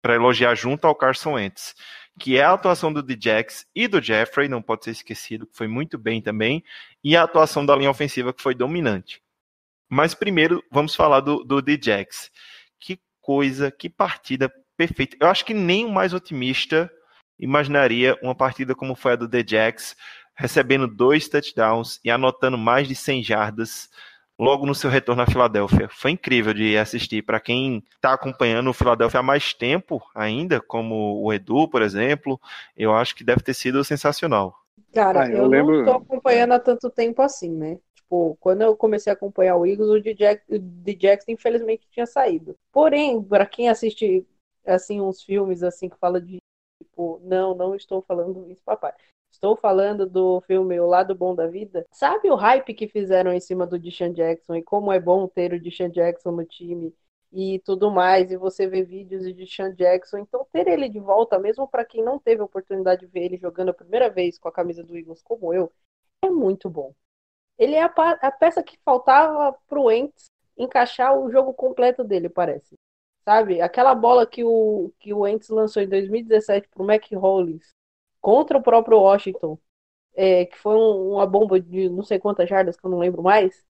para 0.00 0.14
elogiar 0.14 0.54
junto 0.54 0.86
ao 0.86 0.94
Carson 0.94 1.34
Wentz 1.34 1.74
que 2.18 2.36
é 2.36 2.44
a 2.44 2.52
atuação 2.52 2.92
do 2.92 3.02
Djax 3.02 3.66
e 3.74 3.88
do 3.88 4.00
Jeffrey, 4.00 4.48
não 4.48 4.62
pode 4.62 4.84
ser 4.84 4.90
esquecido, 4.90 5.46
que 5.46 5.56
foi 5.56 5.66
muito 5.66 5.98
bem 5.98 6.20
também, 6.20 6.62
e 7.02 7.16
a 7.16 7.22
atuação 7.22 7.64
da 7.64 7.74
linha 7.74 7.90
ofensiva, 7.90 8.32
que 8.32 8.42
foi 8.42 8.54
dominante. 8.54 9.22
Mas 9.88 10.14
primeiro, 10.14 10.62
vamos 10.70 10.94
falar 10.94 11.20
do, 11.20 11.44
do 11.44 11.60
Djax. 11.60 12.30
Que 12.80 12.98
coisa, 13.20 13.70
que 13.70 13.90
partida 13.90 14.52
perfeita. 14.76 15.16
Eu 15.20 15.28
acho 15.28 15.44
que 15.44 15.54
nem 15.54 15.84
o 15.84 15.90
mais 15.90 16.14
otimista 16.14 16.90
imaginaria 17.38 18.18
uma 18.22 18.34
partida 18.34 18.74
como 18.74 18.94
foi 18.94 19.12
a 19.12 19.16
do 19.16 19.28
Djax, 19.28 19.96
recebendo 20.34 20.88
dois 20.88 21.28
touchdowns 21.28 22.00
e 22.04 22.10
anotando 22.10 22.56
mais 22.56 22.88
de 22.88 22.94
100 22.94 23.22
jardas 23.22 23.90
logo 24.42 24.66
no 24.66 24.74
seu 24.74 24.90
retorno 24.90 25.22
à 25.22 25.26
Filadélfia. 25.26 25.88
Foi 25.88 26.10
incrível 26.10 26.52
de 26.52 26.76
assistir. 26.76 27.22
Para 27.22 27.38
quem 27.38 27.84
está 27.94 28.12
acompanhando 28.12 28.68
o 28.70 28.72
Filadélfia 28.72 29.20
há 29.20 29.22
mais 29.22 29.54
tempo 29.54 30.02
ainda, 30.12 30.60
como 30.60 31.22
o 31.22 31.32
Edu, 31.32 31.68
por 31.68 31.80
exemplo, 31.80 32.40
eu 32.76 32.92
acho 32.92 33.14
que 33.14 33.22
deve 33.22 33.40
ter 33.40 33.54
sido 33.54 33.84
sensacional. 33.84 34.58
Cara, 34.92 35.22
ah, 35.22 35.30
eu, 35.30 35.38
eu 35.38 35.46
lembro... 35.46 35.74
não 35.74 35.80
estou 35.80 35.96
acompanhando 35.96 36.52
há 36.52 36.58
tanto 36.58 36.90
tempo 36.90 37.22
assim, 37.22 37.50
né? 37.50 37.78
Tipo, 37.94 38.36
quando 38.40 38.62
eu 38.62 38.76
comecei 38.76 39.12
a 39.12 39.14
acompanhar 39.14 39.56
o 39.56 39.64
Eagles, 39.64 39.88
o 39.88 40.58
D. 40.58 40.94
Jackson 40.94 41.30
infelizmente 41.30 41.86
tinha 41.90 42.04
saído. 42.04 42.56
Porém, 42.72 43.22
para 43.22 43.46
quem 43.46 43.68
assiste 43.68 44.26
assim 44.66 45.00
uns 45.00 45.22
filmes 45.22 45.62
assim 45.62 45.88
que 45.88 45.96
fala 45.98 46.20
de 46.20 46.38
tipo, 46.82 47.20
não, 47.24 47.54
não 47.54 47.74
estou 47.76 48.02
falando 48.02 48.50
isso, 48.50 48.62
papai. 48.64 48.92
Estou 49.32 49.56
falando 49.56 50.06
do 50.06 50.40
filme 50.42 50.78
O 50.78 50.86
Lado 50.86 51.14
Bom 51.14 51.34
da 51.34 51.46
Vida. 51.46 51.84
Sabe 51.90 52.30
o 52.30 52.36
hype 52.36 52.74
que 52.74 52.86
fizeram 52.86 53.32
em 53.32 53.40
cima 53.40 53.66
do 53.66 53.78
Deshaun 53.78 54.12
Jackson 54.12 54.54
e 54.54 54.62
como 54.62 54.92
é 54.92 55.00
bom 55.00 55.26
ter 55.26 55.52
o 55.52 55.60
Deshaun 55.60 55.88
Jackson 55.88 56.30
no 56.30 56.44
time 56.44 56.94
e 57.32 57.58
tudo 57.60 57.90
mais, 57.90 58.30
e 58.30 58.36
você 58.36 58.66
vê 58.66 58.82
vídeos 58.84 59.24
de 59.24 59.32
Deshaun 59.32 59.72
Jackson, 59.72 60.18
então 60.18 60.46
ter 60.52 60.68
ele 60.68 60.86
de 60.86 61.00
volta, 61.00 61.38
mesmo 61.38 61.66
para 61.66 61.84
quem 61.84 62.04
não 62.04 62.18
teve 62.18 62.42
a 62.42 62.44
oportunidade 62.44 63.00
de 63.00 63.06
ver 63.06 63.24
ele 63.24 63.38
jogando 63.38 63.70
a 63.70 63.74
primeira 63.74 64.10
vez 64.10 64.38
com 64.38 64.48
a 64.48 64.52
camisa 64.52 64.84
do 64.84 64.96
Eagles 64.96 65.22
como 65.22 65.52
eu, 65.52 65.72
é 66.22 66.28
muito 66.28 66.68
bom. 66.68 66.94
Ele 67.58 67.74
é 67.74 67.82
a, 67.82 68.30
peça 68.30 68.62
que 68.62 68.78
faltava 68.84 69.56
pro 69.66 69.90
Ents 69.90 70.30
encaixar 70.58 71.18
o 71.18 71.30
jogo 71.30 71.54
completo 71.54 72.04
dele, 72.04 72.28
parece. 72.28 72.76
Sabe? 73.24 73.62
Aquela 73.62 73.94
bola 73.94 74.26
que 74.26 74.44
o, 74.44 74.92
que 74.98 75.14
o 75.14 75.26
Ents 75.26 75.48
lançou 75.48 75.82
em 75.82 75.88
2017 75.88 76.68
pro 76.68 76.84
Mac 76.84 77.10
Hollins, 77.12 77.72
contra 78.22 78.56
o 78.56 78.62
próprio 78.62 79.00
Washington, 79.00 79.58
é, 80.14 80.46
que 80.46 80.56
foi 80.58 80.74
um, 80.76 81.14
uma 81.14 81.26
bomba 81.26 81.60
de 81.60 81.88
não 81.90 82.04
sei 82.04 82.18
quantas 82.18 82.48
jardas, 82.48 82.78
que 82.78 82.86
eu 82.86 82.90
não 82.90 82.98
lembro 82.98 83.22
mais, 83.22 83.64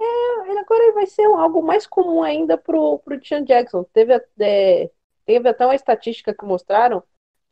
é, 0.00 0.50
ele 0.50 0.58
agora 0.60 0.92
vai 0.94 1.06
ser 1.06 1.24
algo 1.26 1.62
mais 1.62 1.86
comum 1.86 2.22
ainda 2.22 2.56
pro, 2.56 2.98
pro 3.00 3.26
Sean 3.26 3.44
Jackson. 3.44 3.84
Teve, 3.92 4.14
é, 4.40 4.90
teve 5.26 5.48
até 5.48 5.66
uma 5.66 5.74
estatística 5.74 6.32
que 6.32 6.44
mostraram 6.46 7.02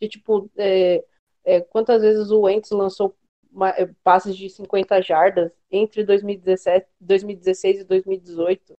de 0.00 0.08
tipo 0.08 0.50
é, 0.56 1.04
é, 1.44 1.60
quantas 1.60 2.02
vezes 2.02 2.30
o 2.30 2.42
Wentz 2.42 2.70
lançou 2.70 3.16
é, 3.76 3.86
passes 4.04 4.36
de 4.36 4.48
50 4.50 5.00
jardas 5.02 5.50
entre 5.70 6.04
2017, 6.04 6.86
2016 7.00 7.80
e 7.80 7.84
2018, 7.84 8.74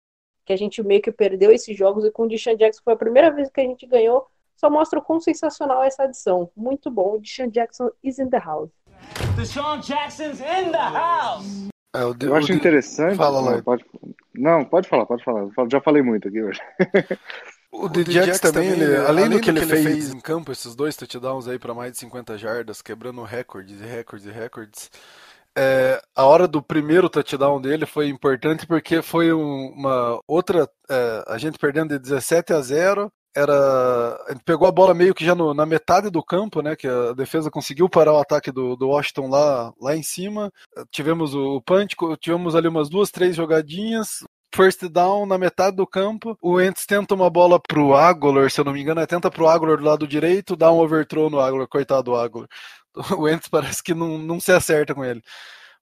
que 0.45 0.53
a 0.53 0.57
gente 0.57 0.81
meio 0.83 1.01
que 1.01 1.11
perdeu 1.11 1.51
esses 1.51 1.75
jogos 1.75 2.05
e 2.05 2.11
com 2.11 2.23
o 2.23 2.27
Deshaun 2.27 2.55
Jackson 2.55 2.81
foi 2.83 2.93
a 2.93 2.97
primeira 2.97 3.31
vez 3.31 3.49
que 3.49 3.59
a 3.59 3.63
gente 3.63 3.85
ganhou, 3.85 4.27
só 4.57 4.69
mostra 4.69 4.99
o 4.99 5.01
quão 5.01 5.19
sensacional 5.21 5.83
é 5.83 5.87
essa 5.87 6.03
adição. 6.03 6.49
Muito 6.57 6.91
bom, 6.91 7.15
o 7.15 7.19
Deshaun 7.21 7.49
Jackson 7.49 7.89
is 8.03 8.19
in 8.19 8.29
the 8.29 8.39
house. 8.39 8.69
Deshaun 9.37 9.79
Jackson's 9.79 10.41
in 10.41 10.71
the 10.71 10.77
house. 10.77 11.67
É, 11.95 12.01
Eu 12.25 12.35
acho 12.35 12.51
interessante. 12.51 13.15
Fala, 13.15 13.41
não, 13.41 13.47
Lloyd. 13.49 13.63
pode, 13.63 13.85
não, 14.35 14.65
pode 14.65 14.89
falar, 14.89 15.05
pode 15.05 15.23
falar. 15.23 15.41
Eu 15.57 15.69
Já 15.71 15.79
falei 15.79 16.01
muito 16.01 16.27
aqui 16.27 16.43
hoje. 16.43 16.59
O 17.69 17.89
Djax 17.89 18.39
também, 18.39 18.69
ele, 18.69 18.95
além 18.95 19.29
do 19.29 19.41
que 19.41 19.49
ele 19.49 19.63
fez 19.65 20.09
em 20.11 20.19
campo, 20.21 20.51
esses 20.53 20.73
dois 20.73 20.95
touchdowns 20.95 21.47
aí 21.49 21.59
para 21.59 21.73
mais 21.73 21.91
de 21.91 21.97
50 21.99 22.37
jardas, 22.37 22.81
quebrando 22.81 23.21
recordes 23.23 23.79
e 23.81 23.83
recordes 23.85 24.25
e 24.25 24.31
recordes. 24.31 24.89
é, 25.55 26.01
a 26.15 26.23
hora 26.25 26.47
do 26.47 26.61
primeiro 26.61 27.09
touchdown 27.09 27.59
dele 27.59 27.85
foi 27.85 28.07
importante 28.07 28.65
porque 28.65 29.01
foi 29.01 29.33
um- 29.33 29.73
uma 29.75 30.19
outra. 30.25 30.67
é, 30.89 31.23
a 31.27 31.37
gente 31.37 31.59
perdendo 31.59 31.89
de 31.89 31.99
17 31.99 32.53
a 32.53 32.61
0. 32.61 33.11
Era, 33.37 34.17
gente 34.29 34.43
pegou 34.43 34.67
a 34.67 34.71
bola 34.71 34.95
meio 34.95 35.13
que 35.13 35.23
já 35.23 35.35
no- 35.35 35.53
na 35.53 35.63
metade 35.63 36.09
do 36.09 36.23
campo, 36.23 36.61
né? 36.61 36.75
Que 36.75 36.87
a 36.87 37.13
defesa 37.13 37.51
conseguiu 37.51 37.87
parar 37.87 38.13
o 38.13 38.19
ataque 38.19 38.51
do, 38.51 38.75
do 38.75 38.87
Washington 38.87 39.29
lá, 39.29 39.71
lá 39.79 39.95
em 39.95 40.01
cima. 40.01 40.51
Tivemos 40.91 41.35
o 41.35 41.61
punch, 41.61 41.95
tivemos 42.19 42.55
ali 42.55 42.67
umas 42.67 42.89
duas, 42.89 43.11
três 43.11 43.35
jogadinhas, 43.35 44.23
first 44.55 44.87
down 44.89 45.27
na 45.27 45.37
metade 45.37 45.75
do 45.75 45.85
campo. 45.85 46.35
O 46.41 46.59
Ents 46.59 46.85
tenta 46.87 47.13
uma 47.13 47.29
bola 47.29 47.59
pro 47.59 47.93
Aguilar, 47.93 48.49
se 48.49 48.59
eu 48.59 48.65
não 48.65 48.73
me 48.73 48.81
engano, 48.81 49.01
é 49.01 49.05
tenta 49.05 49.29
pro 49.29 49.47
Aguilar 49.47 49.77
do 49.77 49.83
lado 49.85 50.07
direito, 50.07 50.55
dá 50.55 50.71
um 50.71 50.79
overthrow 50.79 51.29
no 51.29 51.39
Aguilar, 51.39 51.67
coitado 51.67 52.03
do 52.03 52.15
Aguilar. 52.15 52.47
O 53.19 53.29
Ents 53.29 53.47
parece 53.47 53.83
que 53.83 53.93
não, 53.93 54.17
não 54.17 54.39
se 54.39 54.51
acerta 54.51 54.95
com 54.95 55.05
ele. 55.05 55.21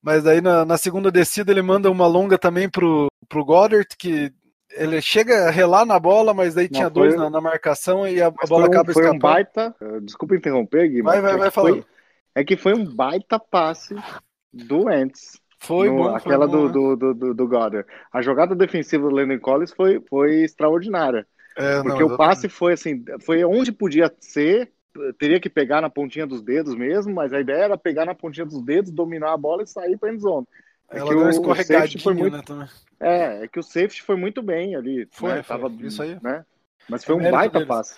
Mas 0.01 0.23
daí 0.23 0.41
na, 0.41 0.65
na 0.65 0.77
segunda 0.77 1.09
descida 1.09 1.51
ele 1.53 1.61
manda 1.61 1.89
uma 1.89 2.05
longa 2.05 2.37
também 2.37 2.69
pro, 2.69 3.07
pro 3.29 3.45
Goddard, 3.45 3.87
que 3.97 4.33
ele 4.76 5.01
chega 5.01 5.47
a 5.47 5.51
relar 5.51 5.86
na 5.86 5.99
bola, 5.99 6.34
mas 6.34 6.53
daí 6.55 6.69
Não, 6.69 6.71
tinha 6.78 6.89
foi- 6.91 6.93
dois 6.93 7.15
na, 7.15 7.30
na 7.30 7.41
marcação 7.41 8.07
e 8.07 8.21
a, 8.21 8.28
a 8.28 8.32
bola 8.47 8.65
foi 8.65 8.69
um, 8.69 8.82
acaba 8.82 8.93
foi 8.93 9.03
um 9.09 9.17
escapando. 9.17 9.21
baita. 9.21 9.76
eh, 9.82 9.99
Desculpa 10.01 10.36
interromper, 10.36 10.88
Gui, 10.89 11.01
Vai, 11.01 11.21
vai, 11.21 11.34
é 11.34 11.38
vai 11.38 11.51
foi- 11.51 11.71
falando. 11.71 11.86
É 12.36 12.43
que 12.43 12.57
foi 12.57 12.73
um 12.73 12.86
baita 12.86 13.39
passe 13.39 13.95
do 14.53 14.89
Ents. 14.91 15.39
Foi 15.59 15.89
no- 15.89 15.95
bom, 15.97 16.17
foi 16.17 16.17
aquela 16.17 16.47
bom, 16.47 16.51
do, 16.51 16.67
né? 16.67 16.73
do, 16.73 16.95
do, 17.13 17.34
do, 17.34 17.47
Goddard. 17.47 17.88
A 18.11 18.21
jogada 18.21 18.55
defensiva 18.55 19.07
do 19.07 19.15
Landon 19.15 19.39
Collins 19.39 19.71
foi, 19.73 20.01
foi 20.09 20.43
extraordinária. 20.43 21.26
É, 21.57 21.84
não, 21.84 21.84
Porque 21.84 22.03
o 22.03 22.07
exatamente. 22.07 22.17
passe 22.17 22.49
foi 22.49 22.73
assim, 22.73 23.03
foi 23.26 23.43
onde 23.45 23.71
podia 23.71 24.13
ser, 24.19 24.71
teria 25.17 25.39
que 25.39 25.49
pegar 25.49 25.82
na 25.82 25.89
pontinha 25.89 26.28
dos 26.28 26.41
dedos 26.41 26.76
mesmo, 26.76 27.13
mas 27.13 27.34
a 27.34 27.39
ideia 27.39 27.63
era 27.63 27.78
pegar 27.78 28.05
na 28.05 28.13
pontinha 28.15 28.45
dos 28.45 28.61
dedos, 28.63 28.91
dominar 28.91 29.34
a 29.34 29.38
bola 29.38 29.63
e 29.63 29.67
sair 29.67 29.97
para 29.97 30.13
endzone. 30.13 30.45
É 30.91 30.99
Ela 30.99 31.09
que 31.09 31.15
deu 31.15 31.25
o- 31.25 31.51
o 31.51 31.55
safety 31.55 31.99
foi 31.99 32.13
muito- 32.13 32.38
né, 32.38 32.43
também. 32.45 32.67
É, 32.99 33.43
é 33.43 33.47
que 33.47 33.59
o 33.59 33.63
safety 33.63 34.01
foi 34.01 34.15
muito 34.15 34.41
bem 34.41 34.75
ali. 34.75 35.07
Foi, 35.11 35.33
né? 35.33 35.43
foi, 35.43 35.57
Tava, 35.57 35.73
isso 35.86 36.01
aí. 36.01 36.17
Né? 36.21 36.45
Mas 36.88 37.03
foi 37.03 37.15
É 37.15 37.17
um 37.17 37.31
baita 37.31 37.53
deles. 37.53 37.67
passe. 37.67 37.95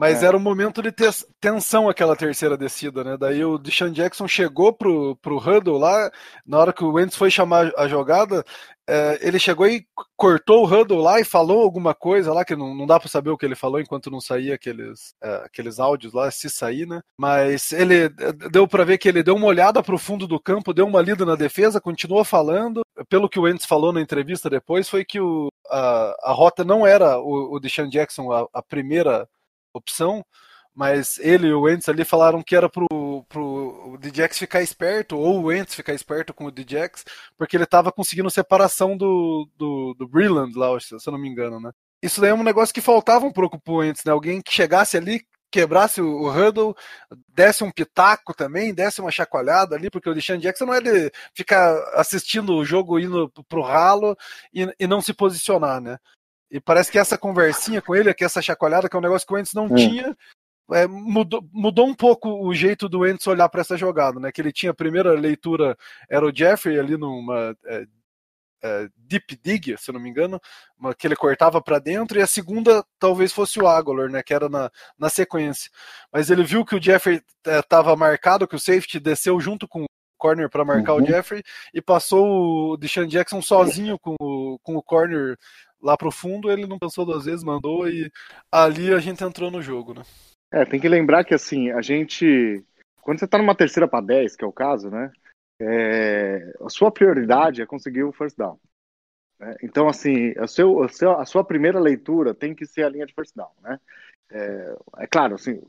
Mas 0.00 0.22
É. 0.22 0.26
era 0.28 0.36
um 0.36 0.40
momento 0.40 0.80
de 0.80 0.90
tensão 1.38 1.86
aquela 1.86 2.16
terceira 2.16 2.56
descida, 2.56 3.04
né? 3.04 3.18
Daí 3.18 3.44
o 3.44 3.58
Deshaun 3.58 3.92
Jackson 3.92 4.26
chegou 4.26 4.72
pro, 4.72 5.14
pro 5.16 5.36
Huddle 5.36 5.76
lá, 5.76 6.10
na 6.46 6.58
hora 6.58 6.72
que 6.72 6.82
o 6.82 6.92
Wentz 6.92 7.14
foi 7.14 7.30
chamar 7.30 7.70
a 7.76 7.86
jogada, 7.86 8.42
é, 8.88 9.18
ele 9.20 9.38
chegou 9.38 9.66
e 9.66 9.84
cortou 10.16 10.64
o 10.64 10.66
Huddle 10.66 11.02
lá 11.02 11.20
e 11.20 11.24
falou 11.24 11.60
alguma 11.60 11.94
coisa 11.94 12.32
lá, 12.32 12.46
que 12.46 12.56
não, 12.56 12.74
não 12.74 12.86
dá 12.86 12.98
pra 12.98 13.10
saber 13.10 13.28
o 13.28 13.36
que 13.36 13.44
ele 13.44 13.54
falou 13.54 13.78
enquanto 13.78 14.10
não 14.10 14.22
saía 14.22 14.54
aqueles, 14.54 15.14
é, 15.22 15.34
aqueles 15.44 15.78
áudios 15.78 16.14
lá, 16.14 16.30
se 16.30 16.48
sair, 16.48 16.86
né? 16.86 17.02
Mas 17.18 17.70
ele 17.70 18.08
deu 18.50 18.66
pra 18.66 18.84
ver 18.84 18.96
que 18.96 19.06
ele 19.06 19.22
deu 19.22 19.36
uma 19.36 19.48
olhada 19.48 19.82
pro 19.82 19.98
fundo 19.98 20.26
do 20.26 20.40
campo, 20.40 20.72
deu 20.72 20.86
uma 20.86 21.02
lida 21.02 21.26
na 21.26 21.36
defesa, 21.36 21.78
continuou 21.78 22.24
falando. 22.24 22.80
Pelo 23.10 23.28
que 23.28 23.38
o 23.38 23.42
Wentz 23.42 23.66
falou 23.66 23.92
na 23.92 24.00
entrevista 24.00 24.48
depois, 24.48 24.88
foi 24.88 25.04
que 25.04 25.20
o, 25.20 25.48
a, 25.70 26.14
a 26.22 26.32
rota 26.32 26.64
não 26.64 26.86
era 26.86 27.18
o, 27.18 27.54
o 27.54 27.60
Deshaun 27.60 27.90
Jackson 27.90 28.32
a, 28.32 28.46
a 28.52 28.62
primeira 28.62 29.28
opção, 29.74 30.24
mas 30.74 31.18
ele 31.18 31.48
e 31.48 31.52
o 31.52 31.62
Wentz 31.62 31.88
ali 31.88 32.04
falaram 32.04 32.42
que 32.42 32.54
era 32.54 32.68
pro, 32.68 32.86
pro 33.28 33.92
o 33.94 33.98
Djax 33.98 34.38
ficar 34.38 34.62
esperto, 34.62 35.18
ou 35.18 35.40
o 35.40 35.44
Wentz 35.44 35.74
ficar 35.74 35.94
esperto 35.94 36.32
com 36.32 36.44
o 36.44 36.50
Djax, 36.50 37.04
porque 37.36 37.56
ele 37.56 37.66
tava 37.66 37.92
conseguindo 37.92 38.30
separação 38.30 38.96
do, 38.96 39.48
do, 39.56 39.94
do 39.94 40.08
lá, 40.54 40.78
se 40.80 40.94
eu 40.94 41.12
não 41.12 41.18
me 41.18 41.28
engano, 41.28 41.60
né? 41.60 41.70
Isso 42.02 42.20
daí 42.20 42.30
é 42.30 42.34
um 42.34 42.42
negócio 42.42 42.74
que 42.74 42.80
faltava 42.80 43.26
um 43.26 43.32
pouco 43.32 43.60
pro 43.60 43.74
Wentz, 43.74 44.04
né? 44.04 44.12
Alguém 44.12 44.40
que 44.40 44.52
chegasse 44.52 44.96
ali, 44.96 45.20
quebrasse 45.50 46.00
o, 46.00 46.06
o 46.06 46.30
Huddle, 46.30 46.74
desse 47.28 47.64
um 47.64 47.70
pitaco 47.70 48.32
também, 48.34 48.72
desse 48.72 49.00
uma 49.00 49.10
chacoalhada 49.10 49.74
ali, 49.76 49.90
porque 49.90 50.08
o 50.08 50.14
Deshaun 50.14 50.38
Jackson 50.38 50.66
não 50.66 50.74
é 50.74 50.80
de 50.80 51.12
ficar 51.34 51.74
assistindo 51.94 52.54
o 52.54 52.64
jogo 52.64 52.98
indo 52.98 53.30
pro 53.48 53.60
ralo 53.62 54.16
e, 54.54 54.72
e 54.78 54.86
não 54.86 55.00
se 55.02 55.12
posicionar, 55.12 55.80
né? 55.80 55.98
E 56.50 56.60
parece 56.60 56.90
que 56.90 56.98
essa 56.98 57.16
conversinha 57.16 57.80
com 57.80 57.94
ele, 57.94 58.12
que 58.14 58.24
essa 58.24 58.42
chacoalhada, 58.42 58.88
que 58.88 58.96
é 58.96 58.98
um 58.98 59.02
negócio 59.02 59.26
que 59.26 59.32
o 59.32 59.36
Wentz 59.36 59.54
não 59.54 59.66
Hum. 59.66 59.74
tinha, 59.74 60.16
é, 60.72 60.86
mudou, 60.86 61.42
mudou 61.52 61.86
um 61.86 61.94
pouco 61.94 62.28
o 62.46 62.54
jeito 62.54 62.88
do 62.88 63.00
Wentz 63.00 63.26
olhar 63.26 63.48
para 63.48 63.60
essa 63.60 63.76
jogada, 63.76 64.18
né? 64.20 64.30
Que 64.32 64.40
ele 64.40 64.52
tinha 64.52 64.70
a 64.70 64.74
primeira 64.74 65.12
leitura, 65.12 65.76
era 66.08 66.24
o 66.26 66.34
Jeffrey 66.34 66.78
ali 66.78 66.96
numa 66.96 67.56
é, 67.66 67.86
é, 68.62 68.88
deep 68.96 69.36
dig, 69.42 69.76
se 69.78 69.90
não 69.90 69.98
me 70.00 70.08
engano, 70.10 70.40
uma, 70.78 70.94
que 70.94 71.06
ele 71.06 71.16
cortava 71.16 71.60
para 71.62 71.78
dentro, 71.78 72.18
e 72.18 72.22
a 72.22 72.26
segunda 72.26 72.84
talvez 72.98 73.32
fosse 73.32 73.58
o 73.60 73.66
Aguilar, 73.66 74.10
né? 74.10 74.22
Que 74.22 74.34
era 74.34 74.48
na, 74.48 74.70
na 74.98 75.08
sequência. 75.08 75.70
Mas 76.12 76.30
ele 76.30 76.44
viu 76.44 76.64
que 76.64 76.76
o 76.76 76.82
Jeffrey 76.82 77.22
estava 77.46 77.96
marcado, 77.96 78.46
que 78.46 78.56
o 78.56 78.60
safety 78.60 79.00
desceu 79.00 79.40
junto 79.40 79.66
com 79.66 79.82
o 79.82 79.86
corner 80.18 80.50
para 80.50 80.64
marcar 80.64 80.92
Uhum. 80.94 81.02
o 81.02 81.06
Jeffrey 81.06 81.42
e 81.72 81.80
passou 81.80 82.72
o 82.72 82.76
Deshaun 82.76 83.06
Jackson 83.06 83.40
sozinho 83.40 83.98
com 83.98 84.14
o, 84.20 84.58
com 84.62 84.76
o 84.76 84.82
corner 84.82 85.38
lá 85.82 85.96
pro 85.96 86.10
fundo, 86.10 86.50
ele 86.50 86.66
não 86.66 86.78
pensou 86.78 87.04
duas 87.04 87.24
vezes, 87.24 87.44
mandou 87.44 87.88
e 87.88 88.10
ali 88.50 88.92
a 88.92 88.98
gente 88.98 89.22
entrou 89.24 89.50
no 89.50 89.62
jogo, 89.62 89.94
né? 89.94 90.02
É, 90.52 90.64
tem 90.64 90.80
que 90.80 90.88
lembrar 90.88 91.24
que 91.24 91.34
assim, 91.34 91.70
a 91.70 91.80
gente. 91.80 92.64
Quando 93.02 93.18
você 93.20 93.26
tá 93.26 93.38
numa 93.38 93.54
terceira 93.54 93.88
para 93.88 94.04
10, 94.04 94.36
que 94.36 94.44
é 94.44 94.46
o 94.46 94.52
caso, 94.52 94.90
né? 94.90 95.10
é, 95.60 96.52
a 96.64 96.68
sua 96.70 96.90
prioridade 96.90 97.62
é 97.62 97.66
conseguir 97.66 98.02
o 98.04 98.12
first 98.12 98.36
down. 98.36 98.58
né? 99.40 99.56
Então, 99.62 99.88
assim, 99.88 100.32
o 100.38 100.88
seu- 100.88 101.20
a 101.20 101.24
sua 101.26 101.44
primeira 101.44 101.80
leitura 101.80 102.34
tem 102.34 102.54
que 102.54 102.66
ser 102.66 102.84
a 102.84 102.88
linha 102.88 103.06
de 103.06 103.14
first 103.14 103.34
down, 103.36 103.50
né? 103.62 103.78
É, 104.32 104.76
é 104.98 105.06
claro, 105.08 105.34
assim, 105.36 105.60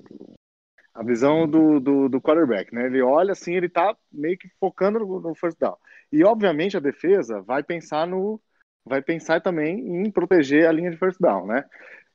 a 0.94 1.04
visão 1.04 1.48
do, 1.48 1.80
do, 1.80 2.10
do 2.10 2.22
quarterback, 2.22 2.74
né? 2.74 2.86
Ele 2.86 3.02
olha 3.02 3.32
assim, 3.32 3.54
ele 3.56 3.70
tá 3.70 3.96
meio 4.12 4.38
que 4.38 4.50
focando 4.60 5.00
no, 5.00 5.20
no 5.22 5.36
first 5.36 5.58
down. 5.60 5.78
E, 6.12 6.24
obviamente, 6.24 6.76
a 6.76 6.82
defesa 6.82 7.42
vai 7.42 7.64
pensar 7.64 8.06
no. 8.06 8.42
Vai 8.86 9.02
pensar 9.02 9.42
também 9.42 9.80
em 9.80 10.12
proteger 10.12 10.68
a 10.68 10.72
linha 10.72 10.92
de 10.92 10.98
first 10.98 11.20
down, 11.20 11.46
né? 11.46 11.64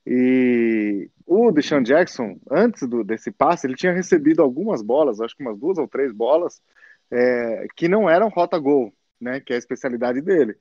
E 0.07 1.11
o 1.27 1.51
Deshaun 1.51 1.83
Jackson, 1.83 2.39
antes 2.51 2.89
do, 2.89 3.03
desse 3.05 3.31
passe, 3.31 3.67
ele 3.67 3.77
tinha 3.77 3.93
recebido 3.93 4.43
algumas 4.43 4.83
bolas, 4.83 5.21
acho 5.21 5.37
que 5.37 5.43
umas 5.43 5.59
duas 5.59 5.79
ou 5.79 5.89
três 5.89 6.13
bolas, 6.13 6.63
é, 7.11 7.67
que 7.77 7.89
não 7.89 8.09
eram 8.09 8.29
rota 8.29 8.59
gol, 8.59 8.93
né? 9.21 9.41
Que 9.41 9.53
é 9.53 9.57
a 9.57 9.59
especialidade 9.59 10.21
dele. 10.21 10.57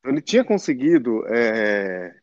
Então, 0.00 0.12
ele 0.12 0.22
tinha 0.22 0.44
conseguido. 0.44 1.26
é, 1.28 2.14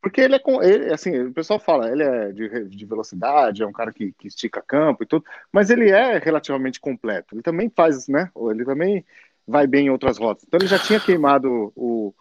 porque 0.00 0.20
ele 0.20 0.36
é 0.36 0.38
com. 0.38 0.62
Ele, 0.62 0.92
assim, 0.92 1.18
o 1.18 1.32
pessoal 1.32 1.58
fala, 1.58 1.90
ele 1.90 2.02
é 2.04 2.32
de, 2.32 2.68
de 2.68 2.86
velocidade, 2.86 3.62
é 3.62 3.66
um 3.66 3.72
cara 3.72 3.92
que, 3.92 4.12
que 4.12 4.28
estica 4.28 4.62
campo 4.62 5.02
e 5.02 5.06
tudo, 5.06 5.24
mas 5.52 5.68
ele 5.70 5.90
é 5.90 6.18
relativamente 6.18 6.80
completo. 6.80 7.34
Ele 7.34 7.42
também 7.42 7.68
faz, 7.74 8.06
né? 8.08 8.30
Ele 8.50 8.64
também 8.64 9.04
vai 9.46 9.66
bem 9.66 9.86
em 9.86 9.90
outras 9.90 10.18
rotas. 10.18 10.44
Então 10.46 10.58
ele 10.60 10.68
já 10.68 10.78
tinha 10.78 11.00
queimado 11.00 11.72
o, 11.74 12.14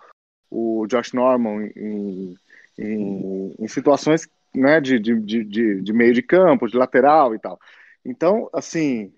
o 0.49 0.85
Josh 0.87 1.13
Norman 1.13 1.67
em, 1.75 2.35
em, 2.77 3.55
em 3.59 3.67
situações 3.67 4.27
né, 4.53 4.79
de, 4.81 4.99
de, 4.99 5.19
de, 5.21 5.81
de- 5.81 5.93
meio 5.93 6.13
de 6.13 6.21
campo, 6.21 6.67
de 6.67 6.77
lateral 6.77 7.35
e 7.35 7.39
tal. 7.39 7.59
Então, 8.05 8.49
assim, 8.53 9.13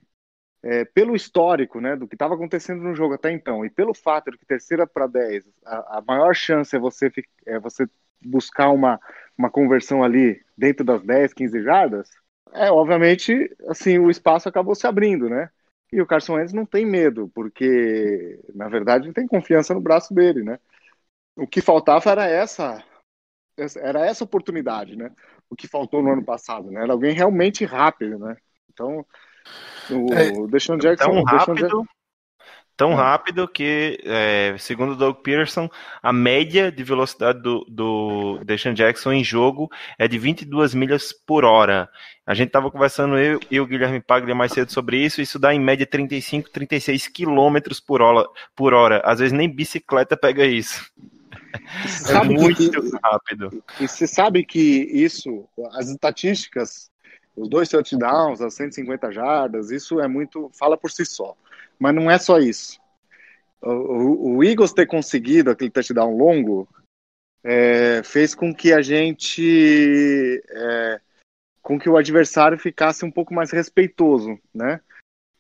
é, 0.63 0.86
pelo 0.86 1.15
histórico 1.15 1.80
né, 1.80 1.95
do 1.95 2.07
que 2.07 2.15
estava 2.15 2.36
acontecendo 2.36 2.82
no 2.82 2.95
jogo 2.95 3.13
até 3.13 3.32
então, 3.32 3.65
e 3.65 3.69
pelo 3.69 3.93
fato 3.93 4.32
de 4.32 4.38
que 4.38 4.45
terceira 4.45 4.88
para 4.88 5.07
10, 5.07 5.43
a, 5.65 5.99
a 5.99 6.01
maior 6.07 6.34
chance 6.36 6.75
é 6.75 6.80
você, 6.80 7.11
é 7.45 7.59
você 7.59 7.86
buscar 8.21 8.69
uma, 8.71 8.99
uma 9.38 9.49
conversão 9.49 10.03
ali 10.03 10.41
dentro 10.57 10.84
das 10.84 11.01
10, 11.03 11.34
15 11.34 11.61
jardas, 11.63 12.09
é, 12.53 12.71
obviamente, 12.71 13.55
assim, 13.67 13.99
o 13.99 14.09
espaço 14.09 14.49
acabou 14.49 14.73
se 14.75 14.88
abrindo, 14.88 15.30
né? 15.30 15.49
E 15.91 16.01
o 16.01 16.05
Carson 16.07 16.34
Wentz 16.36 16.53
não 16.53 16.65
tem 16.65 16.86
medo, 16.86 17.30
porque, 17.34 18.39
na 18.55 18.67
verdade, 18.67 19.05
ele 19.07 19.13
tem 19.13 19.28
confiança 19.28 19.73
no 19.73 19.82
braço 19.82 20.13
dele, 20.13 20.43
né? 20.43 20.59
O 21.38 21.47
que 21.47 21.61
faltava 21.61 22.09
era 22.09 22.25
essa, 22.25 22.83
era 23.77 24.05
essa 24.05 24.23
oportunidade, 24.23 24.95
né? 24.95 25.11
O 25.49 25.55
que 25.55 25.67
faltou 25.67 26.01
no 26.01 26.11
ano 26.11 26.25
passado, 26.25 26.71
né? 26.71 26.81
Era 26.83 26.93
alguém 26.93 27.13
realmente 27.13 27.63
rápido, 27.63 28.17
né? 28.17 28.35
Então, 28.71 29.05
o 29.89 30.13
É, 30.13 30.47
Deshaun 30.47 30.77
Jackson... 30.77 31.11
Tão 31.11 31.23
rápido 31.23 31.88
Tão 32.77 32.93
rápido 32.93 33.47
que, 33.47 33.99
é, 34.05 34.55
segundo 34.59 34.91
o 34.91 34.95
Doug 34.95 35.17
Peterson, 35.23 35.67
a 35.99 36.13
média 36.13 36.71
de 36.71 36.83
velocidade 36.83 37.41
do, 37.41 37.65
do 37.67 38.39
Deshaun 38.45 38.75
Jackson 38.75 39.13
em 39.13 39.23
jogo 39.23 39.67
é 39.97 40.07
de 40.07 40.19
22 40.19 40.75
milhas 40.75 41.11
por 41.11 41.43
hora. 41.43 41.89
A 42.23 42.35
gente 42.35 42.49
estava 42.49 42.69
conversando, 42.69 43.17
eu 43.17 43.39
e 43.49 43.59
o 43.59 43.65
Guilherme 43.65 43.99
Paglia 43.99 44.35
mais 44.35 44.51
cedo 44.51 44.71
sobre 44.71 45.03
isso, 45.03 45.19
isso 45.23 45.39
dá 45.39 45.55
em 45.55 45.59
média 45.59 45.88
35, 45.88 46.51
36 46.51 47.07
quilômetros 47.07 47.79
por 47.79 47.99
hora, 47.99 48.29
por 48.55 48.75
hora. 48.75 49.01
Às 49.03 49.17
vezes 49.17 49.33
nem 49.33 49.49
bicicleta 49.49 50.15
pega 50.15 50.45
isso. 50.45 50.85
É 51.84 51.88
Sabe 51.88 52.34
muito 52.34 52.70
que- 52.72 52.97
rápido. 53.03 53.64
E 53.80 53.88
você 53.88 54.08
sabe 54.08 54.45
que 54.45 54.60
isso, 54.60 55.47
as 55.74 55.89
estatísticas, 55.89 56.89
os 57.36 57.47
dois 57.49 57.70
touchdowns, 57.70 58.41
as 58.41 58.53
150 58.55 59.12
jardas, 59.12 59.72
isso 59.72 59.99
é 59.99 60.08
muito. 60.08 60.49
fala 60.53 60.78
por 60.78 60.91
si 60.91 61.05
só. 61.05 61.36
Mas 61.80 61.93
não 61.93 62.10
é 62.10 62.18
só 62.18 62.39
isso. 62.39 62.80
O, 63.62 63.70
o- 63.72 64.36
o 64.38 64.43
Eagles 64.43 64.74
ter 64.74 64.86
conseguido 64.88 65.49
aquele 65.51 65.70
touchdown 65.72 66.16
longo 66.16 66.68
é, 67.43 68.01
fez 68.03 68.34
com 68.36 68.53
que 68.53 68.74
a 68.74 68.82
gente. 68.82 70.41
é, 70.49 70.99
com 71.62 71.78
que 71.78 71.89
o 71.89 71.97
adversário 71.97 72.58
ficasse 72.58 73.03
um 73.03 73.12
pouco 73.12 73.34
mais 73.34 73.51
respeitoso, 73.51 74.39
né? 74.53 74.80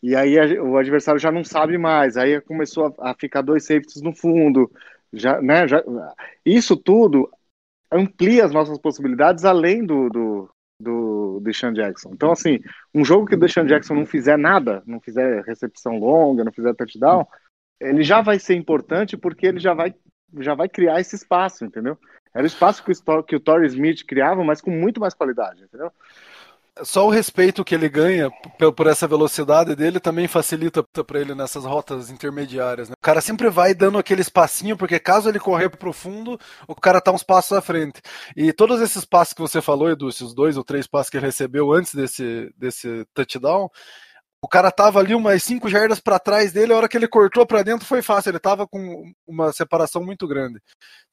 E 0.03 0.15
aí 0.15 0.37
a- 0.37 0.61
o 0.61 0.77
adversário 0.77 1.19
já 1.19 1.31
não 1.31 1.43
sabe 1.43 1.77
mais. 1.77 2.17
Aí 2.17 2.39
começou 2.41 2.93
a, 2.99 3.11
a 3.11 3.13
ficar 3.15 3.41
dois 3.41 3.63
safeties 3.65 4.01
no 4.01 4.13
fundo. 4.13 4.69
Já, 5.13 5.41
né, 5.41 5.67
já, 5.67 5.83
isso 6.45 6.75
tudo 6.75 7.29
amplia 7.91 8.45
as 8.45 8.51
nossas 8.51 8.77
possibilidades 8.77 9.45
além 9.45 9.85
do, 9.85 10.09
do, 10.09 10.49
do 10.81 11.39
Deshaun 11.41 11.73
Jackson. 11.73 12.11
Então, 12.13 12.31
assim, 12.31 12.59
um 12.93 13.03
jogo 13.03 13.25
que 13.25 13.35
o 13.35 13.39
Deshaun 13.39 13.65
Jackson 13.65 13.95
não 13.95 14.05
fizer 14.05 14.37
nada, 14.37 14.83
não 14.85 14.99
fizer 14.99 15.43
recepção 15.43 15.97
longa, 15.97 16.43
não 16.43 16.51
fizer 16.51 16.73
touchdown, 16.73 17.25
ele 17.79 18.03
já 18.03 18.21
vai 18.21 18.39
ser 18.39 18.55
importante 18.55 19.15
porque 19.15 19.47
ele 19.47 19.59
já 19.59 19.73
vai, 19.73 19.93
já 20.39 20.53
vai 20.53 20.67
criar 20.67 20.99
esse 20.99 21.15
espaço, 21.15 21.63
entendeu? 21.63 21.97
Era 22.33 22.43
o 22.43 22.47
espaço 22.47 22.83
que 22.83 22.91
o, 22.91 23.23
que 23.23 23.35
o 23.35 23.39
Torrey 23.39 23.67
Smith 23.67 24.05
criava, 24.05 24.43
mas 24.43 24.61
com 24.61 24.69
muito 24.69 24.99
mais 24.99 25.13
qualidade, 25.13 25.63
entendeu? 25.63 25.91
Só 26.83 27.05
o 27.05 27.09
respeito 27.09 27.63
que 27.63 27.73
ele 27.75 27.89
ganha 27.89 28.29
por, 28.75 28.87
essa 28.87 29.07
velocidade 29.07 29.75
dele 29.75 29.99
também 29.99 30.27
facilita 30.27 30.83
para 30.83 31.19
ele 31.19 31.33
nessas 31.35 31.63
rotas 31.65 32.09
intermediárias. 32.09 32.89
né? 32.89 32.95
O 32.97 33.01
cara 33.03 33.21
sempre 33.21 33.49
vai 33.49 33.73
dando 33.73 33.97
aquele 33.97 34.21
espacinho, 34.21 34.77
porque 34.77 34.99
caso 34.99 35.29
ele 35.29 35.39
correr 35.39 35.69
pro 35.69 35.93
fundo, 35.93 36.39
o 36.67 36.75
cara 36.75 37.01
tá 37.01 37.11
uns 37.11 37.23
passos 37.23 37.57
à 37.57 37.61
frente. 37.61 38.01
E 38.35 38.51
todos 38.53 38.81
esses 38.81 39.05
passos 39.05 39.33
que 39.33 39.41
você 39.41 39.61
falou, 39.61 39.89
Edu, 39.89 40.09
esses 40.09 40.33
dois 40.33 40.57
ou 40.57 40.63
três 40.63 40.87
passos 40.87 41.09
que 41.09 41.17
ele 41.17 41.25
recebeu 41.25 41.71
antes 41.73 41.93
desse, 41.95 42.51
desse 42.57 43.05
touchdown, 43.13 43.69
o 44.41 44.47
cara 44.47 44.71
tava 44.71 44.99
ali 44.99 45.15
umas 45.15 45.41
cinco 45.43 45.67
jardas 45.67 45.99
para 45.99 46.19
trás 46.19 46.51
dele, 46.53 46.71
a 46.73 46.77
hora 46.77 46.87
que 46.87 46.95
ele 46.95 47.07
cortou 47.07 47.45
para 47.45 47.63
dentro 47.63 47.87
foi 47.87 48.01
fácil, 48.03 48.29
ele 48.29 48.39
tava 48.39 48.67
com 48.67 49.11
uma 49.25 49.51
separação 49.51 50.03
muito 50.03 50.27
grande. 50.27 50.59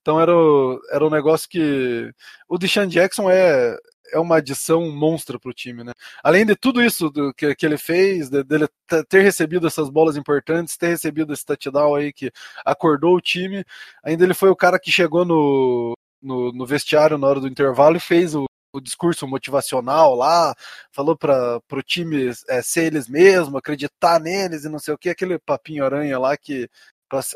Então 0.03 0.21
era, 0.21 0.37
o- 0.37 0.79
era 0.91 1.05
um 1.07 1.11
negócio 1.11 1.49
que 1.49 2.11
o 2.49 2.59
Deshaun 2.59 2.87
Jackson 2.87 3.31
é 3.31 3.77
é 4.13 4.19
uma 4.19 4.37
adição 4.37 4.91
monstra 4.91 5.39
para 5.39 5.51
o 5.51 5.55
time, 5.55 5.83
né? 5.85 5.93
Além 6.23 6.45
de 6.47 6.55
tudo 6.57 6.83
isso 6.83 7.11
do, 7.11 7.33
que, 7.35 7.55
que 7.55 7.67
ele 7.67 7.79
fez, 7.79 8.29
de- 8.29 8.45
dele 8.45 8.67
t- 8.87 9.05
ter 9.05 9.23
recebido 9.23 9.67
essas 9.67 9.89
bolas 9.91 10.17
importantes, 10.17 10.77
ter 10.77 10.89
recebido 10.89 11.33
esse 11.33 11.45
touchdown 11.45 11.95
aí 11.95 12.13
que 12.13 12.31
acordou 12.65 13.17
o 13.17 13.21
time, 13.21 13.65
ainda 14.03 14.25
ele 14.25 14.35
foi 14.35 14.51
o 14.51 14.57
cara 14.57 14.79
que 14.79 14.91
chegou 14.91 15.25
no, 15.25 15.95
no, 16.23 16.53
no 16.53 16.67
vestiário 16.67 17.19
na 17.19 17.27
hora 17.27 17.41
do 17.41 17.49
intervalo 17.49 17.97
e 17.97 18.01
fez 18.01 18.35
o, 18.35 18.45
o 18.73 18.81
discurso 18.81 19.27
motivacional 19.27 20.15
lá, 20.15 20.55
falou 20.91 21.17
para 21.17 21.61
o 21.73 21.83
time 21.83 22.31
é, 22.49 22.63
ser 22.63 22.85
eles 22.85 23.09
mesmos, 23.09 23.55
acreditar 23.55 24.19
neles 24.21 24.65
e 24.65 24.69
não 24.69 24.79
sei 24.79 24.93
o 24.95 24.99
que, 24.99 25.09
aquele 25.09 25.39
papinho 25.39 25.85
aranha 25.85 26.19
lá 26.19 26.37
que 26.37 26.69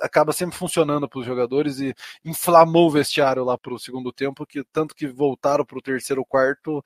acaba 0.03 0.33
sempre 0.33 0.57
funcionando 0.57 1.09
para 1.09 1.21
os 1.21 1.27
jogadores 1.27 1.79
e 1.81 1.95
inflamou 2.25 2.89
o 2.89 2.91
vestiário 2.91 3.45
lá 3.45 3.57
para 3.57 3.75
o 3.75 3.79
segundo 3.79 4.13
tempo, 4.13 4.47
que 4.47 4.65
tanto 4.65 4.95
que 4.95 5.07
voltaram 5.07 5.65
para 5.65 5.79
o 5.79 5.83
terceiro 5.83 6.25
quarto 6.25 6.85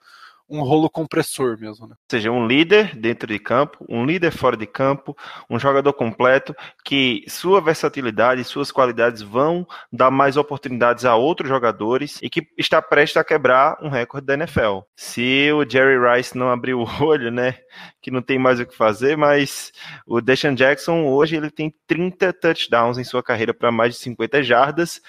um 0.53 0.61
rolo 0.61 0.87
compressor 0.87 1.57
mesmo, 1.59 1.87
né? 1.87 1.95
Ou 1.95 2.05
seja, 2.09 2.31
um 2.31 2.45
líder 2.45 2.95
dentro 2.95 3.27
de 3.27 3.39
campo, 3.39 3.83
um 3.89 4.05
líder 4.05 4.31
fora 4.31 4.55
de 4.55 4.67
campo, 4.67 5.17
um 5.49 5.57
jogador 5.57 5.91
completo 5.93 6.55
que 6.85 7.25
sua 7.27 7.59
versatilidade 7.59 8.43
suas 8.43 8.71
qualidades 8.71 9.23
vão 9.23 9.67
dar 9.91 10.11
mais 10.11 10.37
oportunidades 10.37 11.05
a 11.05 11.15
outros 11.15 11.49
jogadores 11.49 12.19
e 12.21 12.29
que 12.29 12.47
está 12.55 12.81
prestes 12.81 13.17
a 13.17 13.23
quebrar 13.23 13.77
um 13.81 13.89
recorde 13.89 14.27
da 14.27 14.35
NFL. 14.35 14.81
Se 14.95 15.51
o 15.51 15.67
Jerry 15.67 15.97
Rice 15.97 16.37
não 16.37 16.51
abrir 16.51 16.75
o 16.75 16.85
olho, 17.01 17.31
né, 17.31 17.57
que 17.99 18.11
não 18.11 18.21
tem 18.21 18.37
mais 18.37 18.59
o 18.59 18.65
que 18.65 18.75
fazer, 18.75 19.17
mas 19.17 19.71
o 20.05 20.21
Deshaun 20.21 20.53
Jackson 20.53 21.05
hoje 21.05 21.35
ele 21.35 21.49
tem 21.49 21.73
30 21.87 22.31
touchdowns 22.33 22.99
em 22.99 23.03
sua 23.03 23.23
carreira 23.23 23.53
para 23.53 23.71
mais 23.71 23.95
de 23.95 24.01
50 24.01 24.43
jardas 24.43 25.01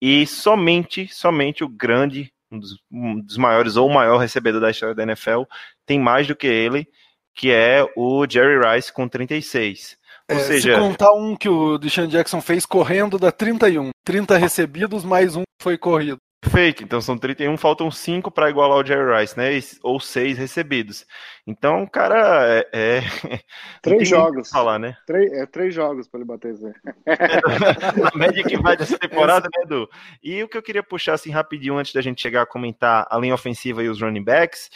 e 0.00 0.26
somente, 0.26 1.06
somente 1.12 1.62
o 1.62 1.68
grande 1.68 2.31
um 2.52 2.58
dos, 2.58 2.78
um 2.90 3.20
dos 3.20 3.36
maiores 3.36 3.76
ou 3.76 3.88
o 3.88 3.94
maior 3.94 4.18
recebedor 4.18 4.60
da 4.60 4.70
história 4.70 4.94
da 4.94 5.02
NFL, 5.02 5.42
tem 5.86 5.98
mais 5.98 6.26
do 6.26 6.36
que 6.36 6.46
ele, 6.46 6.86
que 7.34 7.50
é 7.50 7.84
o 7.96 8.26
Jerry 8.28 8.58
Rice 8.74 8.92
com 8.92 9.08
36. 9.08 9.96
Ou 10.30 10.36
É, 10.36 10.40
seja, 10.40 10.74
Se 10.74 10.80
contar 10.80 11.12
um 11.12 11.34
que 11.34 11.48
o 11.48 11.78
Deshaun 11.78 12.06
Jackson 12.06 12.40
fez 12.40 12.66
correndo, 12.66 13.18
dá 13.18 13.32
31. 13.32 13.90
30 14.04 14.36
recebidos, 14.36 15.04
mais 15.04 15.34
um 15.36 15.42
foi 15.60 15.78
corrido. 15.78 16.18
Perfeito, 16.42 16.82
então 16.82 17.00
são 17.00 17.16
31, 17.16 17.56
faltam 17.56 17.88
5 17.88 18.28
para 18.28 18.50
igualar 18.50 18.76
o 18.76 18.84
Jerry 18.84 19.20
Rice, 19.20 19.38
né? 19.38 19.50
Ou 19.80 20.00
6 20.00 20.36
recebidos. 20.36 21.06
Então, 21.46 21.86
cara, 21.86 22.66
é. 22.72 22.98
é... 22.98 23.00
Três 23.80 24.08
jogos. 24.08 24.50
Falar, 24.50 24.76
né? 24.76 24.96
Três, 25.06 25.32
é 25.32 25.46
três 25.46 25.72
jogos 25.72 26.08
para 26.08 26.18
ele 26.18 26.26
bater 26.26 26.52
aí. 26.52 26.74
a 28.12 28.18
média 28.18 28.42
que 28.42 28.60
vai 28.60 28.76
dessa 28.76 28.98
temporada, 28.98 29.48
né, 29.56 29.62
Edu? 29.62 29.88
E 30.20 30.42
o 30.42 30.48
que 30.48 30.58
eu 30.58 30.62
queria 30.62 30.82
puxar 30.82 31.14
assim 31.14 31.30
rapidinho 31.30 31.78
antes 31.78 31.92
da 31.92 32.02
gente 32.02 32.20
chegar 32.20 32.42
a 32.42 32.46
comentar 32.46 33.06
a 33.08 33.16
linha 33.18 33.34
ofensiva 33.34 33.80
e 33.80 33.88
os 33.88 34.02
running 34.02 34.24
backs 34.24 34.68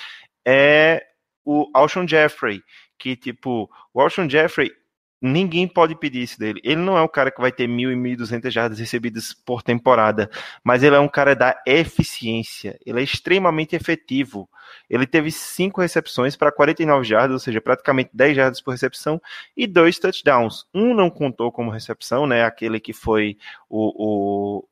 é 0.47 1.05
o 1.45 1.69
Alshon 1.75 2.07
Jeffrey, 2.07 2.63
que 2.97 3.17
tipo, 3.17 3.69
o 3.93 4.01
Alshon 4.01 4.31
Jeffrey 4.31 4.71
Ninguém 5.21 5.67
pode 5.67 5.95
pedir 5.97 6.23
isso 6.23 6.39
dele. 6.39 6.61
Ele 6.63 6.81
não 6.81 6.97
é 6.97 7.03
o 7.03 7.09
cara 7.09 7.31
que 7.31 7.41
vai 7.41 7.51
ter 7.51 7.67
mil 7.67 7.91
e 7.91 7.97
mil 7.97 8.17
duzentas 8.17 8.53
jardas 8.53 8.79
recebidas 8.79 9.33
por 9.33 9.63
temporada, 9.63 10.31
mas 10.63 10.83
ele 10.83 10.95
é 10.95 11.01
um 11.01 11.09
cara 11.09 11.35
da 11.35 11.61
eficiência. 11.67 12.79
Ele 12.85 13.01
é 13.01 13.03
extremamente 13.03 13.75
efetivo. 13.75 14.49
Ele 14.91 15.07
teve 15.07 15.31
cinco 15.31 15.81
recepções 15.81 16.37
para 16.37 16.53
49 16.53 17.05
jardas, 17.05 17.33
ou 17.33 17.39
seja, 17.39 17.61
praticamente 17.61 18.11
10 18.13 18.37
jardas 18.37 18.61
por 18.61 18.73
recepção 18.73 19.21
e 19.57 19.67
dois 19.67 19.99
touchdowns. 19.99 20.67
Um 20.75 20.95
não 20.95 21.09
contou 21.09 21.51
como 21.51 21.71
recepção, 21.71 22.27
né? 22.27 22.45
Aquele 22.45 22.79
que 22.79 22.93
foi 22.93 23.39
o, 23.69 24.59
o 24.59 24.69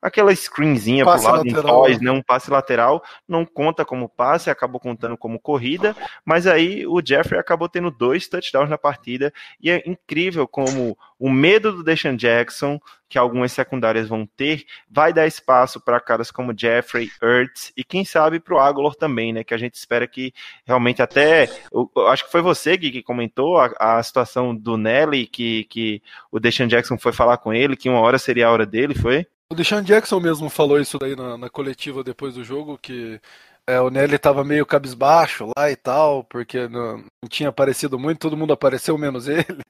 aquela 0.00 0.34
screenzinha 0.34 1.04
pro 1.04 1.14
Passe 1.14 1.26
lado 1.26 1.46
em 1.46 1.52
lateral. 1.52 1.82
pós, 1.82 2.00
né? 2.00 2.10
Um 2.10 2.22
passe 2.22 2.50
lateral, 2.50 3.02
não 3.26 3.44
conta 3.44 3.84
como 3.84 4.08
passe, 4.08 4.50
acabou 4.50 4.80
contando 4.80 5.16
como 5.16 5.40
corrida, 5.40 5.96
mas 6.24 6.46
aí 6.46 6.86
o 6.86 7.00
Jeffrey 7.04 7.38
acabou 7.38 7.68
tendo 7.68 7.90
dois 7.90 8.28
touchdowns 8.28 8.70
na 8.70 8.78
partida 8.78 9.32
e 9.60 9.70
é 9.70 9.82
incrível 9.86 10.46
como 10.46 10.96
o 11.18 11.30
medo 11.30 11.72
do 11.72 11.82
Deshaun 11.82 12.16
Jackson, 12.16 12.78
que 13.08 13.18
algumas 13.18 13.50
secundárias 13.50 14.06
vão 14.06 14.24
ter, 14.24 14.64
vai 14.88 15.12
dar 15.12 15.26
espaço 15.26 15.80
para 15.80 15.98
caras 15.98 16.30
como 16.30 16.56
Jeffrey, 16.56 17.10
Ertz 17.20 17.72
e 17.76 17.82
quem 17.82 18.04
sabe 18.04 18.38
para 18.38 18.54
o 18.54 18.60
Aguilar 18.60 18.94
também, 18.94 19.32
né? 19.32 19.42
Que 19.42 19.54
a 19.54 19.58
gente 19.58 19.74
espera 19.74 20.06
que 20.06 20.32
realmente 20.64 21.02
até, 21.02 21.48
eu, 21.72 21.90
eu 21.96 22.06
acho 22.08 22.24
que 22.24 22.30
foi 22.30 22.42
você 22.42 22.76
Gui, 22.76 22.92
que 22.92 23.02
comentou 23.02 23.58
a, 23.58 23.72
a 23.78 24.02
situação 24.02 24.54
do 24.54 24.76
Nelly, 24.76 25.26
que, 25.26 25.64
que 25.64 26.02
o 26.30 26.38
Deshaun 26.38 26.68
Jackson 26.68 26.98
foi 26.98 27.12
falar 27.12 27.38
com 27.38 27.52
ele, 27.52 27.76
que 27.76 27.88
uma 27.88 28.00
hora 28.00 28.18
seria 28.18 28.46
a 28.46 28.52
hora 28.52 28.66
dele, 28.66 28.94
foi? 28.94 29.26
O 29.50 29.54
Deshaun 29.54 29.82
Jackson 29.82 30.20
mesmo 30.20 30.50
falou 30.50 30.78
isso 30.78 30.98
daí 30.98 31.16
na, 31.16 31.38
na 31.38 31.48
coletiva 31.48 32.04
depois 32.04 32.34
do 32.34 32.44
jogo, 32.44 32.76
que 32.76 33.18
é, 33.66 33.80
o 33.80 33.90
Nelly 33.90 34.18
tava 34.18 34.44
meio 34.44 34.66
cabisbaixo 34.66 35.50
lá 35.56 35.70
e 35.70 35.76
tal, 35.76 36.24
porque 36.24 36.68
não, 36.68 36.98
não 36.98 37.28
tinha 37.28 37.48
aparecido 37.50 37.98
muito, 37.98 38.18
todo 38.20 38.36
mundo 38.36 38.52
apareceu 38.52 38.96
menos 38.98 39.26
ele. 39.28 39.62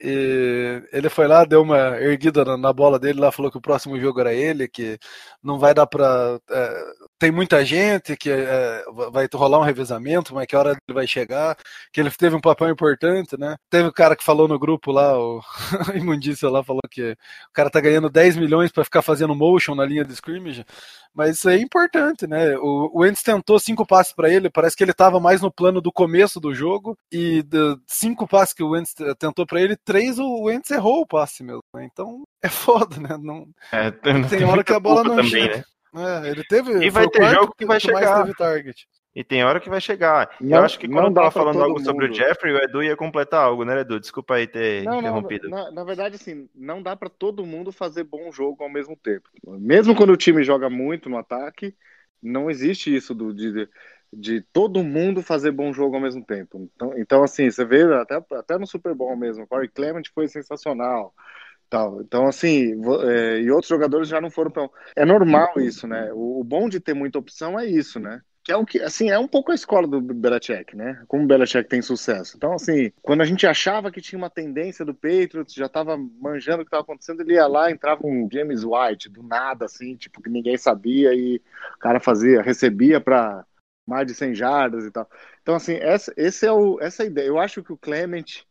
E 0.00 0.82
ele 0.92 1.08
foi 1.08 1.26
lá, 1.26 1.44
deu 1.44 1.62
uma 1.62 1.98
erguida 2.00 2.44
na, 2.44 2.56
na 2.58 2.72
bola 2.72 2.98
dele 2.98 3.20
lá, 3.20 3.32
falou 3.32 3.50
que 3.50 3.58
o 3.58 3.60
próximo 3.62 3.98
jogo 4.00 4.20
era 4.20 4.32
ele, 4.34 4.68
que 4.68 4.98
não 5.42 5.58
vai 5.58 5.74
dar 5.74 5.86
pra. 5.86 6.38
é, 6.50 6.84
tem 7.18 7.30
muita 7.30 7.64
gente, 7.64 8.16
que 8.16 8.30
é, 8.30 8.84
vai 9.12 9.28
rolar 9.32 9.58
um 9.58 9.62
revezamento, 9.62 10.34
mas 10.34 10.46
que 10.46 10.56
hora 10.56 10.70
ele 10.70 10.94
vai 10.94 11.06
chegar, 11.06 11.56
que 11.92 12.00
ele 12.00 12.10
teve 12.10 12.36
um 12.36 12.40
papel 12.40 12.68
importante, 12.70 13.36
né? 13.38 13.56
Teve 13.70 13.88
o 13.88 13.92
cara 13.92 14.16
que 14.16 14.24
falou 14.24 14.48
no 14.48 14.58
grupo 14.58 14.92
lá, 14.92 15.18
o 15.18 15.40
Imundícia 15.94 16.48
lá, 16.50 16.62
falou 16.62 16.82
que 16.90 17.12
o 17.12 17.52
cara 17.52 17.70
tá 17.70 17.80
ganhando 17.80 18.10
10 18.10 18.36
milhões 18.36 18.72
para 18.72 18.84
ficar 18.84 19.02
fazendo 19.02 19.34
motion 19.34 19.74
na 19.74 19.84
linha 19.84 20.04
de 20.04 20.12
scrimmage, 20.12 20.64
mas 21.14 21.36
isso 21.36 21.48
aí 21.48 21.58
é 21.60 21.62
importante, 21.62 22.26
né? 22.26 22.56
O, 22.58 22.90
o 22.92 23.00
Wentz 23.00 23.22
tentou 23.22 23.58
cinco 23.58 23.86
passes 23.86 24.12
para 24.12 24.28
ele, 24.28 24.50
parece 24.50 24.76
que 24.76 24.82
ele 24.82 24.92
tava 24.92 25.20
mais 25.20 25.40
no 25.40 25.52
plano 25.52 25.80
do 25.80 25.92
começo 25.92 26.40
do 26.40 26.52
jogo, 26.54 26.96
e 27.12 27.42
de 27.42 27.76
cinco 27.86 28.26
passes 28.26 28.54
que 28.54 28.62
o 28.62 28.70
Wentz 28.70 28.94
tentou 29.18 29.46
para 29.46 29.60
ele, 29.60 29.76
três 29.84 30.18
o 30.18 30.44
Wentz 30.44 30.70
errou 30.70 31.02
o 31.02 31.06
passe 31.06 31.42
mesmo, 31.44 31.62
né? 31.74 31.88
Então 31.90 32.22
é 32.42 32.48
foda, 32.48 32.96
né? 32.98 33.16
Não, 33.20 33.46
É, 33.72 33.90
tem, 33.90 34.24
tem 34.24 34.44
hora 34.44 34.64
que 34.64 34.72
a 34.72 34.80
bola 34.80 35.04
não 35.04 35.16
também, 35.16 35.30
chega. 35.30 35.56
né? 35.58 35.64
É, 35.96 36.28
ele 36.30 36.44
teve. 36.44 36.84
E 36.84 36.90
vai 36.90 37.08
ter 37.08 37.24
jogo 37.28 37.54
que 37.56 37.64
vai 37.64 37.78
chegar. 37.80 38.22
teve 38.22 38.34
target. 38.34 38.86
E 39.14 39.22
tem 39.22 39.44
hora 39.44 39.60
que 39.60 39.70
vai 39.70 39.80
chegar. 39.80 40.28
Não- 40.40 40.58
eu 40.58 40.64
acho 40.64 40.76
que 40.78 40.88
não 40.88 40.96
quando 40.96 41.06
eu 41.08 41.14
tava 41.14 41.30
falando 41.30 41.62
algo 41.62 41.78
sobre 41.78 42.06
o 42.06 42.08
mundo. 42.08 42.16
Jeffrey, 42.16 42.52
o 42.52 42.58
Edu 42.58 42.82
ia 42.82 42.96
completar 42.96 43.44
algo, 43.44 43.64
né, 43.64 43.80
Edu? 43.80 44.00
Desculpa 44.00 44.34
aí 44.34 44.46
ter 44.48 44.82
Não, 44.84 44.94
não, 44.94 44.98
interrompido. 45.00 45.48
na, 45.48 45.70
na 45.70 45.84
verdade, 45.84 46.16
assim, 46.16 46.48
não 46.54 46.82
dá 46.82 46.96
pra 46.96 47.08
todo 47.08 47.46
mundo 47.46 47.70
fazer 47.70 48.02
bom 48.04 48.32
jogo 48.32 48.64
ao 48.64 48.68
mesmo 48.68 48.96
tempo. 48.96 49.28
Mesmo 49.46 49.94
quando 49.94 50.10
o 50.12 50.16
time 50.16 50.42
joga 50.42 50.68
muito 50.68 51.08
no 51.08 51.16
ataque, 51.16 51.76
não 52.20 52.50
existe 52.50 52.94
isso 52.94 53.14
do, 53.14 53.32
de, 53.32 53.68
de 54.12 54.40
todo 54.52 54.82
mundo 54.82 55.22
fazer 55.22 55.52
bom 55.52 55.72
jogo 55.72 55.94
ao 55.94 56.02
mesmo 56.02 56.24
tempo. 56.24 56.68
Então, 56.74 56.98
então 56.98 57.22
assim, 57.22 57.48
você 57.48 57.64
vê 57.64 57.84
até, 57.94 58.16
até 58.32 58.58
no 58.58 58.66
Super 58.66 58.94
Bowl 58.94 59.16
mesmo, 59.16 59.44
o 59.44 59.46
Corey 59.46 59.68
Clement 59.68 60.02
foi 60.12 60.26
sensacional. 60.26 61.14
Tal. 61.74 62.00
Então, 62.02 62.28
assim, 62.28 62.72
é, 63.02 63.40
e 63.40 63.50
outros 63.50 63.68
jogadores 63.68 64.06
já 64.06 64.20
não 64.20 64.30
foram 64.30 64.48
tão. 64.48 64.70
É 64.94 65.04
normal 65.04 65.54
isso, 65.56 65.88
né? 65.88 66.08
O, 66.12 66.38
o 66.38 66.44
bom 66.44 66.68
de 66.68 66.78
ter 66.78 66.94
muita 66.94 67.18
opção 67.18 67.58
é 67.58 67.66
isso, 67.66 67.98
né? 67.98 68.20
Que 68.44 68.52
é 68.52 68.56
o 68.56 68.64
que, 68.64 68.80
assim, 68.80 69.10
é 69.10 69.18
um 69.18 69.26
pouco 69.26 69.50
a 69.50 69.56
escola 69.56 69.84
do 69.84 70.00
Belichick, 70.00 70.76
né? 70.76 71.02
Como 71.08 71.24
o 71.24 71.26
Belichick 71.26 71.68
tem 71.68 71.82
sucesso. 71.82 72.36
Então, 72.36 72.52
assim, 72.52 72.92
quando 73.02 73.22
a 73.22 73.24
gente 73.24 73.44
achava 73.44 73.90
que 73.90 74.00
tinha 74.00 74.16
uma 74.16 74.30
tendência 74.30 74.84
do 74.84 74.94
Patriots, 74.94 75.52
já 75.52 75.68
tava 75.68 75.96
manjando 75.96 76.58
o 76.58 76.64
que 76.64 76.68
estava 76.68 76.84
acontecendo, 76.84 77.22
ele 77.22 77.34
ia 77.34 77.48
lá, 77.48 77.72
entrava 77.72 78.06
um 78.06 78.28
James 78.32 78.62
White, 78.62 79.08
do 79.08 79.24
nada, 79.24 79.64
assim, 79.64 79.96
tipo, 79.96 80.22
que 80.22 80.30
ninguém 80.30 80.56
sabia, 80.56 81.12
e 81.12 81.42
o 81.74 81.78
cara 81.80 81.98
fazia, 81.98 82.40
recebia 82.40 83.00
para 83.00 83.44
mais 83.84 84.06
de 84.06 84.14
100 84.14 84.32
jardas 84.36 84.84
e 84.84 84.92
tal. 84.92 85.10
Então, 85.42 85.56
assim, 85.56 85.74
essa, 85.74 86.14
esse 86.16 86.46
é 86.46 86.52
o, 86.52 86.78
essa 86.80 87.02
é 87.02 87.06
a 87.06 87.08
ideia. 87.08 87.26
Eu 87.26 87.40
acho 87.40 87.64
que 87.64 87.72
o 87.72 87.76
Clement 87.76 88.44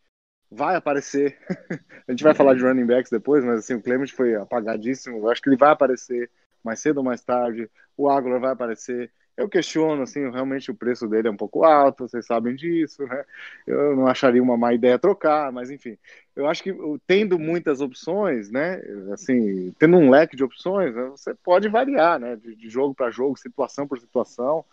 vai 0.53 0.75
aparecer. 0.75 1.37
a 2.07 2.11
gente 2.11 2.23
vai 2.23 2.33
falar 2.33 2.55
de 2.55 2.63
running 2.63 2.85
backs 2.85 3.11
depois, 3.11 3.43
mas 3.43 3.59
assim, 3.59 3.75
o 3.75 3.81
Clement 3.81 4.07
foi 4.07 4.35
apagadíssimo. 4.35 5.17
Eu 5.17 5.29
acho 5.29 5.41
que 5.41 5.49
ele 5.49 5.57
vai 5.57 5.71
aparecer 5.71 6.29
mais 6.63 6.79
cedo 6.79 6.97
ou 6.97 7.03
mais 7.03 7.21
tarde. 7.21 7.69
O 7.97 8.09
Aguilar 8.09 8.39
vai 8.39 8.51
aparecer. 8.51 9.11
Eu 9.35 9.49
questiono, 9.49 10.03
assim, 10.03 10.29
realmente 10.29 10.69
o 10.69 10.75
preço 10.75 11.07
dele 11.07 11.27
é 11.27 11.31
um 11.31 11.35
pouco 11.35 11.63
alto, 11.63 12.07
vocês 12.07 12.23
sabem 12.23 12.55
disso, 12.55 13.03
né? 13.07 13.25
Eu 13.65 13.95
não 13.95 14.05
acharia 14.05 14.43
uma 14.43 14.55
má 14.55 14.73
ideia 14.73 14.99
trocar, 14.99 15.51
mas 15.51 15.71
enfim. 15.71 15.97
Eu 16.35 16.47
acho 16.47 16.61
que 16.61 16.71
tendo 17.07 17.39
muitas 17.39 17.81
opções, 17.81 18.51
né? 18.51 18.79
Assim, 19.11 19.73
tendo 19.79 19.97
um 19.97 20.11
leque 20.11 20.35
de 20.35 20.43
opções, 20.43 20.93
né, 20.93 21.05
você 21.05 21.33
pode 21.33 21.67
variar, 21.67 22.19
né? 22.19 22.35
De, 22.35 22.55
de 22.55 22.69
jogo 22.69 22.93
para 22.93 23.09
jogo, 23.09 23.35
situação 23.35 23.87
por 23.87 23.99
situação. 23.99 24.63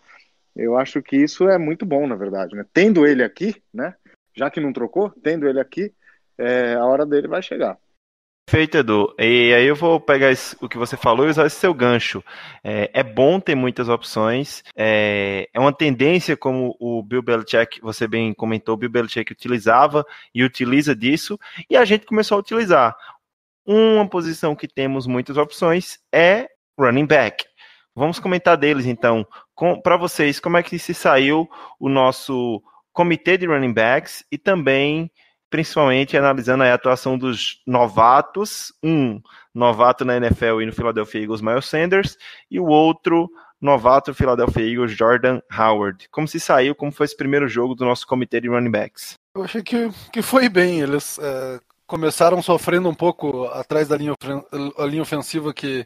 Eu 0.55 0.77
acho 0.77 1.01
que 1.01 1.17
isso 1.17 1.49
é 1.49 1.57
muito 1.57 1.87
bom, 1.87 2.07
na 2.07 2.17
verdade, 2.17 2.55
né? 2.55 2.67
Tendo 2.73 3.07
ele 3.07 3.23
aqui, 3.23 3.55
né? 3.73 3.95
Já 4.35 4.51
que 4.51 4.61
não 4.61 4.73
trocou, 4.73 5.11
tendo 5.23 5.49
ele 5.49 5.61
aqui, 5.61 5.93
é, 6.39 6.75
a 6.75 6.85
hora 6.85 7.05
dele 7.05 7.29
vai 7.29 7.43
chegar. 7.43 7.77
Perfeito, 8.47 8.79
Edu. 8.79 9.15
E 9.17 9.55
aí 9.55 9.65
eu 9.65 9.77
vou 9.77 10.01
pegar 10.01 10.33
esse- 10.33 10.57
o 10.61 10.69
que 10.69 10.77
você 10.77 10.97
falou 10.97 11.25
e 11.25 11.31
usar 11.31 11.47
esse 11.47 11.55
seu 11.55 11.73
gancho. 11.73 12.21
É, 12.65 12.91
é 12.93 13.03
bom 13.05 13.39
ter 13.39 13.55
muitas 13.55 13.89
opções. 13.89 14.65
É, 14.75 15.49
é 15.55 15.61
uma 15.61 15.73
tendência, 15.73 16.37
como 16.37 16.77
o 16.81 17.01
Bill 17.01 17.23
Belichick, 17.23 17.81
você 17.81 18.09
bem 18.09 18.35
comentou, 18.35 18.75
o 18.75 18.77
Bill 18.77 18.91
Belichick 18.91 19.33
utilizava 19.33 20.05
e 20.35 20.43
utiliza 20.43 20.97
disso, 20.97 21.39
e 21.69 21.77
a 21.77 21.85
gente 21.85 22.07
começou 22.07 22.37
a 22.37 22.41
utilizar. 22.41 22.97
Uma 23.65 24.09
posição 24.09 24.57
que 24.57 24.67
temos 24.67 25.07
muitas 25.07 25.37
opções 25.37 26.01
é 26.13 26.49
running 26.77 27.07
back. 27.07 27.45
Vamos 27.95 28.19
comentar 28.19 28.57
deles, 28.57 28.87
então. 28.87 29.25
Para 29.85 29.97
vocês, 29.97 30.41
como 30.41 30.57
é 30.57 30.63
que 30.63 30.77
se 30.77 30.95
saiu 30.95 31.49
o 31.79 31.89
nosso 31.89 32.61
comitê 32.93 33.37
de 33.37 33.47
running 33.47 33.73
backs 33.73 34.25
e 34.31 34.39
também 34.39 35.11
principalmente 35.51 36.17
analisando 36.17 36.63
a 36.63 36.73
atuação 36.73 37.19
dos 37.19 37.61
novatos, 37.67 38.73
um 38.83 39.21
novato 39.53 40.05
na 40.05 40.17
NFL 40.17 40.63
e 40.63 40.67
no 40.67 40.73
Philadelphia 40.73 41.23
Eagles, 41.23 41.41
Miles 41.41 41.67
Sanders, 41.67 42.17
e 42.49 42.61
o 42.61 42.67
outro 42.67 43.29
novato 43.61 44.13
no 44.13 44.15
Philadelphia 44.15 44.65
Eagles, 44.65 44.93
Jordan 44.93 45.41
Howard. 45.53 46.09
Como 46.11 46.29
se 46.29 46.39
saiu, 46.39 46.75
como 46.75 46.93
foi 46.93 47.05
esse 47.05 47.17
primeiro 47.17 47.49
jogo 47.49 47.75
do 47.75 47.85
nosso 47.85 48.07
comitê 48.07 48.41
de 48.41 48.49
running 48.49 48.71
backs? 48.71 49.15
Eu 49.35 49.43
achei 49.43 49.63
que, 49.63 49.91
que 50.13 50.23
foi 50.23 50.49
bem. 50.49 50.81
Eles 50.81 51.19
é, 51.19 51.61
começaram 51.87 52.41
sofrendo 52.41 52.89
um 52.89 52.95
pouco 52.95 53.45
atrás 53.47 53.89
da 53.89 53.97
linha, 53.97 54.15
a 54.79 54.85
linha 54.85 55.03
ofensiva 55.03 55.53
que 55.53 55.85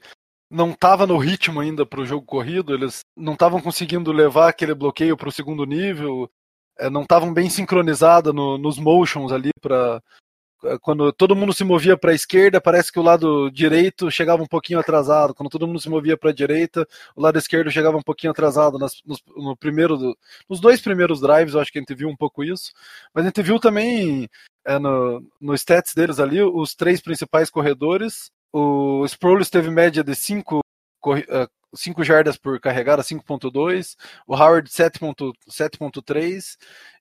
não 0.51 0.71
estava 0.71 1.07
no 1.07 1.17
ritmo 1.17 1.61
ainda 1.61 1.85
para 1.85 2.01
o 2.01 2.07
jogo 2.07 2.25
corrido. 2.25 2.73
Eles 2.73 3.01
não 3.17 3.33
estavam 3.33 3.61
conseguindo 3.61 4.13
levar 4.13 4.49
aquele 4.49 4.75
bloqueio 4.75 5.17
para 5.17 5.29
o 5.29 5.33
segundo 5.33 5.65
nível. 5.65 6.31
É, 6.79 6.91
não 6.91 7.03
estavam 7.03 7.33
bem 7.33 7.49
sincronizados 7.51 8.35
no, 8.35 8.59
nos 8.59 8.79
motions 8.79 9.33
ali 9.33 9.51
para 9.61 10.01
quando 10.81 11.13
todo 11.13 11.37
mundo 11.37 11.53
se 11.53 11.65
movia 11.65 11.97
para 11.97 12.13
a 12.13 12.15
esquerda, 12.15 12.61
parece 12.61 12.91
que 12.91 12.99
o 12.99 13.03
lado 13.03 13.51
direito 13.51 14.11
chegava 14.11 14.43
um 14.43 14.47
pouquinho 14.47 14.79
atrasado. 14.79 15.35
Quando 15.35 15.51
todo 15.51 15.67
mundo 15.67 15.81
se 15.81 15.89
movia 15.89 16.17
para 16.17 16.31
a 16.31 16.35
direita, 16.35 16.87
o 17.15 17.21
lado 17.21 17.39
esquerdo 17.39 17.71
chegava 17.71 17.97
um 17.97 18.03
pouquinho 18.03 18.31
atrasado. 18.31 18.79
Nas, 18.79 19.03
nos, 19.05 19.23
no 19.37 19.57
primeiro 19.57 19.97
do, 19.97 20.17
nos 20.49 20.61
dois 20.61 20.81
primeiros 20.81 21.21
drives, 21.21 21.55
eu 21.55 21.61
acho 21.61 21.71
que 21.71 21.79
a 21.79 21.83
gente 21.83 21.95
viu 21.95 22.09
um 22.09 22.17
pouco 22.17 22.43
isso. 22.43 22.73
Mas 23.13 23.25
a 23.25 23.29
gente 23.29 23.43
viu 23.43 23.59
também 23.59 24.29
é, 24.65 24.79
no, 24.79 25.23
no 25.41 25.55
stats 25.55 25.95
deles 25.95 26.19
ali, 26.19 26.43
os 26.43 26.75
três 26.75 27.01
principais 27.01 27.51
corredores. 27.51 28.31
O 28.53 29.05
Sproles 29.05 29.51
teve 29.51 29.69
média 29.71 30.03
de 30.03 30.15
5 30.15 30.61
5 31.75 32.05
jardas 32.05 32.37
por 32.37 32.61
carregada, 32.61 33.03
5.2, 33.03 33.97
o 34.27 34.35
Howard 34.35 34.71
7.3 34.71 36.57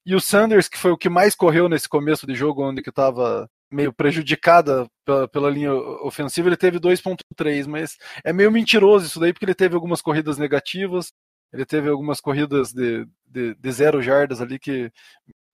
e 0.05 0.15
o 0.15 0.19
Sanders, 0.19 0.67
que 0.67 0.78
foi 0.78 0.91
o 0.91 0.97
que 0.97 1.09
mais 1.09 1.36
correu 1.36 1.69
nesse 1.69 1.88
começo 1.88 2.28
de 2.28 2.36
jogo, 2.36 2.67
onde 2.67 2.82
que 2.82 2.89
estava 2.89 3.49
meio 3.71 3.91
prejudicada 3.91 4.88
pela, 5.05 5.28
pela, 5.28 5.49
linha 5.49 5.74
ofensiva, 5.74 6.47
ele 6.47 6.57
teve 6.57 6.80
2.3, 6.80 7.67
mas 7.67 7.97
é 8.24 8.32
meio 8.32 8.51
mentiroso 8.51 9.07
isso 9.07 9.19
daí, 9.19 9.34
porque 9.34 9.45
ele 9.45 9.55
teve 9.55 9.76
algumas 9.76 10.01
corridas 10.01 10.38
negativas, 10.38 11.11
ele 11.51 11.65
teve 11.65 11.89
algumas 11.89 12.21
corridas 12.21 12.71
de, 12.71 13.07
de, 13.26 13.55
de 13.55 13.71
zero 13.71 14.01
jardas 14.01 14.41
ali 14.41 14.59
que 14.59 14.91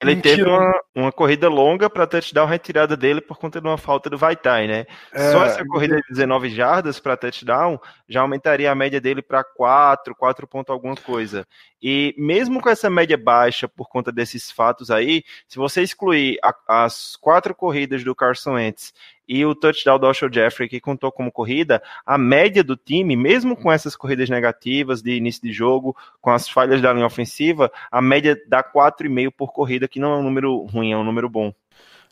ele 0.02 0.16
Mentira. 0.16 0.36
teve 0.38 0.50
uma, 0.50 0.82
uma, 0.95 1.12
corrida 1.12 1.50
longa 1.50 1.89
para 1.89 2.08
touchdown 2.08 2.47
retirada 2.47 2.95
dele 2.95 3.20
por 3.20 3.38
conta 3.38 3.60
de 3.60 3.68
uma 3.68 3.78
falta 3.78 4.10
do 4.10 4.18
Vaitai, 4.18 4.66
né? 4.66 4.86
É, 5.12 5.32
Só 5.32 5.43
essa 5.43 5.66
corrida 5.66 5.97
de 5.97 6.04
19 6.10 6.50
jardas 6.50 7.02
para 7.02 7.18
touchdown 7.18 7.78
já 8.08 8.22
aumentaria 8.22 8.72
a 8.72 8.76
média 8.76 9.02
dele 9.02 9.22
para 9.22 9.43
4, 9.43 10.16
4 10.16 10.47
ponto 10.47 10.72
alguma 10.72 10.95
coisa. 10.95 11.45
E 11.82 12.16
mesmo 12.18 12.62
com 12.62 12.70
essa 12.70 12.89
média 12.89 13.18
baixa 13.18 13.68
por 13.68 13.89
conta 13.89 14.10
desses 14.10 14.50
fatos 14.50 14.89
aí, 14.89 15.24
se 15.50 15.58
você 15.58 15.82
excluir 15.82 16.39
a, 16.41 16.86
as 16.86 17.18
quatro 17.18 17.54
corridas 17.54 18.02
do 18.02 18.16
Carson 18.16 18.54
Wentz 18.54 18.93
e 19.30 19.46
o 19.46 19.54
touchdown 19.54 20.00
do 20.00 20.08
Alshon 20.08 20.34
Jeffrey, 20.34 20.68
que 20.68 20.82
contou 20.82 21.12
como 21.12 21.32
corrida, 21.32 21.84
a 22.04 22.18
média 22.18 22.64
do 22.64 22.76
time, 22.76 23.16
mesmo 23.16 23.56
com 23.56 23.72
essas 23.72 23.96
corridas 23.96 24.28
negativas 24.28 25.04
de 25.04 25.12
início 25.12 25.44
de 25.44 25.54
jogo, 25.54 25.96
com 26.20 26.32
as 26.32 26.50
falhas 26.50 26.82
da 26.82 26.92
linha 26.92 27.06
ofensiva, 27.06 27.72
a 27.92 28.02
média 28.02 28.36
dá 28.48 28.64
4,5 28.64 29.32
por 29.38 29.54
corrida, 29.54 29.88
que 29.88 30.00
não 30.00 30.14
é 30.14 30.18
um 30.18 30.24
número 30.24 30.66
ruim, 30.66 30.94
é 30.94 30.98
um 30.98 31.04
número 31.04 31.30
bom. 31.30 31.54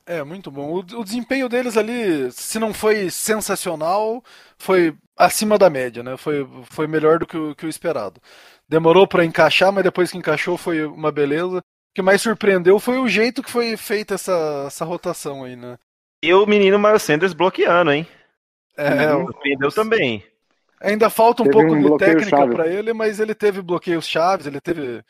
É, 0.05 0.23
muito 0.23 0.51
bom. 0.51 0.69
O, 0.71 0.77
o, 0.77 1.03
desempenho 1.03 1.49
deles 1.49 1.75
ali, 1.75 2.31
se 2.31 2.59
não 2.59 2.73
foi 2.73 3.09
sensacional, 3.09 4.23
foi 4.57 4.95
acima 5.17 5.57
da 5.57 5.69
média, 5.69 6.03
né? 6.03 6.15
Foi, 6.15 6.47
foi 6.69 6.87
melhor 6.87 7.19
do 7.19 7.25
que 7.25 7.35
o, 7.35 7.55
que 7.55 7.65
o 7.65 7.69
esperado. 7.69 8.21
Demorou 8.69 9.07
para 9.07 9.25
encaixar, 9.25 9.71
mas 9.73 9.83
depois 9.83 10.11
que 10.11 10.17
encaixou 10.17 10.55
foi 10.57 10.85
uma 10.85 11.11
beleza. 11.11 11.57
O 11.57 11.63
que 11.95 12.01
mais 12.01 12.21
surpreendeu 12.21 12.79
foi 12.79 12.99
o 12.99 13.07
jeito 13.07 13.43
que 13.43 13.51
foi 13.51 13.75
feita 13.75 14.13
essa, 14.13 14.65
essa 14.67 14.85
rotação 14.85 15.43
aí, 15.43 15.55
né? 15.55 15.77
E 16.23 16.33
o 16.33 16.45
menino 16.45 16.79
Miles 16.79 17.03
Sanders 17.03 17.33
bloqueando, 17.33 17.91
hein? 17.91 18.07
É, 18.75 19.09
surpreendeu 19.11 19.71
também. 19.71 20.23
Ainda 20.79 21.09
falta 21.09 21.41
um 21.41 21.45
teve 21.45 21.57
pouco 21.57 21.73
um 21.73 21.81
de 21.81 21.97
técnica 21.97 22.47
para 22.47 22.67
ele, 22.67 22.93
mas 22.93 23.19
ele 23.19 23.33
teve 23.33 23.61
bloqueios 23.61 24.07
chaves, 24.07 24.45
ele 24.45 24.61
teve 24.61 25.03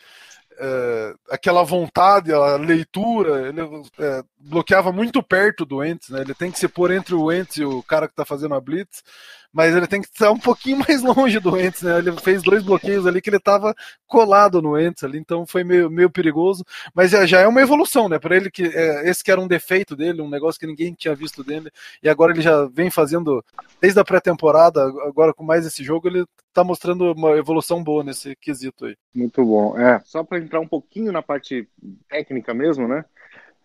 é, 0.59 1.13
aquela 1.29 1.63
vontade, 1.63 2.33
a 2.33 2.55
leitura, 2.55 3.49
ele 3.49 3.61
é, 3.99 4.23
bloqueava 4.37 4.91
muito 4.91 5.21
perto 5.21 5.65
do 5.65 5.83
Ents, 5.83 6.09
né? 6.09 6.21
Ele 6.21 6.33
tem 6.33 6.51
que 6.51 6.59
se 6.59 6.67
pôr 6.67 6.91
entre 6.91 7.13
o 7.13 7.31
Ents 7.31 7.57
e 7.57 7.65
o 7.65 7.83
cara 7.83 8.07
que 8.07 8.13
está 8.13 8.25
fazendo 8.25 8.55
a 8.55 8.61
blitz, 8.61 9.03
mas 9.51 9.75
ele 9.75 9.87
tem 9.87 10.01
que 10.01 10.07
estar 10.07 10.31
um 10.31 10.39
pouquinho 10.39 10.77
mais 10.87 11.01
longe 11.01 11.39
do 11.39 11.59
Ents, 11.59 11.81
né? 11.81 11.97
Ele 11.97 12.11
fez 12.13 12.41
dois 12.43 12.63
bloqueios 12.63 13.05
ali 13.05 13.21
que 13.21 13.29
ele 13.29 13.37
estava 13.37 13.75
colado 14.05 14.61
no 14.61 14.79
Ents 14.79 15.03
ali, 15.03 15.17
então 15.17 15.45
foi 15.45 15.63
meio, 15.63 15.89
meio 15.89 16.09
perigoso, 16.09 16.65
mas 16.93 17.11
já 17.11 17.39
é 17.39 17.47
uma 17.47 17.61
evolução, 17.61 18.07
né? 18.07 18.19
Para 18.19 18.35
ele 18.35 18.49
que 18.51 18.63
é, 18.63 19.09
esse 19.09 19.23
que 19.23 19.31
era 19.31 19.41
um 19.41 19.47
defeito 19.47 19.95
dele, 19.95 20.21
um 20.21 20.29
negócio 20.29 20.59
que 20.59 20.67
ninguém 20.67 20.93
tinha 20.93 21.15
visto 21.15 21.43
dele, 21.43 21.71
e 22.01 22.09
agora 22.09 22.31
ele 22.31 22.41
já 22.41 22.65
vem 22.65 22.89
fazendo 22.89 23.43
desde 23.81 23.99
a 23.99 24.05
pré-temporada, 24.05 24.83
agora 25.07 25.33
com 25.33 25.43
mais 25.43 25.65
esse 25.65 25.83
jogo, 25.83 26.07
ele 26.07 26.25
tá 26.53 26.63
mostrando 26.63 27.11
uma 27.13 27.37
evolução 27.37 27.83
boa 27.83 28.03
nesse 28.03 28.35
quesito 28.35 28.85
aí. 28.85 28.95
Muito 29.13 29.43
bom. 29.45 29.77
É, 29.77 30.01
só 30.05 30.23
para 30.23 30.39
entrar 30.39 30.59
um 30.59 30.67
pouquinho 30.67 31.11
na 31.11 31.21
parte 31.21 31.67
técnica 32.09 32.53
mesmo, 32.53 32.87
né? 32.87 33.05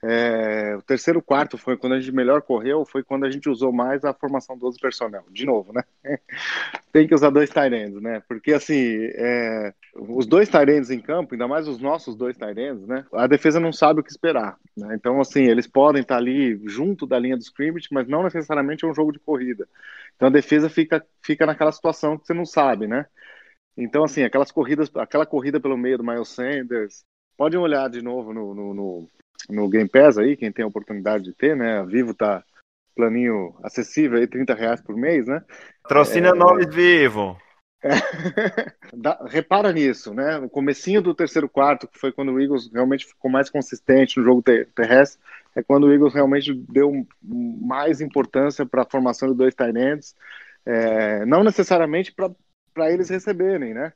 É, 0.05 0.75
o 0.75 0.83
terceiro 0.83 1.23
quarto 1.23 1.57
foi 1.57 1.77
quando 1.77 1.93
a 1.93 2.01
gente 2.01 2.11
melhor 2.11 2.43
correu, 2.43 2.85
foi 2.85 3.05
quando 3.05 3.25
a 3.25 3.31
gente 3.31 3.49
usou 3.49 3.73
mais 3.73 4.05
a 4.05 4.13
formação 4.13 4.59
12 4.59 4.79
personnel. 4.81 5.25
De 5.31 5.47
novo, 5.47 5.73
né? 5.73 5.85
Tem 6.93 7.07
que 7.07 7.15
usar 7.15 7.31
dois 7.31 7.49
Tyrands, 7.49 8.03
né? 8.03 8.21
Porque 8.27 8.53
assim, 8.53 8.99
é, 9.15 9.73
os 9.95 10.27
dois 10.27 10.49
Tyrands 10.49 10.91
em 10.91 11.01
campo, 11.01 11.35
ainda 11.35 11.47
mais 11.47 11.69
os 11.69 11.79
nossos 11.79 12.17
dois 12.17 12.37
Tyrands, 12.37 12.85
né? 12.87 13.07
A 13.13 13.29
defesa 13.29 13.61
não 13.61 13.73
sabe 13.73 14.01
o 14.01 14.03
que 14.03 14.11
esperar. 14.11 14.59
Né? 14.77 14.93
Então, 14.97 15.21
assim, 15.21 15.45
eles 15.45 15.69
podem 15.69 16.03
estar 16.03 16.17
ali 16.17 16.61
junto 16.67 17.07
da 17.07 17.19
linha 17.19 17.37
do 17.37 17.43
scrimmage, 17.43 17.87
mas 17.93 18.09
não 18.09 18.25
necessariamente 18.25 18.85
é 18.85 18.89
um 18.89 18.95
jogo 18.95 19.13
de 19.13 19.21
corrida. 19.21 19.69
Então 20.17 20.29
a 20.29 20.33
defesa 20.33 20.69
fica, 20.69 21.05
fica 21.23 21.47
naquela 21.47 21.73
situação 21.73 22.19
que 22.19 22.27
você 22.27 22.35
não 22.35 22.45
sabe, 22.45 22.89
né? 22.89 23.07
Então, 23.77 24.05
assim, 24.05 24.23
aquelas 24.23 24.51
corridas, 24.51 24.91
aquela 24.97 25.25
corrida 25.25 25.61
pelo 25.61 25.77
meio 25.77 25.99
do 25.99 26.05
Miles 26.05 26.29
Sanders, 26.29 27.05
podem 27.37 27.59
olhar 27.59 27.89
de 27.89 28.03
novo 28.03 28.33
no, 28.33 28.55
no, 28.55 28.75
no, 28.75 29.09
no 29.49 29.69
Game 29.69 29.89
Pass 29.89 30.19
aí, 30.19 30.37
quem 30.37 30.53
tem 30.53 30.65
a 30.65 30.69
oportunidade 30.69 31.25
de 31.25 31.33
ter, 31.33 31.57
né? 31.57 31.79
A 31.79 31.85
Vivo 31.85 32.15
tá 32.15 32.43
planinho 32.95 33.55
acessível 33.63 34.19
aí, 34.19 34.27
30 34.27 34.55
reais 34.55 34.81
por 34.81 34.97
mês, 34.97 35.27
né? 35.27 35.43
Patrocina 35.83 36.29
É. 36.29 36.35
nós, 36.35 36.67
Vivo. 36.75 37.39
Dá- 38.95 39.25
repara 39.27 39.73
nisso, 39.73 40.15
né? 40.15 40.39
No 40.39 40.49
comecinho 40.49 41.03
do 41.03 41.15
terceiro 41.15 41.49
quarto, 41.49 41.89
que 41.89 41.99
foi 41.99 42.13
quando 42.13 42.33
o 42.33 42.41
Eagles 42.41 42.71
realmente 42.73 43.07
ficou 43.07 43.31
mais 43.31 43.51
consistente 43.51 44.19
no 44.19 44.25
jogo 44.25 44.43
te- 44.43 44.67
terrestre, 44.75 45.21
é 45.55 45.63
quando 45.63 45.85
o 45.85 45.93
Eagles 45.93 46.15
realmente 46.15 46.55
deu 46.55 47.07
mais 47.23 48.01
importância 48.01 48.65
para 48.65 48.83
a 48.83 48.89
formação 48.89 49.29
de 49.31 49.37
dois 49.37 49.55
tight 49.55 49.77
ends, 49.77 50.15
é, 50.65 51.25
não 51.27 51.43
necessariamente 51.43 52.13
para 52.13 52.93
eles 52.93 53.09
receberem, 53.09 53.75
né? 53.75 53.93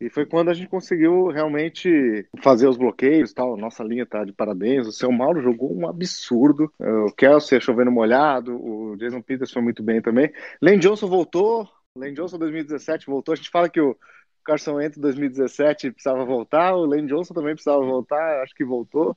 E 0.00 0.10
foi 0.10 0.26
quando 0.26 0.50
a 0.50 0.54
gente 0.54 0.68
conseguiu 0.68 1.28
realmente 1.28 2.28
fazer 2.42 2.68
os 2.68 2.76
bloqueios, 2.76 3.32
tal. 3.32 3.56
Nossa 3.56 3.82
linha 3.82 4.04
tá 4.04 4.24
de 4.24 4.32
parabéns. 4.32 4.86
O 4.86 4.92
seu 4.92 5.10
Mauro 5.10 5.40
jogou 5.40 5.74
um 5.74 5.88
absurdo. 5.88 6.70
O 6.78 7.12
Kelsey 7.12 7.60
chovendo 7.60 7.90
molhado. 7.90 8.54
O 8.54 8.96
Jason 8.96 9.22
Peters 9.22 9.52
foi 9.52 9.62
muito 9.62 9.82
bem 9.82 10.02
também. 10.02 10.30
Lane 10.60 10.78
Johnson 10.78 11.08
voltou. 11.08 11.68
Lane 11.96 12.14
Johnson 12.14 12.38
2017 12.38 13.06
voltou. 13.06 13.32
A 13.32 13.36
gente 13.36 13.50
fala 13.50 13.70
que 13.70 13.80
o 13.80 13.96
Carson 14.44 14.74
Wentz 14.74 14.98
2017 14.98 15.90
precisava 15.92 16.24
voltar. 16.24 16.74
O 16.74 16.84
Lane 16.84 17.08
Johnson 17.08 17.32
também 17.32 17.54
precisava 17.54 17.80
voltar. 17.82 18.42
Acho 18.42 18.54
que 18.54 18.64
voltou. 18.64 19.16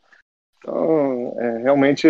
Então, 0.61 1.33
é, 1.37 1.63
realmente, 1.63 2.05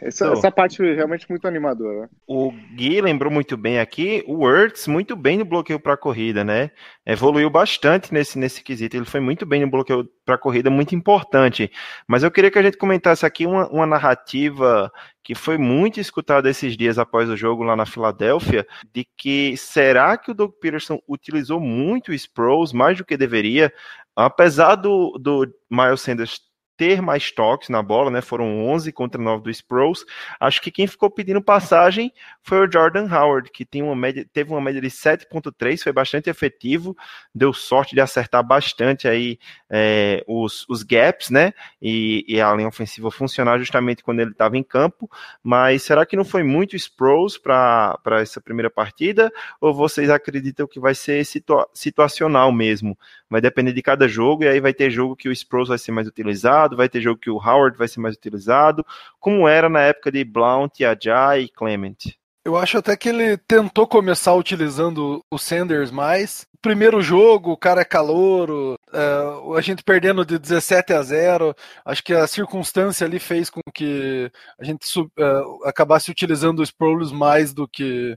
essa, 0.00 0.26
Então. 0.26 0.32
essa 0.34 0.50
parte 0.50 0.82
é 0.82 0.94
realmente 0.94 1.28
muito 1.28 1.48
animadora. 1.48 2.02
né? 2.02 2.08
O 2.26 2.52
Gui 2.74 3.00
lembrou 3.00 3.32
muito 3.32 3.56
bem 3.56 3.80
aqui, 3.80 4.22
o 4.26 4.46
Ertz 4.48 4.86
muito 4.86 5.16
bem 5.16 5.38
no 5.38 5.44
bloqueio 5.44 5.80
para 5.80 5.96
corrida, 5.96 6.44
né? 6.44 6.70
Evoluiu 7.06 7.48
bastante 7.48 8.12
nesse, 8.12 8.38
nesse 8.38 8.62
quesito. 8.62 8.94
Ele 8.94 9.06
foi 9.06 9.20
muito 9.20 9.46
bem 9.46 9.62
no 9.62 9.70
bloqueio 9.70 10.06
para 10.24 10.36
corrida, 10.36 10.68
muito 10.68 10.94
importante. 10.94 11.72
Mas 12.06 12.22
eu 12.22 12.30
queria 12.30 12.50
que 12.50 12.58
a 12.58 12.62
gente 12.62 12.76
comentasse 12.76 13.24
aqui 13.24 13.46
uma, 13.46 13.68
uma 13.68 13.86
narrativa 13.86 14.92
que 15.22 15.34
foi 15.34 15.56
muito 15.56 15.98
escutada 15.98 16.50
esses 16.50 16.76
dias 16.76 16.98
após 16.98 17.30
o 17.30 17.36
jogo 17.36 17.62
lá 17.62 17.74
na 17.74 17.86
Filadélfia, 17.86 18.66
de 18.92 19.06
que 19.16 19.56
será 19.56 20.18
que 20.18 20.30
o 20.30 20.34
Doug 20.34 20.52
Peterson 20.60 21.00
utilizou 21.08 21.58
muito 21.58 22.10
o 22.10 22.14
Sproles, 22.14 22.74
mais 22.74 22.98
do 22.98 23.04
que 23.04 23.16
deveria, 23.16 23.72
apesar 24.14 24.74
do, 24.74 25.18
do 25.18 25.50
Miles 25.70 26.02
Sanders 26.02 26.42
ter 26.76 27.00
mais 27.00 27.30
toques 27.30 27.68
na 27.68 27.82
bola, 27.82 28.10
né? 28.10 28.20
Foram 28.20 28.66
11 28.66 28.92
contra 28.92 29.20
9 29.20 29.44
do 29.44 29.50
Sproles. 29.50 30.04
Acho 30.40 30.60
que 30.60 30.70
quem 30.70 30.86
ficou 30.86 31.10
pedindo 31.10 31.42
passagem 31.42 32.12
foi 32.42 32.66
o 32.66 32.70
Jordan 32.70 33.08
Howard, 33.10 33.50
que 33.50 33.64
tem 33.64 33.82
uma 33.82 33.94
média, 33.94 34.26
teve 34.32 34.50
uma 34.50 34.60
média 34.60 34.80
de 34.80 34.88
7.3, 34.88 35.82
foi 35.82 35.92
bastante 35.92 36.28
efetivo, 36.28 36.96
deu 37.34 37.52
sorte 37.52 37.94
de 37.94 38.00
acertar 38.00 38.44
bastante 38.44 39.08
aí 39.08 39.38
é, 39.70 40.22
os, 40.26 40.66
os 40.68 40.82
gaps, 40.82 41.30
né? 41.30 41.52
E, 41.80 42.24
e, 42.28 42.40
a 42.40 42.54
linha 42.54 42.68
ofensiva 42.68 43.10
funcionar 43.10 43.58
justamente 43.58 44.02
quando 44.02 44.20
ele 44.20 44.30
estava 44.30 44.56
em 44.56 44.62
campo. 44.62 45.10
Mas 45.42 45.82
será 45.82 46.04
que 46.04 46.16
não 46.16 46.24
foi 46.24 46.42
muito 46.42 46.76
Sproles 46.76 47.38
para 47.38 47.98
essa 48.20 48.40
primeira 48.40 48.70
partida? 48.70 49.32
Ou 49.60 49.72
vocês 49.72 50.10
acreditam 50.10 50.66
que 50.66 50.80
vai 50.80 50.94
ser 50.94 51.24
situa 51.24 51.68
situacional 51.72 52.52
mesmo? 52.52 52.98
Vai 53.28 53.40
depender 53.40 53.72
de 53.72 53.82
cada 53.82 54.06
jogo, 54.06 54.44
e 54.44 54.48
aí 54.48 54.60
vai 54.60 54.72
ter 54.72 54.90
jogo 54.90 55.16
que 55.16 55.28
o 55.28 55.32
Sproles 55.32 55.68
vai 55.68 55.78
ser 55.78 55.92
mais 55.92 56.06
utilizado, 56.06 56.63
vai 56.70 56.88
ter 56.88 57.00
jogo 57.00 57.20
que 57.20 57.30
o 57.30 57.36
Howard 57.36 57.76
vai 57.76 57.88
ser 57.88 58.00
mais 58.00 58.14
utilizado, 58.14 58.84
como 59.20 59.48
era 59.48 59.68
na 59.68 59.80
época 59.80 60.10
de 60.10 60.24
Blount, 60.24 60.80
Ajay 60.80 61.44
e 61.44 61.48
Clement. 61.48 61.96
Eu 62.44 62.58
acho 62.58 62.76
até 62.76 62.94
que 62.94 63.08
ele 63.08 63.38
tentou 63.38 63.86
começar 63.86 64.34
utilizando 64.34 65.24
o 65.30 65.38
Sanders 65.38 65.90
mais. 65.90 66.46
Primeiro 66.60 67.00
jogo, 67.00 67.52
o 67.52 67.56
cara 67.56 67.80
é 67.80 67.84
calouro, 67.86 68.74
uh, 68.92 69.54
a 69.54 69.60
gente 69.62 69.82
perdendo 69.82 70.26
de 70.26 70.38
17 70.38 70.92
a 70.92 71.02
0. 71.02 71.54
Acho 71.86 72.04
que 72.04 72.12
a 72.12 72.26
circunstância 72.26 73.06
ali 73.06 73.18
fez 73.18 73.48
com 73.48 73.60
que 73.72 74.30
a 74.58 74.64
gente 74.64 74.86
uh, 74.98 75.64
acabasse 75.64 76.10
utilizando 76.10 76.58
o 76.58 76.62
Sproles 76.62 77.10
mais 77.12 77.54
do 77.54 77.66
que 77.66 78.14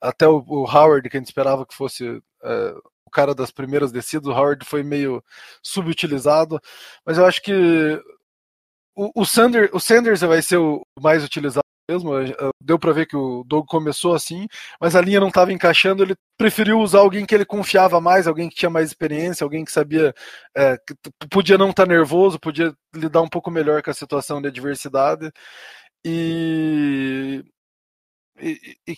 até 0.00 0.28
o, 0.28 0.44
o, 0.46 0.64
Howard, 0.64 1.08
que 1.08 1.16
a 1.16 1.20
gente 1.20 1.28
esperava 1.28 1.66
que 1.66 1.74
fosse 1.74 2.08
uh, 2.08 2.82
cara 3.14 3.34
das 3.34 3.50
primeiras 3.50 3.92
descidas. 3.92 4.28
O 4.28 4.32
Howard 4.32 4.64
foi 4.66 4.82
meio 4.82 5.22
subutilizado, 5.62 6.60
mas 7.06 7.18
eu 7.18 7.26
acho 7.26 7.40
que 7.42 7.52
o, 8.96 9.22
o, 9.22 9.24
Sanders, 9.24 9.70
o 9.72 9.80
Sanders 9.80 10.20
vai 10.20 10.42
ser 10.42 10.58
o 10.58 10.82
mais 11.00 11.24
utilizado 11.24 11.64
mesmo. 11.88 12.12
Deu 12.60 12.78
para 12.78 12.92
ver 12.92 13.06
que 13.06 13.16
o 13.16 13.44
Doug 13.44 13.66
começou 13.66 14.14
assim, 14.14 14.46
mas 14.80 14.96
a 14.96 15.00
linha 15.00 15.20
não 15.20 15.28
estava 15.28 15.52
encaixando. 15.52 16.02
Ele 16.02 16.14
preferiu 16.36 16.80
usar 16.80 17.00
alguém 17.00 17.26
que 17.26 17.34
ele 17.34 17.44
confiava 17.44 18.00
mais, 18.00 18.26
alguém 18.26 18.48
que 18.48 18.56
tinha 18.56 18.70
mais 18.70 18.88
experiência, 18.88 19.44
alguém 19.44 19.64
que 19.64 19.72
sabia 19.72 20.14
é, 20.56 20.76
que 20.78 20.94
podia 21.30 21.58
não 21.58 21.70
estar 21.70 21.86
tá 21.86 21.92
nervoso, 21.92 22.38
podia 22.40 22.74
lidar 22.94 23.22
um 23.22 23.28
pouco 23.28 23.50
melhor 23.50 23.82
com 23.82 23.90
a 23.90 23.94
situação 23.94 24.40
de 24.40 24.48
adversidade. 24.48 25.30
E, 26.04 27.44
e, 28.40 28.76
e 28.86 28.96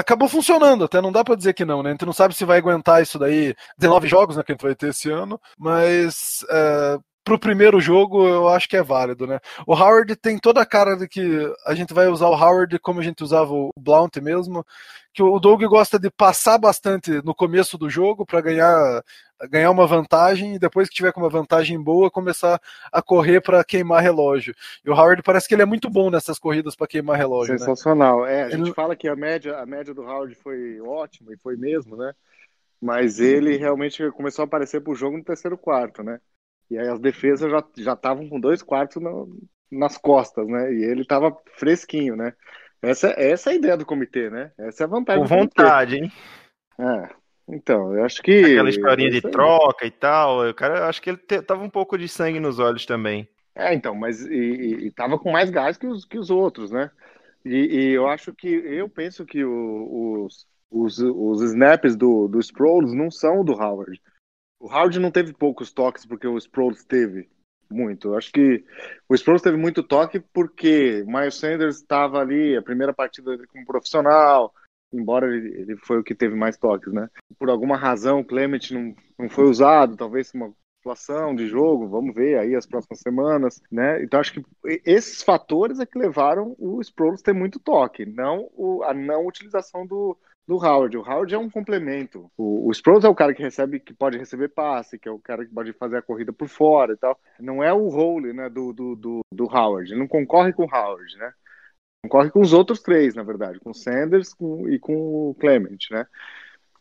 acabou 0.00 0.28
funcionando, 0.28 0.84
até 0.84 1.00
não 1.00 1.12
dá 1.12 1.22
para 1.24 1.34
dizer 1.34 1.54
que 1.54 1.64
não, 1.64 1.82
né? 1.82 1.90
A 1.90 1.92
gente 1.92 2.06
não 2.06 2.12
sabe 2.12 2.34
se 2.34 2.44
vai 2.44 2.58
aguentar 2.58 3.02
isso 3.02 3.18
daí, 3.18 3.54
19 3.78 4.08
jogos 4.08 4.36
né, 4.36 4.42
que 4.42 4.52
a 4.52 4.54
gente 4.54 4.62
vai 4.62 4.74
ter 4.74 4.88
esse 4.88 5.10
ano, 5.10 5.40
mas 5.58 6.44
é, 6.50 6.98
pro 7.24 7.38
primeiro 7.38 7.80
jogo 7.80 8.26
eu 8.26 8.48
acho 8.48 8.68
que 8.68 8.76
é 8.76 8.82
válido, 8.82 9.26
né? 9.26 9.40
O 9.66 9.74
Howard 9.74 10.16
tem 10.16 10.38
toda 10.38 10.60
a 10.60 10.66
cara 10.66 10.96
de 10.96 11.08
que 11.08 11.52
a 11.66 11.74
gente 11.74 11.92
vai 11.92 12.08
usar 12.08 12.28
o 12.28 12.34
Howard 12.34 12.78
como 12.78 13.00
a 13.00 13.02
gente 13.02 13.22
usava 13.22 13.52
o 13.52 13.70
Blount 13.76 14.16
mesmo, 14.22 14.64
que 15.12 15.22
o 15.22 15.38
Doug 15.38 15.62
gosta 15.64 15.98
de 15.98 16.10
passar 16.10 16.58
bastante 16.58 17.22
no 17.24 17.34
começo 17.34 17.76
do 17.76 17.90
jogo 17.90 18.24
para 18.24 18.40
ganhar 18.40 19.02
ganhar 19.48 19.70
uma 19.70 19.86
vantagem 19.86 20.54
e 20.54 20.58
depois 20.58 20.88
que 20.88 20.94
tiver 20.94 21.12
com 21.12 21.20
uma 21.20 21.30
vantagem 21.30 21.82
boa 21.82 22.10
começar 22.10 22.60
a 22.92 23.00
correr 23.00 23.40
para 23.40 23.64
queimar 23.64 24.02
relógio. 24.02 24.54
E 24.84 24.90
o 24.90 24.92
Howard 24.92 25.22
parece 25.22 25.48
que 25.48 25.54
ele 25.54 25.62
é 25.62 25.66
muito 25.66 25.88
bom 25.88 26.10
nessas 26.10 26.38
corridas 26.38 26.76
para 26.76 26.86
queimar 26.86 27.16
relógio. 27.16 27.58
Sensacional. 27.58 28.24
Né? 28.24 28.34
É, 28.34 28.42
a 28.42 28.50
gente 28.50 28.66
ele... 28.66 28.74
fala 28.74 28.94
que 28.94 29.08
a 29.08 29.16
média 29.16 29.56
a 29.58 29.64
média 29.64 29.94
do 29.94 30.02
Howard 30.02 30.34
foi 30.34 30.80
ótima 30.80 31.32
e 31.32 31.38
foi 31.38 31.56
mesmo, 31.56 31.96
né? 31.96 32.12
Mas 32.80 33.20
ele 33.20 33.56
realmente 33.56 34.10
começou 34.12 34.42
a 34.42 34.46
aparecer 34.46 34.80
pro 34.80 34.94
jogo 34.94 35.16
no 35.16 35.24
terceiro 35.24 35.56
quarto, 35.56 36.02
né? 36.02 36.18
E 36.70 36.78
aí 36.78 36.88
as 36.88 37.00
defesas 37.00 37.50
já 37.50 37.64
já 37.78 37.92
estavam 37.94 38.28
com 38.28 38.38
dois 38.38 38.62
quartos 38.62 39.02
no, 39.02 39.28
nas 39.70 39.98
costas, 39.98 40.46
né? 40.46 40.72
E 40.72 40.84
ele 40.84 41.02
estava 41.02 41.36
fresquinho, 41.56 42.16
né? 42.16 42.32
Essa, 42.82 43.08
essa 43.16 43.50
é 43.50 43.52
a 43.52 43.56
ideia 43.56 43.76
do 43.76 43.84
comitê, 43.84 44.30
né? 44.30 44.52
Essa 44.58 44.84
é 44.84 44.86
a 44.86 44.88
vantagem. 44.88 45.22
Com 45.22 45.28
vontade, 45.28 45.96
hein? 45.96 46.12
É. 46.78 47.08
Então, 47.48 47.94
eu 47.94 48.04
acho 48.04 48.22
que. 48.22 48.44
Aquela 48.44 48.70
historinha 48.70 49.10
de 49.10 49.20
troca 49.20 49.84
e 49.84 49.90
tal. 49.90 50.48
O 50.48 50.54
cara, 50.54 50.78
eu 50.78 50.84
acho 50.84 51.02
que 51.02 51.10
ele 51.10 51.18
te, 51.18 51.42
tava 51.42 51.62
um 51.62 51.70
pouco 51.70 51.98
de 51.98 52.08
sangue 52.08 52.40
nos 52.40 52.58
olhos 52.58 52.86
também. 52.86 53.28
É, 53.54 53.74
então, 53.74 53.94
mas 53.94 54.24
e, 54.24 54.32
e, 54.32 54.86
e 54.86 54.90
tava 54.92 55.18
com 55.18 55.32
mais 55.32 55.50
gás 55.50 55.76
que 55.76 55.86
os, 55.86 56.04
que 56.04 56.18
os 56.18 56.30
outros, 56.30 56.70
né? 56.70 56.90
E, 57.44 57.56
e 57.56 57.90
eu 57.90 58.06
acho 58.08 58.32
que. 58.32 58.48
Eu 58.48 58.88
penso 58.88 59.26
que 59.26 59.44
o, 59.44 60.24
os, 60.24 60.46
os, 60.70 60.98
os 60.98 61.42
snaps 61.42 61.96
do, 61.96 62.28
do 62.28 62.38
Sproles 62.38 62.94
não 62.94 63.10
são 63.10 63.44
do 63.44 63.52
Howard. 63.52 64.00
O 64.60 64.66
Howard 64.66 65.00
não 65.00 65.10
teve 65.10 65.32
poucos 65.32 65.72
toques 65.72 66.04
porque 66.04 66.26
o 66.26 66.36
Sproles 66.36 66.84
teve 66.84 67.28
muito. 67.70 68.14
Acho 68.14 68.30
que 68.30 68.62
o 69.08 69.14
Sproles 69.14 69.40
teve 69.40 69.56
muito 69.56 69.82
toque 69.82 70.20
porque 70.20 71.02
Miles 71.06 71.36
Sanders 71.36 71.76
estava 71.76 72.20
ali, 72.20 72.54
a 72.56 72.62
primeira 72.62 72.92
partida 72.92 73.30
dele 73.30 73.46
como 73.46 73.64
profissional, 73.64 74.52
embora 74.92 75.34
ele, 75.34 75.48
ele, 75.60 75.76
foi 75.76 75.98
o 75.98 76.04
que 76.04 76.14
teve 76.14 76.34
mais 76.34 76.58
toques, 76.58 76.92
né? 76.92 77.08
Por 77.38 77.48
alguma 77.48 77.76
razão, 77.76 78.20
o 78.20 78.24
Clement 78.24 78.70
não, 78.70 78.94
não 79.18 79.30
foi 79.30 79.44
usado, 79.44 79.96
talvez 79.96 80.30
uma 80.34 80.52
situação 80.76 81.34
de 81.34 81.46
jogo, 81.46 81.88
vamos 81.88 82.14
ver 82.14 82.38
aí 82.38 82.54
as 82.54 82.66
próximas 82.66 83.00
semanas, 83.00 83.62
né? 83.70 84.02
Então 84.02 84.20
acho 84.20 84.32
que 84.32 84.44
esses 84.84 85.22
fatores 85.22 85.78
é 85.78 85.86
que 85.86 85.98
levaram 85.98 86.54
o 86.58 86.80
Sproles 86.80 87.22
ter 87.22 87.32
muito 87.32 87.58
toque, 87.58 88.04
não 88.04 88.50
o, 88.54 88.82
a 88.82 88.92
não 88.92 89.26
utilização 89.26 89.86
do, 89.86 90.18
do 90.46 90.56
Howard. 90.56 90.96
O 90.96 91.02
Howard 91.02 91.34
é 91.34 91.38
um 91.38 91.50
complemento. 91.50 92.30
O, 92.36 92.68
o 92.68 92.70
Sproles 92.72 93.04
é 93.04 93.08
o 93.08 93.14
cara 93.14 93.34
que 93.34 93.42
recebe, 93.42 93.80
que 93.80 93.94
pode 93.94 94.18
receber 94.18 94.48
passe, 94.48 94.98
que 94.98 95.08
é 95.08 95.12
o 95.12 95.18
cara 95.18 95.44
que 95.44 95.52
pode 95.52 95.72
fazer 95.72 95.98
a 95.98 96.02
corrida 96.02 96.32
por 96.32 96.48
fora 96.48 96.92
e 96.92 96.96
tal. 96.96 97.18
Não 97.38 97.62
é 97.62 97.72
o 97.72 97.88
role, 97.88 98.32
né, 98.32 98.48
do, 98.48 98.72
do, 98.72 98.96
do, 98.96 99.20
do 99.32 99.44
Howard. 99.44 99.90
Ele 99.90 100.00
não 100.00 100.08
concorre 100.08 100.52
com 100.52 100.64
o 100.64 100.74
Howard, 100.74 101.16
né? 101.16 101.32
Concorre 102.02 102.30
com 102.30 102.40
os 102.40 102.52
outros 102.52 102.80
três, 102.80 103.14
na 103.14 103.22
verdade, 103.22 103.60
com 103.60 103.70
o 103.70 103.74
Sanders 103.74 104.32
com, 104.32 104.68
e 104.68 104.78
com 104.78 105.30
o 105.30 105.34
Clement, 105.34 105.78
né? 105.90 106.06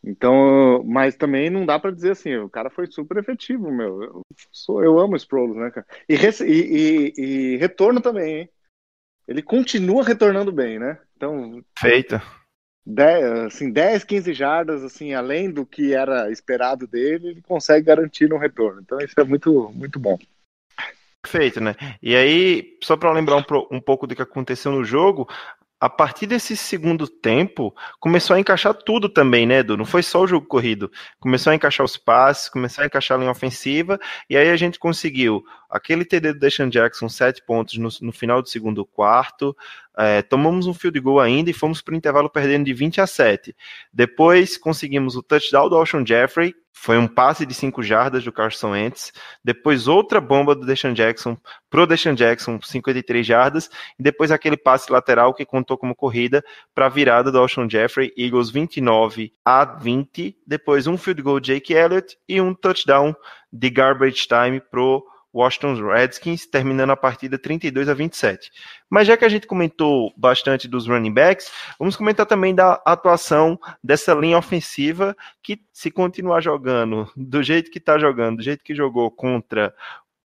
Então, 0.03 0.81
mas 0.85 1.15
também 1.15 1.49
não 1.49 1.65
dá 1.65 1.77
para 1.77 1.91
dizer 1.91 2.11
assim, 2.11 2.35
o 2.37 2.49
cara 2.49 2.69
foi 2.69 2.87
super 2.87 3.17
efetivo, 3.17 3.69
meu. 3.69 4.01
Eu, 4.01 4.21
sou, 4.51 4.81
eu 4.81 4.97
amo 4.97 5.17
Sproles, 5.17 5.57
né, 5.57 5.71
cara? 5.71 5.85
E, 6.07 6.15
e, 6.15 7.13
e, 7.17 7.53
e 7.53 7.57
retorno 7.57 7.99
também, 7.99 8.39
hein? 8.39 8.49
Ele 9.27 9.43
continua 9.43 10.03
retornando 10.03 10.51
bem, 10.51 10.79
né? 10.79 10.97
Então. 11.15 11.63
Feita. 11.77 12.23
10, 12.89 13.23
assim, 13.45 13.71
10, 13.71 14.03
15 14.03 14.33
jardas, 14.33 14.83
assim, 14.83 15.13
além 15.13 15.51
do 15.51 15.65
que 15.65 15.93
era 15.93 16.31
esperado 16.31 16.87
dele, 16.87 17.29
ele 17.29 17.41
consegue 17.41 17.85
garantir 17.85 18.33
um 18.33 18.37
retorno. 18.37 18.81
Então 18.81 18.99
isso 18.99 19.13
é 19.17 19.23
muito, 19.23 19.71
muito 19.75 19.99
bom. 19.99 20.17
Perfeito, 21.21 21.61
né? 21.61 21.75
E 22.01 22.15
aí, 22.15 22.77
só 22.81 22.97
para 22.97 23.11
lembrar 23.11 23.35
um, 23.37 23.43
um, 23.71 23.79
pouco 23.79 24.07
do 24.07 24.15
que 24.15 24.21
aconteceu 24.21 24.71
no 24.71 24.83
jogo, 24.83 25.27
a 25.79 25.89
partir 25.89 26.25
desse 26.25 26.57
segundo 26.57 27.07
tempo, 27.07 27.75
começou 27.99 28.35
a 28.35 28.39
encaixar 28.39 28.73
tudo 28.73 29.07
também, 29.07 29.45
né, 29.45 29.59
Edu? 29.59 29.77
Não 29.77 29.85
foi 29.85 30.01
só 30.01 30.21
o 30.21 30.27
jogo 30.27 30.47
corrido. 30.47 30.91
Começou 31.19 31.51
a 31.51 31.55
encaixar 31.55 31.85
os 31.85 31.95
passes, 31.95 32.49
começou 32.49 32.83
a 32.83 32.87
encaixar 32.87 33.17
a 33.17 33.19
linha 33.19 33.31
ofensiva, 33.31 33.99
e 34.29 34.35
aí 34.35 34.49
a 34.49 34.57
gente 34.57 34.79
conseguiu 34.79 35.43
aquele 35.69 36.03
TD 36.03 36.33
do 36.33 36.39
Deshaun 36.39 36.69
Jackson, 36.69 37.07
sete 37.07 37.43
pontos 37.45 37.77
no, 37.77 37.89
no 38.01 38.11
final 38.11 38.41
do 38.41 38.49
segundo 38.49 38.85
quarto, 38.85 39.55
é, 39.97 40.21
tomamos 40.21 40.65
um 40.65 40.73
field 40.73 40.99
goal 40.99 41.19
ainda 41.19 41.49
e 41.49 41.53
fomos 41.53 41.81
para 41.81 41.93
o 41.93 41.97
intervalo 41.97 42.29
perdendo 42.29 42.65
de 42.65 42.73
20 42.73 43.01
a 43.01 43.07
7. 43.07 43.55
Depois 43.91 44.57
conseguimos 44.57 45.15
o 45.15 45.21
touchdown 45.21 45.69
do 45.69 45.75
Alshon 45.75 46.05
Jeffrey, 46.05 46.55
foi 46.81 46.97
um 46.97 47.07
passe 47.07 47.45
de 47.45 47.53
5 47.53 47.83
jardas 47.83 48.23
do 48.23 48.31
Carson 48.31 48.71
Wentz. 48.71 49.11
Depois 49.43 49.85
outra 49.85 50.21
bomba 50.21 50.55
do 50.55 50.65
Deshaun 50.65 50.93
Jackson 50.93 51.35
pro 51.69 51.85
Deshaun 51.85 52.15
Jackson, 52.15 52.57
53 52.61 53.27
jardas. 53.27 53.69
E 53.99 54.01
depois 54.01 54.31
aquele 54.31 54.55
passe 54.55 54.89
lateral 54.89 55.33
que 55.33 55.45
contou 55.45 55.77
como 55.77 55.93
corrida 55.93 56.41
para 56.73 56.85
a 56.85 56.89
virada 56.89 57.33
do 57.33 57.37
Alshon 57.37 57.69
Jeffrey, 57.69 58.13
Eagles 58.17 58.49
29 58.49 59.33
a 59.43 59.65
20. 59.65 60.37
Depois 60.47 60.87
um 60.87 60.97
field 60.97 61.21
goal 61.21 61.41
de 61.41 61.47
Jake 61.53 61.73
Elliott 61.73 62.17
e 62.25 62.39
um 62.39 62.53
touchdown 62.53 63.13
de 63.51 63.69
garbage 63.69 64.25
time 64.25 64.61
pro 64.61 65.03
Washington 65.33 65.81
Redskins, 65.85 66.45
terminando 66.45 66.91
a 66.91 66.97
partida 66.97 67.37
32 67.37 67.87
a 67.89 67.93
27. 67.93 68.51
Mas 68.89 69.07
já 69.07 69.15
que 69.15 69.25
a 69.25 69.29
gente 69.29 69.47
comentou 69.47 70.13
bastante 70.17 70.67
dos 70.67 70.87
running 70.87 71.13
backs, 71.13 71.51
vamos 71.77 71.95
comentar 71.95 72.25
também 72.25 72.53
da 72.53 72.81
atuação 72.85 73.59
dessa 73.83 74.13
linha 74.13 74.37
ofensiva 74.37 75.15
que, 75.41 75.61
se 75.71 75.91
continuar 75.91 76.41
jogando 76.41 77.11
do 77.15 77.43
jeito 77.43 77.71
que 77.71 77.77
está 77.77 77.97
jogando, 77.97 78.37
do 78.37 78.43
jeito 78.43 78.63
que 78.63 78.73
jogou 78.73 79.09
contra 79.11 79.73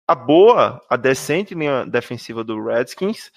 a 0.07 0.15
boa, 0.15 0.85
a 0.91 0.97
decente 0.97 1.55
linha 1.55 1.87
defensiva 1.87 2.43
do 2.43 2.63
Redskins, 2.63 3.31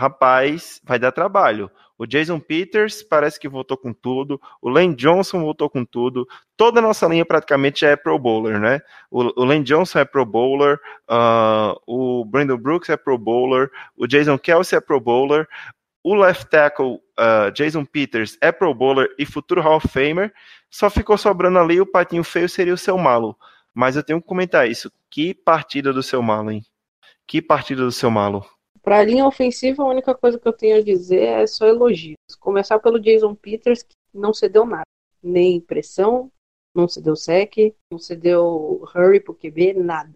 rapaz, 0.00 0.80
vai 0.82 0.98
dar 0.98 1.12
trabalho. 1.12 1.70
O 1.98 2.06
Jason 2.06 2.40
Peters 2.40 3.02
parece 3.02 3.38
que 3.38 3.46
voltou 3.46 3.76
com 3.76 3.92
tudo. 3.92 4.40
O 4.62 4.70
Lane 4.70 4.94
Johnson 4.94 5.40
voltou 5.40 5.68
com 5.68 5.84
tudo. 5.84 6.26
Toda 6.56 6.80
a 6.80 6.82
nossa 6.82 7.06
linha 7.06 7.26
praticamente 7.26 7.84
é 7.84 7.94
Pro 7.96 8.18
Bowler, 8.18 8.58
né? 8.58 8.80
O, 9.10 9.42
o 9.42 9.44
Lane 9.44 9.62
Johnson 9.62 9.98
é 9.98 10.04
Pro 10.06 10.24
Bowler. 10.24 10.80
Uh, 11.06 11.76
o 11.86 12.24
Brandon 12.24 12.56
Brooks 12.56 12.88
é 12.88 12.96
Pro 12.96 13.18
Bowler. 13.18 13.70
O 13.94 14.06
Jason 14.06 14.38
Kelsey 14.38 14.78
é 14.78 14.80
Pro 14.80 14.98
Bowler. 14.98 15.46
O 16.02 16.14
left 16.14 16.48
tackle 16.48 16.94
uh, 17.18 17.52
Jason 17.52 17.84
Peters 17.84 18.38
é 18.40 18.50
Pro 18.50 18.72
Bowler 18.72 19.14
e 19.18 19.26
futuro 19.26 19.60
Hall 19.60 19.76
of 19.76 19.88
Famer. 19.88 20.32
Só 20.70 20.88
ficou 20.88 21.18
sobrando 21.18 21.58
ali 21.58 21.78
o 21.78 21.86
patinho 21.86 22.24
feio 22.24 22.48
seria 22.48 22.72
o 22.72 22.78
seu 22.78 22.96
malo. 22.96 23.36
Mas 23.74 23.96
eu 23.96 24.02
tenho 24.02 24.22
que 24.22 24.26
comentar 24.26 24.66
isso. 24.66 24.90
Que 25.10 25.34
partida 25.34 25.92
do 25.92 26.02
seu 26.02 26.22
malo, 26.22 26.50
hein? 26.50 26.64
Que 27.26 27.42
partida 27.42 27.82
do 27.82 27.92
seu 27.92 28.10
malo. 28.10 28.46
Para 28.82 28.98
a 28.98 29.04
linha 29.04 29.26
ofensiva, 29.26 29.82
a 29.82 29.88
única 29.88 30.14
coisa 30.14 30.38
que 30.38 30.48
eu 30.48 30.52
tenho 30.52 30.78
a 30.78 30.82
dizer 30.82 31.20
é 31.20 31.46
só 31.46 31.66
elogios. 31.66 32.16
Começar 32.38 32.78
pelo 32.78 33.00
Jason 33.00 33.34
Peters, 33.34 33.82
que 33.82 33.94
não 34.12 34.32
cedeu 34.32 34.64
nada. 34.64 34.84
Nem 35.22 35.60
pressão, 35.60 36.30
não 36.74 36.88
cedeu 36.88 37.14
sec, 37.14 37.74
não 37.90 37.98
cedeu 37.98 38.82
hurry 38.94 39.20
pro 39.20 39.34
QB, 39.34 39.74
nada. 39.74 40.14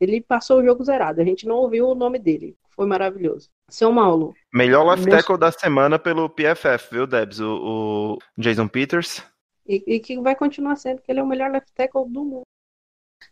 Ele 0.00 0.20
passou 0.20 0.58
o 0.58 0.64
jogo 0.64 0.82
zerado. 0.82 1.20
A 1.20 1.24
gente 1.24 1.46
não 1.46 1.56
ouviu 1.56 1.88
o 1.88 1.94
nome 1.94 2.18
dele. 2.18 2.56
Foi 2.70 2.86
maravilhoso. 2.86 3.50
Seu 3.68 3.94
Paulo. 3.94 4.34
Melhor 4.52 4.84
left 4.86 5.08
tackle 5.08 5.38
da 5.38 5.52
semana 5.52 5.98
pelo 5.98 6.28
PFF, 6.30 6.90
viu, 6.90 7.06
Debs? 7.06 7.38
O, 7.38 8.16
o 8.16 8.18
Jason 8.38 8.66
Peters. 8.66 9.22
E, 9.66 9.84
e, 9.86 10.00
que 10.00 10.18
vai 10.20 10.34
continuar 10.34 10.76
sendo, 10.76 11.02
que 11.02 11.12
ele 11.12 11.20
é 11.20 11.22
o 11.22 11.26
melhor 11.26 11.50
left 11.50 11.70
tackle 11.74 12.08
do 12.08 12.24
mundo. 12.24 12.42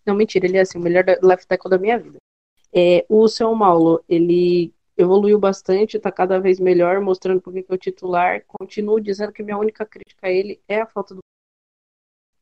Não, 0.04 0.14
mentira, 0.14 0.46
ele 0.46 0.58
é 0.58 0.60
assim, 0.60 0.78
o 0.78 0.80
melhor 0.82 1.04
left 1.22 1.46
tackle 1.46 1.70
da 1.70 1.78
minha 1.78 1.98
vida. 1.98 2.18
É, 2.72 3.04
o 3.08 3.26
seu 3.28 3.56
Paulo, 3.58 4.04
ele 4.08 4.72
evoluiu 4.96 5.38
bastante, 5.38 5.96
está 5.96 6.10
cada 6.10 6.40
vez 6.40 6.58
melhor, 6.58 7.00
mostrando 7.00 7.40
porque 7.40 7.62
que 7.62 7.72
é 7.72 7.74
o 7.74 7.78
titular. 7.78 8.44
Continuo 8.46 9.00
dizendo 9.00 9.32
que 9.32 9.42
minha 9.42 9.56
única 9.56 9.86
crítica 9.86 10.26
a 10.26 10.30
ele 10.30 10.60
é 10.68 10.80
a 10.80 10.86
falta 10.86 11.14
do. 11.14 11.20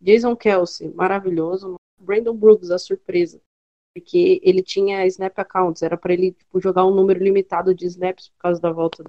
Jason 0.00 0.34
Kelsey, 0.34 0.92
maravilhoso. 0.94 1.76
Brandon 1.98 2.36
Brooks, 2.36 2.70
a 2.70 2.78
surpresa. 2.78 3.40
Porque 3.94 4.40
ele 4.42 4.62
tinha 4.62 5.06
snap 5.06 5.38
accounts, 5.38 5.82
era 5.82 5.96
para 5.96 6.12
ele 6.12 6.32
tipo, 6.32 6.60
jogar 6.60 6.84
um 6.84 6.94
número 6.94 7.22
limitado 7.22 7.74
de 7.74 7.86
snaps 7.86 8.28
por 8.28 8.38
causa 8.38 8.60
da 8.60 8.70
volta 8.70 9.04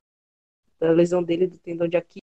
da 0.80 0.92
lesão 0.92 1.24
dele 1.24 1.48
do 1.48 1.58
tendão 1.58 1.88
de 1.88 1.98
Aquiles. 1.98 2.22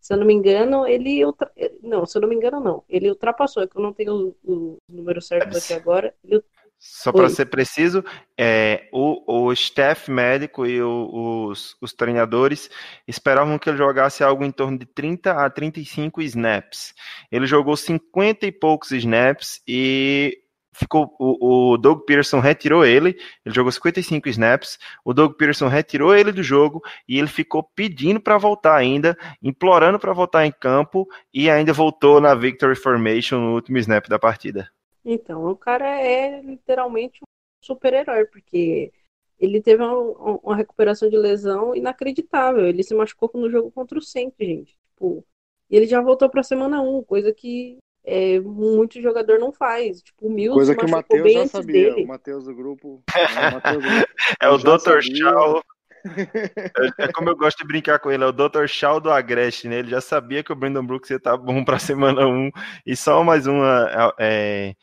Se 0.00 0.12
eu 0.12 0.18
não 0.18 0.26
me 0.26 0.34
engano, 0.34 0.86
ele. 0.86 1.24
Ultra... 1.24 1.50
Não, 1.82 2.04
se 2.04 2.18
eu 2.18 2.22
não 2.22 2.28
me 2.28 2.34
engano, 2.34 2.60
não. 2.60 2.84
Ele 2.88 3.08
ultrapassou, 3.08 3.62
é 3.62 3.66
que 3.66 3.76
eu 3.76 3.82
não 3.82 3.92
tenho 3.92 4.36
o, 4.44 4.52
o 4.52 4.76
número 4.88 5.22
certo 5.22 5.56
aqui 5.56 5.72
agora. 5.72 6.14
Ele 6.22 6.42
só 6.86 7.10
para 7.10 7.30
ser 7.30 7.46
preciso, 7.46 8.04
é, 8.36 8.88
o, 8.92 9.46
o 9.46 9.52
staff 9.54 10.10
médico 10.10 10.66
e 10.66 10.82
o, 10.82 11.48
os, 11.48 11.74
os 11.80 11.94
treinadores 11.94 12.68
esperavam 13.08 13.58
que 13.58 13.70
ele 13.70 13.78
jogasse 13.78 14.22
algo 14.22 14.44
em 14.44 14.50
torno 14.50 14.78
de 14.78 14.84
30 14.84 15.32
a 15.32 15.48
35 15.48 16.20
snaps. 16.20 16.94
Ele 17.32 17.46
jogou 17.46 17.74
50 17.74 18.44
e 18.44 18.52
poucos 18.52 18.90
snaps 18.90 19.62
e 19.66 20.36
ficou 20.74 21.16
o, 21.18 21.72
o, 21.72 21.78
Doug 21.78 22.02
Pearson 22.04 22.38
retirou 22.38 22.84
ele, 22.84 23.16
ele 23.46 23.54
jogou 23.54 23.72
55 23.72 24.28
snaps, 24.28 24.78
o 25.02 25.14
Doug 25.14 25.36
Pearson 25.38 25.68
retirou 25.68 26.14
ele 26.14 26.32
do 26.32 26.42
jogo 26.42 26.82
e 27.08 27.18
ele 27.18 27.28
ficou 27.28 27.62
pedindo 27.62 28.20
para 28.20 28.36
voltar 28.36 28.76
ainda, 28.76 29.16
implorando 29.42 29.98
para 29.98 30.12
voltar 30.12 30.44
em 30.44 30.52
campo 30.52 31.08
e 31.32 31.48
ainda 31.48 31.72
voltou 31.72 32.20
na 32.20 32.34
victory 32.34 32.76
formation 32.76 33.38
no 33.38 33.54
último 33.54 33.78
snap 33.78 34.06
da 34.06 34.18
partida. 34.18 34.68
Então, 35.04 35.46
o 35.46 35.56
cara 35.56 36.00
é 36.00 36.40
literalmente 36.40 37.20
um 37.22 37.26
super-herói, 37.64 38.24
porque 38.26 38.92
ele 39.38 39.60
teve 39.60 39.82
uma, 39.82 40.38
uma, 40.42 40.56
recuperação 40.56 41.10
de 41.10 41.16
lesão 41.16 41.74
inacreditável. 41.74 42.66
Ele 42.66 42.82
se 42.82 42.94
machucou 42.94 43.30
no 43.34 43.50
jogo 43.50 43.70
contra 43.70 43.98
o 43.98 44.02
Sempre, 44.02 44.46
gente. 44.46 44.78
Tipo, 44.90 45.24
e 45.70 45.76
ele 45.76 45.86
já 45.86 46.00
voltou 46.00 46.28
pra 46.30 46.42
semana 46.42 46.80
1, 46.80 47.02
coisa 47.02 47.32
que 47.32 47.78
é, 48.04 48.38
muito 48.40 49.00
jogador 49.00 49.38
não 49.38 49.52
faz. 49.52 50.02
Tipo, 50.02 50.26
o 50.26 50.30
Mills 50.30 50.54
coisa 50.54 50.76
que 50.76 50.84
o 50.84 50.90
Matheus 50.90 51.32
já 51.32 51.46
sabia. 51.46 51.90
Dele. 51.90 52.04
O 52.04 52.08
Matheus 52.08 52.44
do 52.44 52.54
grupo. 52.54 53.02
É, 54.40 54.48
o, 54.48 54.58
Dr. 54.58 55.00
Shaw. 55.00 55.62
É 56.98 57.10
como 57.12 57.30
eu 57.30 57.36
gosto 57.36 57.58
de 57.58 57.66
brincar 57.66 57.98
com 57.98 58.10
ele, 58.10 58.22
é 58.22 58.26
o 58.26 58.32
Dr. 58.32 58.66
Shaw 58.66 59.00
do 59.00 59.10
Agreste, 59.10 59.68
né? 59.68 59.78
Ele 59.78 59.88
já 59.88 60.02
sabia 60.02 60.44
que 60.44 60.52
o 60.52 60.54
Brandon 60.54 60.84
Brooks 60.84 61.08
ia 61.08 61.16
estar 61.16 61.30
tá 61.30 61.36
bom 61.36 61.64
para 61.64 61.78
semana 61.78 62.26
1. 62.26 62.50
E 62.84 62.94
só 62.94 63.24
mais 63.24 63.46
uma. 63.46 64.14
É, 64.18 64.74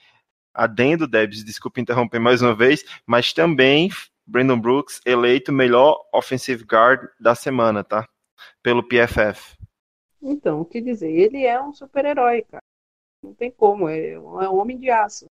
adendo, 0.53 1.07
Debs, 1.07 1.43
desculpa 1.43 1.79
interromper 1.79 2.19
mais 2.19 2.41
uma 2.41 2.55
vez, 2.55 2.83
mas 3.05 3.33
também 3.33 3.89
Brandon 4.25 4.59
Brooks 4.59 5.01
eleito 5.05 5.51
melhor 5.51 5.99
offensive 6.13 6.63
guard 6.63 7.07
da 7.19 7.35
semana, 7.35 7.83
tá? 7.83 8.07
Pelo 8.61 8.83
PFF. 8.83 9.57
Então, 10.21 10.61
o 10.61 10.65
que 10.65 10.79
dizer? 10.79 11.11
Ele 11.11 11.45
é 11.45 11.61
um 11.61 11.73
super-herói, 11.73 12.43
cara. 12.43 12.61
Não 13.23 13.33
tem 13.33 13.51
como, 13.51 13.87
é, 13.87 14.11
é 14.11 14.19
um 14.19 14.59
homem 14.59 14.77
de 14.77 14.89
aço. 14.89 15.25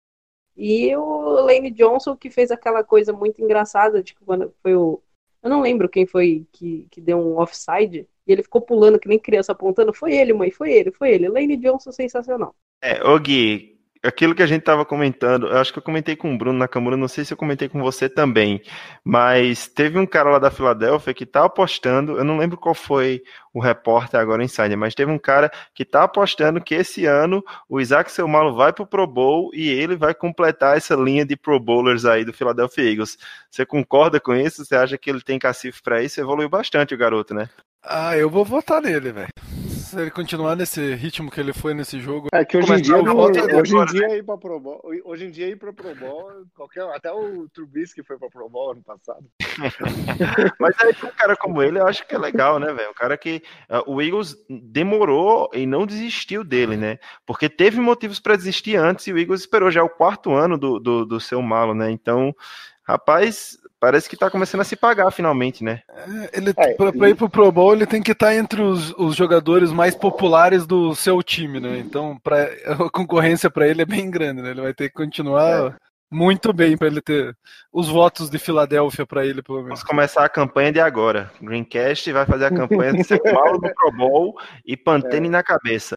E 0.57 0.97
o 0.97 1.41
Lane 1.43 1.71
Johnson, 1.71 2.17
que 2.17 2.31
fez 2.31 2.51
aquela 2.51 2.83
coisa 2.83 3.13
muito 3.13 3.43
engraçada, 3.43 4.03
tipo, 4.03 4.25
quando 4.25 4.53
foi 4.63 4.75
o. 4.75 5.03
Eu 5.43 5.51
não 5.51 5.61
lembro 5.61 5.89
quem 5.89 6.07
foi 6.07 6.47
que, 6.51 6.89
que 6.91 7.01
deu 7.01 7.19
um 7.19 7.39
offside, 7.39 8.09
e 8.27 8.33
ele 8.33 8.43
ficou 8.43 8.61
pulando 8.61 8.99
que 8.99 9.09
nem 9.09 9.19
criança 9.19 9.53
apontando. 9.53 9.93
Foi 9.93 10.15
ele, 10.15 10.33
mãe, 10.33 10.51
foi 10.51 10.73
ele, 10.73 10.91
foi 10.91 11.11
ele. 11.11 11.29
Lane 11.29 11.57
Johnson 11.57 11.93
sensacional. 11.93 12.55
É, 12.83 13.05
ô 13.05 13.19
Gui, 13.19 13.76
aquilo 14.07 14.35
que 14.35 14.43
a 14.43 14.47
gente 14.47 14.61
estava 14.61 14.85
comentando, 14.85 15.47
eu 15.49 15.59
acho 15.59 15.73
que 15.73 15.79
eu 15.79 15.83
comentei 15.83 16.15
com 16.15 16.35
o 16.35 16.39
Bruno 16.39 16.59
Nakamura, 16.59 16.97
não 16.97 17.09
sei 17.09 17.25
se 17.25 17.33
eu 17.33 17.37
comentei 17.37 17.69
com 17.69 17.81
você 17.81 18.09
também, 18.09 18.63
mas 19.05 19.67
teve 19.67 19.99
um 19.99 20.07
cara 20.07 20.31
lá 20.31 20.39
da 20.39 20.51
Filadélfia 20.51 21.13
que 21.13 21.27
tá 21.27 21.45
apostando, 21.45 22.17
eu 22.17 22.25
não 22.25 22.39
lembro 22.39 22.57
qual 22.57 22.75
foi 22.75 23.23
o 23.53 23.61
repórter 23.61 24.21
agora 24.21 24.43
em 24.43 24.47
Insider, 24.47 24.77
mas 24.77 24.95
teve 24.95 25.11
um 25.11 25.19
cara 25.19 25.51
que 25.75 25.85
tá 25.85 26.05
apostando 26.05 26.61
que 26.61 26.75
esse 26.75 27.07
ano 27.07 27.43
o 27.69 27.81
Isaac 27.81 28.11
Selmalo 28.13 28.55
vai 28.55 28.73
pro 28.73 28.87
Pro 28.87 29.07
Bowl 29.07 29.51
e 29.55 29.69
ele 29.69 29.97
vai 29.97 30.15
completar 30.15 30.77
essa 30.77 30.95
linha 30.95 31.25
de 31.25 31.37
Pro 31.37 31.59
Bowlers 31.59 32.05
aí 32.05 32.25
do 32.25 32.33
Philadelphia 32.33 32.91
Eagles. 32.91 33.19
Você 33.51 33.65
concorda 33.65 34.21
com 34.21 34.35
isso? 34.35 34.65
Você 34.65 34.77
acha 34.77 34.99
que 34.99 35.09
ele 35.09 35.23
tem 35.23 35.39
cacife 35.39 35.83
para 35.83 36.03
isso? 36.03 36.21
Evoluiu 36.21 36.49
bastante 36.49 36.95
o 36.95 36.99
garoto, 36.99 37.35
né? 37.35 37.49
Ah, 37.83 38.17
eu 38.17 38.29
vou 38.29 38.45
votar 38.45 38.83
nele, 38.83 39.13
velho 39.13 39.66
se 39.97 40.03
ele 40.03 40.11
continuar 40.11 40.55
nesse 40.55 40.95
ritmo 40.95 41.31
que 41.31 41.41
ele 41.41 41.55
foi 41.55 41.73
nesse 41.73 41.99
jogo. 41.99 42.29
É 42.33 42.45
que 42.45 42.57
hoje 42.57 42.73
em 42.75 42.83
dia, 42.83 43.01
não, 43.01 43.17
hoje, 43.17 43.41
hoje 43.41 43.77
em 43.77 43.85
dia 43.87 44.17
ir 44.19 44.23
para 44.23 44.37
Pro 44.37 44.61
Bowl, 44.61 44.83
hoje 45.05 45.25
em 45.25 45.31
dia 45.31 45.49
ir 45.49 45.57
para 45.57 45.73
Pro 45.73 45.95
Bowl, 45.95 46.31
qualquer, 46.55 46.83
até 46.95 47.11
o 47.11 47.49
Trubisky 47.49 48.03
foi 48.03 48.19
para 48.19 48.29
Pro 48.29 48.49
Bowl 48.49 48.73
ano 48.73 48.83
passado. 48.83 49.25
Mas 50.61 50.79
aí 50.81 50.95
um 51.03 51.11
cara 51.17 51.35
como 51.35 51.63
ele, 51.63 51.79
eu 51.79 51.87
acho 51.87 52.07
que 52.07 52.15
é 52.15 52.19
legal, 52.19 52.59
né, 52.59 52.73
velho? 52.75 52.91
Um 52.91 52.95
cara 52.95 53.17
que 53.17 53.43
uh, 53.71 53.91
o 53.91 54.03
Eagles 54.03 54.37
demorou 54.51 55.49
e 55.55 55.67
não 55.67 55.87
desistiu 55.87 56.45
dele, 56.45 56.77
né? 56.77 56.99
Porque 57.25 57.49
teve 57.49 57.81
motivos 57.81 58.21
para 58.21 58.37
desistir 58.37 58.77
antes 58.77 59.07
e 59.07 59.13
o 59.13 59.19
Eagles 59.19 59.41
esperou 59.41 59.71
já 59.71 59.83
o 59.83 59.89
quarto 59.89 60.33
ano 60.33 60.59
do, 60.59 60.79
do, 60.79 61.07
do 61.07 61.21
seu 61.21 61.41
malo, 61.41 61.75
né? 61.75 61.91
Então, 61.91 62.37
rapaz, 62.83 63.59
parece 63.87 64.11
que 64.11 64.17
tá 64.17 64.29
começando 64.29 64.63
a 64.63 64.65
se 64.65 64.75
pagar 64.75 65.13
finalmente, 65.13 65.63
né? 65.63 65.81
É, 65.89 66.39
ele, 66.39 66.51
é, 66.57 66.75
pra, 66.75 66.93
pra, 66.93 67.09
ir 67.09 67.15
pro 67.15 67.31
Pro 67.31 67.53
Bowl, 67.53 67.73
ele 67.73 67.87
tem 67.87 68.03
que 68.03 68.11
estar 68.11 68.27
tá 68.27 68.35
entre 68.35 68.61
os, 68.61 68.93
os 68.99 69.15
jogadores 69.15 69.71
mais 69.71 69.95
populares 69.95 70.67
do 70.67 70.93
seu 70.93 71.23
time, 71.23 71.61
né? 71.61 71.79
Então, 71.79 72.19
pra, 72.19 72.51
a 72.67 72.91
concorrência 72.91 73.49
para 73.49 73.69
ele 73.69 73.83
é 73.83 73.87
bem 73.87 74.11
grande, 74.11 74.43
né? 74.43 74.51
Ele 74.51 74.61
vai 74.61 74.75
ter 74.75 74.89
que 74.89 74.97
continuar. 74.97 75.79
Muito 76.11 76.53
bem 76.53 76.77
para 76.77 76.87
ele 76.87 77.01
ter 77.01 77.37
os 77.73 77.89
votos 77.89 78.29
de 78.29 78.39
Filadélfia 78.39 79.07
para 79.07 79.25
ele, 79.25 79.43
pelo 79.43 79.59
menos. 79.59 79.81
Vamos 79.81 79.85
começar 79.85 80.25
a 80.25 80.29
campanha 80.29 80.73
de 80.73 80.81
agora. 80.81 81.31
Greencast 81.41 82.11
vai 82.13 82.27
fazer 82.27 82.47
a 82.47 82.51
campanha 82.51 82.93
de 82.93 83.05
ser 83.05 83.21
Paulo 83.21 83.61
no 83.61 83.75
Pro 83.75 83.93
Bowl 83.93 84.37
e 84.65 84.77
Pantene 84.77 85.27
é. 85.27 85.31
na 85.31 85.43
cabeça. 85.43 85.97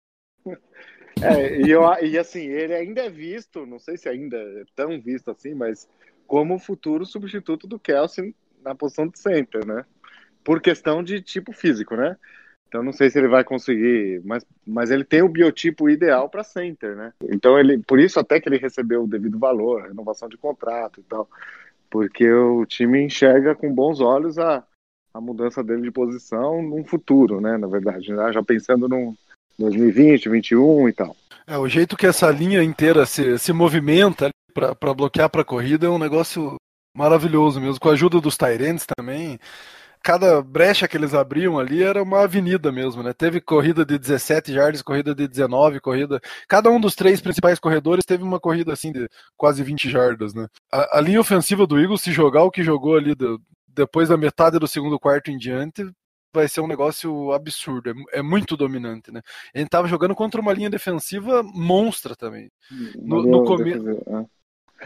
É, 1.22 1.62
e, 1.62 1.70
eu, 1.70 1.84
e 2.02 2.18
assim, 2.18 2.42
ele 2.42 2.74
ainda 2.74 3.02
é 3.02 3.10
visto, 3.10 3.66
não 3.66 3.78
sei 3.78 3.98
se 3.98 4.08
ainda 4.08 4.38
é 4.38 4.64
tão 4.76 5.00
visto 5.00 5.30
assim, 5.30 5.54
mas 5.54 5.88
como 6.30 6.54
o 6.54 6.60
futuro 6.60 7.08
substituto 7.08 7.66
do 7.66 7.80
Kelsey 7.80 8.36
na 8.64 8.76
posição 8.76 9.08
de 9.08 9.18
center, 9.18 9.66
né? 9.66 9.84
Por 10.44 10.62
questão 10.62 11.04
de 11.04 11.22
tipo 11.22 11.52
físico, 11.52 11.96
né? 11.96 12.16
Então 12.68 12.84
não 12.84 12.94
sei 12.94 13.10
se 13.10 13.18
ele 13.18 13.28
vai 13.28 13.44
conseguir, 13.44 14.22
mas, 14.24 14.46
mas 14.66 14.92
ele 14.92 15.04
tem 15.04 15.24
o 15.24 15.28
biotipo 15.28 15.90
ideal 15.90 16.30
para 16.30 16.44
center, 16.44 16.96
né? 16.96 17.12
Então 17.24 17.60
ele, 17.60 17.80
por 17.80 18.00
isso 18.00 18.20
até 18.20 18.40
que 18.40 18.48
ele 18.48 18.60
recebeu 18.60 19.04
o 19.04 19.08
devido 19.08 19.40
valor, 19.40 19.88
renovação 19.88 20.30
de 20.30 20.38
contrato 20.38 21.00
e 21.00 21.04
tal, 21.04 21.28
porque 21.90 22.32
o 22.32 22.64
time 22.68 23.02
enxerga 23.02 23.56
com 23.56 23.74
bons 23.74 24.00
olhos 24.00 24.38
a, 24.38 24.64
a 25.12 25.20
mudança 25.20 25.64
dele 25.64 25.82
de 25.82 25.92
posição 25.92 26.62
num 26.62 26.86
futuro, 26.86 27.42
né? 27.42 27.58
Na 27.58 27.68
verdade, 27.68 28.14
né? 28.14 28.32
já 28.32 28.44
pensando 28.44 28.88
no 28.88 29.16
2020, 29.58 30.30
2021 30.30 30.90
e 30.90 30.94
tal. 30.94 31.16
É, 31.48 31.58
o 31.58 31.68
jeito 31.68 31.98
que 31.98 32.06
essa 32.06 32.30
linha 32.30 32.62
inteira 32.62 33.04
se, 33.08 33.40
se 33.40 33.52
movimenta 33.52 34.30
para 34.76 34.94
bloquear 34.94 35.30
para 35.30 35.44
corrida 35.44 35.88
é 35.88 35.90
um 35.90 36.00
negócio 36.00 36.56
maravilhoso 36.96 37.62
mesmo, 37.62 37.80
com 37.80 37.90
a 37.90 37.94
ajuda 37.94 38.20
dos 38.20 38.38
Tyrants 38.38 38.86
também 38.98 39.40
cada 40.02 40.42
brecha 40.42 40.88
que 40.88 40.98
eles 40.98 41.14
abriam 41.14 41.60
ali 41.60 41.84
era 41.84 42.02
uma 42.02 42.24
avenida 42.24 42.72
mesmo, 42.72 43.04
né? 43.04 43.14
Teve 43.14 43.42
corrida 43.42 43.86
de 43.86 43.98
17 43.98 44.54
jardas, 44.54 44.82
corrida 44.82 45.14
de 45.14 45.28
19, 45.28 45.80
corrida. 45.80 46.20
Cada 46.48 46.70
um 46.70 46.80
dos 46.80 46.96
três 46.96 47.22
principais 47.22 47.60
corredores 47.60 48.06
teve 48.06 48.24
uma 48.24 48.40
corrida 48.40 48.74
assim 48.74 48.92
de 48.92 49.10
quase 49.38 49.64
20 49.64 49.90
jardas, 49.90 50.34
né? 50.34 50.48
A, 50.72 50.98
a 51.00 51.02
linha 51.02 51.20
ofensiva 51.20 51.68
do 51.68 51.80
Eagles, 51.80 52.02
se 52.02 52.12
jogar 52.12 52.44
o 52.44 52.52
que 52.52 52.64
jogou 52.64 52.96
ali 52.96 53.14
do, 53.14 53.42
depois 53.68 54.10
da 54.10 54.18
metade 54.18 54.58
do 54.58 54.68
segundo 54.68 55.00
quarto 55.00 55.32
em 55.32 55.38
diante, 55.38 55.90
vai 56.34 56.48
ser 56.48 56.62
um 56.62 56.68
negócio 56.68 57.34
absurdo, 57.34 57.90
é, 57.90 58.20
é, 58.20 58.22
muito 58.22 58.56
dominante, 58.56 59.12
né? 59.12 59.22
Gente 59.54 59.70
tava 59.70 59.88
jogando 59.88 60.16
contra 60.16 60.40
uma 60.40 60.54
linha 60.54 60.70
defensiva 60.70 61.44
monstra 61.44 62.16
também. 62.16 62.50
No, 62.96 63.24
no 63.24 63.44
começo. 63.44 63.90
É, 63.90 64.26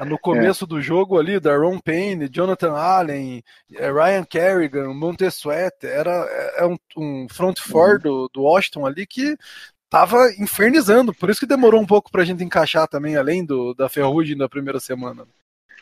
no 0.06 0.18
começo 0.18 0.66
é. 0.66 0.68
do 0.68 0.82
jogo 0.82 1.20
ali, 1.20 1.40
Daron 1.40 1.80
Payne, 1.80 2.30
Jonathan 2.30 2.74
Allen, 2.74 3.44
é, 3.74 3.92
Ryan 3.92 4.24
Kerrigan, 4.24 4.94
Montez 4.94 5.36
Sweat, 5.36 5.86
era 5.86 6.12
é 6.58 6.66
um, 6.66 6.78
um 6.98 7.28
front 7.30 7.60
four 7.60 7.94
uhum. 7.94 8.00
do, 8.00 8.30
do 8.34 8.42
Washington 8.44 8.86
ali 8.86 9.06
que 9.06 9.38
tava 9.90 10.18
infernizando, 10.40 11.14
por 11.14 11.30
isso 11.30 11.40
que 11.40 11.46
demorou 11.46 11.80
um 11.80 11.86
pouco 11.86 12.12
pra 12.12 12.26
gente 12.26 12.44
encaixar 12.44 12.88
também, 12.88 13.16
além 13.16 13.46
do, 13.46 13.76
da 13.76 13.88
ferrugem 13.88 14.36
da 14.36 14.50
primeira 14.50 14.80
semana. 14.80 15.28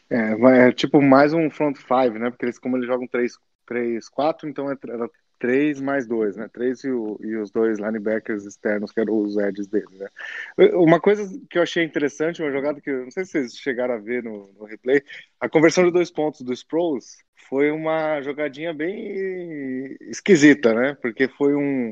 É, 0.09 0.67
é 0.67 0.71
tipo 0.73 1.01
mais 1.01 1.31
um 1.33 1.49
front 1.49 1.77
five, 1.77 2.19
né? 2.19 2.29
Porque 2.29 2.45
eles, 2.45 2.59
como 2.59 2.75
eles 2.75 2.87
jogam 2.87 3.07
3, 3.07 3.37
3 3.65 4.09
4, 4.09 4.49
então 4.49 4.69
era 4.69 5.09
três 5.41 5.81
mais 5.81 6.05
dois, 6.05 6.37
né? 6.37 6.47
Três 6.53 6.83
e, 6.83 6.91
o, 6.91 7.19
e, 7.19 7.35
os 7.35 7.49
dois 7.49 7.79
linebackers 7.79 8.45
externos, 8.45 8.91
que 8.91 8.99
eram 8.99 9.17
os 9.17 9.35
edges 9.37 9.65
dele, 9.65 9.87
né? 9.93 10.07
Uma 10.75 11.01
coisa 11.01 11.27
que 11.49 11.57
eu 11.57 11.63
achei 11.63 11.83
interessante, 11.83 12.43
uma 12.43 12.51
jogada 12.51 12.79
que 12.79 12.91
eu 12.91 13.05
não 13.05 13.11
sei 13.11 13.25
se 13.25 13.31
vocês 13.31 13.57
chegaram 13.57 13.95
a 13.95 13.97
ver 13.97 14.23
no, 14.23 14.53
no 14.57 14.65
replay, 14.65 15.01
a 15.39 15.49
conversão 15.49 15.83
de 15.83 15.91
dois 15.91 16.11
pontos 16.11 16.41
do 16.41 16.53
Sproles 16.53 17.17
foi 17.49 17.71
uma 17.71 18.21
jogadinha 18.21 18.71
bem 18.71 19.97
esquisita, 20.01 20.75
né? 20.75 20.95
Porque 21.01 21.27
foi 21.27 21.55
um. 21.55 21.91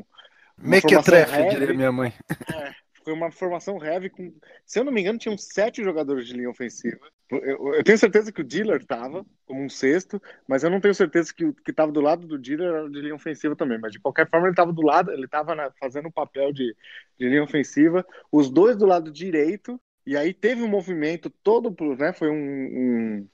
Mequetrefe, 0.56 1.48
diria 1.48 1.74
minha 1.74 1.90
mãe. 1.90 2.14
É, 2.54 2.70
foi 3.02 3.12
uma 3.12 3.30
formação 3.30 3.82
heavy 3.82 4.10
com, 4.10 4.32
se 4.64 4.78
eu 4.78 4.84
não 4.84 4.92
me 4.92 5.00
engano, 5.00 5.18
tinham 5.18 5.36
sete 5.36 5.82
jogadores 5.82 6.26
de 6.26 6.34
linha 6.34 6.50
ofensiva. 6.50 7.00
Eu, 7.30 7.82
tenho 7.84 7.96
certeza 7.96 8.32
que 8.32 8.40
o 8.40 8.44
Diller 8.44 8.80
estava 8.80 9.24
como 9.46 9.62
um 9.62 9.68
sexto, 9.68 10.20
mas 10.48 10.64
eu 10.64 10.70
não 10.70 10.80
tenho 10.80 10.94
certeza 10.94 11.32
que 11.32 11.44
o 11.44 11.54
que 11.54 11.70
estava 11.70 11.92
do 11.92 12.00
lado 12.00 12.26
do 12.26 12.38
Diller 12.38 12.68
era 12.68 12.90
de 12.90 13.00
linha 13.00 13.14
ofensiva 13.14 13.54
também. 13.54 13.78
Mas 13.78 13.92
de 13.92 14.00
qualquer 14.00 14.28
forma 14.28 14.46
ele 14.46 14.52
estava 14.52 14.72
do 14.72 14.82
lado, 14.82 15.12
ele 15.12 15.26
estava 15.26 15.54
fazendo 15.78 16.08
o 16.08 16.12
papel 16.12 16.52
de, 16.52 16.74
de 17.18 17.28
linha 17.28 17.44
ofensiva. 17.44 18.04
Os 18.32 18.50
dois 18.50 18.76
do 18.76 18.86
lado 18.86 19.12
direito 19.12 19.80
e 20.04 20.16
aí 20.16 20.34
teve 20.34 20.62
um 20.62 20.68
movimento 20.68 21.30
todo, 21.30 21.74
né? 21.96 22.12
Foi 22.12 22.28
um, 22.30 23.28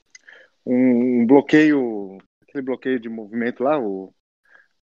um, 0.67 1.23
um 1.23 1.27
bloqueio, 1.27 2.19
aquele 2.43 2.62
bloqueio 2.62 3.01
de 3.01 3.09
movimento 3.09 3.62
lá, 3.62 3.79
o 3.79 4.12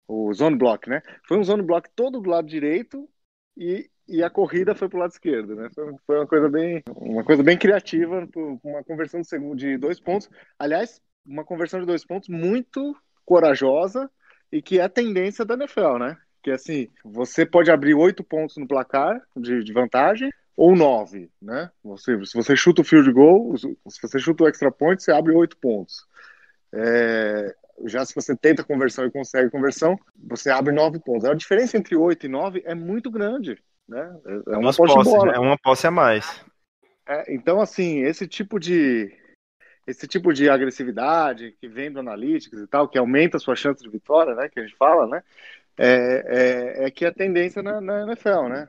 o 0.08 0.34
zone 0.34 0.56
block, 0.58 0.90
né? 0.90 1.02
Foi 1.28 1.38
um 1.38 1.44
zone 1.44 1.64
block 1.64 1.90
todo 1.96 2.20
do 2.22 2.30
lado 2.30 2.48
direito 2.48 3.10
e, 3.58 3.90
e 4.08 4.24
a 4.24 4.30
corrida 4.30 4.76
foi 4.76 4.88
para 4.88 4.98
o 4.98 5.00
lado 5.00 5.12
esquerdo, 5.12 5.56
né? 5.56 5.70
Foi, 6.06 6.18
uma 6.18 6.28
coisa 6.28 6.50
bem, 6.50 6.84
uma 6.96 7.24
coisa 7.24 7.44
bem 7.44 7.58
criativa, 7.58 8.28
uma 8.64 8.84
conversão 8.84 9.22
de, 9.22 9.28
segundo, 9.28 9.56
de 9.56 9.78
dois 9.78 10.00
pontos. 10.00 10.30
Aliás, 10.60 11.02
uma 11.26 11.44
conversão 11.44 11.80
de 11.80 11.86
dois 11.86 12.06
pontos 12.06 12.30
muito 12.30 12.96
corajosa 13.26 14.10
e 14.52 14.62
que 14.62 14.80
é 14.80 14.84
a 14.84 14.90
tendência 14.90 15.44
da 15.44 15.56
NFL, 15.56 15.98
né? 15.98 16.18
Que 16.44 16.52
assim, 16.52 16.88
você 17.04 17.46
pode 17.46 17.72
abrir 17.72 17.96
oito 17.96 18.24
pontos 18.24 18.58
no 18.58 18.68
placar 18.68 19.20
de, 19.36 19.64
de 19.64 19.74
vantagem 19.74 20.30
ou 20.56 20.76
nove, 20.76 21.30
né? 21.42 21.72
Você, 21.84 22.24
se 22.26 22.36
você 22.36 22.56
chuta 22.56 22.82
o 22.82 22.86
field 22.86 23.12
goal, 23.12 23.58
se 23.58 24.02
você 24.02 24.20
chuta 24.20 24.44
o 24.44 24.48
extra 24.48 24.72
point, 24.72 25.02
você 25.02 25.12
abre 25.12 25.34
oito 25.34 25.58
pontos. 25.58 26.06
É, 26.72 27.56
já 27.86 28.06
se 28.06 28.14
você 28.14 28.36
tenta 28.36 28.64
conversão 28.64 29.06
e 29.06 29.12
consegue 29.12 29.50
conversão, 29.50 29.98
você 30.16 30.50
abre 30.50 30.74
nove 30.74 31.00
pontos. 31.00 31.26
A 31.26 31.34
diferença 31.34 31.78
entre 31.78 31.96
oito 31.96 32.26
e 32.26 32.30
nove 32.30 32.62
é 32.66 32.76
muito 32.76 33.10
grande. 33.10 33.62
Né? 33.88 34.20
É 34.48 34.58
uma 34.58 34.74
posse, 34.74 35.10
bola. 35.10 35.34
É 35.34 35.40
uma 35.40 35.58
posse 35.58 35.88
a 35.88 35.92
mais. 35.92 36.44
É, 37.08 37.34
então, 37.34 37.62
assim, 37.62 38.00
esse 38.00 38.28
tipo 38.28 38.60
de 38.60 39.16
esse 39.88 40.08
tipo 40.08 40.34
de 40.34 40.50
agressividade 40.50 41.56
que 41.62 41.68
vem 41.68 41.92
do 41.92 42.00
Analytics 42.00 42.60
e 42.60 42.68
tal, 42.68 42.90
que 42.90 42.98
aumenta 42.98 43.38
a 43.38 43.40
sua 43.40 43.56
chance 43.56 43.84
de 43.84 43.90
vitória, 43.90 44.34
né? 44.34 44.50
Que 44.50 44.60
a 44.60 44.64
gente 44.64 44.76
fala, 44.76 45.08
né? 45.08 45.24
É, 45.78 46.82
é, 46.82 46.86
é 46.86 46.92
que 46.92 47.06
é 47.06 47.10
a 47.10 47.14
tendência 47.14 47.62
na, 47.62 47.80
na 47.80 48.02
NFL, 48.04 48.48
né? 48.50 48.68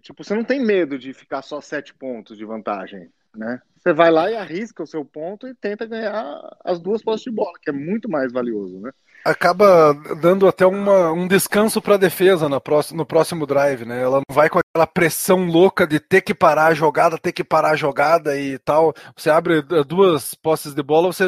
Tipo, 0.00 0.22
você 0.22 0.34
não 0.34 0.44
tem 0.44 0.62
medo 0.62 0.98
de 0.98 1.14
ficar 1.14 1.42
só 1.42 1.60
sete 1.60 1.94
pontos 1.94 2.36
de 2.36 2.44
vantagem, 2.44 3.10
né? 3.34 3.62
Você 3.76 3.92
vai 3.92 4.10
lá 4.10 4.30
e 4.30 4.36
arrisca 4.36 4.82
o 4.82 4.86
seu 4.86 5.04
ponto 5.04 5.48
e 5.48 5.54
tenta 5.54 5.86
ganhar 5.86 6.40
as 6.64 6.80
duas 6.80 7.02
postes 7.02 7.30
de 7.30 7.36
bola, 7.36 7.58
que 7.60 7.70
é 7.70 7.72
muito 7.72 8.08
mais 8.08 8.32
valioso, 8.32 8.78
né? 8.80 8.92
Acaba 9.24 9.94
dando 10.20 10.46
até 10.46 10.66
uma, 10.66 11.12
um 11.12 11.26
descanso 11.26 11.80
para 11.80 11.94
a 11.94 11.98
defesa 11.98 12.48
no 12.48 12.60
próximo, 12.60 12.98
no 12.98 13.06
próximo 13.06 13.46
drive, 13.46 13.84
né? 13.84 14.02
Ela 14.02 14.18
não 14.18 14.34
vai 14.34 14.48
com 14.48 14.58
aquela 14.58 14.86
pressão 14.86 15.46
louca 15.46 15.86
de 15.86 16.00
ter 16.00 16.20
que 16.22 16.34
parar 16.34 16.66
a 16.66 16.74
jogada, 16.74 17.18
ter 17.18 17.32
que 17.32 17.44
parar 17.44 17.70
a 17.70 17.76
jogada 17.76 18.36
e 18.38 18.58
tal. 18.58 18.92
Você 19.16 19.30
abre 19.30 19.62
duas 19.86 20.34
posses 20.34 20.74
de 20.74 20.82
bola, 20.82 21.12
você 21.12 21.24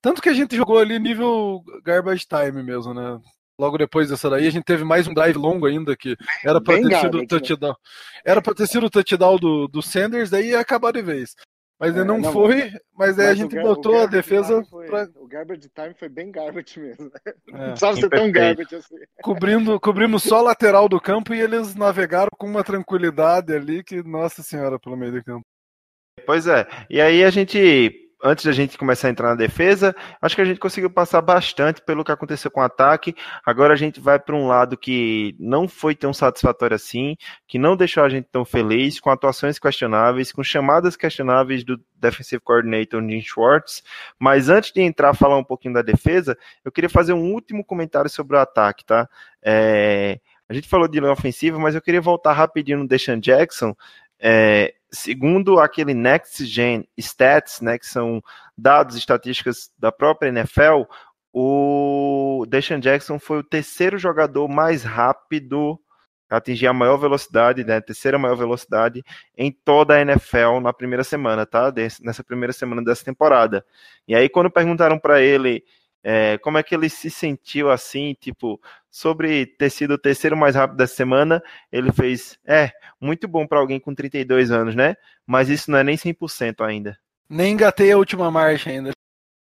tanto 0.00 0.20
que 0.20 0.28
a 0.28 0.34
gente 0.34 0.56
jogou 0.56 0.78
ali 0.78 0.98
nível 0.98 1.62
garbage 1.84 2.26
time 2.26 2.62
mesmo, 2.62 2.92
né? 2.92 3.18
Logo 3.58 3.78
depois 3.78 4.10
dessa 4.10 4.28
daí, 4.28 4.46
a 4.46 4.50
gente 4.50 4.64
teve 4.64 4.84
mais 4.84 5.08
um 5.08 5.14
drive 5.14 5.36
longo 5.36 5.64
ainda, 5.64 5.96
que 5.96 6.14
era 6.44 6.60
para 6.60 6.76
ter 6.76 7.00
sido 7.00 7.16
o 7.16 7.20
né? 7.22 7.26
touchdown. 7.26 7.74
Era 8.22 8.42
para 8.42 8.54
ter 8.54 8.66
sido 8.66 8.86
o 8.86 8.90
touchdown 8.90 9.38
do, 9.38 9.66
do 9.66 9.80
Sanders, 9.80 10.28
daí 10.28 10.50
ia 10.50 10.60
acabar 10.60 10.92
de 10.92 11.00
vez. 11.00 11.34
Mas 11.78 11.94
é, 11.94 12.04
não, 12.04 12.18
não, 12.18 12.32
foi, 12.32 12.72
mas 12.94 13.18
aí 13.18 13.26
a 13.26 13.34
gente 13.34 13.54
botou 13.60 14.00
a 14.00 14.06
defesa. 14.06 14.64
Foi, 14.64 14.86
pra... 14.86 15.06
O 15.16 15.26
garbage 15.26 15.68
time 15.68 15.94
foi 15.98 16.08
bem 16.08 16.30
garbage 16.30 16.80
mesmo. 16.80 17.04
Né? 17.04 17.20
É, 17.26 17.52
não 17.52 17.68
precisava 17.68 17.96
ser 17.96 18.08
tão 18.08 18.32
garbage 18.32 18.74
assim. 18.74 18.96
Cobrindo, 19.22 19.78
cobrimos 19.78 20.22
só 20.22 20.38
a 20.38 20.42
lateral 20.42 20.88
do 20.88 20.98
campo 20.98 21.34
e 21.34 21.40
eles 21.40 21.74
navegaram 21.74 22.30
com 22.38 22.46
uma 22.46 22.64
tranquilidade 22.64 23.54
ali 23.54 23.84
que, 23.84 24.02
nossa 24.02 24.42
senhora, 24.42 24.78
pelo 24.78 24.96
meio 24.96 25.12
do 25.12 25.22
campo. 25.22 25.44
Pois 26.24 26.46
é. 26.46 26.66
E 26.88 26.98
aí 26.98 27.22
a 27.22 27.28
gente 27.28 28.05
antes 28.22 28.44
da 28.44 28.52
gente 28.52 28.78
começar 28.78 29.08
a 29.08 29.10
entrar 29.10 29.28
na 29.28 29.34
defesa, 29.34 29.94
acho 30.20 30.34
que 30.34 30.40
a 30.40 30.44
gente 30.44 30.58
conseguiu 30.58 30.90
passar 30.90 31.20
bastante 31.20 31.80
pelo 31.82 32.04
que 32.04 32.12
aconteceu 32.12 32.50
com 32.50 32.60
o 32.60 32.64
ataque. 32.64 33.14
Agora 33.44 33.74
a 33.74 33.76
gente 33.76 34.00
vai 34.00 34.18
para 34.18 34.34
um 34.34 34.46
lado 34.46 34.76
que 34.76 35.36
não 35.38 35.68
foi 35.68 35.94
tão 35.94 36.12
satisfatório 36.12 36.74
assim, 36.74 37.16
que 37.46 37.58
não 37.58 37.76
deixou 37.76 38.02
a 38.02 38.08
gente 38.08 38.28
tão 38.30 38.44
feliz, 38.44 38.98
com 38.98 39.10
atuações 39.10 39.58
questionáveis, 39.58 40.32
com 40.32 40.42
chamadas 40.42 40.96
questionáveis 40.96 41.64
do 41.64 41.80
Defensive 41.96 42.40
Coordinator 42.40 43.00
Jim 43.02 43.20
Schwartz. 43.20 43.82
Mas 44.18 44.48
antes 44.48 44.72
de 44.72 44.80
entrar 44.80 45.10
a 45.10 45.14
falar 45.14 45.38
um 45.38 45.44
pouquinho 45.44 45.74
da 45.74 45.82
defesa, 45.82 46.36
eu 46.64 46.72
queria 46.72 46.90
fazer 46.90 47.12
um 47.12 47.32
último 47.32 47.64
comentário 47.64 48.10
sobre 48.10 48.36
o 48.36 48.40
ataque, 48.40 48.84
tá? 48.84 49.08
É... 49.42 50.18
A 50.48 50.54
gente 50.54 50.68
falou 50.68 50.86
de 50.86 51.00
linha 51.00 51.10
ofensiva, 51.10 51.58
mas 51.58 51.74
eu 51.74 51.82
queria 51.82 52.00
voltar 52.00 52.32
rapidinho 52.32 52.78
no 52.78 52.86
Deshaun 52.86 53.18
Jackson. 53.18 53.74
É, 54.18 54.74
segundo 54.90 55.58
aquele 55.58 55.94
Next 55.94 56.44
Gen 56.44 56.88
Stats, 56.98 57.60
né, 57.60 57.78
que 57.78 57.86
são 57.86 58.22
dados 58.56 58.96
estatísticas 58.96 59.70
da 59.78 59.92
própria 59.92 60.28
NFL, 60.28 60.84
o 61.32 62.46
Deshaun 62.48 62.80
Jackson 62.80 63.18
foi 63.18 63.38
o 63.38 63.44
terceiro 63.44 63.98
jogador 63.98 64.48
mais 64.48 64.82
rápido 64.82 65.78
a 66.30 66.38
atingir 66.38 66.66
a 66.66 66.72
maior 66.72 66.96
velocidade, 66.96 67.62
né, 67.62 67.76
a 67.76 67.82
terceira 67.82 68.18
maior 68.18 68.36
velocidade 68.36 69.04
em 69.36 69.52
toda 69.52 69.94
a 69.94 70.00
NFL 70.00 70.60
na 70.62 70.72
primeira 70.72 71.04
semana, 71.04 71.46
tá? 71.46 71.72
nessa 72.02 72.24
primeira 72.24 72.52
semana 72.52 72.82
dessa 72.82 73.04
temporada. 73.04 73.64
E 74.08 74.14
aí 74.14 74.28
quando 74.28 74.50
perguntaram 74.50 74.98
para 74.98 75.20
ele 75.20 75.62
é, 76.08 76.38
como 76.38 76.56
é 76.56 76.62
que 76.62 76.72
ele 76.72 76.88
se 76.88 77.10
sentiu 77.10 77.68
assim, 77.68 78.14
tipo, 78.20 78.60
sobre 78.88 79.44
ter 79.44 79.70
sido 79.70 79.94
o 79.94 79.98
terceiro 79.98 80.36
mais 80.36 80.54
rápido 80.54 80.76
da 80.76 80.86
semana, 80.86 81.42
ele 81.72 81.90
fez, 81.90 82.38
é, 82.46 82.70
muito 83.00 83.26
bom 83.26 83.44
para 83.44 83.58
alguém 83.58 83.80
com 83.80 83.92
32 83.92 84.52
anos, 84.52 84.76
né? 84.76 84.94
Mas 85.26 85.48
isso 85.48 85.68
não 85.68 85.78
é 85.78 85.82
nem 85.82 85.96
100% 85.96 86.64
ainda. 86.64 86.96
Nem 87.28 87.54
engatei 87.54 87.90
a 87.90 87.98
última 87.98 88.30
marcha 88.30 88.70
ainda. 88.70 88.92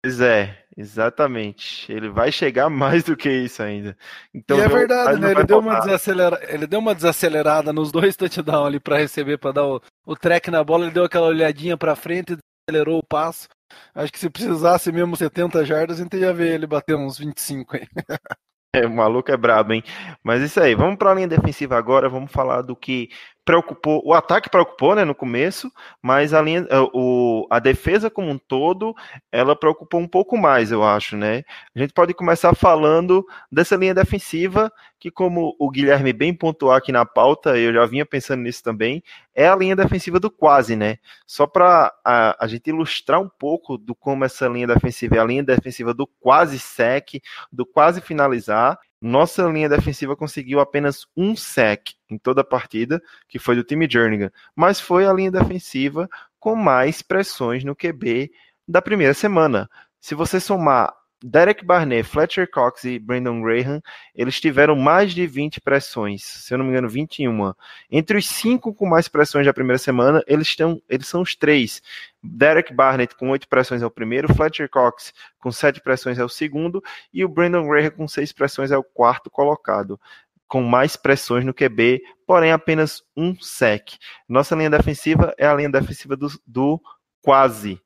Pois 0.04 0.20
é, 0.22 0.66
exatamente. 0.76 1.92
Ele 1.92 2.10
vai 2.10 2.32
chegar 2.32 2.68
mais 2.72 3.04
do 3.04 3.16
que 3.16 3.30
isso 3.30 3.62
ainda. 3.62 3.96
Então, 4.34 4.58
e 4.58 4.62
é 4.62 4.68
verdade, 4.68 5.12
ele 5.12 5.20
né? 5.20 5.32
Ele 5.34 5.44
deu, 5.44 5.60
uma 5.60 5.80
desacelera... 5.80 6.40
ele 6.52 6.66
deu 6.66 6.80
uma 6.80 6.96
desacelerada 6.96 7.72
nos 7.72 7.92
dois 7.92 8.16
touchdowns 8.16 8.66
ali 8.66 8.80
pra 8.80 8.98
receber, 8.98 9.38
pra 9.38 9.52
dar 9.52 9.68
o, 9.68 9.80
o 10.04 10.16
track 10.16 10.50
na 10.50 10.64
bola. 10.64 10.86
Ele 10.86 10.96
deu 10.96 11.04
aquela 11.04 11.28
olhadinha 11.28 11.78
pra 11.78 11.96
frente 11.96 12.34
e 12.34 12.38
acelerou 12.68 12.98
o 12.98 13.06
passo. 13.06 13.48
Acho 13.94 14.12
que 14.12 14.20
se 14.20 14.30
precisasse 14.30 14.92
mesmo 14.92 15.16
70 15.16 15.66
jardas, 15.66 16.00
a 16.00 16.04
gente 16.04 16.18
ia 16.18 16.34
ver 16.34 16.54
ele 16.54 16.68
bater 16.68 16.96
uns 16.96 17.18
25 17.18 17.76
aí. 17.76 17.88
É, 18.76 18.86
o 18.86 18.92
maluco 18.92 19.32
é 19.32 19.36
brabo, 19.36 19.74
hein? 19.74 19.82
Mas 20.24 20.44
isso 20.44 20.62
aí, 20.62 20.76
vamos 20.76 20.98
para 20.98 21.10
a 21.10 21.16
linha 21.16 21.28
defensiva 21.28 21.76
agora, 21.76 22.08
vamos 22.08 22.32
falar 22.32 22.62
do 22.62 22.76
que 22.76 23.10
preocupou, 23.46 24.02
o 24.06 24.14
ataque 24.14 24.50
preocupou, 24.50 24.96
né, 24.96 25.04
no 25.04 25.16
começo, 25.16 25.72
mas 26.02 26.34
a 26.34 26.42
linha, 26.42 26.68
eh, 26.70 26.90
o, 26.94 27.48
a 27.50 27.60
defesa 27.60 28.10
como 28.10 28.30
um 28.30 28.38
todo, 28.38 28.94
ela 29.32 29.56
preocupou 29.56 30.00
um 30.00 30.08
pouco 30.08 30.38
mais, 30.38 30.72
eu 30.72 30.84
acho, 30.84 31.18
né? 31.18 31.44
A 31.76 31.80
gente 31.80 31.94
pode 31.94 32.14
começar 32.14 32.54
falando 32.56 33.26
dessa 33.52 33.76
linha 33.76 33.94
defensiva, 33.94 34.72
que 35.00 35.10
como 35.10 35.56
o 35.58 35.70
Guilherme 35.72 36.14
bem 36.14 36.34
pontuou 36.34 36.72
aqui 36.72 36.92
na 36.92 37.06
pauta, 37.06 37.58
eu 37.58 37.74
já 37.74 37.86
vinha 37.86 38.06
pensando 38.06 38.44
nisso 38.44 38.62
também, 38.62 39.02
é 39.34 39.48
a 39.48 39.56
linha 39.56 39.76
defensiva 39.76 40.20
do 40.20 40.30
quase, 40.30 40.76
né? 40.76 40.98
Só 41.26 41.48
para 41.48 41.94
a, 42.06 42.44
a 42.44 42.48
gente 42.48 42.70
ilustrar 42.70 43.22
um 43.22 43.30
pouco 43.30 43.78
do 43.78 43.96
como 43.96 44.26
essa 44.26 44.48
linha 44.48 44.68
defensiva 44.68 45.16
é 45.16 45.20
a 45.20 45.24
linha 45.24 45.44
defensiva 45.44 45.94
do 45.94 46.06
quase 46.06 46.60
sec, 46.60 47.22
do 47.52 47.66
quase 47.66 48.02
finalizar. 48.02 48.78
Nossa 49.02 49.44
linha 49.48 49.70
defensiva 49.70 50.16
conseguiu 50.16 50.60
apenas 50.60 51.08
um 51.16 51.36
sec 51.36 51.94
em 52.10 52.18
toda 52.18 52.42
a 52.42 52.44
partida, 52.44 53.02
que 53.28 53.40
foi 53.40 53.56
do 53.56 53.64
time 53.64 53.88
Jernigan, 53.90 54.32
mas 54.56 54.80
foi 54.80 55.06
a 55.06 55.14
linha 55.14 55.32
defensiva 55.32 56.10
com 56.38 56.56
mais 56.56 57.02
pressões 57.02 57.64
no 57.64 57.76
QB 57.76 58.32
da 58.68 58.82
primeira 58.82 59.14
semana. 59.14 59.70
Se 60.02 60.16
você 60.16 60.40
somar 60.40 60.94
Derek 61.22 61.66
Barnett, 61.66 62.08
Fletcher 62.08 62.50
Cox 62.50 62.86
e 62.86 62.98
Brandon 62.98 63.42
Graham, 63.42 63.82
eles 64.16 64.40
tiveram 64.40 64.74
mais 64.76 65.14
de 65.14 65.28
20 65.28 65.60
pressões, 65.60 66.24
se 66.24 66.54
eu 66.54 66.58
não 66.58 66.64
me 66.64 66.72
engano, 66.72 66.88
21. 66.88 67.54
Entre 67.92 68.18
os 68.18 68.26
cinco 68.26 68.74
com 68.74 68.86
mais 68.86 69.10
pressões 69.10 69.46
da 69.46 69.54
primeira 69.54 69.78
semana, 69.78 70.24
eles, 70.26 70.56
eles 70.88 71.08
são 71.08 71.22
os 71.22 71.36
três. 71.36 71.82
Derek 72.24 72.74
Barnett 72.74 73.16
com 73.16 73.30
oito 73.32 73.50
pressões 73.50 73.82
é 73.82 73.86
o 73.86 73.92
primeiro, 73.92 74.34
Fletcher 74.34 74.70
Cox 74.70 75.14
com 75.40 75.52
sete 75.52 75.82
pressões 75.82 76.18
é 76.18 76.24
o 76.24 76.30
segundo, 76.30 76.82
e 77.14 77.24
o 77.26 77.30
Brandon 77.30 77.68
Graham 77.68 77.92
com 77.92 78.08
seis 78.08 78.32
pressões 78.32 78.72
é 78.72 78.78
o 78.78 78.84
quarto 78.84 79.30
colocado. 79.30 80.00
Com 80.48 80.64
mais 80.64 80.96
pressões 80.96 81.44
no 81.44 81.54
QB, 81.54 82.02
porém 82.26 82.52
apenas 82.52 83.04
um 83.16 83.36
sec. 83.40 83.92
Nossa 84.28 84.56
linha 84.56 84.70
defensiva 84.70 85.34
é 85.38 85.46
a 85.46 85.54
linha 85.54 85.70
defensiva 85.70 86.16
do, 86.16 86.28
do 86.48 86.82
quase. 87.22 87.80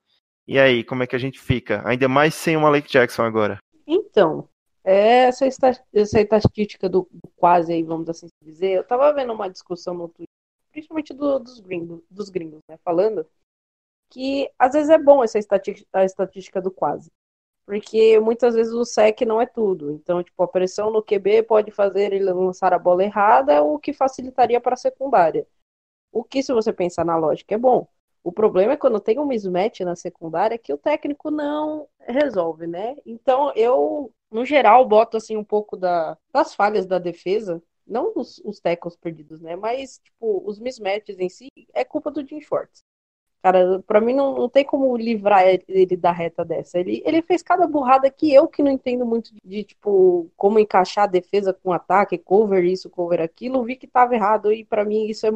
E 0.47 0.59
aí, 0.59 0.83
como 0.83 1.03
é 1.03 1.07
que 1.07 1.15
a 1.15 1.19
gente 1.19 1.39
fica? 1.39 1.81
Ainda 1.87 2.07
mais 2.07 2.35
sem 2.35 2.57
o 2.57 2.61
Malik 2.61 2.89
Jackson 2.91 3.23
agora. 3.23 3.57
Então, 3.87 4.47
essa, 4.83 5.45
esta- 5.45 5.83
essa 5.93 6.19
estatística 6.21 6.89
do, 6.89 7.07
do 7.11 7.29
quase 7.35 7.73
aí, 7.73 7.83
vamos 7.83 8.09
assim 8.09 8.27
dizer, 8.41 8.71
eu 8.77 8.83
tava 8.83 9.11
vendo 9.13 9.33
uma 9.33 9.49
discussão 9.49 9.93
no 9.93 10.07
Twitter, 10.09 10.33
principalmente 10.71 11.13
do- 11.13 11.39
dos 11.39 11.59
gringos, 11.59 12.01
dos 12.09 12.29
gringos, 12.29 12.59
né, 12.69 12.77
falando 12.83 13.25
que 14.09 14.49
às 14.59 14.73
vezes 14.73 14.89
é 14.89 14.97
bom 14.97 15.23
essa 15.23 15.39
estati- 15.39 15.87
a 15.93 16.03
estatística 16.05 16.61
do 16.61 16.71
quase. 16.71 17.11
Porque 17.65 18.19
muitas 18.19 18.55
vezes 18.55 18.73
o 18.73 18.85
sec 18.85 19.21
não 19.21 19.41
é 19.41 19.45
tudo. 19.45 19.91
Então, 19.91 20.23
tipo, 20.23 20.41
a 20.43 20.47
pressão 20.47 20.91
no 20.91 21.03
QB 21.03 21.43
pode 21.43 21.71
fazer 21.71 22.13
ele 22.13 22.31
lançar 22.33 22.73
a 22.73 22.79
bola 22.79 23.03
errada, 23.03 23.63
o 23.63 23.79
que 23.79 23.93
facilitaria 23.93 24.61
para 24.61 24.73
a 24.75 24.77
secundária. 24.77 25.47
O 26.11 26.23
que, 26.23 26.43
se 26.43 26.53
você 26.53 26.73
pensar 26.73 27.05
na 27.05 27.17
lógica, 27.17 27.55
é 27.55 27.57
bom. 27.57 27.87
O 28.23 28.31
problema 28.31 28.73
é 28.73 28.77
quando 28.77 28.99
tem 29.01 29.19
um 29.19 29.25
mismatch 29.25 29.81
na 29.81 29.95
secundária 29.95 30.57
que 30.57 30.73
o 30.73 30.77
técnico 30.77 31.29
não 31.29 31.87
resolve, 31.99 32.65
né? 32.67 32.95
Então, 33.05 33.51
eu, 33.55 34.13
no 34.31 34.45
geral, 34.45 34.87
boto 34.87 35.17
assim 35.17 35.35
um 35.35 35.43
pouco 35.43 35.75
da, 35.75 36.17
das 36.31 36.55
falhas 36.55 36.85
da 36.85 36.99
defesa, 36.99 37.61
não 37.85 38.13
os, 38.15 38.41
os 38.45 38.61
perdidos, 39.01 39.41
né? 39.41 39.55
Mas, 39.57 39.99
tipo, 39.99 40.41
os 40.45 40.57
mismatches 40.59 41.19
em 41.19 41.27
si 41.29 41.49
é 41.73 41.83
culpa 41.83 42.09
do 42.09 42.25
Jim 42.25 42.39
Schwartz. 42.39 42.81
Cara, 43.41 43.83
pra 43.85 43.99
mim 43.99 44.13
não, 44.13 44.35
não 44.35 44.47
tem 44.49 44.63
como 44.63 44.95
livrar 44.95 45.43
ele 45.67 45.97
da 45.97 46.13
reta 46.13 46.45
dessa. 46.45 46.79
Ele, 46.79 47.03
ele 47.05 47.21
fez 47.21 47.43
cada 47.43 47.67
burrada 47.67 48.09
que 48.09 48.33
eu 48.33 48.47
que 48.47 48.63
não 48.63 48.71
entendo 48.71 49.05
muito 49.05 49.31
de, 49.43 49.65
tipo, 49.65 50.31
como 50.37 50.59
encaixar 50.59 51.03
a 51.03 51.07
defesa 51.07 51.53
com 51.53 51.73
ataque, 51.73 52.17
cover 52.17 52.63
isso, 52.63 52.89
cover 52.89 53.19
aquilo, 53.21 53.63
vi 53.65 53.75
que 53.75 53.85
tava 53.85 54.15
errado 54.15 54.53
e 54.53 54.63
pra 54.63 54.85
mim 54.85 55.07
isso 55.07 55.27
é, 55.27 55.31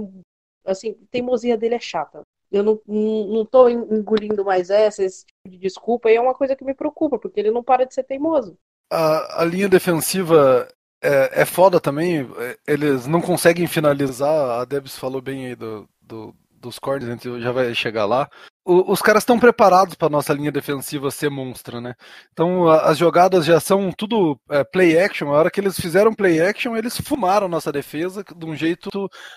assim, 0.66 0.94
teimosia 1.12 1.58
dele 1.58 1.76
é 1.76 1.80
chata. 1.80 2.22
Eu 2.52 2.64
não, 2.64 2.82
não, 2.88 3.46
tô 3.46 3.68
engolindo 3.70 4.44
mais 4.46 4.70
essa, 4.70 5.04
esse 5.04 5.26
tipo 5.26 5.50
de 5.50 5.58
desculpa, 5.58 6.10
e 6.10 6.16
é 6.16 6.22
uma 6.22 6.34
coisa 6.34 6.56
que 6.56 6.64
me 6.66 6.74
preocupa, 6.74 7.20
porque 7.20 7.40
ele 7.40 7.52
não 7.52 7.64
para 7.64 7.86
de 7.86 7.94
ser 7.94 8.04
teimoso. 8.04 8.58
A, 8.92 9.42
a 9.42 9.46
linha 9.46 9.68
defensiva 9.68 10.68
é, 11.02 11.42
é 11.42 11.46
foda 11.46 11.80
também. 11.80 12.22
é, 12.38 12.58
Eles 12.68 13.06
não 13.06 13.22
conseguem 13.22 13.68
finalizar. 13.68 14.62
A 14.62 14.66
Debs 14.66 14.98
falou 14.98 15.22
bem 15.22 15.48
aí 15.48 15.56
do, 15.56 15.88
do- 16.02 16.34
dos 16.52 16.80
cordes, 16.80 17.08
a 17.08 17.12
gente 17.12 17.42
já 17.42 17.52
vai 17.52 17.74
chegar 17.76 18.06
lá. 18.06 18.30
Os 18.70 19.02
caras 19.02 19.22
estão 19.24 19.40
preparados 19.40 19.96
para 19.96 20.10
nossa 20.10 20.34
linha 20.34 20.52
defensiva 20.52 21.10
ser 21.10 21.30
monstra, 21.30 21.80
né? 21.80 21.96
Então 22.34 22.68
a- 22.68 22.90
as 22.90 22.98
jogadas 22.98 23.46
já 23.46 23.60
são 23.62 23.92
tudo 23.94 24.38
é, 24.50 24.64
play 24.64 25.00
action. 25.00 25.30
A 25.30 25.38
hora 25.38 25.50
que 25.52 25.60
eles 25.62 25.80
fizeram 25.80 26.14
play 26.14 26.42
action, 26.42 26.76
eles 26.76 26.98
fumaram 27.00 27.48
nossa 27.48 27.72
defesa 27.72 28.24
de 28.36 28.46
um 28.46 28.56
jeito 28.56 28.90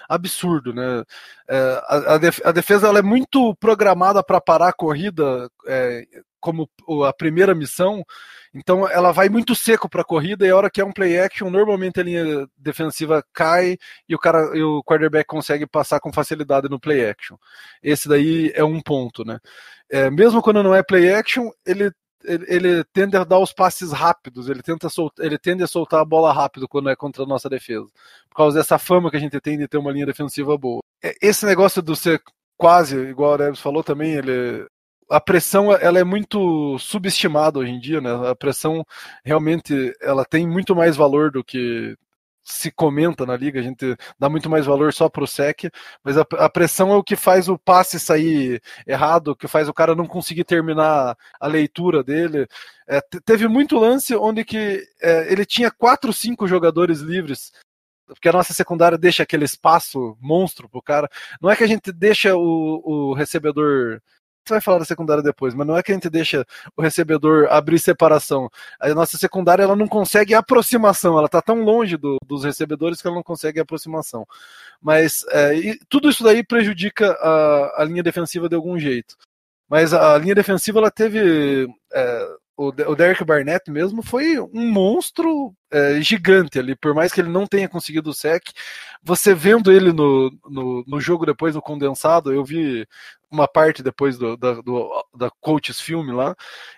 absurdo, 0.09 0.72
né? 0.74 1.05
É, 1.49 1.57
a, 1.87 2.49
a 2.49 2.53
defesa 2.53 2.89
ela 2.89 2.99
é 2.99 3.03
muito 3.03 3.55
programada 3.57 4.22
para 4.22 4.41
parar 4.41 4.68
a 4.68 4.72
corrida 4.72 5.49
é, 5.66 6.05
como 6.41 6.68
o- 6.86 7.05
a 7.05 7.12
primeira 7.12 7.55
missão. 7.55 8.05
Então 8.55 8.88
ela 8.88 9.12
vai 9.12 9.28
muito 9.28 9.55
seco 9.55 9.88
para 9.88 10.03
a 10.03 10.05
corrida 10.05 10.47
e 10.47 10.51
a 10.51 10.57
hora 10.57 10.70
que 10.70 10.80
é 10.80 10.84
um 10.84 10.93
play 10.93 11.18
action, 11.20 11.51
normalmente 11.51 12.01
a 12.01 12.03
linha 12.03 12.49
defensiva 12.57 13.24
cai 13.32 13.76
e 14.09 14.14
o 14.14 14.18
cara 14.18 14.57
e 14.57 14.62
o 14.62 14.82
quarterback 14.82 15.26
consegue 15.26 15.66
passar 15.66 16.01
com 16.01 16.12
facilidade 16.12 16.68
no 16.68 16.80
play 16.80 17.09
action. 17.09 17.36
Esse 17.82 18.09
daí 18.09 18.53
é 18.55 18.64
um 18.64 18.80
ponto, 18.80 19.24
né? 19.24 19.38
É, 19.88 20.11
mesmo 20.11 20.43
quando 20.43 20.62
não 20.62 20.74
é 20.74 20.82
play 20.82 21.12
action, 21.12 21.51
ele 21.66 21.91
ele, 22.24 22.45
ele 22.49 22.84
tende 22.93 23.16
a 23.16 23.24
dar 23.24 23.38
os 23.38 23.53
passes 23.53 23.93
rápidos, 23.93 24.49
ele 24.49 24.62
tenta 24.62 24.88
soltar, 24.91 25.24
ele 25.24 25.38
tende 25.38 25.62
a 25.62 25.66
soltar 25.66 26.01
a 26.01 26.05
bola 26.05 26.32
rápido 26.32 26.68
quando 26.68 26.91
é 26.91 26.97
contra 26.97 27.22
a 27.22 27.26
nossa 27.26 27.49
defesa. 27.49 27.86
Por 28.28 28.36
causa 28.36 28.59
dessa 28.59 28.78
fama 28.78 29.11
que 29.11 29.16
a 29.16 29.20
gente 29.20 29.41
tem 29.41 29.57
de 29.57 29.66
ter 29.66 29.78
uma 29.78 29.91
linha 29.91 30.07
defensiva 30.07 30.57
boa. 30.59 30.80
É, 31.03 31.14
Esse 31.22 31.47
negócio 31.47 31.80
do 31.80 31.97
ser 31.97 32.20
quase, 32.59 32.97
igual 32.97 33.34
a 33.34 33.36
Debs 33.38 33.61
falou 33.61 33.82
também, 33.82 34.12
ele 34.12 34.66
a 35.11 35.21
pressão 35.21 35.73
ela 35.73 35.99
é 35.99 36.05
muito 36.05 36.79
subestimada 36.79 37.59
hoje 37.59 37.73
em 37.73 37.81
dia, 37.81 38.01
né? 38.01 38.11
A 38.31 38.35
pressão 38.35 38.85
realmente 39.25 39.93
ela 40.01 40.25
tem 40.25 40.47
muito 40.47 40.75
mais 40.75 40.97
valor 40.97 41.31
do 41.31 41.43
que 41.45 41.97
se 42.43 42.71
comenta 42.71 43.27
na 43.27 43.37
liga, 43.37 43.61
a 43.61 43.63
gente 43.63 43.97
dá 44.19 44.29
muito 44.29 44.49
mais 44.49 44.67
valor 44.67 44.93
só 44.93 45.09
pro 45.09 45.27
sec, 45.27 45.65
mas 46.03 46.17
a, 46.17 46.25
a 46.39 46.49
pressão 46.49 46.91
é 46.93 46.97
o 46.97 47.05
que 47.05 47.15
faz 47.15 47.49
o 47.49 47.59
passe 47.59 48.01
sair 48.01 48.63
errado, 48.87 49.29
o 49.29 49.37
que 49.37 49.47
faz 49.47 49.69
o 49.69 49.75
cara 49.75 49.95
não 49.95 50.07
conseguir 50.07 50.45
terminar 50.45 51.17
a 51.39 51.47
leitura 51.47 52.03
dele. 52.03 52.47
É, 52.89 53.01
te- 53.01 53.21
teve 53.21 53.47
muito 53.47 53.79
lance 53.79 54.17
onde 54.17 54.45
que 54.45 54.83
é, 55.03 55.31
ele 55.33 55.45
tinha 55.45 55.71
quatro, 55.71 56.13
cinco 56.13 56.47
jogadores 56.49 57.01
livres 57.01 57.53
porque 58.15 58.29
a 58.29 58.33
nossa 58.33 58.53
secundária 58.53 58.99
deixa 58.99 59.23
aquele 59.23 59.45
espaço 59.45 60.17
monstro 60.21 60.69
pro 60.69 60.83
cara. 60.83 61.09
Não 61.41 61.51
é 61.51 61.57
que 61.57 61.65
a 61.65 61.67
gente 61.67 61.93
deixa 61.93 62.35
o, 62.37 62.83
o 62.85 63.15
recebedor. 63.15 64.01
Você 64.45 64.55
vai 64.55 64.61
falar 64.61 64.78
da 64.78 64.84
secundária 64.84 65.22
depois, 65.22 65.55
mas 65.55 65.66
não 65.66 65.76
é 65.76 65.82
que 65.82 65.93
a 65.93 65.95
gente 65.95 66.09
deixa 66.11 66.45
o 66.76 66.82
recebedor 66.82 67.47
abrir 67.51 67.78
separação. 67.78 68.51
A 68.80 68.88
nossa 68.95 69.16
secundária 69.18 69.62
ela 69.62 69.76
não 69.76 69.86
consegue 69.86 70.34
aproximação, 70.34 71.18
ela 71.18 71.28
tá 71.28 71.43
tão 71.43 71.62
longe 71.62 71.97
do- 71.97 72.16
dos 72.26 72.43
recebedores 72.45 73.01
que 73.01 73.07
ela 73.07 73.16
não 73.16 73.22
consegue 73.22 73.61
aproximação. 73.61 74.26
Mas 74.80 75.24
é, 75.30 75.53
tudo 75.88 76.09
isso 76.11 76.24
daí 76.24 76.43
prejudica 76.43 77.12
a, 77.12 77.82
a 77.82 77.84
linha 77.84 78.03
defensiva 78.03 78.49
de 78.49 78.57
algum 78.57 78.78
jeito. 78.78 79.16
Mas 79.68 79.93
a, 79.95 80.16
linha 80.18 80.34
defensiva 80.34 80.78
ela 80.80 80.91
teve. 80.91 81.68
é, 81.93 82.28
o 82.57 82.95
Derek 82.95 83.24
Barnett 83.24 83.70
mesmo 83.70 84.03
foi 84.03 84.38
um 84.38 84.70
monstro 84.70 85.55
é, 85.70 85.99
gigante 86.03 86.59
ali, 86.59 86.76
por 86.76 86.93
mais 86.93 87.11
que 87.11 87.18
ele 87.18 87.30
não 87.30 87.47
tenha 87.47 87.66
conseguido 87.66 88.11
o 88.11 88.14
sec. 88.14 88.43
Você 89.03 89.32
vendo 89.32 89.72
ele 89.72 89.93
no, 89.95 90.30
no, 90.46 90.84
no 90.87 91.00
jogo 91.00 91.25
depois, 91.25 91.54
no 91.54 91.62
condensado, 91.62 92.30
eu 92.30 92.45
vi 92.45 92.87
uma 93.31 93.47
parte 93.47 93.83
depois 93.83 94.19
do, 94.19 94.37
da, 94.37 94.55
do, 94.55 94.91
da 95.17 95.31
Coaches 95.41 95.81
filme 95.81 96.13
lá, 96.13 96.35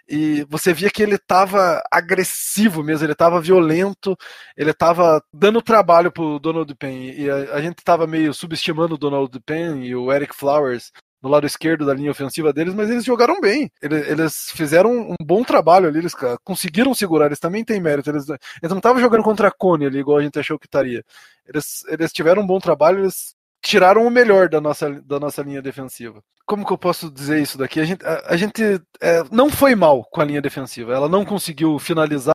e 0.09 0.45
você 0.49 0.73
via 0.73 0.91
que 0.91 1.03
ele 1.03 1.15
estava 1.15 1.83
agressivo 1.91 2.83
mesmo, 2.83 3.05
ele 3.05 3.13
estava 3.13 3.41
violento, 3.41 4.17
ele 4.57 4.71
estava 4.71 5.23
dando 5.33 5.63
trabalho 5.63 6.13
pro 6.13 6.39
Donald 6.39 6.75
Penn, 6.77 7.13
e 7.17 7.31
a, 7.31 7.55
a 7.55 7.61
gente 7.61 7.79
estava 7.79 8.07
meio 8.07 8.35
subestimando 8.35 8.95
o 8.95 8.99
Donald 8.99 9.39
Penn 9.41 9.83
e 9.83 9.95
o 9.97 10.13
Eric 10.13 10.35
Flowers 10.35 10.93
no 11.23 11.29
lado 11.29 11.47
esquerdo 11.47 11.87
da 11.87 11.95
linha 11.95 12.11
ofensiva 12.11 12.53
deles, 12.53 12.75
mas 12.75 12.91
eles 12.91 13.05
jogaram 13.05 13.41
bem. 13.41 13.71
Eles, 13.81 14.09
eles 14.09 14.51
fizeram 14.51 14.91
um 14.91 15.25
bom 15.25 15.45
trabalho 15.45 15.87
ali, 15.87 15.99
eles 15.99 16.15
cara, 16.15 16.37
conseguiram 16.43 16.93
segurar, 16.93 17.27
eles 17.27 17.39
também 17.39 17.65
têm 17.65 17.81
mérito. 17.81 18.11
Eles, 18.11 18.29
eles 18.29 18.71
não 18.71 18.79
estavam 18.79 19.01
jogando 19.01 19.23
contra 19.23 19.47
a 19.47 19.53
Cone 19.53 19.87
ali, 19.87 20.01
igual 20.01 20.19
a 20.19 20.23
gente 20.23 20.39
achou 20.39 20.59
que 20.59 20.67
estaria. 20.67 21.05
Eles, 21.47 21.85
eles 21.87 22.13
tiveram 22.13 22.43
um 22.43 22.47
bom 22.47 22.59
trabalho, 22.59 22.99
eles 22.99 23.37
tiraram 23.63 24.07
o 24.07 24.11
melhor 24.11 24.49
da 24.49 24.61
nossa, 24.61 24.91
da 25.03 25.21
nossa 25.21 25.43
linha 25.43 25.63
defensiva. 25.63 26.23
Como 26.45 26.67
que 26.67 26.73
eu 26.73 26.79
posso 26.79 27.11
dizer 27.11 27.41
isso 27.41 27.57
daqui? 27.57 27.81
A 27.81 27.85
gente, 27.85 28.05
a, 28.05 28.33
a 28.33 28.37
gente 28.37 28.63
é, 29.01 29.23
não 29.31 29.49
foi 29.49 29.75
mal 29.75 30.05
com 30.05 30.21
a 30.21 30.25
linha 30.25 30.43
defensiva. 30.43 30.93
Ela 30.93 31.09
não 31.09 31.25
conseguiu 31.25 31.79
finalizar, 31.79 32.35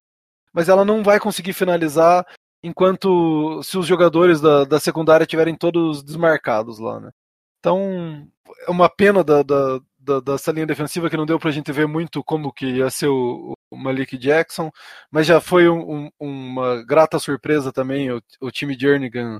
mas 0.53 0.69
ela 0.69 0.85
não 0.85 1.03
vai 1.03 1.19
conseguir 1.19 1.53
finalizar 1.53 2.25
enquanto 2.63 3.61
se 3.61 3.77
os 3.77 3.85
jogadores 3.85 4.41
da, 4.41 4.63
da 4.63 4.79
secundária 4.79 5.25
estiverem 5.25 5.55
todos 5.55 6.01
desmarcados 6.01 6.79
lá, 6.79 6.99
né? 6.99 7.11
Então, 7.59 8.27
é 8.67 8.71
uma 8.71 8.89
pena 8.89 9.23
da, 9.23 9.43
da, 9.43 9.79
da, 9.99 10.19
dessa 10.21 10.51
linha 10.51 10.65
defensiva 10.65 11.09
que 11.09 11.17
não 11.17 11.25
deu 11.25 11.37
pra 11.37 11.51
gente 11.51 11.71
ver 11.71 11.87
muito 11.87 12.23
como 12.23 12.53
que 12.53 12.65
ia 12.65 12.89
ser 12.89 13.07
o, 13.07 13.53
o 13.69 13.77
Malik 13.77 14.17
Jackson, 14.17 14.71
mas 15.11 15.27
já 15.27 15.41
foi 15.41 15.67
um, 15.69 16.05
um, 16.05 16.11
uma 16.19 16.83
grata 16.83 17.19
surpresa 17.19 17.71
também 17.73 18.11
o, 18.11 18.21
o 18.41 18.51
time 18.51 18.75
de 18.75 18.87
Jernigan 18.87 19.39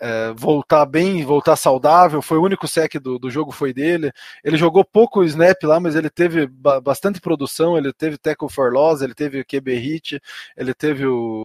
é, 0.00 0.32
voltar 0.32 0.86
bem, 0.86 1.24
voltar 1.24 1.56
saudável. 1.56 2.22
Foi 2.22 2.38
o 2.38 2.42
único 2.42 2.66
sec 2.66 2.94
do, 2.98 3.18
do 3.18 3.30
jogo 3.30 3.52
foi 3.52 3.72
dele. 3.72 4.10
Ele 4.42 4.56
jogou 4.56 4.84
pouco 4.84 5.22
snap 5.24 5.62
lá, 5.64 5.78
mas 5.78 5.94
ele 5.94 6.08
teve 6.08 6.46
ba 6.46 6.80
bastante 6.80 7.20
produção. 7.20 7.76
Ele 7.76 7.92
teve 7.92 8.16
tackle 8.18 8.48
for 8.48 8.72
loss, 8.72 9.02
ele 9.02 9.14
teve 9.14 9.44
QB 9.44 9.74
hit, 9.74 10.20
ele 10.56 10.74
teve 10.74 11.06
o 11.06 11.42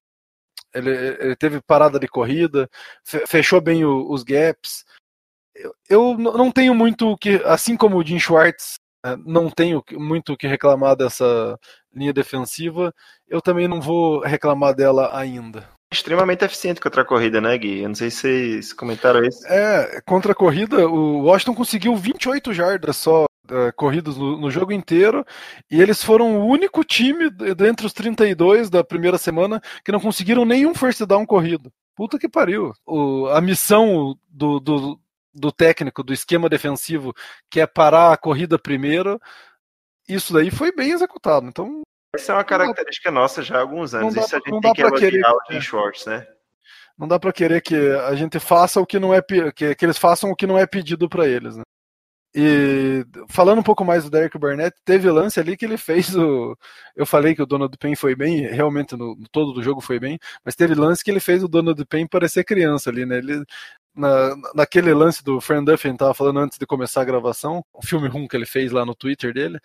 ele, 0.73 0.89
ele 0.91 1.35
teve 1.37 1.61
parada 1.61 1.99
de 1.99 2.07
corrida, 2.07 2.69
fechou 3.27 3.61
bem 3.61 3.85
o, 3.85 4.11
os 4.11 4.23
gaps. 4.23 4.85
Eu, 5.55 5.73
eu, 5.89 6.17
não 6.17 6.51
tenho 6.51 6.75
muito 6.75 7.17
que, 7.17 7.41
assim 7.45 7.77
como 7.77 7.97
o 7.97 8.05
Jim 8.05 8.19
Schwartz, 8.19 8.75
é, 9.05 9.15
não 9.17 9.49
tenho 9.49 9.83
muito 9.93 10.33
o 10.33 10.37
que 10.37 10.47
reclamar 10.47 10.95
dessa 10.97 11.57
linha 11.93 12.13
defensiva. 12.13 12.93
Eu 13.27 13.41
também 13.41 13.67
não 13.67 13.81
vou 13.81 14.19
reclamar 14.21 14.75
dela 14.75 15.17
ainda 15.17 15.74
extremamente 15.95 16.43
eficiente 16.43 16.81
contra 16.81 17.01
a 17.01 17.05
corrida, 17.05 17.41
né, 17.41 17.57
Gui? 17.57 17.81
Eu 17.81 17.89
não 17.89 17.95
sei 17.95 18.09
se 18.09 18.17
vocês 18.17 18.73
comentaram 18.73 19.23
isso. 19.23 19.45
É, 19.47 20.01
contra 20.05 20.31
a 20.31 20.35
corrida, 20.35 20.87
o 20.87 21.23
Washington 21.23 21.55
conseguiu 21.55 21.95
28 21.95 22.53
jardas 22.53 22.97
só 22.97 23.25
uh, 23.25 23.73
corridos 23.75 24.17
no, 24.17 24.37
no, 24.37 24.51
jogo 24.51 24.71
inteiro, 24.71 25.25
e 25.69 25.81
eles 25.81 26.03
foram 26.03 26.39
o 26.39 26.47
único 26.47 26.83
time 26.83 27.29
dentre 27.29 27.85
os 27.85 27.93
32 27.93 28.69
da 28.69 28.83
primeira 28.83 29.17
semana 29.17 29.61
que 29.83 29.91
não 29.91 29.99
conseguiram 29.99 30.45
nenhum 30.45 30.73
first 30.73 31.05
down 31.05 31.25
corrido. 31.25 31.71
Puta 31.95 32.19
que 32.19 32.27
pariu. 32.27 32.73
O, 32.85 33.27
a 33.27 33.39
missão 33.39 34.17
do, 34.29 34.59
do, 34.59 34.99
do 35.33 35.51
técnico, 35.51 36.03
do 36.03 36.13
esquema 36.13 36.49
defensivo, 36.49 37.13
que 37.49 37.59
é 37.59 37.67
parar 37.67 38.11
a 38.11 38.17
corrida 38.17 38.59
primeiro, 38.59 39.19
isso 40.07 40.33
daí 40.33 40.51
foi 40.51 40.71
bem 40.73 40.91
executado. 40.91 41.47
Então, 41.47 41.81
essa 42.15 42.31
é 42.31 42.35
uma 42.35 42.43
característica 42.43 43.11
nossa 43.11 43.43
já 43.43 43.57
há 43.57 43.61
alguns 43.61 43.93
anos. 43.93 44.15
Isso 44.15 44.35
a 44.35 44.39
gente 44.39 44.61
tem 44.61 44.73
que 44.73 44.81
elogiar 44.81 45.33
o 45.33 45.51
Jim 45.51 45.61
Schwartz, 45.61 46.05
né? 46.05 46.27
Não 46.97 47.07
dá 47.07 47.19
para 47.19 47.33
querer 47.33 47.61
que 47.61 47.75
a 47.75 48.15
gente 48.15 48.39
faça 48.39 48.79
o 48.79 48.85
que 48.85 48.99
não 48.99 49.13
é 49.13 49.21
que, 49.21 49.75
que 49.75 49.85
eles 49.85 49.97
façam 49.97 50.31
o 50.31 50.35
que 50.35 50.47
não 50.47 50.57
é 50.57 50.65
pedido 50.65 51.09
para 51.09 51.27
eles, 51.27 51.57
né? 51.57 51.63
E 52.37 53.05
falando 53.29 53.59
um 53.59 53.63
pouco 53.63 53.85
mais 53.85 54.03
do 54.03 54.09
Derek 54.09 54.37
Barnett, 54.37 54.75
teve 54.83 55.09
lance 55.09 55.39
ali 55.39 55.55
que 55.55 55.63
ele 55.63 55.77
fez 55.77 56.13
o. 56.15 56.57
Eu 56.93 57.05
falei 57.05 57.33
que 57.33 57.41
o 57.41 57.45
Donald 57.45 57.77
Payne 57.77 57.95
foi 57.95 58.13
bem, 58.13 58.41
realmente 58.41 58.93
no, 58.93 59.15
no 59.15 59.27
todo 59.29 59.53
do 59.53 59.63
jogo 59.63 59.79
foi 59.79 59.99
bem, 60.01 60.19
mas 60.43 60.53
teve 60.53 60.75
lance 60.75 61.01
que 61.01 61.09
ele 61.09 61.21
fez 61.21 61.41
o 61.43 61.47
Donald 61.47 61.83
Payne 61.85 62.09
parecer 62.09 62.43
criança 62.43 62.89
ali, 62.89 63.05
né? 63.05 63.19
Ele, 63.19 63.45
na, 63.95 64.35
naquele 64.53 64.93
lance 64.93 65.23
do 65.23 65.39
Fran 65.39 65.63
Duffy, 65.63 65.95
tava 65.95 66.13
falando 66.13 66.39
antes 66.39 66.57
de 66.57 66.65
começar 66.65 67.01
a 67.01 67.05
gravação, 67.05 67.63
o 67.73 67.85
filme 67.85 68.09
rum 68.09 68.27
que 68.27 68.35
ele 68.35 68.45
fez 68.45 68.69
lá 68.69 68.85
no 68.85 68.93
Twitter 68.93 69.33
dele 69.33 69.57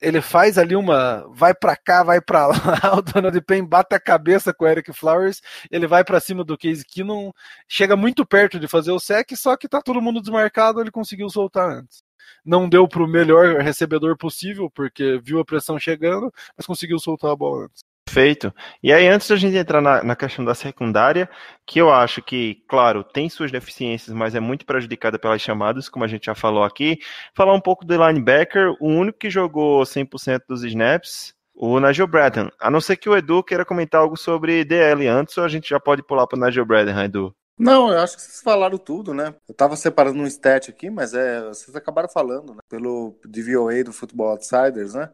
ele 0.00 0.20
faz 0.20 0.58
ali 0.58 0.76
uma 0.76 1.26
vai 1.30 1.54
para 1.54 1.76
cá, 1.76 2.02
vai 2.02 2.20
para 2.20 2.46
lá, 2.46 2.54
o 2.98 3.02
Donald 3.02 3.40
Payne 3.42 3.66
bate 3.66 3.94
a 3.94 4.00
cabeça 4.00 4.54
com 4.54 4.64
o 4.64 4.68
Eric 4.68 4.92
Flowers, 4.92 5.40
ele 5.70 5.86
vai 5.86 6.04
para 6.04 6.20
cima 6.20 6.44
do 6.44 6.56
Case 6.56 6.84
Keenum, 6.84 7.32
chega 7.68 7.96
muito 7.96 8.24
perto 8.26 8.58
de 8.58 8.68
fazer 8.68 8.92
o 8.92 9.00
sec, 9.00 9.30
só 9.36 9.56
que 9.56 9.68
tá 9.68 9.82
todo 9.82 10.02
mundo 10.02 10.20
desmarcado, 10.20 10.80
ele 10.80 10.90
conseguiu 10.90 11.28
soltar 11.28 11.68
antes. 11.68 12.02
Não 12.44 12.68
deu 12.68 12.86
para 12.86 13.02
o 13.02 13.08
melhor 13.08 13.60
recebedor 13.60 14.16
possível, 14.16 14.70
porque 14.70 15.18
viu 15.22 15.40
a 15.40 15.44
pressão 15.44 15.78
chegando, 15.78 16.32
mas 16.56 16.66
conseguiu 16.66 16.98
soltar 16.98 17.30
a 17.30 17.36
bola 17.36 17.64
antes. 17.66 17.87
Perfeito. 18.08 18.54
E 18.82 18.90
aí, 18.90 19.06
antes 19.06 19.28
da 19.28 19.36
gente 19.36 19.54
entrar 19.54 19.82
na, 19.82 20.02
na, 20.02 20.16
questão 20.16 20.42
da 20.42 20.54
secundária, 20.54 21.28
que 21.66 21.78
eu 21.78 21.92
acho 21.92 22.22
que, 22.22 22.64
claro, 22.66 23.04
tem 23.04 23.28
suas 23.28 23.52
deficiências, 23.52 24.16
mas 24.16 24.34
é 24.34 24.40
muito 24.40 24.64
prejudicada 24.64 25.18
pelas 25.18 25.42
chamadas, 25.42 25.90
como 25.90 26.06
a 26.06 26.08
gente 26.08 26.24
já 26.24 26.34
falou 26.34 26.64
aqui, 26.64 26.98
falar 27.34 27.52
um 27.52 27.60
pouco 27.60 27.84
do 27.84 27.94
linebacker, 27.94 28.74
o 28.80 28.88
único 28.88 29.18
que 29.18 29.28
jogou 29.28 29.82
100% 29.82 30.40
dos 30.48 30.64
snaps, 30.64 31.34
o 31.54 31.78
Nigel 31.78 32.06
Bradham. 32.06 32.50
A 32.58 32.70
não 32.70 32.80
ser 32.80 32.96
que 32.96 33.10
o 33.10 33.16
Edu 33.16 33.42
queira 33.42 33.64
comentar 33.64 34.00
algo 34.00 34.16
sobre 34.16 34.64
DL 34.64 35.06
antes, 35.06 35.36
ou 35.36 35.44
a 35.44 35.48
gente 35.48 35.68
já 35.68 35.78
pode 35.78 36.02
pular 36.02 36.26
para 36.26 36.38
o 36.38 36.42
Nigel 36.42 36.64
Bradham, 36.64 37.04
Edu? 37.04 37.36
Não, 37.58 37.92
eu 37.92 37.98
acho 37.98 38.16
que 38.16 38.22
vocês 38.22 38.40
falaram 38.40 38.78
tudo, 38.78 39.12
né? 39.12 39.34
Eu 39.46 39.54
tava 39.54 39.76
separando 39.76 40.18
um 40.18 40.26
stat 40.26 40.70
aqui, 40.70 40.88
mas 40.88 41.12
é, 41.12 41.42
vocês 41.42 41.76
acabaram 41.76 42.08
falando, 42.08 42.54
né? 42.54 42.60
Pelo 42.68 43.18
DVOA 43.26 43.84
do 43.84 43.92
Football 43.92 44.30
Outsiders, 44.30 44.94
né? 44.94 45.10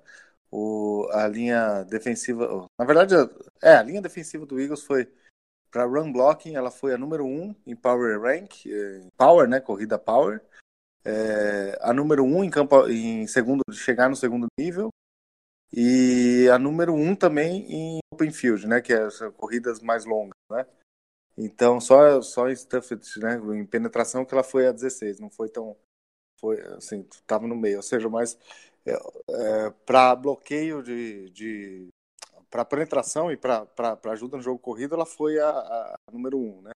O, 0.55 1.09
a 1.11 1.27
linha 1.27 1.83
defensiva. 1.83 2.65
Na 2.79 2.85
verdade, 2.85 3.15
é, 3.61 3.75
a 3.75 3.83
linha 3.83 4.01
defensiva 4.01 4.47
do 4.47 4.61
Eagles 4.61 4.85
foi 4.85 5.11
para 5.69 5.85
run 5.85 6.13
blocking, 6.13 6.55
ela 6.55 6.71
foi 6.71 6.95
a 6.95 6.99
número 6.99 7.25
1 7.27 7.29
um 7.29 7.57
em 7.67 7.75
power 7.75 8.21
rank, 8.21 8.65
eh, 8.67 9.09
power, 9.17 9.49
né, 9.49 9.59
corrida 9.59 9.99
power. 9.99 10.41
É, 11.05 11.77
a 11.81 11.93
número 11.93 12.25
1 12.25 12.37
um 12.37 12.45
em 12.45 12.51
campo 12.51 12.89
em 12.89 13.27
segundo 13.27 13.63
chegar 13.73 14.09
no 14.09 14.15
segundo 14.15 14.47
nível 14.59 14.91
e 15.73 16.49
a 16.53 16.59
número 16.59 16.95
1 16.95 17.11
um 17.11 17.17
também 17.17 17.67
em 17.71 17.99
open 18.13 18.31
field, 18.31 18.69
né, 18.69 18.81
que 18.81 18.93
é 18.93 19.03
as 19.03 19.19
corridas 19.37 19.81
mais 19.81 20.05
longas, 20.05 20.39
né? 20.49 20.65
Então, 21.37 21.81
só 21.81 22.23
só 22.23 22.49
em 22.49 22.55
stuff, 22.55 22.97
né, 23.19 23.37
em 23.57 23.67
penetração 23.67 24.25
que 24.25 24.33
ela 24.33 24.45
foi 24.45 24.69
a 24.69 24.73
16, 24.73 25.19
não 25.19 25.31
foi 25.31 25.49
tão 25.49 25.77
foi 26.41 26.61
assim, 26.77 27.03
tava 27.27 27.49
no 27.49 27.57
meio, 27.57 27.79
ou 27.79 27.83
seja, 27.83 28.09
mas 28.09 28.39
é, 28.86 29.73
para 29.86 30.15
bloqueio 30.15 30.82
de, 30.82 31.31
de 31.31 31.89
para 32.51 32.65
penetração 32.65 33.32
e 33.32 33.36
para 33.36 33.66
ajuda 34.11 34.36
no 34.36 34.43
jogo 34.43 34.59
corrido, 34.59 34.94
ela 34.94 35.06
foi 35.06 35.39
a, 35.39 35.48
a 35.48 35.97
número 36.12 36.39
um, 36.39 36.62
né? 36.62 36.70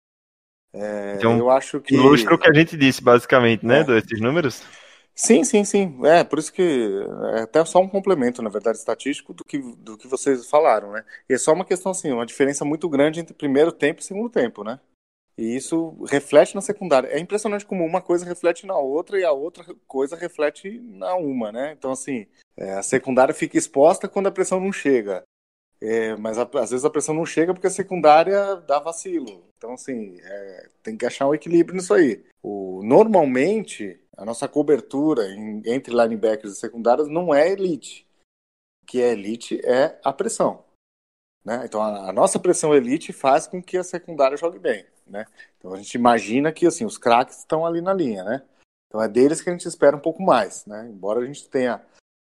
É, 0.72 1.14
então, 1.16 1.38
eu 1.38 1.50
acho 1.50 1.80
que 1.80 1.94
ilustra 1.94 2.34
o 2.34 2.38
que 2.38 2.48
a 2.48 2.52
gente 2.52 2.76
disse 2.76 3.02
basicamente, 3.02 3.64
né, 3.64 3.80
é. 3.80 3.84
desses 3.84 4.20
números. 4.20 4.62
Sim, 5.14 5.42
sim, 5.42 5.64
sim. 5.64 5.98
É 6.04 6.22
por 6.22 6.38
isso 6.38 6.52
que 6.52 6.62
é 7.34 7.40
até 7.40 7.64
só 7.64 7.80
um 7.80 7.88
complemento, 7.88 8.40
na 8.40 8.48
verdade, 8.48 8.78
estatístico 8.78 9.34
do 9.34 9.44
que 9.44 9.58
do 9.58 9.98
que 9.98 10.06
vocês 10.06 10.48
falaram, 10.48 10.92
né? 10.92 11.04
E 11.28 11.34
é 11.34 11.38
só 11.38 11.52
uma 11.52 11.64
questão 11.64 11.90
assim, 11.90 12.12
uma 12.12 12.24
diferença 12.24 12.64
muito 12.64 12.88
grande 12.88 13.18
entre 13.18 13.34
primeiro 13.34 13.72
tempo 13.72 14.00
e 14.00 14.04
segundo 14.04 14.30
tempo, 14.30 14.62
né? 14.62 14.78
E 15.38 15.54
isso 15.54 15.96
reflete 16.06 16.56
na 16.56 16.60
secundária. 16.60 17.06
É 17.06 17.18
impressionante 17.20 17.64
como 17.64 17.84
uma 17.84 18.02
coisa 18.02 18.26
reflete 18.26 18.66
na 18.66 18.76
outra 18.76 19.20
e 19.20 19.24
a 19.24 19.30
outra 19.30 19.64
coisa 19.86 20.16
reflete 20.16 20.80
na 20.80 21.14
uma, 21.14 21.52
né? 21.52 21.76
Então, 21.78 21.92
assim, 21.92 22.26
é, 22.56 22.72
a 22.72 22.82
secundária 22.82 23.32
fica 23.32 23.56
exposta 23.56 24.08
quando 24.08 24.26
a 24.26 24.32
pressão 24.32 24.58
não 24.58 24.72
chega. 24.72 25.22
É, 25.80 26.16
mas 26.16 26.38
a, 26.38 26.42
às 26.42 26.70
vezes 26.70 26.84
a 26.84 26.90
pressão 26.90 27.14
não 27.14 27.24
chega 27.24 27.54
porque 27.54 27.68
a 27.68 27.70
secundária 27.70 28.56
dá 28.66 28.80
vacilo. 28.80 29.44
Então, 29.56 29.74
assim, 29.74 30.18
é, 30.20 30.68
tem 30.82 30.96
que 30.96 31.06
achar 31.06 31.28
um 31.28 31.34
equilíbrio 31.34 31.76
nisso 31.76 31.94
aí. 31.94 32.24
O, 32.42 32.82
normalmente, 32.82 34.00
a 34.16 34.24
nossa 34.24 34.48
cobertura 34.48 35.22
em, 35.30 35.62
entre 35.66 35.94
linebackers 35.94 36.54
e 36.54 36.56
secundárias 36.56 37.06
não 37.06 37.32
é 37.32 37.48
elite. 37.48 38.04
O 38.82 38.86
que 38.86 39.00
é 39.00 39.12
elite 39.12 39.60
é 39.64 40.00
a 40.02 40.12
pressão. 40.12 40.64
Né? 41.44 41.62
Então, 41.64 41.80
a, 41.80 42.10
a 42.10 42.12
nossa 42.12 42.40
pressão 42.40 42.74
elite 42.74 43.12
faz 43.12 43.46
com 43.46 43.62
que 43.62 43.76
a 43.76 43.84
secundária 43.84 44.36
jogue 44.36 44.58
bem 44.58 44.84
né? 45.10 45.26
Então 45.58 45.72
a 45.72 45.76
gente 45.76 45.94
imagina 45.94 46.52
que 46.52 46.66
assim 46.66 46.84
os 46.84 46.98
craques 46.98 47.38
estão 47.38 47.66
ali 47.66 47.80
na 47.80 47.92
linha, 47.92 48.24
né? 48.24 48.42
Então 48.88 49.02
é 49.02 49.08
deles 49.08 49.40
que 49.40 49.50
a 49.50 49.52
gente 49.52 49.66
espera 49.66 49.96
um 49.96 50.00
pouco 50.00 50.22
mais, 50.22 50.64
né? 50.66 50.88
Embora 50.88 51.20
a 51.20 51.24
gente 51.24 51.48
tenha, 51.48 51.82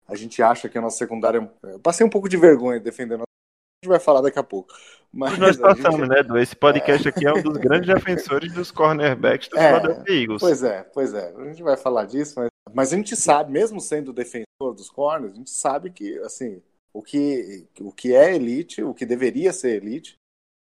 a 0.08 0.16
gente 0.16 0.42
acha 0.42 0.70
que 0.70 0.78
a 0.78 0.82
nossa 0.82 0.98
secundária, 0.98 1.52
eu 1.64 1.80
passei 1.80 2.06
um 2.06 2.10
pouco 2.10 2.30
de 2.30 2.38
vergonha 2.38 2.80
defendendo, 2.80 3.22
a 3.22 3.86
gente 3.86 3.90
vai 3.90 4.00
falar 4.00 4.22
daqui 4.22 4.40
a 4.40 4.44
pouco. 4.44 4.74
Mas 5.12 5.38
nós 5.38 5.58
passamos, 5.58 6.00
gente... 6.00 6.10
né, 6.10 6.20
Edu? 6.20 6.38
Esse 6.38 6.56
podcast 6.56 7.08
é... 7.08 7.12
aqui 7.12 7.28
é 7.28 7.34
um 7.34 7.42
dos 7.42 7.58
grandes 7.58 7.94
defensores 7.94 8.52
dos 8.54 8.72
cornerbacks 8.72 9.50
do 9.50 9.58
é, 9.60 9.74
Eagles. 10.08 10.40
Pois 10.40 10.64
é, 10.64 10.84
pois 10.84 11.14
é. 11.14 11.34
A 11.36 11.44
gente 11.46 11.62
vai 11.62 11.78
falar 11.78 12.06
disso, 12.06 12.34
mas, 12.38 12.50
mas 12.74 12.94
a 12.94 12.96
gente 12.96 13.16
sabe, 13.16 13.52
mesmo 13.52 13.80
sendo 13.80 14.14
defensor 14.14 14.74
dos 14.74 14.90
corners, 14.90 15.34
a 15.34 15.36
gente 15.36 15.52
sabe 15.52 15.92
que, 15.92 16.18
assim, 16.20 16.64
o 16.94 17.04
que, 17.04 17.68
o 17.80 17.92
que 17.92 18.16
é 18.16 18.34
elite, 18.36 18.84
o 18.84 18.94
que 18.94 19.06
deveria 19.06 19.54
ser 19.54 19.76
elite, 19.84 20.16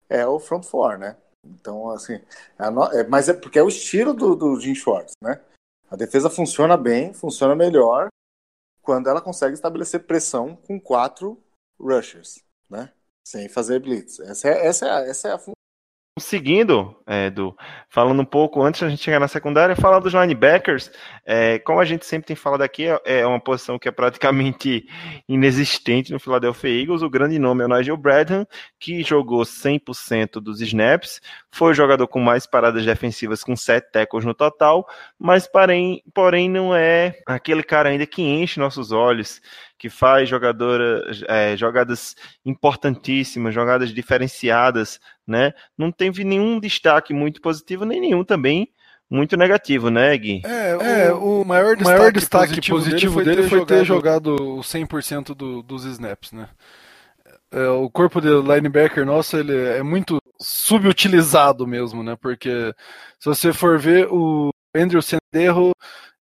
é 0.08 0.26
o 0.26 0.38
front 0.38 0.64
four, 0.64 0.98
né? 0.98 1.16
Então, 1.44 1.90
assim, 1.90 2.20
é 2.58 2.70
no... 2.70 2.84
é, 2.84 3.06
mas 3.06 3.28
é 3.28 3.34
porque 3.34 3.58
é 3.58 3.62
o 3.62 3.68
estilo 3.68 4.14
do, 4.14 4.36
do 4.36 4.60
Jim 4.60 4.74
Schwartz, 4.74 5.14
né? 5.22 5.40
A 5.90 5.96
defesa 5.96 6.30
funciona 6.30 6.76
bem, 6.76 7.12
funciona 7.12 7.54
melhor 7.54 8.08
quando 8.80 9.08
ela 9.08 9.20
consegue 9.20 9.54
estabelecer 9.54 10.06
pressão 10.06 10.56
com 10.56 10.80
quatro 10.80 11.42
rushers, 11.78 12.42
né? 12.68 12.92
Sem 13.26 13.48
fazer 13.48 13.80
blitz. 13.80 14.18
Essa 14.20 14.48
é, 14.48 14.66
essa 14.66 14.86
é, 14.86 15.10
essa 15.10 15.28
é 15.28 15.32
a 15.32 15.38
Seguindo, 16.18 16.94
é, 17.06 17.28
Edu, 17.28 17.56
falando 17.88 18.20
um 18.20 18.24
pouco 18.24 18.62
antes 18.62 18.82
da 18.82 18.90
gente 18.90 19.02
chegar 19.02 19.18
na 19.18 19.28
secundária, 19.28 19.74
falar 19.74 19.98
dos 19.98 20.12
linebackers. 20.12 20.90
É, 21.24 21.58
como 21.60 21.80
a 21.80 21.86
gente 21.86 22.04
sempre 22.04 22.26
tem 22.26 22.36
falado 22.36 22.60
aqui, 22.60 22.84
é, 22.86 23.20
é 23.20 23.26
uma 23.26 23.40
posição 23.40 23.78
que 23.78 23.88
é 23.88 23.90
praticamente 23.90 24.86
inexistente 25.26 26.12
no 26.12 26.20
Philadelphia 26.20 26.68
Eagles. 26.68 27.00
O 27.00 27.08
grande 27.08 27.38
nome 27.38 27.62
é 27.62 27.66
o 27.66 27.68
Nigel 27.68 27.96
Bradham, 27.96 28.46
que 28.78 29.02
jogou 29.02 29.40
100% 29.40 30.32
dos 30.32 30.60
snaps, 30.60 31.18
foi 31.50 31.70
o 31.70 31.74
jogador 31.74 32.06
com 32.06 32.20
mais 32.20 32.46
paradas 32.46 32.84
defensivas, 32.84 33.42
com 33.42 33.56
7 33.56 33.90
tackles 33.90 34.26
no 34.26 34.34
total, 34.34 34.86
mas 35.18 35.46
porém, 35.46 36.02
porém 36.12 36.46
não 36.46 36.74
é 36.76 37.20
aquele 37.26 37.62
cara 37.62 37.88
ainda 37.88 38.06
que 38.06 38.20
enche 38.20 38.60
nossos 38.60 38.92
olhos 38.92 39.40
que 39.82 39.90
faz 39.90 40.28
jogadora, 40.28 41.02
é, 41.26 41.56
jogadas 41.56 42.14
importantíssimas, 42.46 43.52
jogadas 43.52 43.90
diferenciadas, 43.90 45.00
né? 45.26 45.52
Não 45.76 45.90
teve 45.90 46.22
nenhum 46.22 46.60
destaque 46.60 47.12
muito 47.12 47.40
positivo, 47.40 47.84
nem 47.84 48.00
nenhum 48.00 48.22
também 48.22 48.72
muito 49.10 49.36
negativo, 49.36 49.90
né, 49.90 50.16
Gui? 50.16 50.40
É, 50.44 51.06
é 51.06 51.12
o, 51.12 51.44
maior 51.44 51.74
destaque, 51.74 51.98
maior 51.98 52.12
destaque 52.12 52.54
positivo, 52.60 52.76
positivo, 52.76 53.24
dele 53.24 53.42
foi, 53.48 53.66
ter, 53.66 53.84
jogado... 53.84 54.36
jogado 54.38 54.60
100% 54.60 55.34
do, 55.34 55.64
dos 55.64 55.84
snaps, 55.84 56.30
né? 56.30 56.48
É, 57.50 57.66
o 57.66 57.90
corpo 57.90 58.20
de 58.20 58.28
linebacker 58.28 59.04
nosso 59.04 59.36
ele 59.36 59.52
é 59.52 59.82
muito 59.82 60.18
subutilizado 60.40 61.66
mesmo, 61.66 62.04
né? 62.04 62.16
Porque 62.22 62.72
se 63.18 63.28
você 63.28 63.52
for 63.52 63.80
ver 63.80 64.06
o 64.12 64.50
Andrew 64.72 65.02
Senderro 65.02 65.72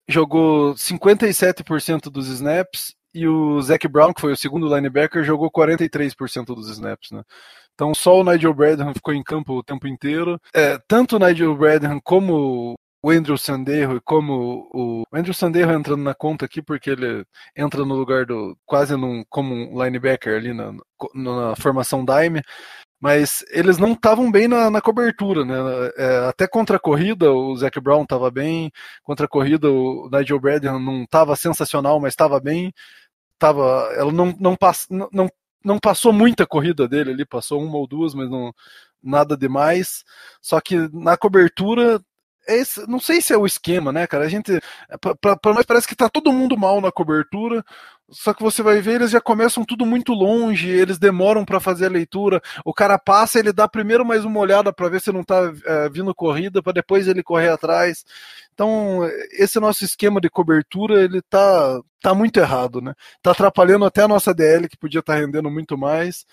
jogou 0.08 0.74
57% 0.74 2.10
dos 2.10 2.26
snaps 2.26 2.96
e 3.16 3.26
o 3.26 3.60
Zac 3.62 3.88
Brown, 3.88 4.12
que 4.12 4.20
foi 4.20 4.32
o 4.32 4.36
segundo 4.36 4.74
linebacker, 4.74 5.24
jogou 5.24 5.50
43% 5.50 6.46
dos 6.46 6.68
snaps, 6.68 7.10
né? 7.10 7.22
Então 7.74 7.94
só 7.94 8.20
o 8.20 8.24
Nigel 8.24 8.54
Bradham 8.54 8.94
ficou 8.94 9.12
em 9.12 9.22
campo 9.22 9.52
o 9.54 9.62
tempo 9.62 9.86
inteiro. 9.86 10.40
É, 10.54 10.78
tanto 10.88 11.16
o 11.16 11.18
Nigel 11.18 11.54
Bradham 11.54 12.00
como 12.02 12.74
o 13.02 13.10
Andrew 13.10 13.38
Sanderro 13.38 13.96
e 13.96 14.00
como 14.00 14.66
o, 14.72 15.02
o 15.02 15.04
Andrew 15.12 15.34
Sanderro 15.34 15.72
entrando 15.72 16.02
na 16.02 16.14
conta 16.14 16.44
aqui 16.46 16.60
porque 16.62 16.90
ele 16.90 17.24
entra 17.54 17.84
no 17.84 17.94
lugar 17.94 18.26
do 18.26 18.56
quase 18.64 18.96
num, 18.96 19.22
como 19.28 19.54
um 19.54 19.82
linebacker 19.84 20.36
ali 20.36 20.52
na, 20.52 20.72
na 21.14 21.54
formação 21.56 22.04
dime, 22.04 22.42
mas 23.00 23.44
eles 23.50 23.78
não 23.78 23.92
estavam 23.92 24.30
bem 24.30 24.48
na, 24.48 24.70
na, 24.70 24.80
cobertura, 24.80 25.44
né? 25.44 25.54
É, 25.96 26.28
até 26.28 26.48
contra 26.48 26.78
a 26.78 26.80
corrida 26.80 27.30
o 27.30 27.54
Zac 27.56 27.78
Brown 27.80 28.02
estava 28.02 28.30
bem, 28.30 28.72
contra 29.02 29.26
a 29.26 29.28
corrida 29.28 29.70
o 29.70 30.08
Nigel 30.10 30.40
Bradham 30.40 30.80
não 30.80 31.04
estava 31.04 31.36
sensacional, 31.36 32.00
mas 32.00 32.12
estava 32.12 32.40
bem 32.40 32.72
tava, 33.38 33.90
ela 33.96 34.12
não, 34.12 34.34
não, 34.38 34.56
pass, 34.56 34.86
não, 34.90 35.28
não 35.64 35.78
passou 35.78 36.12
muita 36.12 36.46
corrida 36.46 36.88
dele 36.88 37.10
ali, 37.10 37.24
passou 37.24 37.62
uma 37.62 37.76
ou 37.76 37.86
duas, 37.86 38.14
mas 38.14 38.30
não 38.30 38.52
nada 39.02 39.36
demais. 39.36 40.04
Só 40.40 40.60
que 40.60 40.76
na 40.92 41.16
cobertura 41.16 42.00
esse, 42.46 42.86
não 42.88 43.00
sei 43.00 43.20
se 43.20 43.32
é 43.32 43.36
o 43.36 43.46
esquema, 43.46 43.92
né, 43.92 44.06
cara? 44.06 44.24
A 44.24 44.28
gente. 44.28 44.60
Para 45.20 45.54
nós 45.54 45.66
parece 45.66 45.86
que 45.86 45.96
tá 45.96 46.08
todo 46.08 46.32
mundo 46.32 46.56
mal 46.56 46.80
na 46.80 46.92
cobertura. 46.92 47.64
Só 48.08 48.32
que 48.32 48.42
você 48.42 48.62
vai 48.62 48.80
ver, 48.80 48.96
eles 48.96 49.10
já 49.10 49.20
começam 49.20 49.64
tudo 49.64 49.84
muito 49.84 50.12
longe, 50.12 50.68
eles 50.70 50.96
demoram 50.96 51.44
para 51.44 51.58
fazer 51.58 51.86
a 51.86 51.90
leitura. 51.90 52.40
O 52.64 52.72
cara 52.72 52.96
passa, 52.98 53.38
ele 53.40 53.52
dá 53.52 53.66
primeiro 53.66 54.06
mais 54.06 54.24
uma 54.24 54.38
olhada 54.38 54.72
para 54.72 54.88
ver 54.88 55.00
se 55.00 55.10
não 55.10 55.24
tá 55.24 55.52
é, 55.64 55.88
vindo 55.88 56.14
corrida, 56.14 56.62
para 56.62 56.72
depois 56.74 57.08
ele 57.08 57.22
correr 57.22 57.48
atrás. 57.48 58.04
Então, 58.54 59.00
esse 59.32 59.58
nosso 59.58 59.84
esquema 59.84 60.20
de 60.20 60.30
cobertura, 60.30 61.02
ele 61.02 61.20
tá, 61.22 61.80
tá 62.00 62.14
muito 62.14 62.38
errado, 62.38 62.80
né? 62.80 62.94
Tá 63.20 63.32
atrapalhando 63.32 63.84
até 63.84 64.02
a 64.02 64.08
nossa 64.08 64.32
DL, 64.32 64.68
que 64.68 64.76
podia 64.78 65.00
estar 65.00 65.14
tá 65.14 65.18
rendendo 65.18 65.50
muito 65.50 65.76
mais, 65.76 66.24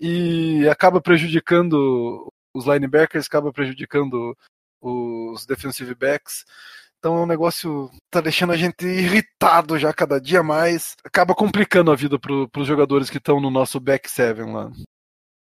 e 0.00 0.66
acaba 0.68 1.00
prejudicando 1.00 2.32
os 2.54 2.66
linebackers, 2.66 3.26
acaba 3.26 3.52
prejudicando 3.52 4.36
os 4.80 5.46
defensive 5.46 5.94
backs. 5.94 6.44
Então 6.98 7.16
é 7.16 7.20
um 7.20 7.26
negócio 7.26 7.90
tá 8.10 8.20
deixando 8.20 8.52
a 8.52 8.56
gente 8.56 8.84
irritado 8.84 9.78
já 9.78 9.92
cada 9.92 10.20
dia 10.20 10.42
mais. 10.42 10.96
Acaba 11.04 11.34
complicando 11.34 11.92
a 11.92 11.96
vida 11.96 12.18
para 12.18 12.60
os 12.60 12.66
jogadores 12.66 13.08
que 13.08 13.18
estão 13.18 13.40
no 13.40 13.50
nosso 13.50 13.78
back 13.78 14.10
seven 14.10 14.52
lá. 14.52 14.70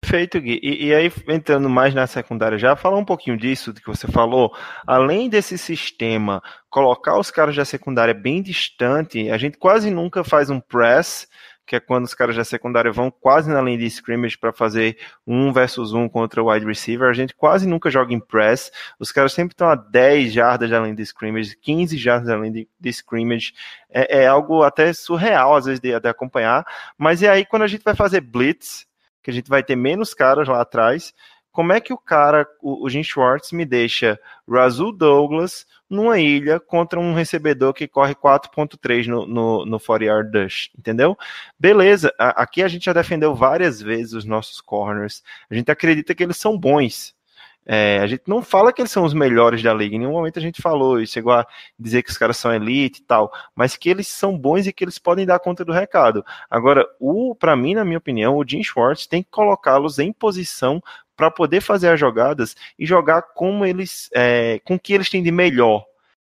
Perfeito, 0.04 0.38
Gui. 0.38 0.60
E, 0.62 0.88
e, 0.88 0.94
aí, 0.94 1.10
entrando 1.28 1.68
mais 1.70 1.94
na 1.94 2.06
secundária 2.06 2.58
já, 2.58 2.76
falar 2.76 2.98
um 2.98 3.04
pouquinho 3.04 3.38
disso 3.38 3.72
que 3.72 3.86
você 3.86 4.06
falou. 4.06 4.54
Além 4.86 5.30
desse 5.30 5.56
sistema, 5.56 6.42
colocar 6.68 7.18
os 7.18 7.30
caras 7.30 7.56
da 7.56 7.64
secundária 7.64 8.12
bem 8.12 8.42
distante, 8.42 9.30
a 9.30 9.38
gente 9.38 9.56
quase 9.56 9.90
nunca 9.90 10.22
faz 10.22 10.50
um 10.50 10.60
press 10.60 11.26
que 11.66 11.76
é 11.76 11.80
quando 11.80 12.04
os 12.04 12.14
caras 12.14 12.36
da 12.36 12.44
secundária 12.44 12.92
vão 12.92 13.10
quase 13.10 13.50
na 13.50 13.60
linha 13.60 13.78
de 13.78 13.86
scrimmage 13.86 14.36
para 14.36 14.52
fazer 14.52 14.98
um 15.26 15.52
versus 15.52 15.92
um 15.92 16.08
contra 16.08 16.42
o 16.42 16.50
wide 16.50 16.66
receiver. 16.66 17.08
A 17.08 17.12
gente 17.12 17.34
quase 17.34 17.66
nunca 17.66 17.90
joga 17.90 18.12
em 18.12 18.20
press. 18.20 18.70
Os 18.98 19.10
caras 19.10 19.32
sempre 19.32 19.54
estão 19.54 19.68
a 19.68 19.74
10 19.74 20.32
jardas 20.32 20.70
da 20.70 20.80
linha 20.80 20.94
de 20.94 21.02
scrimmage, 21.02 21.56
15 21.56 21.96
jardas 21.96 22.28
da 22.28 22.36
linha 22.36 22.52
de, 22.52 22.68
de 22.78 22.88
scrimmage. 22.90 23.52
É, 23.90 24.22
é, 24.22 24.26
algo 24.26 24.62
até 24.62 24.92
surreal, 24.92 25.56
às 25.56 25.64
vezes, 25.64 25.80
de, 25.80 25.98
de 25.98 26.08
acompanhar. 26.08 26.66
Mas 26.98 27.22
é 27.22 27.28
aí 27.28 27.44
quando 27.46 27.62
a 27.62 27.68
gente 27.68 27.82
vai 27.82 27.94
fazer 27.94 28.20
blitz, 28.20 28.86
que 29.22 29.30
a 29.30 29.34
gente 29.34 29.48
vai 29.48 29.62
ter 29.62 29.74
menos 29.74 30.12
caras 30.12 30.46
lá 30.46 30.60
atrás, 30.60 31.14
como 31.54 31.72
é 31.72 31.80
que 31.80 31.92
o 31.92 31.96
cara, 31.96 32.44
o, 32.60 32.84
o 32.84 32.90
Jim 32.90 33.04
Schwartz, 33.04 33.52
me 33.52 33.64
deixa 33.64 34.18
Razul 34.46 34.90
Douglas 34.90 35.64
numa 35.88 36.18
ilha 36.18 36.58
contra 36.58 36.98
um 36.98 37.14
recebedor 37.14 37.72
que 37.72 37.86
corre 37.86 38.12
4.3 38.12 39.06
no, 39.06 39.24
no, 39.24 39.64
no 39.64 39.78
40-yard 39.78 40.32
dash, 40.32 40.68
entendeu? 40.76 41.16
Beleza, 41.56 42.12
a, 42.18 42.42
aqui 42.42 42.60
a 42.60 42.66
gente 42.66 42.86
já 42.86 42.92
defendeu 42.92 43.36
várias 43.36 43.80
vezes 43.80 44.14
os 44.14 44.24
nossos 44.24 44.60
corners, 44.60 45.22
a 45.48 45.54
gente 45.54 45.70
acredita 45.70 46.12
que 46.12 46.24
eles 46.24 46.38
são 46.38 46.58
bons, 46.58 47.14
é, 47.66 47.98
a 47.98 48.06
gente 48.06 48.22
não 48.26 48.42
fala 48.42 48.72
que 48.72 48.82
eles 48.82 48.90
são 48.90 49.04
os 49.04 49.14
melhores 49.14 49.62
da 49.62 49.72
liga, 49.72 49.96
em 49.96 49.98
nenhum 49.98 50.12
momento 50.12 50.38
a 50.38 50.42
gente 50.42 50.60
falou 50.60 51.00
isso, 51.00 51.14
chegou 51.14 51.32
a 51.32 51.46
dizer 51.78 52.02
que 52.02 52.10
os 52.10 52.18
caras 52.18 52.36
são 52.36 52.52
elite 52.54 53.00
e 53.00 53.04
tal, 53.04 53.32
mas 53.54 53.76
que 53.76 53.88
eles 53.88 54.06
são 54.06 54.38
bons 54.38 54.66
e 54.66 54.72
que 54.72 54.84
eles 54.84 54.98
podem 54.98 55.24
dar 55.24 55.38
conta 55.38 55.64
do 55.64 55.72
recado. 55.72 56.24
Agora, 56.50 56.86
o 57.00 57.34
para 57.34 57.56
mim, 57.56 57.74
na 57.74 57.84
minha 57.84 57.98
opinião, 57.98 58.36
o 58.36 58.44
Jim 58.46 58.62
Schwartz 58.62 59.06
tem 59.06 59.22
que 59.22 59.30
colocá-los 59.30 59.98
em 59.98 60.12
posição 60.12 60.82
para 61.16 61.30
poder 61.30 61.60
fazer 61.60 61.88
as 61.88 62.00
jogadas 62.00 62.56
e 62.78 62.84
jogar 62.84 63.22
como 63.34 63.64
eles, 63.64 64.10
é, 64.14 64.60
com 64.64 64.74
o 64.74 64.80
que 64.80 64.92
eles 64.92 65.08
têm 65.08 65.22
de 65.22 65.30
melhor, 65.30 65.84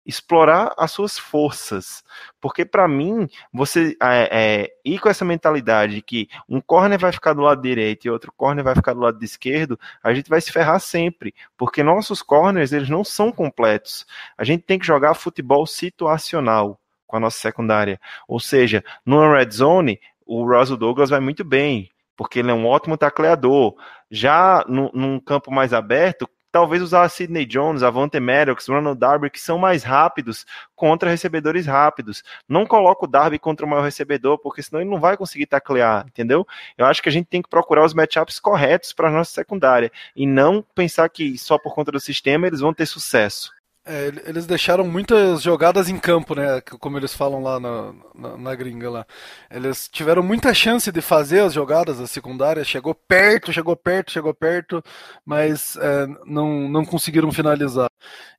explorar 0.04 0.74
as 0.76 0.90
suas 0.90 1.18
forças, 1.18 2.02
porque 2.40 2.64
para 2.64 2.88
mim 2.88 3.28
você 3.52 3.96
é, 4.02 4.28
é, 4.32 4.72
ir 4.84 4.98
com 4.98 5.08
essa 5.08 5.24
mentalidade 5.24 5.96
de 5.96 6.02
que 6.02 6.28
um 6.48 6.60
corner 6.60 6.98
vai 6.98 7.12
ficar 7.12 7.32
do 7.32 7.42
lado 7.42 7.62
direito 7.62 8.04
e 8.04 8.10
outro 8.10 8.32
corner 8.36 8.64
vai 8.64 8.74
ficar 8.74 8.94
do 8.94 9.00
lado 9.00 9.22
esquerdo, 9.24 9.78
a 10.02 10.12
gente 10.12 10.28
vai 10.28 10.40
se 10.40 10.50
ferrar 10.50 10.80
sempre, 10.80 11.34
porque 11.56 11.82
nossos 11.82 12.22
corners 12.22 12.72
eles 12.72 12.88
não 12.88 13.04
são 13.04 13.30
completos. 13.30 14.04
A 14.36 14.44
gente 14.44 14.62
tem 14.62 14.78
que 14.78 14.86
jogar 14.86 15.14
futebol 15.14 15.66
situacional 15.66 16.80
com 17.06 17.16
a 17.16 17.20
nossa 17.20 17.38
secundária, 17.38 18.00
ou 18.26 18.40
seja, 18.40 18.82
numa 19.04 19.36
red 19.36 19.50
zone 19.50 20.00
o 20.26 20.44
Russell 20.44 20.76
Douglas 20.76 21.10
vai 21.10 21.20
muito 21.20 21.44
bem, 21.44 21.90
porque 22.16 22.38
ele 22.38 22.50
é 22.50 22.54
um 22.54 22.66
ótimo 22.66 22.96
tacleador. 22.96 23.74
Já 24.10 24.64
no, 24.68 24.90
num 24.94 25.20
campo 25.20 25.50
mais 25.50 25.72
aberto, 25.72 26.28
talvez 26.52 26.82
usar 26.82 27.08
Sidney 27.08 27.46
Jones, 27.46 27.82
Avante 27.82 28.20
Maddox, 28.20 28.68
Ronald 28.68 29.00
Darby, 29.00 29.30
que 29.30 29.40
são 29.40 29.58
mais 29.58 29.82
rápidos 29.82 30.44
contra 30.76 31.10
recebedores 31.10 31.66
rápidos. 31.66 32.22
Não 32.46 32.66
coloca 32.66 33.06
o 33.06 33.08
Darby 33.08 33.38
contra 33.38 33.64
o 33.64 33.68
maior 33.68 33.82
recebedor, 33.82 34.38
porque 34.38 34.62
senão 34.62 34.82
ele 34.82 34.90
não 34.90 35.00
vai 35.00 35.16
conseguir 35.16 35.46
taclear, 35.46 36.04
entendeu? 36.06 36.46
Eu 36.76 36.84
acho 36.84 37.02
que 37.02 37.08
a 37.08 37.12
gente 37.12 37.26
tem 37.26 37.40
que 37.40 37.48
procurar 37.48 37.84
os 37.84 37.94
matchups 37.94 38.38
corretos 38.38 38.92
para 38.92 39.08
a 39.08 39.12
nossa 39.12 39.32
secundária 39.32 39.90
e 40.14 40.26
não 40.26 40.62
pensar 40.74 41.08
que 41.08 41.38
só 41.38 41.58
por 41.58 41.74
conta 41.74 41.90
do 41.90 41.98
sistema 41.98 42.46
eles 42.46 42.60
vão 42.60 42.74
ter 42.74 42.86
sucesso. 42.86 43.50
É, 43.84 44.12
eles 44.26 44.46
deixaram 44.46 44.86
muitas 44.86 45.42
jogadas 45.42 45.88
em 45.88 45.98
campo, 45.98 46.36
né? 46.36 46.60
Como 46.78 46.96
eles 46.96 47.12
falam 47.14 47.42
lá 47.42 47.58
na, 47.58 47.92
na, 48.14 48.36
na, 48.38 48.54
gringa 48.54 48.88
lá. 48.88 49.06
Eles 49.50 49.88
tiveram 49.88 50.22
muita 50.22 50.54
chance 50.54 50.92
de 50.92 51.00
fazer 51.00 51.40
as 51.40 51.52
jogadas, 51.52 51.98
a 51.98 52.06
secundária. 52.06 52.62
Chegou 52.64 52.94
perto, 52.94 53.52
chegou 53.52 53.76
perto, 53.76 54.12
chegou 54.12 54.32
perto, 54.32 54.82
mas 55.24 55.76
é, 55.76 56.06
não, 56.24 56.68
não 56.68 56.84
conseguiram 56.84 57.32
finalizar. 57.32 57.90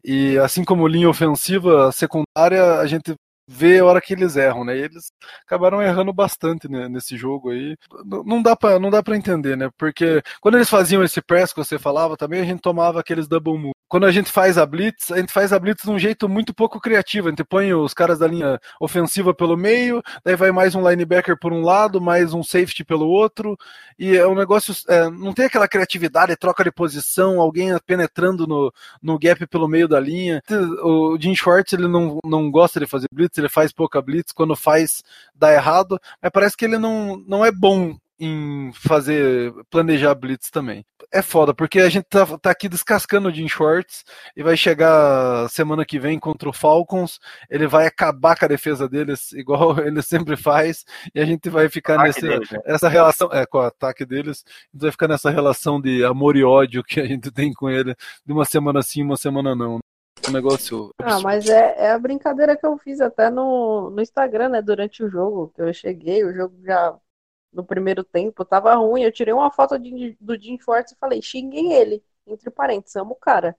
E 0.03 0.37
assim 0.37 0.63
como 0.63 0.87
linha 0.87 1.09
ofensiva, 1.09 1.89
a 1.89 1.91
secundária, 1.91 2.79
a 2.79 2.87
gente 2.87 3.13
vê 3.47 3.79
a 3.79 3.85
hora 3.85 4.01
que 4.01 4.13
eles 4.13 4.35
erram, 4.35 4.63
né? 4.63 4.77
E 4.77 4.81
eles 4.81 5.11
acabaram 5.45 5.81
errando 5.81 6.13
bastante 6.13 6.69
né, 6.69 6.87
nesse 6.87 7.17
jogo 7.17 7.51
aí. 7.51 7.75
Não 8.25 8.41
dá 8.41 8.55
para 8.55 8.79
não 8.79 8.89
dá 8.89 9.03
para 9.03 9.17
entender, 9.17 9.57
né? 9.57 9.69
Porque 9.77 10.21
quando 10.41 10.55
eles 10.55 10.69
faziam 10.69 11.03
esse 11.03 11.21
press 11.21 11.51
que 11.51 11.59
você 11.63 11.77
falava, 11.77 12.17
também 12.17 12.41
a 12.41 12.45
gente 12.45 12.61
tomava 12.61 12.99
aqueles 12.99 13.27
double 13.27 13.57
move. 13.57 13.73
Quando 13.93 14.07
a 14.07 14.11
gente 14.11 14.31
faz 14.31 14.57
a 14.57 14.65
blitz, 14.65 15.11
a 15.11 15.17
gente 15.17 15.31
faz 15.31 15.53
a 15.53 15.59
blitz 15.59 15.83
de 15.83 15.91
um 15.91 15.99
jeito 15.99 16.27
muito 16.27 16.51
pouco 16.51 16.79
criativo. 16.81 17.27
A 17.27 17.29
gente 17.29 17.43
põe 17.43 17.75
os 17.75 17.93
caras 17.93 18.17
da 18.17 18.25
linha 18.25 18.59
ofensiva 18.79 19.35
pelo 19.35 19.55
meio, 19.55 20.01
daí 20.25 20.35
vai 20.35 20.51
mais 20.51 20.73
um 20.73 20.89
linebacker 20.89 21.37
por 21.37 21.53
um 21.53 21.61
lado, 21.61 22.01
mais 22.01 22.33
um 22.33 22.41
safety 22.41 22.83
pelo 22.83 23.07
outro, 23.07 23.55
e 23.99 24.17
é 24.17 24.25
um 24.25 24.33
negócio 24.33 24.73
é, 24.89 25.11
não 25.11 25.31
tem 25.31 25.45
aquela 25.45 25.67
criatividade, 25.67 26.35
troca 26.35 26.63
de 26.63 26.71
posição, 26.71 27.39
alguém 27.39 27.69
penetrando 27.85 28.47
no, 28.47 28.73
no 28.99 29.19
gap 29.19 29.45
pelo 29.45 29.67
meio 29.67 29.87
da 29.87 29.99
linha. 29.99 30.41
O 30.81 31.15
Jim 31.21 31.35
Schwartz 31.35 31.73
ele 31.73 31.87
não, 31.87 32.17
não 32.25 32.49
gosta 32.49 32.79
de 32.79 32.87
fazer 32.87 33.05
blitz 33.13 33.37
ele 33.37 33.47
faz 33.47 33.71
pouca 33.71 34.01
blitz, 34.01 34.31
quando 34.31 34.55
faz 34.55 35.03
dá 35.35 35.53
errado, 35.53 36.01
mas 36.19 36.31
parece 36.31 36.57
que 36.57 36.65
ele 36.65 36.79
não, 36.79 37.23
não 37.27 37.45
é 37.45 37.51
bom 37.51 37.95
em 38.19 38.71
fazer 38.73 39.53
planejar 39.69 40.15
blitz 40.15 40.49
também. 40.49 40.85
É 41.11 41.21
foda, 41.21 41.53
porque 41.53 41.79
a 41.79 41.89
gente 41.89 42.05
tá, 42.05 42.25
tá 42.37 42.51
aqui 42.51 42.69
descascando 42.69 43.27
o 43.27 43.31
Jim 43.31 43.47
Schwartz 43.47 44.03
e 44.35 44.43
vai 44.43 44.55
chegar 44.55 45.49
semana 45.49 45.85
que 45.85 45.99
vem 45.99 46.19
contra 46.19 46.47
o 46.47 46.53
Falcons, 46.53 47.19
ele 47.49 47.67
vai 47.67 47.85
acabar 47.85 48.37
com 48.37 48.45
a 48.45 48.47
defesa 48.47 48.87
deles, 48.87 49.31
igual 49.33 49.79
ele 49.79 50.01
sempre 50.01 50.35
faz, 50.35 50.85
e 51.13 51.19
a 51.19 51.25
gente 51.25 51.49
vai 51.49 51.69
ficar 51.69 51.97
nessa 51.97 52.21
deles, 52.21 52.49
né? 52.49 52.59
essa 52.65 52.87
relação, 52.87 53.29
é, 53.31 53.45
com 53.45 53.57
o 53.57 53.61
ataque 53.61 54.05
deles, 54.05 54.43
a 54.47 54.75
gente 54.75 54.81
vai 54.81 54.91
ficar 54.91 55.07
nessa 55.07 55.29
relação 55.29 55.81
de 55.81 56.03
amor 56.05 56.35
e 56.35 56.43
ódio 56.43 56.83
que 56.83 56.99
a 56.99 57.05
gente 57.05 57.31
tem 57.31 57.53
com 57.53 57.69
ele, 57.69 57.95
de 58.25 58.33
uma 58.33 58.45
semana 58.45 58.81
sim, 58.81 59.03
uma 59.03 59.17
semana 59.17 59.55
não. 59.55 59.79
Um 60.27 60.31
negócio. 60.31 60.91
Ah, 60.99 61.19
mas 61.19 61.49
é, 61.49 61.75
é 61.77 61.91
a 61.91 61.99
brincadeira 61.99 62.55
que 62.55 62.65
eu 62.65 62.77
fiz 62.77 63.01
até 63.01 63.29
no, 63.29 63.89
no 63.89 64.01
Instagram, 64.01 64.49
né? 64.49 64.61
Durante 64.61 65.03
o 65.03 65.09
jogo, 65.09 65.51
que 65.53 65.61
eu 65.61 65.73
cheguei, 65.73 66.23
o 66.23 66.33
jogo 66.33 66.55
já 66.63 66.95
no 67.53 67.63
primeiro 67.63 68.03
tempo 68.03 68.45
tava 68.45 68.75
ruim. 68.75 69.03
Eu 69.03 69.11
tirei 69.11 69.33
uma 69.33 69.51
foto 69.51 69.77
de, 69.79 70.17
do 70.19 70.39
Jim 70.39 70.57
Schwartz 70.59 70.91
e 70.93 70.97
falei, 70.97 71.21
xinguem 71.21 71.73
ele, 71.73 72.03
entre 72.27 72.49
parênteses, 72.49 72.95
amo 72.95 73.13
o 73.13 73.15
cara. 73.15 73.55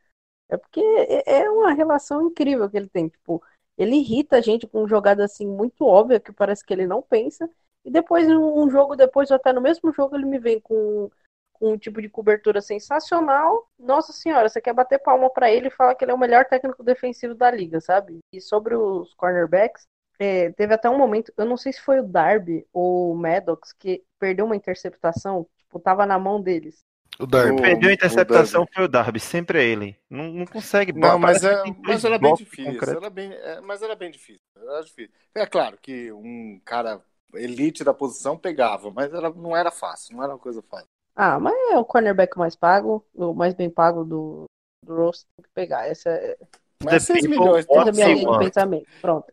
É 0.48 0.56
porque 0.56 0.80
é, 0.80 1.42
é 1.42 1.50
uma 1.50 1.72
relação 1.72 2.26
incrível 2.26 2.68
que 2.68 2.76
ele 2.76 2.88
tem. 2.88 3.08
Tipo, 3.08 3.42
ele 3.78 3.96
irrita 3.96 4.36
a 4.36 4.40
gente 4.40 4.66
com 4.66 4.86
jogada 4.86 5.24
assim 5.24 5.46
muito 5.46 5.84
óbvia 5.84 6.20
que 6.20 6.32
parece 6.32 6.64
que 6.64 6.72
ele 6.72 6.86
não 6.86 7.02
pensa. 7.02 7.48
E 7.84 7.90
depois, 7.90 8.26
um 8.28 8.68
jogo 8.70 8.96
depois, 8.96 9.30
ou 9.30 9.36
até 9.36 9.52
no 9.52 9.60
mesmo 9.60 9.92
jogo, 9.92 10.16
ele 10.16 10.26
me 10.26 10.38
vem 10.38 10.60
com 10.60 11.10
com 11.54 11.72
um 11.72 11.78
tipo 11.78 12.02
de 12.02 12.08
cobertura 12.08 12.60
sensacional. 12.60 13.66
Nossa 13.78 14.12
senhora, 14.12 14.48
você 14.48 14.60
quer 14.60 14.74
bater 14.74 14.98
palma 14.98 15.30
para 15.30 15.50
ele 15.50 15.68
e 15.68 15.70
falar 15.70 15.94
que 15.94 16.04
ele 16.04 16.10
é 16.10 16.14
o 16.14 16.18
melhor 16.18 16.44
técnico 16.44 16.82
defensivo 16.82 17.34
da 17.34 17.50
liga, 17.50 17.80
sabe? 17.80 18.18
E 18.32 18.40
sobre 18.40 18.74
os 18.74 19.14
cornerbacks, 19.14 19.86
é, 20.18 20.52
teve 20.52 20.74
até 20.74 20.88
um 20.88 20.98
momento, 20.98 21.32
eu 21.36 21.44
não 21.44 21.56
sei 21.56 21.72
se 21.72 21.80
foi 21.80 22.00
o 22.00 22.06
Darby 22.06 22.66
ou 22.72 23.12
o 23.12 23.16
Maddox 23.16 23.72
que 23.72 24.02
perdeu 24.18 24.46
uma 24.46 24.56
interceptação, 24.56 25.46
tipo, 25.56 25.78
tava 25.78 26.06
na 26.06 26.18
mão 26.18 26.40
deles. 26.40 26.84
O 27.18 27.26
Darby. 27.26 27.60
Perdeu 27.60 27.90
a 27.90 27.92
interceptação 27.92 28.62
o 28.62 28.66
foi 28.72 28.84
o 28.84 28.88
Darby, 28.88 29.20
sempre 29.20 29.58
é 29.58 29.64
ele. 29.64 29.96
Não, 30.10 30.24
não 30.32 30.46
consegue. 30.46 30.92
Não, 30.92 31.18
mas, 31.18 31.44
é, 31.44 31.62
mas 31.82 32.04
era 32.04 32.18
bem 32.18 32.34
difícil. 32.34 32.80
Era 32.82 33.10
bem, 33.10 33.32
é, 33.32 33.60
mas 33.60 33.82
era 33.82 33.94
bem 33.94 34.10
difícil. 34.10 34.40
Era 34.56 34.82
difícil. 34.82 35.14
É 35.34 35.46
claro 35.46 35.78
que 35.80 36.10
um 36.12 36.60
cara 36.64 37.00
elite 37.34 37.84
da 37.84 37.94
posição 37.94 38.36
pegava, 38.36 38.90
mas 38.90 39.12
era, 39.12 39.30
não 39.30 39.56
era 39.56 39.70
fácil, 39.70 40.16
não 40.16 40.24
era 40.24 40.32
uma 40.32 40.38
coisa 40.38 40.62
fácil. 40.62 40.88
Ah, 41.14 41.38
mas 41.38 41.54
é 41.70 41.78
o 41.78 41.84
cornerback 41.84 42.36
mais 42.36 42.56
pago, 42.56 43.06
o 43.14 43.32
mais 43.32 43.54
bem 43.54 43.70
pago 43.70 44.04
do, 44.04 44.44
do 44.84 44.94
Roast 44.96 45.24
tem 45.36 45.44
que 45.44 45.50
pegar. 45.54 45.86
Essa 45.86 46.10
é. 46.10 46.36
Mas 46.82 47.04
6 47.04 47.26
milhões, 47.26 47.66
essa 47.68 47.88
é 47.88 47.88
a 47.88 47.92
minha 47.92 48.14
linha 48.14 48.32
de 48.32 48.38
pensamento. 48.38 48.86
Pronto. 49.00 49.26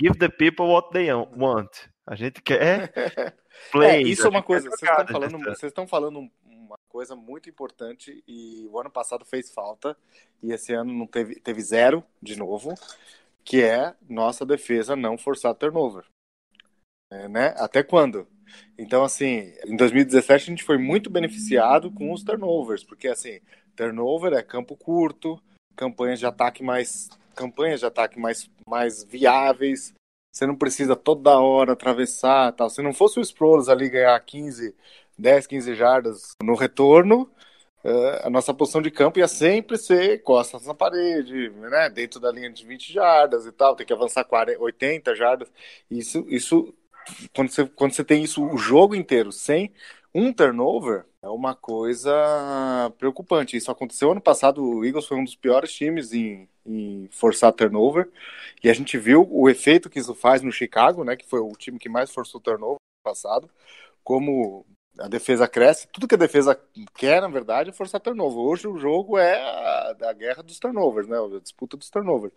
Give 0.00 0.18
the 0.18 0.28
people 0.28 0.66
what 0.66 0.90
they 0.90 1.12
want. 1.12 1.70
A 2.06 2.14
gente 2.14 2.42
quer 2.42 2.92
play. 3.72 3.90
É, 3.90 4.02
isso 4.02 4.26
é 4.26 4.30
uma 4.30 4.42
coisa. 4.42 4.68
Vocês 4.70 4.90
estão 4.90 5.06
falando, 5.06 5.38
vocês 5.38 5.62
estão 5.70 5.86
falando 5.86 6.30
uma 6.44 6.78
coisa 6.88 7.14
muito 7.14 7.48
importante 7.48 8.22
e 8.26 8.66
o 8.70 8.78
ano 8.78 8.90
passado 8.90 9.24
fez 9.24 9.52
falta 9.52 9.96
e 10.42 10.52
esse 10.52 10.72
ano 10.72 10.92
não 10.92 11.06
teve, 11.06 11.40
teve 11.40 11.60
zero 11.62 12.02
de 12.20 12.36
novo, 12.36 12.74
que 13.44 13.62
é 13.62 13.94
nossa 14.08 14.44
defesa 14.44 14.96
não 14.96 15.16
forçar 15.16 15.54
turnover. 15.54 16.04
É, 17.10 17.28
né? 17.28 17.54
Até 17.56 17.82
quando? 17.82 18.26
Então, 18.78 19.04
assim, 19.04 19.52
em 19.66 19.76
2017 19.76 20.44
a 20.44 20.46
gente 20.50 20.64
foi 20.64 20.78
muito 20.78 21.08
beneficiado 21.08 21.90
com 21.90 22.12
os 22.12 22.22
turnovers, 22.22 22.84
porque, 22.84 23.08
assim, 23.08 23.40
turnover 23.74 24.32
é 24.32 24.42
campo 24.42 24.76
curto, 24.76 25.40
campanhas 25.76 26.18
de 26.18 26.26
ataque 26.26 26.62
mais 26.62 27.08
campanhas 27.36 27.80
de 27.80 27.86
ataque 27.86 28.18
mais, 28.18 28.50
mais 28.66 29.04
viáveis, 29.04 29.94
você 30.32 30.46
não 30.46 30.56
precisa 30.56 30.96
toda 30.96 31.38
hora 31.38 31.72
atravessar 31.72 32.52
tal. 32.52 32.68
Se 32.68 32.82
não 32.82 32.92
fosse 32.92 33.18
o 33.18 33.22
Sproles 33.22 33.68
ali 33.68 33.88
ganhar 33.88 34.18
15, 34.18 34.74
10, 35.16 35.46
15 35.46 35.74
jardas 35.74 36.32
no 36.42 36.54
retorno, 36.54 37.30
uh, 37.84 38.26
a 38.26 38.30
nossa 38.30 38.52
posição 38.52 38.82
de 38.82 38.90
campo 38.90 39.18
ia 39.18 39.28
sempre 39.28 39.78
ser 39.78 40.22
costas 40.22 40.66
na 40.66 40.74
parede, 40.74 41.50
né? 41.50 41.88
dentro 41.90 42.18
da 42.18 42.32
linha 42.32 42.50
de 42.50 42.66
20 42.66 42.92
jardas 42.92 43.46
e 43.46 43.52
tal, 43.52 43.76
tem 43.76 43.86
que 43.86 43.92
avançar 43.92 44.24
40, 44.24 44.60
80 44.60 45.14
jardas. 45.14 45.52
Isso, 45.90 46.26
isso 46.28 46.74
quando 47.34 47.50
você, 47.50 47.66
quando 47.66 47.92
você 47.92 48.04
tem 48.04 48.22
isso 48.24 48.44
o 48.44 48.58
jogo 48.58 48.94
inteiro 48.94 49.30
sem 49.30 49.72
um 50.14 50.32
turnover, 50.32 51.04
é 51.26 51.30
uma 51.30 51.54
coisa 51.54 52.12
preocupante. 52.98 53.56
Isso 53.56 53.70
aconteceu 53.70 54.12
ano 54.12 54.20
passado, 54.20 54.62
o 54.62 54.84
Eagles 54.84 55.06
foi 55.06 55.16
um 55.18 55.24
dos 55.24 55.34
piores 55.34 55.72
times 55.72 56.12
em, 56.12 56.48
em 56.64 57.08
forçar 57.10 57.52
turnover, 57.52 58.08
e 58.62 58.70
a 58.70 58.72
gente 58.72 58.96
viu 58.96 59.26
o 59.30 59.50
efeito 59.50 59.90
que 59.90 59.98
isso 59.98 60.14
faz 60.14 60.42
no 60.42 60.52
Chicago, 60.52 61.04
né, 61.04 61.16
que 61.16 61.26
foi 61.26 61.40
o 61.40 61.52
time 61.52 61.78
que 61.78 61.88
mais 61.88 62.10
forçou 62.10 62.40
turnover 62.40 62.74
no 62.74 63.10
passado, 63.10 63.50
como 64.04 64.64
a 64.98 65.08
defesa 65.08 65.46
cresce, 65.48 65.88
tudo 65.88 66.08
que 66.08 66.14
a 66.14 66.18
defesa 66.18 66.58
quer, 66.94 67.20
na 67.20 67.28
verdade, 67.28 67.70
é 67.70 67.72
forçar 67.72 68.00
turnover. 68.00 68.38
Hoje 68.38 68.68
o 68.68 68.78
jogo 68.78 69.18
é 69.18 69.34
a, 69.34 69.96
a 70.04 70.12
guerra 70.12 70.42
dos 70.42 70.58
turnovers, 70.58 71.08
né, 71.08 71.16
a 71.18 71.40
disputa 71.40 71.76
dos 71.76 71.90
turnovers. 71.90 72.32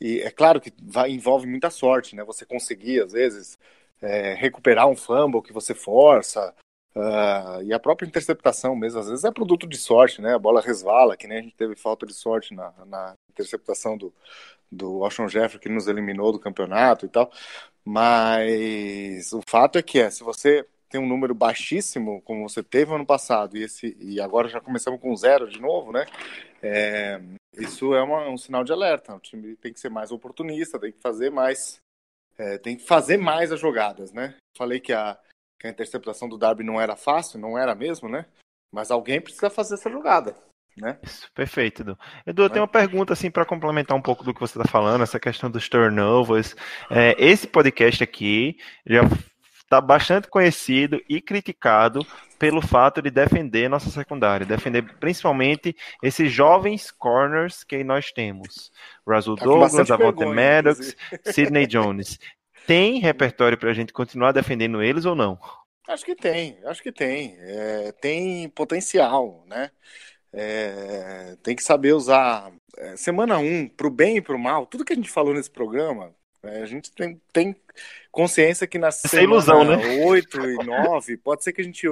E 0.00 0.20
é 0.20 0.30
claro 0.30 0.60
que 0.60 0.72
vai, 0.82 1.10
envolve 1.10 1.46
muita 1.46 1.70
sorte, 1.70 2.14
né? 2.14 2.22
Você 2.24 2.44
conseguir, 2.44 3.02
às 3.02 3.12
vezes, 3.12 3.58
é, 4.02 4.34
recuperar 4.34 4.86
um 4.88 4.96
fumble 4.96 5.40
que 5.40 5.54
você 5.54 5.74
força, 5.74 6.54
uh, 6.96 7.62
e 7.62 7.72
a 7.72 7.78
própria 7.78 8.06
interceptação 8.06 8.74
mesmo, 8.74 8.98
às 8.98 9.08
vezes 9.08 9.24
é 9.24 9.30
produto 9.30 9.66
de 9.66 9.76
sorte, 9.76 10.20
né? 10.20 10.34
A 10.34 10.38
bola 10.38 10.60
resvala, 10.60 11.16
que 11.16 11.26
nem 11.26 11.38
a 11.38 11.42
gente 11.42 11.54
teve 11.54 11.76
falta 11.76 12.06
de 12.06 12.14
sorte 12.14 12.54
na, 12.54 12.72
na 12.86 13.14
interceptação 13.30 13.96
do, 13.96 14.12
do 14.70 14.98
Washington 14.98 15.28
Jeffrey, 15.28 15.60
que 15.60 15.68
nos 15.68 15.86
eliminou 15.86 16.32
do 16.32 16.40
campeonato 16.40 17.06
e 17.06 17.08
tal. 17.08 17.30
Mas 17.84 19.32
o 19.32 19.40
fato 19.48 19.78
é 19.78 19.82
que 19.82 20.00
é, 20.00 20.10
se 20.10 20.24
você 20.24 20.66
tem 20.88 21.00
um 21.00 21.06
número 21.06 21.34
baixíssimo, 21.34 22.22
como 22.22 22.48
você 22.48 22.62
teve 22.62 22.94
ano 22.94 23.06
passado, 23.06 23.56
e, 23.56 23.62
esse, 23.62 23.96
e 24.00 24.20
agora 24.20 24.48
já 24.48 24.60
começamos 24.60 25.00
com 25.00 25.14
zero 25.16 25.48
de 25.48 25.60
novo, 25.60 25.92
né? 25.92 26.06
É, 26.62 27.20
isso 27.58 27.94
é 27.94 28.02
uma, 28.02 28.28
um 28.28 28.36
sinal 28.36 28.64
de 28.64 28.72
alerta. 28.72 29.14
O 29.14 29.20
time 29.20 29.56
tem 29.56 29.72
que 29.72 29.80
ser 29.80 29.90
mais 29.90 30.10
oportunista, 30.10 30.78
tem 30.78 30.92
que 30.92 31.00
fazer 31.00 31.30
mais 31.30 31.80
é, 32.38 32.58
tem 32.58 32.76
que 32.76 32.84
fazer 32.84 33.16
mais 33.16 33.50
as 33.50 33.60
jogadas, 33.60 34.12
né? 34.12 34.34
Falei 34.56 34.78
que 34.78 34.92
a, 34.92 35.18
que 35.58 35.66
a 35.66 35.70
interceptação 35.70 36.28
do 36.28 36.38
Darby 36.38 36.64
não 36.64 36.80
era 36.80 36.96
fácil, 36.96 37.38
não 37.38 37.58
era 37.58 37.74
mesmo, 37.74 38.08
né? 38.08 38.26
Mas 38.72 38.90
alguém 38.90 39.20
precisa 39.20 39.50
fazer 39.50 39.74
essa 39.74 39.90
jogada. 39.90 40.36
Né? 40.76 40.98
Isso, 41.02 41.30
perfeito, 41.34 41.80
Edu. 41.80 41.98
Edu, 42.26 42.42
eu 42.42 42.50
tenho 42.50 42.62
uma 42.62 42.70
pergunta 42.70 43.14
assim 43.14 43.30
para 43.30 43.46
complementar 43.46 43.96
um 43.96 44.02
pouco 44.02 44.22
do 44.22 44.34
que 44.34 44.40
você 44.40 44.58
está 44.58 44.70
falando, 44.70 45.02
essa 45.02 45.18
questão 45.18 45.50
dos 45.50 45.68
turnovers. 45.68 46.54
É, 46.90 47.16
esse 47.18 47.46
podcast 47.46 48.04
aqui 48.04 48.58
já 48.84 49.00
está 49.66 49.80
bastante 49.80 50.28
conhecido 50.28 51.02
e 51.08 51.20
criticado 51.20 52.06
pelo 52.38 52.60
fato 52.60 53.00
de 53.00 53.10
defender 53.10 53.68
nossa 53.68 53.90
secundária, 53.90 54.46
defender 54.46 54.82
principalmente 55.00 55.74
esses 56.02 56.30
jovens 56.30 56.90
corners 56.90 57.64
que 57.64 57.82
nós 57.82 58.12
temos. 58.12 58.70
Russell 59.06 59.36
tá 59.36 59.44
Douglas, 59.44 59.90
Avonte 59.90 60.26
Maddox, 60.26 60.94
Sidney 61.24 61.66
Jones. 61.66 62.18
Tem 62.66 62.98
repertório 62.98 63.56
para 63.56 63.70
a 63.70 63.74
gente 63.74 63.92
continuar 63.92 64.32
defendendo 64.32 64.82
eles 64.82 65.04
ou 65.04 65.14
não? 65.14 65.38
Acho 65.88 66.04
que 66.04 66.16
tem, 66.16 66.58
acho 66.64 66.82
que 66.82 66.90
tem. 66.90 67.36
É, 67.38 67.92
tem 67.92 68.48
potencial, 68.48 69.44
né? 69.46 69.70
É, 70.32 71.36
tem 71.42 71.54
que 71.54 71.62
saber 71.62 71.92
usar. 71.92 72.52
É, 72.76 72.96
semana 72.96 73.38
1, 73.38 73.42
um, 73.44 73.68
para 73.68 73.86
o 73.86 73.90
bem 73.90 74.16
e 74.16 74.20
para 74.20 74.34
o 74.34 74.38
mal, 74.38 74.66
tudo 74.66 74.84
que 74.84 74.92
a 74.92 74.96
gente 74.96 75.08
falou 75.08 75.32
nesse 75.32 75.50
programa, 75.50 76.14
é, 76.42 76.62
a 76.62 76.66
gente 76.66 76.92
tem, 76.92 77.20
tem 77.32 77.56
consciência 78.10 78.66
que 78.66 78.78
na 78.78 78.88
Essa 78.88 79.08
semana 79.08 79.32
ilusão, 79.32 79.64
né? 79.64 80.04
8 80.04 80.40
e 80.44 80.64
9, 80.64 81.16
pode 81.18 81.42
ser 81.42 81.52
que 81.52 81.60
a 81.60 81.64
gente 81.64 81.86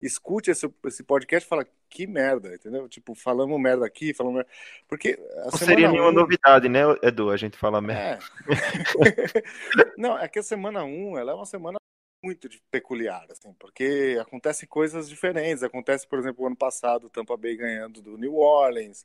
escute 0.00 0.50
esse, 0.50 0.70
esse 0.86 1.02
podcast 1.02 1.46
e 1.46 1.48
fala 1.48 1.66
que 1.90 2.06
merda, 2.06 2.54
entendeu? 2.54 2.88
Tipo, 2.88 3.14
falamos 3.14 3.60
merda 3.60 3.84
aqui, 3.84 4.14
falamos 4.14 4.38
merda. 4.38 4.50
Porque 4.88 5.18
Não 5.44 5.50
seria 5.58 5.90
nenhuma 5.90 6.10
um... 6.10 6.12
novidade, 6.12 6.68
né, 6.68 6.82
Edu, 7.02 7.30
a 7.30 7.36
gente 7.36 7.58
fala 7.58 7.80
merda. 7.80 8.02
É. 8.14 8.18
Não, 9.98 10.16
é 10.16 10.28
que 10.28 10.38
a 10.38 10.42
semana 10.42 10.84
1, 10.84 11.18
ela 11.18 11.32
é 11.32 11.34
uma 11.34 11.44
semana 11.44 11.78
muito 12.22 12.48
peculiar, 12.70 13.26
assim, 13.30 13.52
porque 13.58 14.16
acontecem 14.20 14.68
coisas 14.68 15.08
diferentes. 15.08 15.62
Acontece, 15.62 16.06
por 16.06 16.18
exemplo, 16.18 16.44
o 16.44 16.46
ano 16.46 16.56
passado, 16.56 17.06
o 17.06 17.10
Tampa 17.10 17.36
Bay 17.36 17.56
ganhando 17.56 18.00
do 18.00 18.16
New 18.16 18.36
Orleans, 18.36 19.04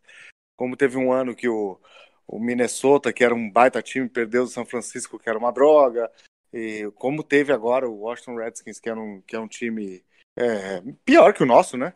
como 0.56 0.78
teve 0.78 0.98
um 0.98 1.12
ano 1.12 1.36
que 1.36 1.49
o, 1.49 1.80
o 2.28 2.40
Minnesota, 2.40 3.12
que 3.12 3.24
era 3.24 3.34
um 3.34 3.49
baita 3.49 3.82
time, 3.82 4.07
perdeu 4.07 4.44
do 4.44 4.49
São 4.49 4.66
Francisco, 4.66 5.18
que 5.18 5.30
era 5.30 5.40
uma 5.40 5.52
droga. 5.52 6.12
E 6.53 6.90
como 6.95 7.24
teve 7.24 7.52
agora 7.52 7.90
o 7.90 8.02
Washington 8.02 8.36
Redskins, 8.36 8.80
que, 8.80 8.90
era 8.90 8.99
um, 8.99 9.22
que 9.22 9.36
é 9.36 9.40
um 9.40 9.48
time 9.48 10.03
é, 10.36 10.82
pior 11.03 11.34
que 11.34 11.44
o 11.44 11.45
nosso, 11.45 11.78
né? 11.78 11.94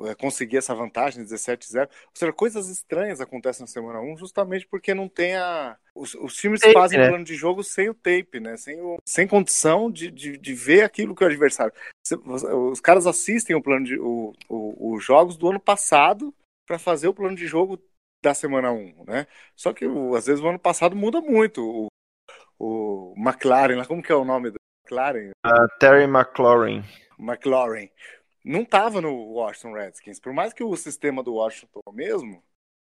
É, 0.00 0.14
conseguir 0.14 0.56
essa 0.56 0.74
vantagem 0.74 1.22
17-0. 1.22 1.82
Ou 1.82 1.88
seja, 2.14 2.32
coisas 2.32 2.68
estranhas 2.68 3.20
acontecem 3.20 3.62
na 3.62 3.66
semana 3.66 4.00
1 4.00 4.16
justamente 4.16 4.66
porque 4.66 4.94
não 4.94 5.08
tem 5.08 5.36
a. 5.36 5.76
Os, 5.94 6.14
os 6.14 6.34
times 6.34 6.60
tape, 6.60 6.72
fazem 6.72 6.98
né? 6.98 7.08
plano 7.08 7.24
de 7.24 7.34
jogo 7.34 7.62
sem 7.62 7.90
o 7.90 7.94
tape, 7.94 8.40
né? 8.40 8.56
Sem, 8.56 8.80
o... 8.80 8.98
sem 9.04 9.28
condição 9.28 9.90
de, 9.90 10.10
de, 10.10 10.38
de, 10.38 10.54
ver 10.54 10.82
aquilo 10.82 11.14
que 11.14 11.22
é 11.22 11.26
o 11.26 11.30
adversário. 11.30 11.72
Os 12.70 12.80
caras 12.80 13.06
assistem 13.06 13.54
o 13.54 13.62
plano 13.62 13.84
de, 13.84 13.98
o, 13.98 14.32
o, 14.48 14.94
os 14.94 15.04
jogos 15.04 15.36
do 15.36 15.50
ano 15.50 15.60
passado 15.60 16.34
para 16.66 16.78
fazer 16.78 17.08
o 17.08 17.14
plano 17.14 17.36
de 17.36 17.46
jogo 17.46 17.78
da 18.22 18.32
semana 18.32 18.72
1, 18.72 19.04
né? 19.06 19.26
Só 19.54 19.72
que 19.72 19.84
às 20.16 20.26
vezes 20.26 20.42
o 20.42 20.48
ano 20.48 20.58
passado 20.58 20.96
muda 20.96 21.20
muito. 21.20 21.62
O, 21.62 21.88
o 22.58 23.14
McLaren, 23.16 23.84
como 23.84 24.02
que 24.02 24.10
é 24.10 24.14
o 24.14 24.24
nome 24.24 24.52
McLaren, 24.92 25.32
Uh, 25.44 25.66
Terry 25.78 26.04
McLaurin. 26.04 26.84
McLaurin, 27.18 27.90
não 28.44 28.64
tava 28.64 29.00
no 29.00 29.12
Washington 29.34 29.72
Redskins. 29.74 30.20
Por 30.20 30.32
mais 30.32 30.52
que 30.52 30.64
o 30.64 30.76
sistema 30.76 31.22
do 31.22 31.34
Washington 31.34 31.80
é 31.86 31.90
o 31.90 31.92
mesmo, 31.92 32.42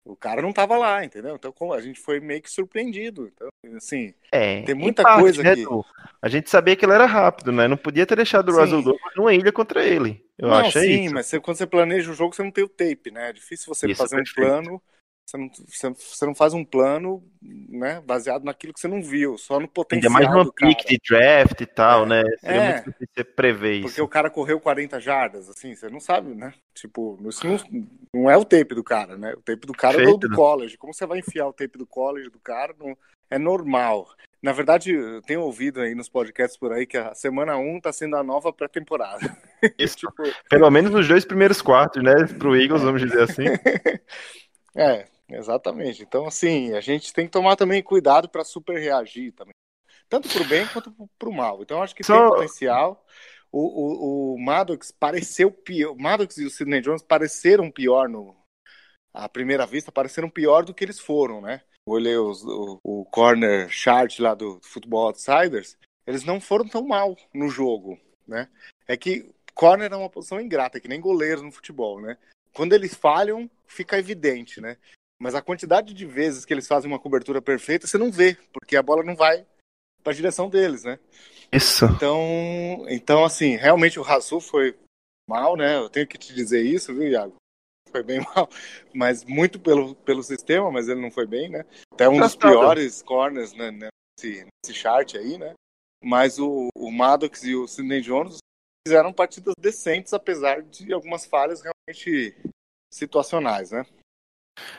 o 0.05 0.15
cara 0.15 0.41
não 0.41 0.53
tava 0.53 0.77
lá, 0.77 1.03
entendeu? 1.05 1.35
Então 1.35 1.73
a 1.73 1.81
gente 1.81 1.99
foi 1.99 2.19
meio 2.19 2.41
que 2.41 2.49
surpreendido. 2.51 3.27
Então, 3.27 3.49
assim, 3.75 4.13
É, 4.31 4.59
Tem 4.63 4.75
em 4.79 4.91
muita 4.91 5.05
parte, 5.05 5.13
coisa 5.19 5.41
né, 5.43 5.55
aqui. 5.55 5.69
Du? 5.69 5.85
A 6.21 6.27
gente 6.27 6.49
sabia 6.49 6.75
que 6.75 6.83
ele 6.85 6.93
era 6.93 7.05
rápido, 7.05 7.51
né? 7.51 7.67
Não 7.67 7.77
podia 7.77 8.05
ter 8.05 8.15
deixado 8.15 8.49
o. 8.49 8.59
Russell 8.59 8.81
Douglas 8.81 9.13
numa 9.15 9.33
ilha 9.33 9.51
contra 9.51 9.85
ele. 9.85 10.25
Eu 10.37 10.51
não, 10.51 10.53
acho 10.53 10.77
é 10.79 10.85
sim, 10.85 11.09
isso. 11.09 11.09
mas 11.09 11.27
você- 11.27 11.39
quando 11.39 11.57
você 11.57 11.67
planeja 11.67 12.11
o 12.11 12.13
jogo, 12.13 12.35
você 12.35 12.43
não 12.43 12.51
tem 12.51 12.63
o 12.63 12.69
tape, 12.69 13.11
né? 13.11 13.29
É 13.29 13.33
difícil 13.33 13.73
você 13.73 13.87
Isso, 13.87 13.89
fazer 13.89 14.17
um 14.17 14.25
perfeito. 14.25 14.25
plano. 14.25 14.81
Você 15.25 15.37
não, 15.37 15.49
você, 15.95 16.25
não 16.25 16.35
faz 16.35 16.53
um 16.53 16.65
plano, 16.65 17.23
né, 17.41 18.01
baseado 18.05 18.43
naquilo 18.43 18.73
que 18.73 18.79
você 18.79 18.89
não 18.89 19.01
viu, 19.01 19.37
só 19.37 19.53
no 19.55 19.61
Ainda 19.61 19.71
potencial 19.73 20.11
mais 20.11 20.29
numa 20.29 20.51
pick 20.53 20.85
de 20.85 20.99
draft 21.09 21.59
e 21.61 21.65
tal, 21.65 22.03
É. 22.03 22.07
né? 22.07 22.23
Seria 22.39 22.61
É. 22.61 22.73
muito 22.73 22.85
difícil 22.91 23.07
você 23.15 23.23
prever 23.23 23.81
Porque 23.81 23.93
isso. 23.95 24.03
o 24.03 24.07
cara 24.07 24.29
correu 24.29 24.59
40 24.59 24.99
jardas, 24.99 25.49
assim, 25.49 25.73
você 25.75 25.89
não 25.89 25.99
sabe, 26.01 26.35
né? 26.35 26.53
Tipo, 26.75 27.17
isso 27.27 27.47
não, 27.47 27.87
não 28.13 28.29
é 28.29 28.37
o 28.37 28.43
tape 28.45 28.75
do 28.75 28.83
cara, 28.83 29.17
né? 29.17 29.33
O 29.33 29.41
tape 29.41 29.65
do 29.65 29.73
cara 29.73 30.01
é 30.01 30.05
do, 30.05 30.17
do 30.17 30.29
né? 30.29 30.35
college. 30.35 30.77
Como 30.77 30.93
você 30.93 31.05
vai 31.05 31.19
enfiar 31.19 31.47
o 31.47 31.53
tape 31.53 31.77
do 31.77 31.87
college 31.87 32.29
do 32.29 32.39
cara? 32.39 32.75
Não, 32.77 32.95
é 33.31 33.39
normal. 33.39 34.07
Na 34.41 34.51
verdade, 34.51 34.91
eu 34.91 35.21
tenho 35.21 35.39
ouvido 35.41 35.79
aí 35.79 35.95
nos 35.95 36.09
podcasts 36.09 36.57
por 36.59 36.73
aí 36.73 36.85
que 36.85 36.97
a 36.97 37.15
semana 37.15 37.55
1 37.57 37.79
tá 37.79 37.93
sendo 37.93 38.17
a 38.17 38.23
nova 38.23 38.51
pré-temporada. 38.51 39.19
Isso. 39.79 39.95
tipo, 39.95 40.11
Pelo 40.49 40.69
menos 40.69 40.91
nos 40.91 41.07
dois 41.07 41.23
primeiros 41.23 41.61
quartos, 41.61 42.03
né? 42.03 42.13
Pro 42.37 42.55
Eagles, 42.55 42.81
vamos 42.83 43.01
dizer 43.01 43.21
assim. 43.23 43.43
é, 44.75 45.07
exatamente. 45.29 46.03
Então, 46.03 46.25
assim, 46.25 46.73
a 46.73 46.81
gente 46.81 47.13
tem 47.13 47.25
que 47.25 47.31
tomar 47.31 47.55
também 47.55 47.81
cuidado 47.81 48.29
para 48.29 48.43
super 48.43 48.79
reagir 48.79 49.31
também. 49.33 49.53
Tanto 50.09 50.29
pro 50.29 50.45
bem 50.45 50.67
quanto 50.67 50.91
pro- 50.91 51.09
pro 51.17 51.31
mal. 51.33 51.61
Então, 51.61 51.81
acho 51.81 51.95
que 51.95 52.03
Só- 52.03 52.19
tem 52.19 52.29
potencial. 52.35 53.05
O, 53.51 53.61
o, 53.61 54.33
o 54.33 54.39
Maddox 54.39 54.91
pareceu 54.91 55.51
pior. 55.51 55.91
O 55.93 56.01
Maddox 56.01 56.37
e 56.37 56.45
o 56.45 56.49
Sidney 56.49 56.81
Jones 56.81 57.01
pareceram 57.03 57.69
pior 57.71 58.09
no. 58.09 58.35
À 59.13 59.29
primeira 59.29 59.65
vista, 59.65 59.91
pareceram 59.91 60.29
pior 60.29 60.65
do 60.65 60.73
que 60.73 60.83
eles 60.83 60.99
foram, 60.99 61.39
né? 61.39 61.61
Olhei 61.85 62.17
os- 62.17 62.43
o, 62.43 62.79
o 62.83 63.05
corner 63.05 63.69
chart 63.69 64.19
lá 64.19 64.33
do 64.33 64.59
Football 64.63 65.07
Outsiders. 65.07 65.77
Eles 66.07 66.23
não 66.23 66.41
foram 66.41 66.67
tão 66.67 66.85
mal 66.85 67.15
no 67.33 67.47
jogo, 67.47 67.99
né? 68.27 68.49
É 68.87 68.97
que 68.97 69.29
corner 69.53 69.91
é 69.91 69.95
uma 69.95 70.09
posição 70.09 70.41
ingrata, 70.41 70.79
que 70.79 70.87
nem 70.87 70.99
goleiros 70.99 71.43
no 71.43 71.51
futebol, 71.51 72.01
né? 72.01 72.17
Quando 72.53 72.73
eles 72.73 72.93
falham, 72.93 73.49
fica 73.67 73.97
evidente, 73.97 74.61
né? 74.61 74.77
Mas 75.19 75.35
a 75.35 75.41
quantidade 75.41 75.93
de 75.93 76.05
vezes 76.05 76.45
que 76.45 76.53
eles 76.53 76.67
fazem 76.67 76.91
uma 76.91 76.99
cobertura 76.99 77.41
perfeita, 77.41 77.87
você 77.87 77.97
não 77.97 78.11
vê, 78.11 78.37
porque 78.51 78.75
a 78.75 78.83
bola 78.83 79.03
não 79.03 79.15
vai 79.15 79.45
para 80.03 80.11
a 80.11 80.15
direção 80.15 80.49
deles, 80.49 80.83
né? 80.83 80.99
Isso. 81.51 81.85
Então, 81.85 82.85
então 82.89 83.23
assim, 83.23 83.55
realmente 83.55 83.99
o 83.99 84.03
Rasul 84.03 84.41
foi 84.41 84.75
mal, 85.27 85.55
né? 85.55 85.77
Eu 85.77 85.89
tenho 85.89 86.07
que 86.07 86.17
te 86.17 86.33
dizer 86.33 86.61
isso, 86.61 86.93
viu, 86.93 87.07
Iago? 87.07 87.35
Foi 87.89 88.03
bem 88.03 88.19
mal, 88.35 88.49
mas 88.93 89.23
muito 89.23 89.59
pelo, 89.59 89.95
pelo 89.95 90.23
sistema, 90.23 90.71
mas 90.71 90.87
ele 90.87 91.01
não 91.01 91.11
foi 91.11 91.25
bem, 91.25 91.49
né? 91.49 91.65
Até 91.93 92.09
um 92.09 92.19
dos 92.19 92.35
piores 92.35 93.01
corners 93.01 93.53
né, 93.53 93.71
nesse, 93.71 94.45
nesse 94.45 94.77
chart 94.77 95.15
aí, 95.15 95.37
né? 95.37 95.53
Mas 96.03 96.37
o, 96.37 96.67
o 96.75 96.91
Maddox 96.91 97.43
e 97.43 97.55
o 97.55 97.67
Sidney 97.67 98.01
Jones 98.01 98.39
fizeram 98.85 99.13
partidas 99.13 99.53
decentes, 99.57 100.11
apesar 100.11 100.61
de 100.61 100.91
algumas 100.91 101.25
falhas 101.25 101.61
realmente 101.61 101.72
situacionais, 102.89 103.71
né? 103.71 103.85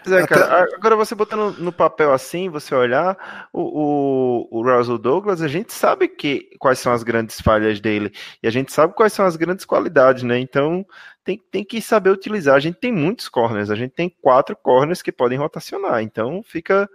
Pois 0.02 0.14
é, 0.14 0.26
cara. 0.26 0.68
Agora 0.74 0.94
você 0.94 1.14
botando 1.14 1.58
no 1.58 1.72
papel 1.72 2.12
assim, 2.12 2.48
você 2.48 2.74
olhar 2.74 3.48
o, 3.52 4.48
o, 4.50 4.58
o 4.58 4.62
Russell 4.62 4.98
Douglas, 4.98 5.42
a 5.42 5.48
gente 5.48 5.72
sabe 5.72 6.06
que 6.08 6.50
quais 6.58 6.78
são 6.78 6.92
as 6.92 7.02
grandes 7.02 7.40
falhas 7.40 7.80
dele 7.80 8.12
e 8.42 8.46
a 8.46 8.50
gente 8.50 8.72
sabe 8.72 8.94
quais 8.94 9.12
são 9.12 9.24
as 9.24 9.36
grandes 9.36 9.64
qualidades, 9.64 10.22
né? 10.22 10.38
Então 10.38 10.86
tem, 11.24 11.38
tem 11.50 11.64
que 11.64 11.82
saber 11.82 12.10
utilizar. 12.10 12.54
A 12.54 12.60
gente 12.60 12.78
tem 12.78 12.92
muitos 12.92 13.28
corners, 13.28 13.70
a 13.70 13.74
gente 13.74 13.92
tem 13.92 14.08
quatro 14.08 14.54
corners 14.54 15.02
que 15.02 15.10
podem 15.10 15.38
rotacionar. 15.38 16.02
Então 16.02 16.42
fica 16.42 16.88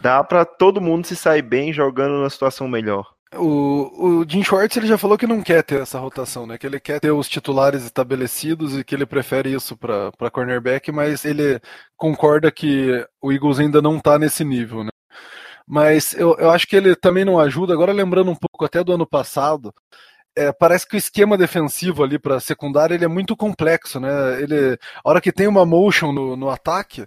dá 0.00 0.22
pra 0.24 0.44
todo 0.44 0.80
mundo 0.80 1.06
se 1.06 1.14
sair 1.14 1.42
bem 1.42 1.72
jogando 1.72 2.12
numa 2.12 2.30
situação 2.30 2.66
melhor. 2.66 3.14
O, 3.36 4.20
o 4.22 4.28
Jim 4.28 4.42
Schwartz 4.42 4.76
ele 4.76 4.88
já 4.88 4.98
falou 4.98 5.16
que 5.16 5.26
não 5.26 5.40
quer 5.40 5.62
ter 5.62 5.80
essa 5.80 6.00
rotação, 6.00 6.46
né? 6.46 6.58
Que 6.58 6.66
ele 6.66 6.80
quer 6.80 6.98
ter 7.00 7.12
os 7.12 7.28
titulares 7.28 7.84
estabelecidos 7.84 8.76
e 8.76 8.82
que 8.82 8.94
ele 8.94 9.06
prefere 9.06 9.52
isso 9.52 9.76
para 9.76 10.30
cornerback, 10.32 10.90
mas 10.90 11.24
ele 11.24 11.60
concorda 11.96 12.50
que 12.50 13.06
o 13.22 13.32
Eagles 13.32 13.60
ainda 13.60 13.80
não 13.80 14.00
tá 14.00 14.18
nesse 14.18 14.44
nível, 14.44 14.82
né? 14.82 14.90
Mas 15.66 16.14
eu, 16.14 16.36
eu 16.38 16.50
acho 16.50 16.66
que 16.66 16.74
ele 16.74 16.96
também 16.96 17.24
não 17.24 17.38
ajuda. 17.38 17.72
Agora 17.72 17.92
lembrando 17.92 18.30
um 18.32 18.36
pouco 18.36 18.64
até 18.64 18.82
do 18.82 18.92
ano 18.92 19.06
passado, 19.06 19.72
é, 20.36 20.52
parece 20.52 20.86
que 20.86 20.96
o 20.96 20.98
esquema 20.98 21.38
defensivo 21.38 22.02
ali 22.02 22.18
para 22.18 22.40
secundária 22.40 22.94
ele 22.94 23.04
é 23.04 23.08
muito 23.08 23.36
complexo, 23.36 24.00
né? 24.00 24.42
Ele, 24.42 24.78
a 25.04 25.10
hora 25.10 25.20
que 25.20 25.32
tem 25.32 25.46
uma 25.46 25.64
motion 25.66 26.12
no, 26.12 26.36
no 26.36 26.50
ataque, 26.50 27.06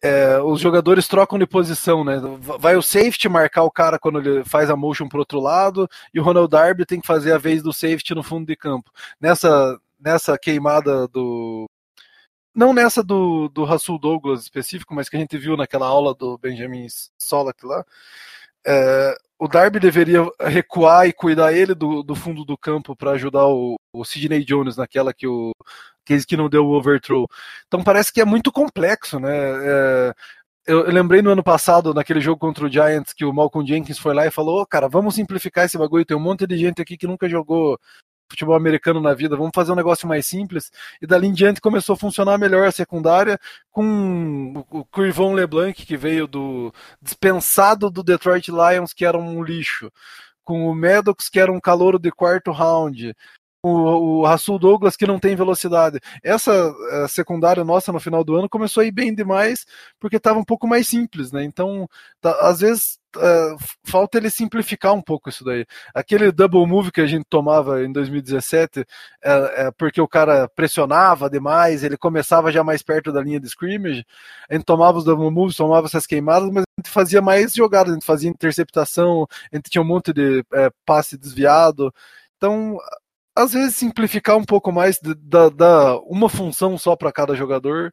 é, 0.00 0.38
os 0.40 0.60
jogadores 0.60 1.08
trocam 1.08 1.38
de 1.38 1.46
posição, 1.46 2.04
né? 2.04 2.20
Vai 2.58 2.76
o 2.76 2.82
safety 2.82 3.28
marcar 3.28 3.64
o 3.64 3.70
cara 3.70 3.98
quando 3.98 4.18
ele 4.20 4.44
faz 4.44 4.70
a 4.70 4.76
motion 4.76 5.08
pro 5.08 5.18
outro 5.18 5.40
lado, 5.40 5.88
e 6.14 6.20
o 6.20 6.22
Ronald 6.22 6.50
Darby 6.50 6.86
tem 6.86 7.00
que 7.00 7.06
fazer 7.06 7.32
a 7.32 7.38
vez 7.38 7.62
do 7.62 7.72
safety 7.72 8.14
no 8.14 8.22
fundo 8.22 8.46
de 8.46 8.56
campo. 8.56 8.90
Nessa, 9.20 9.78
nessa 10.00 10.38
queimada 10.38 11.06
do. 11.08 11.66
Não 12.54 12.72
nessa 12.74 13.02
do, 13.02 13.48
do 13.48 13.64
Rasul 13.64 13.98
Douglas 13.98 14.42
específico, 14.42 14.94
mas 14.94 15.08
que 15.08 15.16
a 15.16 15.20
gente 15.20 15.38
viu 15.38 15.56
naquela 15.56 15.86
aula 15.86 16.14
do 16.14 16.36
Benjamin 16.38 16.86
Solak 17.18 17.64
lá. 17.64 17.84
É, 18.66 19.16
o 19.38 19.48
Darby 19.48 19.80
deveria 19.80 20.20
recuar 20.38 21.08
e 21.08 21.12
cuidar 21.12 21.52
ele 21.52 21.74
do, 21.74 22.02
do 22.02 22.14
fundo 22.14 22.44
do 22.44 22.56
campo 22.56 22.94
para 22.94 23.12
ajudar 23.12 23.46
o, 23.46 23.74
o 23.92 24.04
Sidney 24.04 24.44
Jones 24.44 24.76
naquela 24.76 25.12
que 25.12 25.26
o 25.26 25.52
que, 26.04 26.24
que 26.26 26.36
não 26.36 26.48
deu 26.48 26.66
o 26.66 26.72
overthrow. 26.72 27.28
Então 27.66 27.82
parece 27.82 28.12
que 28.12 28.20
é 28.20 28.24
muito 28.24 28.52
complexo, 28.52 29.18
né? 29.20 29.30
É, 29.32 30.14
eu, 30.66 30.86
eu, 30.86 30.92
lembrei 30.92 31.22
no 31.22 31.30
ano 31.30 31.42
passado, 31.42 31.92
naquele 31.94 32.20
jogo 32.20 32.38
contra 32.38 32.64
o 32.64 32.70
Giants, 32.70 33.12
que 33.12 33.24
o 33.24 33.32
Malcolm 33.32 33.66
Jenkins 33.66 33.98
foi 33.98 34.14
lá 34.14 34.26
e 34.26 34.30
falou: 34.30 34.62
oh, 34.62 34.66
cara, 34.66 34.88
vamos 34.88 35.16
simplificar 35.16 35.64
esse 35.64 35.78
bagulho. 35.78 36.04
Tem 36.04 36.16
um 36.16 36.20
monte 36.20 36.46
de 36.46 36.56
gente 36.56 36.80
aqui 36.80 36.96
que 36.96 37.06
nunca 37.06 37.28
jogou 37.28 37.78
futebol 38.32 38.54
americano 38.54 39.00
na 39.00 39.14
vida, 39.14 39.36
vamos 39.36 39.52
fazer 39.54 39.72
um 39.72 39.76
negócio 39.76 40.08
mais 40.08 40.26
simples. 40.26 40.70
E 41.00 41.06
dali 41.06 41.28
em 41.28 41.32
diante 41.32 41.60
começou 41.60 41.94
a 41.94 41.98
funcionar 41.98 42.38
melhor 42.38 42.66
a 42.66 42.72
secundária 42.72 43.38
com 43.70 44.64
o 44.70 44.84
Crivon 44.86 45.34
LeBlanc, 45.34 45.84
que 45.84 45.96
veio 45.96 46.26
do 46.26 46.72
dispensado 47.00 47.90
do 47.90 48.02
Detroit 48.02 48.48
Lions, 48.48 48.92
que 48.92 49.04
era 49.04 49.18
um 49.18 49.42
lixo, 49.42 49.92
com 50.44 50.68
o 50.68 50.74
Maddox, 50.74 51.28
que 51.28 51.38
era 51.38 51.52
um 51.52 51.60
calouro 51.60 51.98
de 51.98 52.10
quarto 52.10 52.50
round, 52.50 53.14
o, 53.62 54.20
o 54.20 54.26
Rasul 54.26 54.58
Douglas 54.58 54.96
que 54.96 55.06
não 55.06 55.18
tem 55.18 55.36
velocidade. 55.36 56.00
Essa 56.22 56.74
secundária 57.08 57.64
nossa 57.64 57.92
no 57.92 58.00
final 58.00 58.24
do 58.24 58.36
ano 58.36 58.48
começou 58.48 58.82
a 58.82 58.86
ir 58.86 58.92
bem 58.92 59.14
demais 59.14 59.64
porque 60.00 60.16
estava 60.16 60.38
um 60.38 60.44
pouco 60.44 60.66
mais 60.66 60.88
simples, 60.88 61.32
né? 61.32 61.44
Então, 61.44 61.88
tá, 62.20 62.36
às 62.40 62.60
vezes 62.60 62.98
uh, 63.16 63.56
falta 63.84 64.18
ele 64.18 64.30
simplificar 64.30 64.92
um 64.94 65.02
pouco 65.02 65.28
isso 65.28 65.44
daí. 65.44 65.66
Aquele 65.94 66.32
double 66.32 66.66
move 66.66 66.90
que 66.90 67.00
a 67.00 67.06
gente 67.06 67.24
tomava 67.28 67.84
em 67.84 67.92
2017 67.92 68.80
é, 69.22 69.66
é, 69.66 69.70
porque 69.72 70.00
o 70.00 70.08
cara 70.08 70.48
pressionava 70.48 71.30
demais, 71.30 71.84
ele 71.84 71.96
começava 71.96 72.50
já 72.50 72.64
mais 72.64 72.82
perto 72.82 73.12
da 73.12 73.20
linha 73.20 73.40
de 73.40 73.46
scrimmage, 73.46 74.04
a 74.48 74.54
gente 74.54 74.64
tomava 74.64 74.98
os 74.98 75.04
double 75.04 75.30
moves, 75.30 75.56
tomava 75.56 75.86
essas 75.86 76.06
queimadas, 76.06 76.50
mas 76.50 76.64
a 76.64 76.80
gente 76.80 76.90
fazia 76.90 77.22
mais 77.22 77.54
jogadas, 77.54 77.92
a 77.92 77.94
gente 77.94 78.06
fazia 78.06 78.30
interceptação, 78.30 79.26
a 79.52 79.56
gente 79.56 79.70
tinha 79.70 79.82
um 79.82 79.86
monte 79.86 80.12
de 80.12 80.44
passe 80.84 81.16
desviado. 81.16 81.92
Então, 82.36 82.76
às 83.34 83.52
vezes 83.52 83.76
simplificar 83.76 84.36
um 84.36 84.44
pouco 84.44 84.70
mais, 84.72 84.98
dar 85.00 85.50
da, 85.50 85.98
uma 86.00 86.28
função 86.28 86.76
só 86.78 86.96
para 86.96 87.12
cada 87.12 87.34
jogador 87.34 87.92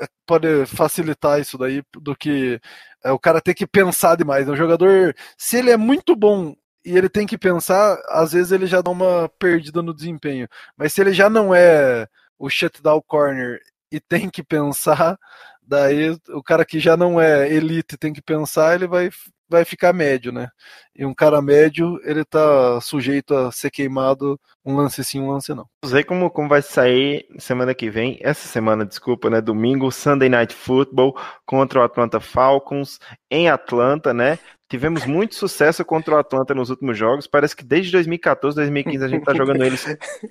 é, 0.00 0.06
pode 0.26 0.66
facilitar 0.66 1.40
isso 1.40 1.56
daí 1.58 1.82
do 1.94 2.16
que 2.16 2.60
é, 3.04 3.12
o 3.12 3.18
cara 3.18 3.40
ter 3.40 3.54
que 3.54 3.66
pensar 3.66 4.16
demais. 4.16 4.48
O 4.48 4.56
jogador, 4.56 5.14
se 5.38 5.56
ele 5.58 5.70
é 5.70 5.76
muito 5.76 6.16
bom 6.16 6.54
e 6.84 6.96
ele 6.96 7.08
tem 7.08 7.26
que 7.26 7.38
pensar, 7.38 7.98
às 8.08 8.32
vezes 8.32 8.52
ele 8.52 8.66
já 8.66 8.80
dá 8.82 8.90
uma 8.90 9.28
perdida 9.38 9.82
no 9.82 9.94
desempenho. 9.94 10.48
Mas 10.76 10.92
se 10.92 11.00
ele 11.00 11.12
já 11.14 11.30
não 11.30 11.54
é 11.54 12.06
o 12.38 12.48
shutdown 12.50 13.02
corner 13.06 13.60
e 13.90 14.00
tem 14.00 14.28
que 14.30 14.42
pensar, 14.42 15.18
daí 15.62 16.10
o 16.30 16.42
cara 16.42 16.64
que 16.64 16.80
já 16.80 16.96
não 16.96 17.20
é 17.20 17.50
elite 17.52 17.96
tem 17.96 18.12
que 18.12 18.22
pensar, 18.22 18.74
ele 18.74 18.86
vai 18.86 19.10
vai 19.48 19.64
ficar 19.64 19.92
médio, 19.92 20.32
né? 20.32 20.48
E 20.94 21.04
um 21.04 21.14
cara 21.14 21.42
médio, 21.42 22.00
ele 22.04 22.24
tá 22.24 22.80
sujeito 22.80 23.34
a 23.34 23.50
ser 23.50 23.70
queimado 23.70 24.38
um 24.64 24.76
lance 24.76 25.04
sim, 25.04 25.20
um 25.20 25.30
lance 25.30 25.52
não. 25.52 25.66
Não 25.82 25.90
sei 25.90 26.02
como, 26.02 26.30
como 26.30 26.48
vai 26.48 26.62
sair 26.62 27.26
semana 27.38 27.74
que 27.74 27.90
vem, 27.90 28.18
essa 28.20 28.48
semana, 28.48 28.84
desculpa, 28.84 29.28
né? 29.28 29.40
Domingo, 29.40 29.90
Sunday 29.90 30.28
Night 30.28 30.54
Football 30.54 31.16
contra 31.44 31.80
o 31.80 31.82
Atlanta 31.82 32.20
Falcons 32.20 32.98
em 33.30 33.48
Atlanta, 33.48 34.14
né? 34.14 34.38
Tivemos 34.70 35.04
muito 35.04 35.34
sucesso 35.34 35.84
contra 35.84 36.14
o 36.14 36.18
Atlanta 36.18 36.54
nos 36.54 36.70
últimos 36.70 36.96
jogos. 36.96 37.26
Parece 37.26 37.54
que 37.54 37.64
desde 37.64 37.92
2014, 37.92 38.56
2015 38.56 39.04
a 39.04 39.08
gente 39.08 39.24
tá 39.24 39.34
jogando 39.36 39.62
eles 39.62 39.84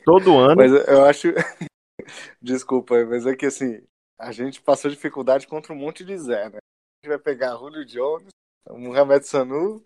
todo 0.04 0.38
ano. 0.38 0.56
Mas 0.58 0.72
eu 0.72 1.06
acho. 1.06 1.28
Desculpa, 2.42 3.06
mas 3.06 3.26
é 3.26 3.36
que 3.36 3.46
assim, 3.46 3.82
a 4.20 4.32
gente 4.32 4.62
passou 4.62 4.90
dificuldade 4.90 5.48
contra 5.48 5.72
um 5.72 5.78
monte 5.78 6.04
de 6.04 6.18
Zé, 6.18 6.50
né? 6.50 6.58
A 6.58 7.06
gente 7.06 7.10
vai 7.10 7.20
pegar 7.20 7.56
Julio 7.58 7.86
Jones, 7.86 8.30
Mohamed 8.70 9.26
Sanu, 9.28 9.84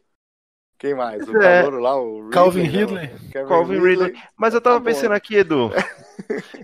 Quem 0.79 0.93
mais? 0.93 1.27
O 1.27 1.35
É. 1.41 1.63
calor 1.63 1.81
lá, 1.81 1.99
o 1.99 2.29
Calvin 2.29 2.61
Ridley, 2.61 2.85
Ridley. 2.85 3.07
né? 3.07 3.19
Kevin 3.31 3.47
Calvin 3.47 3.79
Ridley. 3.79 4.13
Mas 4.37 4.53
eu 4.53 4.61
tava 4.61 4.77
Tá 4.77 4.85
pensando 4.85 5.11
aqui, 5.13 5.35
Edu. 5.35 5.71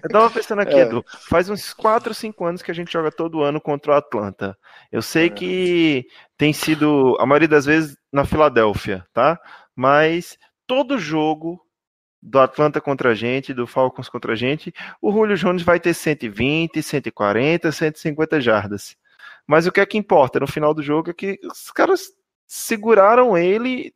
Eu 0.03 0.09
tava 0.11 0.29
pensando 0.29 0.59
aqui, 0.61 0.75
É. 0.77 0.81
Edu. 0.81 1.03
Faz 1.27 1.49
uns 1.49 1.73
4, 1.73 2.13
5 2.13 2.45
anos 2.45 2.61
que 2.61 2.69
a 2.69 2.75
gente 2.75 2.93
joga 2.93 3.11
todo 3.11 3.41
ano 3.41 3.59
contra 3.59 3.91
o 3.93 3.95
Atlanta. 3.95 4.55
Eu 4.91 5.01
sei 5.01 5.25
É. 5.27 5.29
que 5.31 6.05
tem 6.37 6.53
sido, 6.53 7.17
a 7.19 7.25
maioria 7.25 7.47
das 7.47 7.65
vezes, 7.65 7.97
na 8.11 8.23
Filadélfia, 8.23 9.03
tá? 9.11 9.39
Mas 9.75 10.37
todo 10.67 10.99
jogo 10.99 11.59
do 12.21 12.39
Atlanta 12.39 12.79
contra 12.79 13.09
a 13.09 13.15
gente, 13.15 13.51
do 13.51 13.65
Falcons 13.65 14.09
contra 14.09 14.33
a 14.33 14.35
gente, 14.35 14.71
o 15.01 15.11
Julio 15.11 15.35
Jones 15.35 15.63
vai 15.63 15.79
ter 15.79 15.95
120, 15.95 16.83
140, 16.83 17.71
150 17.71 18.39
jardas. 18.39 18.95
Mas 19.47 19.67
o 19.67 19.71
que 19.71 19.79
é 19.81 19.85
que 19.85 19.97
importa 19.97 20.39
no 20.39 20.47
final 20.47 20.73
do 20.73 20.81
jogo 20.81 21.09
é 21.09 21.13
que 21.13 21.39
os 21.43 21.69
caras 21.71 22.11
seguraram 22.47 23.37
ele 23.37 23.93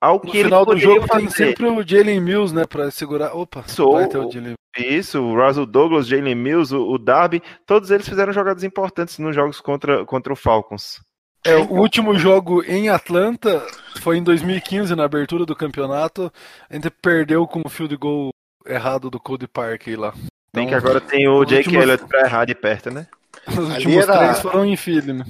ao 0.00 0.14
No 0.16 0.20
que 0.22 0.36
ele 0.38 0.44
final 0.44 0.66
do 0.66 0.76
jogo 0.76 1.06
tem 1.08 1.28
fazer. 1.28 1.46
sempre 1.48 1.66
o 1.66 1.86
Jalen 1.86 2.20
Mills, 2.20 2.54
né, 2.54 2.64
pra 2.66 2.90
segurar. 2.90 3.34
Opa, 3.36 3.62
Sou- 3.68 3.92
vai 3.92 4.08
ter 4.08 4.18
o 4.18 4.30
Jalen 4.30 4.54
Isso, 4.76 5.20
o 5.22 5.34
Russell 5.36 5.66
Douglas, 5.66 6.06
Jalen 6.08 6.34
Mills, 6.34 6.74
o, 6.74 6.90
o 6.92 6.98
Darby, 6.98 7.42
todos 7.66 7.90
eles 7.90 8.08
fizeram 8.08 8.32
jogadas 8.32 8.64
importantes 8.64 9.18
nos 9.18 9.34
jogos 9.34 9.60
contra, 9.60 10.04
contra 10.04 10.32
o 10.32 10.36
Falcons. 10.36 11.00
É, 11.44 11.56
o 11.56 11.72
último 11.80 12.16
jogo 12.18 12.62
em 12.64 12.88
Atlanta 12.88 13.64
foi 14.00 14.16
em 14.16 14.22
2015, 14.22 14.94
na 14.94 15.04
abertura 15.04 15.44
do 15.44 15.54
campeonato. 15.56 16.32
A 16.70 16.74
gente 16.74 16.88
perdeu 16.88 17.46
com 17.46 17.62
o 17.64 17.68
field 17.68 17.96
goal 17.96 18.30
errado 18.66 19.10
do 19.10 19.18
Cody 19.20 19.46
Parkey 19.48 19.96
lá. 19.96 20.12
Tem 20.52 20.66
Então, 20.66 20.68
que 20.68 20.74
agora 20.74 21.00
tem 21.00 21.28
o 21.28 21.44
Jake 21.44 21.68
últimos- 21.68 21.82
Elliott 21.82 22.04
pra 22.06 22.20
errar 22.22 22.44
de 22.44 22.54
perto, 22.54 22.90
né? 22.92 23.06
Os 23.48 23.58
Ali 23.58 23.86
últimos 23.86 24.08
era- 24.08 24.18
três 24.18 24.40
foram 24.40 24.64
em 24.64 24.76
né? 25.14 25.24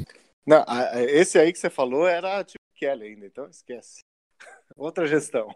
Não, 0.46 0.64
esse 1.08 1.38
aí 1.38 1.52
que 1.52 1.58
você 1.58 1.70
falou 1.70 2.06
era 2.06 2.42
tipo 2.44 2.62
Kelly 2.74 3.06
ainda, 3.06 3.26
então 3.26 3.46
esquece. 3.48 4.00
Outra 4.76 5.06
gestão. 5.06 5.48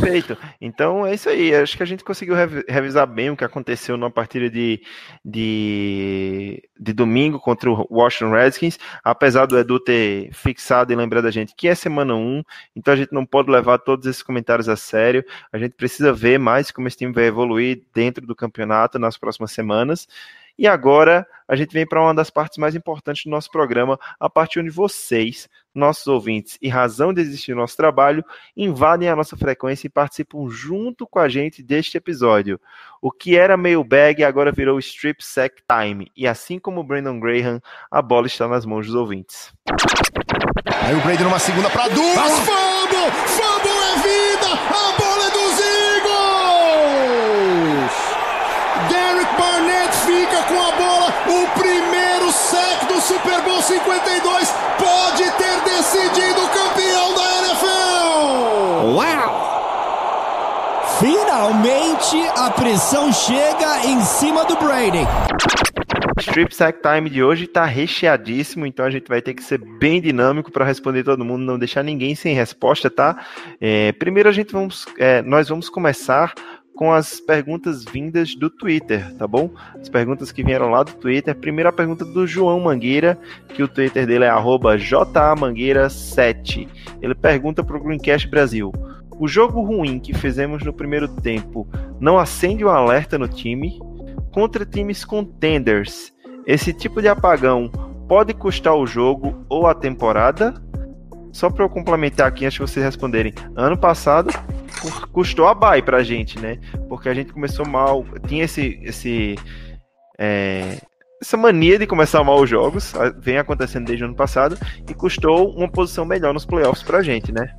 Perfeito. 0.00 0.36
Então 0.60 1.04
é 1.06 1.14
isso 1.14 1.28
aí. 1.28 1.52
Acho 1.54 1.76
que 1.76 1.82
a 1.82 1.86
gente 1.86 2.04
conseguiu 2.04 2.34
revi- 2.34 2.64
revisar 2.68 3.04
bem 3.06 3.30
o 3.30 3.36
que 3.36 3.44
aconteceu 3.44 3.96
na 3.96 4.08
partida 4.08 4.48
de, 4.48 4.80
de, 5.24 6.62
de 6.78 6.92
domingo 6.92 7.40
contra 7.40 7.68
o 7.70 7.86
Washington 7.90 8.30
Redskins. 8.32 8.78
Apesar 9.02 9.46
do 9.46 9.58
Edu 9.58 9.80
ter 9.80 10.32
fixado 10.32 10.92
e 10.92 10.96
lembrado 10.96 11.26
a 11.26 11.30
gente 11.30 11.54
que 11.56 11.66
é 11.66 11.74
semana 11.74 12.14
1, 12.14 12.42
então 12.76 12.94
a 12.94 12.96
gente 12.96 13.12
não 13.12 13.26
pode 13.26 13.50
levar 13.50 13.78
todos 13.78 14.06
esses 14.06 14.22
comentários 14.22 14.68
a 14.68 14.76
sério. 14.76 15.24
A 15.52 15.58
gente 15.58 15.72
precisa 15.72 16.12
ver 16.12 16.38
mais 16.38 16.70
como 16.70 16.86
esse 16.86 16.96
time 16.96 17.12
vai 17.12 17.24
evoluir 17.24 17.82
dentro 17.92 18.24
do 18.26 18.36
campeonato 18.36 18.98
nas 18.98 19.16
próximas 19.18 19.50
semanas. 19.52 20.06
E 20.58 20.66
agora 20.66 21.26
a 21.46 21.56
gente 21.56 21.72
vem 21.72 21.86
para 21.86 22.02
uma 22.02 22.14
das 22.14 22.28
partes 22.28 22.58
mais 22.58 22.74
importantes 22.74 23.24
do 23.24 23.30
nosso 23.30 23.50
programa, 23.50 23.98
a 24.18 24.28
parte 24.28 24.58
onde 24.58 24.68
vocês, 24.68 25.48
nossos 25.74 26.06
ouvintes 26.06 26.58
e 26.60 26.68
razão 26.68 27.14
de 27.14 27.22
existir 27.22 27.52
no 27.54 27.60
nosso 27.60 27.76
trabalho, 27.76 28.24
invadem 28.56 29.08
a 29.08 29.16
nossa 29.16 29.36
frequência 29.36 29.86
e 29.86 29.90
participam 29.90 30.48
junto 30.50 31.06
com 31.06 31.18
a 31.18 31.28
gente 31.28 31.62
deste 31.62 31.96
episódio. 31.96 32.60
O 33.00 33.10
que 33.10 33.36
era 33.36 33.56
mailbag 33.56 34.24
agora 34.24 34.52
virou 34.52 34.78
strip 34.78 35.24
sack 35.24 35.62
time. 35.70 36.10
E 36.16 36.26
assim 36.26 36.58
como 36.58 36.80
o 36.80 36.84
Brandon 36.84 37.18
Graham, 37.18 37.60
a 37.90 38.02
bola 38.02 38.26
está 38.26 38.46
nas 38.48 38.66
mãos 38.66 38.86
dos 38.86 38.94
ouvintes. 38.94 39.52
Aí 40.82 40.94
o 40.94 41.00
Brady 41.00 41.22
numa 41.22 41.38
segunda 41.38 41.70
pra 41.70 41.88
duas. 41.88 42.32
Fumble! 42.40 43.37
Super 53.08 53.40
Bowl 53.40 53.62
52 53.62 54.54
pode 54.76 55.24
ter 55.38 55.60
decidido 55.64 56.44
o 56.44 56.48
campeão 56.50 57.14
da 57.14 57.38
NFL! 57.38 58.96
Uau! 58.96 59.32
Finalmente 61.00 62.18
a 62.36 62.50
pressão 62.50 63.10
chega 63.10 63.86
em 63.86 64.02
cima 64.02 64.44
do 64.44 64.56
Brady. 64.56 65.06
O 66.18 66.20
strip 66.20 66.54
sack 66.54 66.82
time 66.82 67.08
de 67.08 67.24
hoje 67.24 67.44
está 67.44 67.64
recheadíssimo, 67.64 68.66
então 68.66 68.84
a 68.84 68.90
gente 68.90 69.08
vai 69.08 69.22
ter 69.22 69.32
que 69.32 69.42
ser 69.42 69.56
bem 69.56 70.02
dinâmico 70.02 70.52
para 70.52 70.66
responder 70.66 71.02
todo 71.02 71.24
mundo, 71.24 71.46
não 71.46 71.58
deixar 71.58 71.82
ninguém 71.82 72.14
sem 72.14 72.34
resposta, 72.34 72.90
tá? 72.90 73.24
É, 73.58 73.90
primeiro 73.92 74.28
a 74.28 74.32
gente 74.32 74.52
vamos, 74.52 74.84
é, 74.98 75.22
nós 75.22 75.48
vamos 75.48 75.70
começar 75.70 76.34
com 76.78 76.92
as 76.92 77.18
perguntas 77.18 77.84
vindas 77.84 78.36
do 78.36 78.48
Twitter, 78.48 79.12
tá 79.16 79.26
bom? 79.26 79.50
As 79.80 79.88
perguntas 79.88 80.30
que 80.30 80.44
vieram 80.44 80.70
lá 80.70 80.84
do 80.84 80.92
Twitter. 80.92 81.34
Primeiro 81.34 81.68
a 81.68 81.72
pergunta 81.72 82.04
do 82.04 82.24
João 82.24 82.60
Mangueira, 82.60 83.18
que 83.48 83.64
o 83.64 83.68
Twitter 83.68 84.06
dele 84.06 84.24
é 84.24 84.28
arroba 84.28 84.78
jamangueira7. 84.78 86.68
Ele 87.02 87.16
pergunta 87.16 87.64
para 87.64 87.76
o 87.76 87.82
Greencast 87.82 88.28
Brasil. 88.28 88.70
O 89.18 89.26
jogo 89.26 89.60
ruim 89.60 89.98
que 89.98 90.14
fizemos 90.14 90.62
no 90.62 90.72
primeiro 90.72 91.08
tempo 91.08 91.66
não 91.98 92.16
acende 92.16 92.64
um 92.64 92.68
alerta 92.68 93.18
no 93.18 93.26
time? 93.26 93.80
Contra 94.30 94.64
times 94.64 95.04
contenders, 95.04 96.12
esse 96.46 96.72
tipo 96.72 97.02
de 97.02 97.08
apagão 97.08 97.72
pode 98.06 98.32
custar 98.32 98.76
o 98.76 98.86
jogo 98.86 99.44
ou 99.48 99.66
a 99.66 99.74
temporada? 99.74 100.54
Só 101.32 101.50
para 101.50 101.64
eu 101.64 101.68
complementar 101.68 102.28
aqui 102.28 102.44
antes 102.44 102.54
de 102.54 102.60
vocês 102.60 102.86
responderem. 102.86 103.34
Ano 103.56 103.76
passado 103.76 104.30
custou 105.12 105.46
a 105.46 105.54
bye 105.54 105.82
pra 105.82 106.02
gente, 106.02 106.38
né? 106.38 106.58
Porque 106.88 107.08
a 107.08 107.14
gente 107.14 107.32
começou 107.32 107.66
mal, 107.66 108.04
tinha 108.26 108.44
esse 108.44 108.78
esse 108.82 109.36
é, 110.18 110.78
essa 111.20 111.36
mania 111.36 111.78
de 111.78 111.86
começar 111.86 112.22
mal 112.22 112.40
os 112.40 112.48
jogos, 112.48 112.92
vem 113.18 113.38
acontecendo 113.38 113.86
desde 113.86 114.04
o 114.04 114.06
ano 114.06 114.16
passado 114.16 114.56
e 114.88 114.94
custou 114.94 115.50
uma 115.50 115.68
posição 115.68 116.04
melhor 116.04 116.32
nos 116.32 116.44
playoffs 116.46 116.82
pra 116.82 117.02
gente, 117.02 117.32
né? 117.32 117.52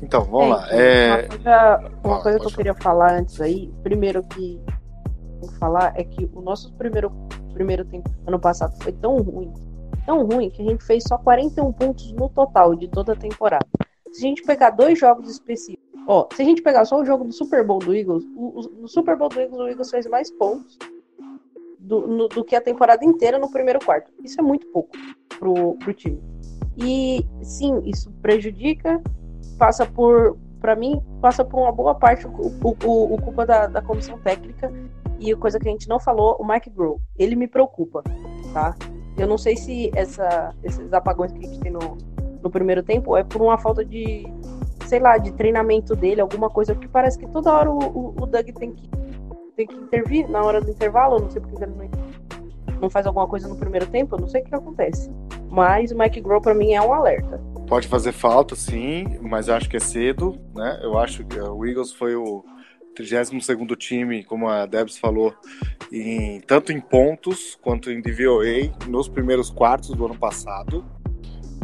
Então, 0.00 0.24
vamos 0.24 0.50
lá. 0.50 0.62
Gente, 0.62 0.74
É... 0.80 1.08
Uma 1.10 1.28
coisa, 1.28 1.90
uma 2.04 2.16
Ah, 2.16 2.22
coisa 2.22 2.38
que 2.40 2.46
eu 2.46 2.50
queria 2.50 2.74
falar 2.74 3.12
antes 3.12 3.40
aí, 3.40 3.72
primeiro 3.82 4.22
que 4.24 4.60
eu 4.66 5.40
vou 5.40 5.52
falar 5.58 5.92
é 5.96 6.04
que 6.04 6.28
o 6.32 6.40
nosso 6.40 6.72
primeiro, 6.74 7.10
primeiro 7.52 7.84
tempo 7.84 8.10
ano 8.26 8.38
passado 8.38 8.74
foi 8.82 8.92
tão 8.92 9.16
ruim, 9.18 9.52
tão 10.04 10.24
ruim, 10.26 10.50
que 10.50 10.62
a 10.62 10.64
gente 10.64 10.84
fez 10.84 11.04
só 11.06 11.16
41 11.18 11.72
pontos 11.72 12.12
no 12.12 12.28
total 12.28 12.74
de 12.74 12.88
toda 12.88 13.12
a 13.12 13.16
temporada. 13.16 13.66
Se 14.12 14.24
a 14.24 14.28
gente 14.28 14.42
pegar 14.42 14.70
dois 14.70 14.98
jogos 14.98 15.30
específicos, 15.30 15.91
ó, 16.06 16.26
se 16.34 16.42
a 16.42 16.44
gente 16.44 16.62
pegar 16.62 16.84
só 16.84 17.00
o 17.00 17.04
jogo 17.04 17.24
do 17.24 17.32
Super 17.32 17.64
Bowl 17.66 17.78
do 17.78 17.94
Eagles, 17.94 18.24
o, 18.36 18.62
no 18.80 18.88
Super 18.88 19.16
Bowl 19.16 19.28
do 19.28 19.40
Eagles, 19.40 19.60
o 19.60 19.68
Eagles 19.68 19.90
fez 19.90 20.06
mais 20.06 20.30
pontos 20.30 20.78
do, 21.78 22.06
no- 22.06 22.28
do 22.28 22.44
que 22.44 22.54
a 22.56 22.60
temporada 22.60 23.04
inteira 23.04 23.38
no 23.38 23.50
primeiro 23.50 23.78
quarto. 23.84 24.12
Isso 24.22 24.40
é 24.40 24.42
muito 24.42 24.66
pouco 24.68 24.90
pro, 25.38 25.74
pro 25.76 25.92
time. 25.92 26.20
E 26.76 27.24
sim, 27.42 27.80
isso 27.84 28.10
prejudica, 28.22 29.02
passa 29.58 29.84
por, 29.84 30.36
para 30.60 30.74
mim, 30.74 31.00
passa 31.20 31.44
por 31.44 31.60
uma 31.60 31.72
boa 31.72 31.94
parte 31.94 32.26
o, 32.26 32.30
o, 32.30 32.76
o, 32.84 33.14
o 33.14 33.22
culpa 33.22 33.44
da, 33.44 33.66
da 33.66 33.82
comissão 33.82 34.18
técnica 34.18 34.72
e 35.20 35.34
coisa 35.36 35.58
que 35.58 35.68
a 35.68 35.70
gente 35.70 35.88
não 35.88 36.00
falou, 36.00 36.36
o 36.40 36.46
Mike 36.46 36.70
Grohl. 36.70 37.00
Ele 37.18 37.36
me 37.36 37.46
preocupa, 37.46 38.02
tá? 38.52 38.74
Eu 39.18 39.26
não 39.26 39.36
sei 39.36 39.56
se 39.56 39.90
essa, 39.94 40.54
esses 40.64 40.92
apagões 40.92 41.30
que 41.32 41.38
a 41.38 41.42
gente 41.42 41.60
tem 41.60 41.70
no, 41.70 41.98
no 42.42 42.50
primeiro 42.50 42.82
tempo 42.82 43.16
é 43.16 43.22
por 43.22 43.42
uma 43.42 43.58
falta 43.58 43.84
de, 43.84 44.24
sei 44.86 44.98
lá, 44.98 45.18
de 45.18 45.32
treinamento 45.32 45.94
dele, 45.94 46.20
alguma 46.20 46.50
coisa, 46.50 46.74
porque 46.74 46.88
parece 46.88 47.18
que 47.18 47.26
toda 47.28 47.52
hora 47.52 47.70
o, 47.70 47.78
o, 47.78 48.08
o 48.22 48.26
Doug 48.26 48.46
tem 48.58 48.72
que, 48.72 48.88
tem 49.56 49.66
que 49.66 49.74
intervir 49.74 50.28
na 50.28 50.42
hora 50.42 50.60
do 50.60 50.70
intervalo, 50.70 51.20
não 51.20 51.30
sei 51.30 51.40
porque 51.40 51.64
ele 51.64 51.72
não, 51.72 51.90
não 52.80 52.90
faz 52.90 53.06
alguma 53.06 53.26
coisa 53.26 53.48
no 53.48 53.56
primeiro 53.56 53.86
tempo, 53.86 54.16
eu 54.16 54.20
não 54.20 54.28
sei 54.28 54.42
o 54.42 54.44
que 54.44 54.54
acontece. 54.54 55.10
Mas 55.50 55.92
o 55.92 55.98
Mike 55.98 56.20
Grohl 56.20 56.40
pra 56.40 56.54
mim 56.54 56.72
é 56.72 56.82
um 56.82 56.92
alerta. 56.92 57.40
Pode 57.66 57.86
fazer 57.88 58.12
falta, 58.12 58.54
sim, 58.54 59.18
mas 59.20 59.48
acho 59.48 59.68
que 59.68 59.76
é 59.76 59.80
cedo, 59.80 60.38
né? 60.54 60.80
Eu 60.82 60.98
acho 60.98 61.24
que 61.24 61.38
o 61.38 61.64
Eagles 61.64 61.92
foi 61.92 62.14
o 62.14 62.44
32º 62.94 63.76
time, 63.76 64.24
como 64.24 64.48
a 64.48 64.66
Debs 64.66 64.98
falou, 64.98 65.34
em, 65.90 66.40
tanto 66.40 66.72
em 66.72 66.80
pontos 66.80 67.58
quanto 67.62 67.90
em 67.90 68.00
DVOA 68.00 68.72
nos 68.88 69.08
primeiros 69.08 69.50
quartos 69.50 69.90
do 69.90 70.04
ano 70.04 70.16
passado. 70.16 70.84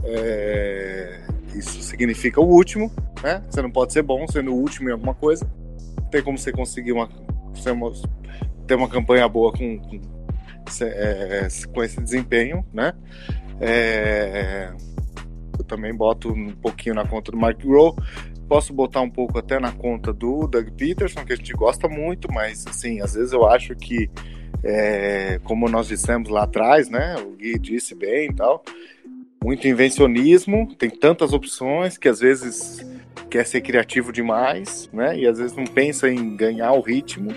É, 0.05 1.27
isso 1.55 1.83
significa 1.83 2.41
o 2.41 2.45
último, 2.45 2.91
né? 3.23 3.43
Você 3.49 3.63
não 3.63 3.71
pode 3.71 3.93
ser 3.93 4.03
bom 4.03 4.27
sendo 4.29 4.53
o 4.53 4.57
último 4.57 4.89
em 4.89 4.93
alguma 4.93 5.15
coisa. 5.15 5.51
Tem 6.11 6.23
como 6.23 6.39
você 6.39 6.53
conseguir 6.53 6.93
uma, 6.93 7.09
ter 8.67 8.75
uma 8.75 8.89
campanha 8.89 9.29
boa 9.29 9.53
com, 9.53 9.79
com, 9.79 10.01
é, 10.83 11.49
com 11.73 11.83
esse 11.83 12.01
desempenho, 12.01 12.65
né? 12.73 12.93
É, 13.61 14.73
eu 15.59 15.65
também 15.65 15.95
boto 15.95 16.33
um 16.33 16.55
pouquinho 16.55 16.95
na 16.95 17.07
conta 17.07 17.33
do 17.33 17.39
Mark 17.39 17.59
Grohl. 17.61 17.97
Posso 18.49 18.73
botar 18.73 19.01
um 19.01 19.11
pouco 19.11 19.39
até 19.39 19.59
na 19.59 19.73
conta 19.73 20.13
do 20.13 20.47
Doug 20.47 20.69
Peterson, 20.71 21.25
que 21.25 21.33
a 21.33 21.37
gente 21.37 21.53
gosta 21.53 21.89
muito, 21.89 22.33
mas 22.33 22.67
assim, 22.67 23.01
às 23.01 23.15
vezes 23.15 23.33
eu 23.33 23.45
acho 23.47 23.75
que, 23.75 24.09
é, 24.63 25.39
como 25.45 25.69
nós 25.69 25.89
dissemos 25.89 26.31
lá 26.31 26.45
atrás, 26.45 26.89
né? 26.89 27.17
O 27.17 27.37
Gui 27.37 27.59
disse 27.59 27.95
bem 27.95 28.31
e 28.31 28.35
tal, 28.35 28.65
muito 29.43 29.67
invencionismo, 29.67 30.75
tem 30.77 30.91
tantas 30.91 31.33
opções 31.33 31.97
que 31.97 32.09
às 32.09 32.21
vezes 32.21 32.85
quer 33.31 33.47
ser 33.47 33.61
criativo 33.61 34.13
demais, 34.13 34.89
né? 34.93 35.17
E 35.19 35.27
às 35.27 35.39
vezes 35.39 35.57
não 35.57 35.65
pensa 35.65 36.09
em 36.11 36.37
ganhar 36.37 36.73
o 36.73 36.81
ritmo, 36.81 37.31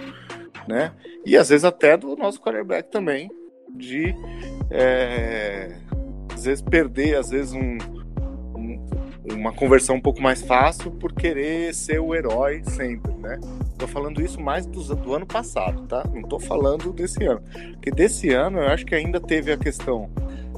né? 0.68 0.92
E 1.26 1.38
às 1.38 1.50
vezes 1.50 1.64
até 1.66 1.96
do 1.98 2.16
nosso 2.16 2.40
quarterback 2.42 2.90
também, 2.90 3.30
de 3.76 4.16
é, 4.70 5.76
às 6.34 6.46
vezes 6.46 6.62
perder, 6.62 7.16
às 7.18 7.30
vezes 7.30 7.54
um, 7.54 7.78
um- 8.56 8.88
uma 9.34 9.54
conversão 9.54 9.96
um 9.96 10.02
pouco 10.02 10.22
mais 10.22 10.42
fácil 10.42 10.92
por 10.92 11.14
querer 11.14 11.74
ser 11.74 12.00
o 12.00 12.16
herói 12.16 12.64
sempre, 12.66 13.14
né? 13.14 13.40
Tô 13.78 13.88
falando 13.88 14.22
isso 14.22 14.40
mais 14.42 14.66
do, 14.66 14.82
do 14.96 15.14
ano 15.14 15.26
passado, 15.26 15.84
tá? 15.88 16.04
Não 16.14 16.24
tô 16.24 16.40
falando 16.40 16.92
desse 16.92 17.24
ano. 17.24 17.42
Porque 17.74 17.92
desse 17.92 18.30
ano 18.30 18.60
eu 18.60 18.68
acho 18.68 18.86
que 18.86 18.96
ainda 18.96 19.20
teve 19.20 19.52
a 19.52 19.58
questão. 19.58 20.10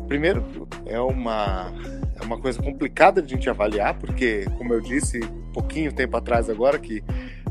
Primeiro, 0.08 0.68
é 0.86 1.00
uma, 1.00 1.72
é 2.20 2.24
uma 2.24 2.40
coisa 2.40 2.62
complicada 2.62 3.22
de 3.22 3.34
a 3.34 3.38
gente 3.38 3.50
avaliar, 3.50 3.98
porque, 3.98 4.46
como 4.58 4.74
eu 4.74 4.82
disse 4.82 5.20
pouquinho 5.54 5.94
tempo 5.94 6.18
atrás 6.18 6.50
agora, 6.50 6.78
que 6.80 7.04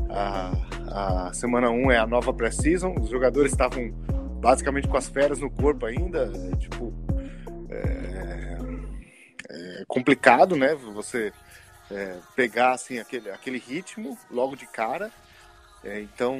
a, 0.09 1.27
a 1.27 1.33
semana 1.33 1.69
1 1.69 1.91
é 1.91 1.97
a 1.97 2.07
nova 2.07 2.33
pré-season, 2.33 2.95
os 2.99 3.09
jogadores 3.09 3.51
estavam 3.51 3.91
basicamente 4.39 4.87
com 4.87 4.97
as 4.97 5.07
férias 5.07 5.39
no 5.39 5.49
corpo 5.49 5.85
ainda, 5.85 6.31
tipo, 6.59 6.93
é, 7.69 8.57
é 9.49 9.83
complicado, 9.87 10.55
né? 10.55 10.75
Você 10.75 11.31
é, 11.89 12.17
pegar 12.35 12.71
assim 12.71 12.99
aquele, 12.99 13.29
aquele 13.29 13.57
ritmo 13.57 14.17
logo 14.29 14.55
de 14.55 14.67
cara. 14.67 15.11
É, 15.83 15.99
então 16.01 16.39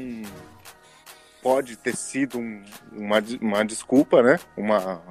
pode 1.42 1.76
ter 1.76 1.96
sido 1.96 2.40
um, 2.40 2.64
uma, 2.92 3.18
uma 3.42 3.66
desculpa, 3.66 4.22
né? 4.24 4.40
Uma, 4.56 5.02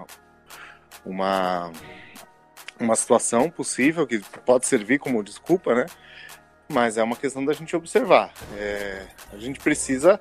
uma, 1.05 1.71
uma 2.79 2.97
situação 2.97 3.51
possível 3.51 4.07
que 4.07 4.21
pode 4.45 4.67
servir 4.67 4.99
como 4.99 5.23
desculpa, 5.23 5.75
né? 5.75 5.87
Mas 6.69 6.97
é 6.97 7.03
uma 7.03 7.17
questão 7.17 7.45
da 7.45 7.53
gente 7.53 7.75
observar. 7.77 8.33
É, 8.57 9.07
a 9.33 9.39
gente 9.39 9.61
precisa, 9.61 10.21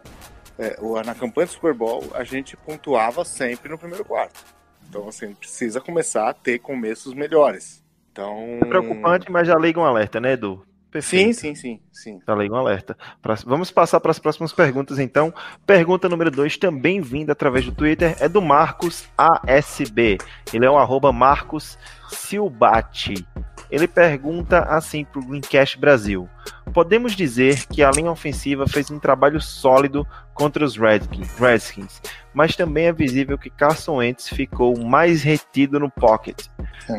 é, 0.58 0.76
na 1.06 1.16
campanha 1.16 1.48
do 1.48 1.54
Super 1.54 1.74
Bowl, 1.74 2.04
a 2.14 2.24
gente 2.24 2.58
pontuava 2.58 3.24
sempre 3.24 3.70
no 3.70 3.78
primeiro 3.78 4.04
quarto. 4.04 4.44
Então, 4.90 5.08
assim, 5.08 5.34
precisa 5.34 5.80
começar 5.80 6.30
a 6.30 6.34
ter 6.34 6.60
começos 6.60 7.14
melhores. 7.14 7.82
Então... 8.12 8.60
É 8.62 8.66
preocupante, 8.66 9.32
mas 9.32 9.48
já 9.48 9.56
liga 9.56 9.80
um 9.80 9.86
alerta, 9.86 10.20
né, 10.20 10.34
Edu? 10.34 10.66
Perfeito. 10.92 11.34
Sim, 11.34 11.56
sim, 11.56 11.80
sim, 11.94 12.20
sim. 12.20 12.20
Liga 12.38 12.54
um 12.54 12.58
alerta. 12.58 12.98
Vamos 13.46 13.72
passar 13.72 14.00
para 14.02 14.12
as 14.12 14.20
próximas 14.20 14.52
perguntas, 14.52 15.00
então. 15.00 15.34
Pergunta 15.66 16.10
número 16.10 16.30
2, 16.30 16.58
também 16.58 17.00
vinda 17.00 17.32
através 17.32 17.66
do 17.66 17.72
Twitter, 17.72 18.16
é 18.20 18.28
do 18.28 18.42
Marcos 18.42 19.08
ASB. 19.18 20.18
Ele 20.54 20.66
é 20.66 20.70
o 20.70 20.78
arroba 20.78 21.14
Marcos 21.14 21.78
Silbati. 22.10 23.26
Ele 23.72 23.88
pergunta 23.88 24.60
assim 24.64 25.06
para 25.06 25.22
o 25.22 25.26
Greencast 25.26 25.80
Brasil: 25.80 26.30
Podemos 26.74 27.16
dizer 27.16 27.66
que 27.68 27.82
a 27.82 27.92
linha 27.92 28.12
ofensiva 28.12 28.68
fez 28.68 28.92
um 28.92 29.00
trabalho 29.00 29.40
sólido 29.40 30.06
contra 30.34 30.64
os 30.64 30.78
Redskins, 30.78 32.02
mas 32.34 32.56
também 32.56 32.88
é 32.88 32.94
visível 32.94 33.38
que 33.38 33.50
Carson 33.50 33.98
Wentz 33.98 34.30
ficou 34.30 34.78
mais 34.78 35.24
retido 35.24 35.80
no 35.80 35.90
pocket. 35.90 36.48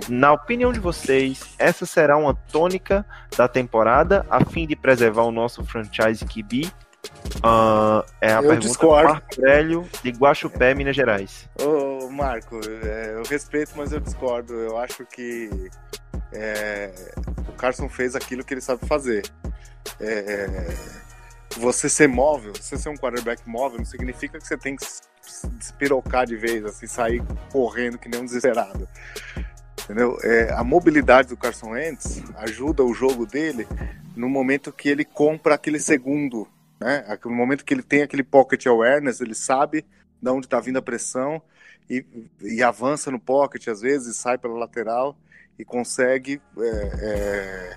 Na 0.08 0.32
opinião 0.32 0.72
de 0.72 0.80
vocês, 0.80 1.54
essa 1.58 1.84
será 1.84 2.16
uma 2.16 2.34
tônica 2.34 3.04
da 3.36 3.48
temporada 3.48 4.26
a 4.30 4.44
fim 4.44 4.66
de 4.66 4.76
preservar 4.76 5.22
o 5.22 5.32
nosso 5.32 5.64
franchise 5.64 6.24
QB? 6.24 6.70
Uh, 7.38 8.06
é 8.20 8.32
a 8.32 8.36
eu 8.36 8.42
pergunta 8.42 8.60
discordo. 8.60 9.08
do 9.08 9.12
Marco 9.14 9.40
Velho 9.40 9.88
de 10.02 10.10
Guaxupé, 10.10 10.74
Minas 10.74 10.94
Gerais. 10.94 11.48
Ô, 11.60 12.08
Marco, 12.08 12.60
é, 12.84 13.14
eu 13.16 13.22
respeito, 13.24 13.72
mas 13.76 13.92
eu 13.92 13.98
discordo. 13.98 14.54
Eu 14.54 14.78
acho 14.78 15.04
que 15.06 15.50
é, 16.32 16.92
o 17.48 17.52
Carson 17.52 17.88
fez 17.88 18.14
aquilo 18.14 18.44
que 18.44 18.54
ele 18.54 18.60
sabe 18.60 18.86
fazer. 18.86 19.24
É, 20.00 20.74
você 21.56 21.88
ser 21.88 22.08
móvel, 22.08 22.52
você 22.54 22.78
ser 22.78 22.88
um 22.88 22.96
quarterback 22.96 23.42
móvel, 23.46 23.78
não 23.78 23.84
significa 23.84 24.38
que 24.38 24.46
você 24.46 24.56
tem 24.56 24.76
que 24.76 24.86
despirocar 25.58 26.26
de 26.26 26.36
vez, 26.36 26.64
assim, 26.64 26.86
sair 26.86 27.22
correndo 27.50 27.98
que 27.98 28.08
nem 28.08 28.20
um 28.20 28.24
desesperado. 28.24 28.88
Entendeu? 29.84 30.16
É, 30.22 30.52
a 30.52 30.62
mobilidade 30.62 31.28
do 31.28 31.36
Carson 31.36 31.70
Wentz 31.70 32.22
ajuda 32.36 32.84
o 32.84 32.94
jogo 32.94 33.26
dele 33.26 33.66
no 34.16 34.28
momento 34.28 34.72
que 34.72 34.88
ele 34.88 35.04
compra 35.04 35.54
aquele 35.54 35.80
segundo, 35.80 36.48
né? 36.82 37.18
No 37.24 37.30
momento 37.30 37.64
que 37.64 37.72
ele 37.72 37.82
tem 37.82 38.02
aquele 38.02 38.22
pocket 38.22 38.66
awareness, 38.66 39.20
ele 39.20 39.34
sabe 39.34 39.84
de 40.20 40.30
onde 40.30 40.46
está 40.46 40.60
vindo 40.60 40.78
a 40.78 40.82
pressão 40.82 41.42
e, 41.88 42.04
e 42.40 42.62
avança 42.62 43.10
no 43.10 43.18
pocket 43.18 43.68
às 43.68 43.80
vezes, 43.80 44.16
sai 44.16 44.38
pela 44.38 44.54
lateral 44.54 45.16
e 45.58 45.64
consegue 45.64 46.40
é, 46.58 46.66
é, 47.00 47.76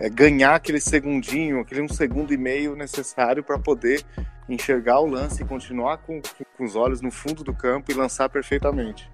é, 0.00 0.10
ganhar 0.10 0.54
aquele 0.54 0.80
segundinho, 0.80 1.60
aquele 1.60 1.82
um 1.82 1.88
segundo 1.88 2.32
e 2.32 2.36
meio 2.36 2.76
necessário 2.76 3.42
para 3.42 3.58
poder 3.58 4.04
enxergar 4.48 5.00
o 5.00 5.06
lance 5.06 5.42
e 5.42 5.46
continuar 5.46 5.98
com, 5.98 6.22
com, 6.56 6.64
os 6.64 6.74
olhos 6.74 7.00
no 7.00 7.10
fundo 7.10 7.44
do 7.44 7.52
campo 7.52 7.90
e 7.90 7.94
lançar 7.94 8.28
perfeitamente. 8.28 9.10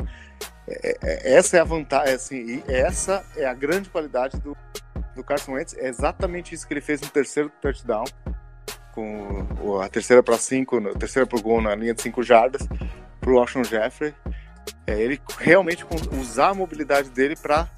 É, 0.69 0.98
é, 1.02 1.35
essa 1.35 1.56
é 1.56 1.61
a 1.61 1.65
vantagem, 1.65 2.15
assim, 2.15 2.36
e 2.36 2.62
essa 2.69 3.24
é 3.36 3.44
a 3.47 3.55
grande 3.55 3.90
qualidade 3.90 4.39
do, 4.39 4.56
do 5.15 5.24
Carson 5.24 5.52
Wentz. 5.52 5.74
É 5.77 5.89
exatamente 5.89 6.55
isso 6.55 6.66
que 6.66 6.74
ele 6.74 6.81
fez 6.81 7.01
no 7.01 7.09
terceiro 7.09 7.51
touchdown, 7.61 8.05
com 8.95 9.81
a 9.81 9.89
terceira 9.89 10.23
para 10.23 10.39
cinco, 10.39 10.77
a 10.77 10.95
terceira 10.95 11.27
para 11.27 11.41
gol 11.41 11.61
na 11.61 11.75
linha 11.75 11.93
de 11.93 12.01
cinco 12.01 12.23
jardas, 12.23 12.66
para 13.21 13.31
o 13.31 13.35
Washington 13.35 13.65
Jeffrey. 13.65 14.15
É 14.87 15.01
ele 15.01 15.21
realmente 15.39 15.85
usar 16.21 16.51
a 16.51 16.55
mobilidade 16.55 17.11
dele 17.11 17.35
para 17.37 17.69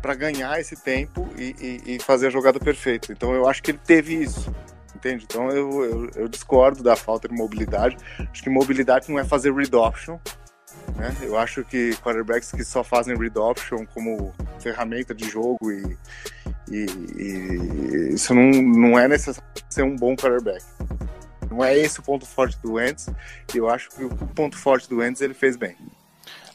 para 0.00 0.14
ganhar 0.14 0.60
esse 0.60 0.76
tempo 0.76 1.28
e, 1.36 1.56
e, 1.60 1.96
e, 1.96 1.98
fazer 1.98 2.28
a 2.28 2.30
jogada 2.30 2.60
perfeita. 2.60 3.10
Então 3.10 3.34
eu 3.34 3.48
acho 3.48 3.60
que 3.60 3.72
ele 3.72 3.80
teve 3.84 4.14
isso, 4.14 4.54
entende? 4.94 5.24
Então 5.28 5.50
eu, 5.50 5.84
eu, 5.84 6.10
eu, 6.14 6.28
discordo 6.28 6.84
da 6.84 6.94
falta 6.94 7.26
de 7.26 7.34
mobilidade. 7.34 7.96
Acho 8.30 8.40
que 8.40 8.48
mobilidade 8.48 9.10
não 9.10 9.18
é 9.18 9.24
fazer 9.24 9.52
read 9.52 9.74
option. 9.74 10.18
Né? 10.96 11.14
Eu 11.22 11.38
acho 11.38 11.64
que 11.64 11.94
quarterbacks 11.96 12.52
que 12.52 12.64
só 12.64 12.82
fazem 12.82 13.16
read 13.16 13.38
option 13.38 13.84
como 13.94 14.34
ferramenta 14.60 15.14
de 15.14 15.28
jogo 15.28 15.70
e, 15.70 15.96
e 16.70 18.14
isso 18.14 18.34
não, 18.34 18.50
não 18.50 18.98
é 18.98 19.06
necessário 19.08 19.48
ser 19.68 19.82
um 19.82 19.96
bom 19.96 20.16
quarterback. 20.16 20.64
Não 21.50 21.64
é 21.64 21.76
esse 21.76 22.00
o 22.00 22.02
ponto 22.02 22.26
forte 22.26 22.58
do 22.62 22.74
Wentz. 22.74 23.08
E 23.54 23.58
eu 23.58 23.68
acho 23.68 23.88
que 23.90 24.04
o 24.04 24.10
ponto 24.10 24.56
forte 24.56 24.88
do 24.88 24.98
Wentz 24.98 25.20
ele 25.20 25.34
fez 25.34 25.56
bem. 25.56 25.76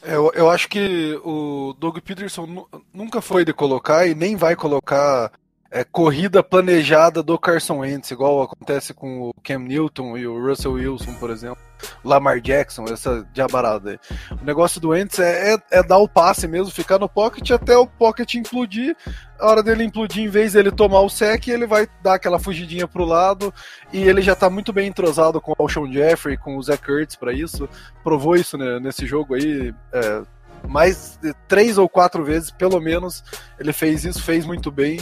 Eu, 0.02 0.30
eu 0.34 0.50
acho 0.50 0.68
que 0.68 1.18
o 1.24 1.74
Doug 1.78 1.98
Peterson 1.98 2.66
nunca 2.92 3.22
foi 3.22 3.44
de 3.44 3.52
colocar 3.52 4.06
e 4.06 4.14
nem 4.14 4.36
vai 4.36 4.54
colocar 4.54 5.32
é, 5.74 5.82
corrida 5.82 6.40
planejada 6.40 7.20
do 7.20 7.36
Carson 7.36 7.78
Wentz, 7.78 8.12
igual 8.12 8.40
acontece 8.40 8.94
com 8.94 9.22
o 9.22 9.34
Cam 9.42 9.58
Newton 9.58 10.16
e 10.16 10.24
o 10.24 10.40
Russell 10.40 10.74
Wilson, 10.74 11.14
por 11.14 11.30
exemplo. 11.30 11.60
Lamar 12.04 12.40
Jackson, 12.40 12.84
essa 12.84 13.26
diabarada 13.32 13.90
aí. 13.90 13.98
O 14.40 14.44
negócio 14.44 14.80
do 14.80 14.90
Wentz 14.90 15.18
é, 15.18 15.54
é, 15.54 15.58
é, 15.72 15.82
dar 15.82 15.98
o 15.98 16.08
passe 16.08 16.46
mesmo, 16.46 16.70
ficar 16.70 17.00
no 17.00 17.08
pocket 17.08 17.50
até 17.50 17.76
o 17.76 17.88
pocket 17.88 18.34
implodir. 18.34 18.96
A 19.36 19.48
hora 19.48 19.64
dele 19.64 19.82
implodir, 19.82 20.22
em 20.22 20.28
vez 20.28 20.52
dele 20.52 20.70
tomar 20.70 21.00
o 21.00 21.10
sec, 21.10 21.48
ele 21.48 21.66
vai 21.66 21.88
dar 22.00 22.14
aquela 22.14 22.38
fugidinha 22.38 22.86
pro 22.86 23.04
lado. 23.04 23.52
E 23.92 24.00
ele 24.00 24.22
já 24.22 24.36
tá 24.36 24.48
muito 24.48 24.72
bem 24.72 24.86
entrosado 24.86 25.40
com 25.40 25.54
o 25.58 25.68
Sean 25.68 25.92
Jeffrey, 25.92 26.36
com 26.36 26.56
o 26.56 26.62
Zach 26.62 26.80
Kurtz 26.86 27.16
para 27.16 27.32
isso. 27.32 27.68
Provou 28.04 28.36
isso 28.36 28.56
né, 28.56 28.78
nesse 28.78 29.06
jogo 29.06 29.34
aí. 29.34 29.74
É, 29.92 30.22
mais 30.68 31.18
três 31.48 31.78
ou 31.78 31.88
quatro 31.88 32.24
vezes, 32.24 32.52
pelo 32.52 32.80
menos, 32.80 33.24
ele 33.58 33.72
fez 33.72 34.04
isso, 34.04 34.22
fez 34.22 34.46
muito 34.46 34.70
bem. 34.70 35.00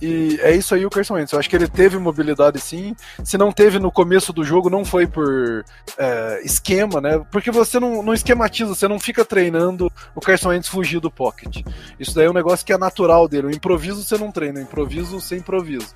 E 0.00 0.38
é 0.40 0.54
isso 0.54 0.74
aí 0.74 0.84
o 0.84 0.90
Carson 0.90 1.14
Wentz. 1.14 1.32
Eu 1.32 1.38
acho 1.38 1.48
que 1.48 1.56
ele 1.56 1.68
teve 1.68 1.98
mobilidade 1.98 2.58
sim. 2.60 2.94
Se 3.24 3.38
não 3.38 3.52
teve 3.52 3.78
no 3.78 3.92
começo 3.92 4.32
do 4.32 4.44
jogo, 4.44 4.70
não 4.70 4.84
foi 4.84 5.06
por 5.06 5.64
é, 5.96 6.40
esquema, 6.44 7.00
né? 7.00 7.24
Porque 7.30 7.50
você 7.50 7.78
não, 7.78 8.02
não 8.02 8.14
esquematiza, 8.14 8.74
você 8.74 8.88
não 8.88 8.98
fica 8.98 9.24
treinando 9.24 9.90
o 10.14 10.20
Carson 10.20 10.48
Wentz 10.48 10.68
fugir 10.68 11.00
do 11.00 11.10
pocket. 11.10 11.64
Isso 12.00 12.14
daí 12.14 12.26
é 12.26 12.30
um 12.30 12.34
negócio 12.34 12.64
que 12.64 12.72
é 12.72 12.78
natural 12.78 13.28
dele. 13.28 13.48
O 13.48 13.54
improviso 13.54 14.02
você 14.02 14.18
não 14.18 14.32
treina, 14.32 14.58
o 14.58 14.62
improviso 14.62 15.20
você 15.20 15.36
improvisa. 15.36 15.94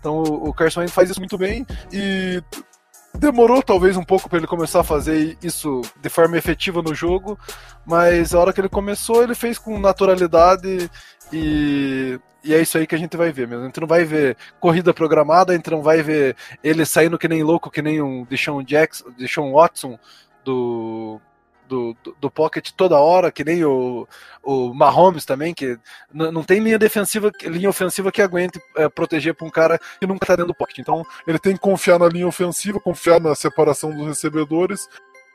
Então 0.00 0.22
o 0.22 0.52
Carson 0.52 0.80
Wentz 0.80 0.94
faz 0.94 1.10
isso 1.10 1.20
muito 1.20 1.36
bem 1.36 1.66
e 1.92 2.42
demorou 3.18 3.62
talvez 3.62 3.96
um 3.96 4.04
pouco 4.04 4.28
para 4.28 4.38
ele 4.38 4.46
começar 4.46 4.80
a 4.80 4.84
fazer 4.84 5.36
isso 5.42 5.82
de 6.00 6.08
forma 6.08 6.36
efetiva 6.36 6.82
no 6.82 6.94
jogo, 6.94 7.38
mas 7.86 8.34
a 8.34 8.40
hora 8.40 8.52
que 8.52 8.60
ele 8.60 8.68
começou, 8.68 9.22
ele 9.22 9.34
fez 9.34 9.58
com 9.58 9.78
naturalidade 9.78 10.90
e, 11.32 12.18
e 12.44 12.54
é 12.54 12.60
isso 12.60 12.76
aí 12.76 12.86
que 12.86 12.94
a 12.94 12.98
gente 12.98 13.16
vai 13.16 13.32
ver 13.32 13.48
mesmo. 13.48 13.64
A 13.64 13.66
gente 13.66 13.80
não 13.80 13.88
vai 13.88 14.04
ver 14.04 14.36
corrida 14.60 14.92
programada, 14.92 15.52
a 15.52 15.56
gente 15.56 15.70
não 15.70 15.82
vai 15.82 16.02
ver 16.02 16.36
ele 16.62 16.84
saindo 16.84 17.18
que 17.18 17.26
nem 17.26 17.42
louco, 17.42 17.70
que 17.70 17.80
nem 17.80 18.02
um 18.02 18.24
Deshaun 18.24 18.62
Jackson, 18.62 19.10
Deshaun 19.16 19.52
Watson 19.52 19.98
do, 20.44 21.18
do, 21.66 21.96
do, 22.20 22.30
pocket 22.30 22.70
toda 22.76 22.98
hora, 22.98 23.32
que 23.32 23.42
nem 23.42 23.64
o, 23.64 24.06
o 24.42 24.74
Mahomes 24.74 25.24
também, 25.24 25.54
que 25.54 25.78
não 26.12 26.44
tem 26.44 26.60
linha 26.60 26.78
defensiva, 26.78 27.32
linha 27.44 27.70
ofensiva 27.70 28.12
que 28.12 28.20
aguente 28.20 28.60
é, 28.76 28.88
proteger 28.90 29.34
para 29.34 29.46
um 29.46 29.50
cara 29.50 29.78
que 29.98 30.06
nunca 30.06 30.26
tá 30.26 30.36
dentro 30.36 30.52
do 30.52 30.54
pocket. 30.54 30.78
Então 30.78 31.02
ele 31.26 31.38
tem 31.38 31.54
que 31.54 31.60
confiar 31.60 31.98
na 31.98 32.08
linha 32.08 32.28
ofensiva, 32.28 32.78
confiar 32.78 33.20
na 33.20 33.34
separação 33.34 33.90
dos 33.90 34.06
recebedores. 34.06 34.86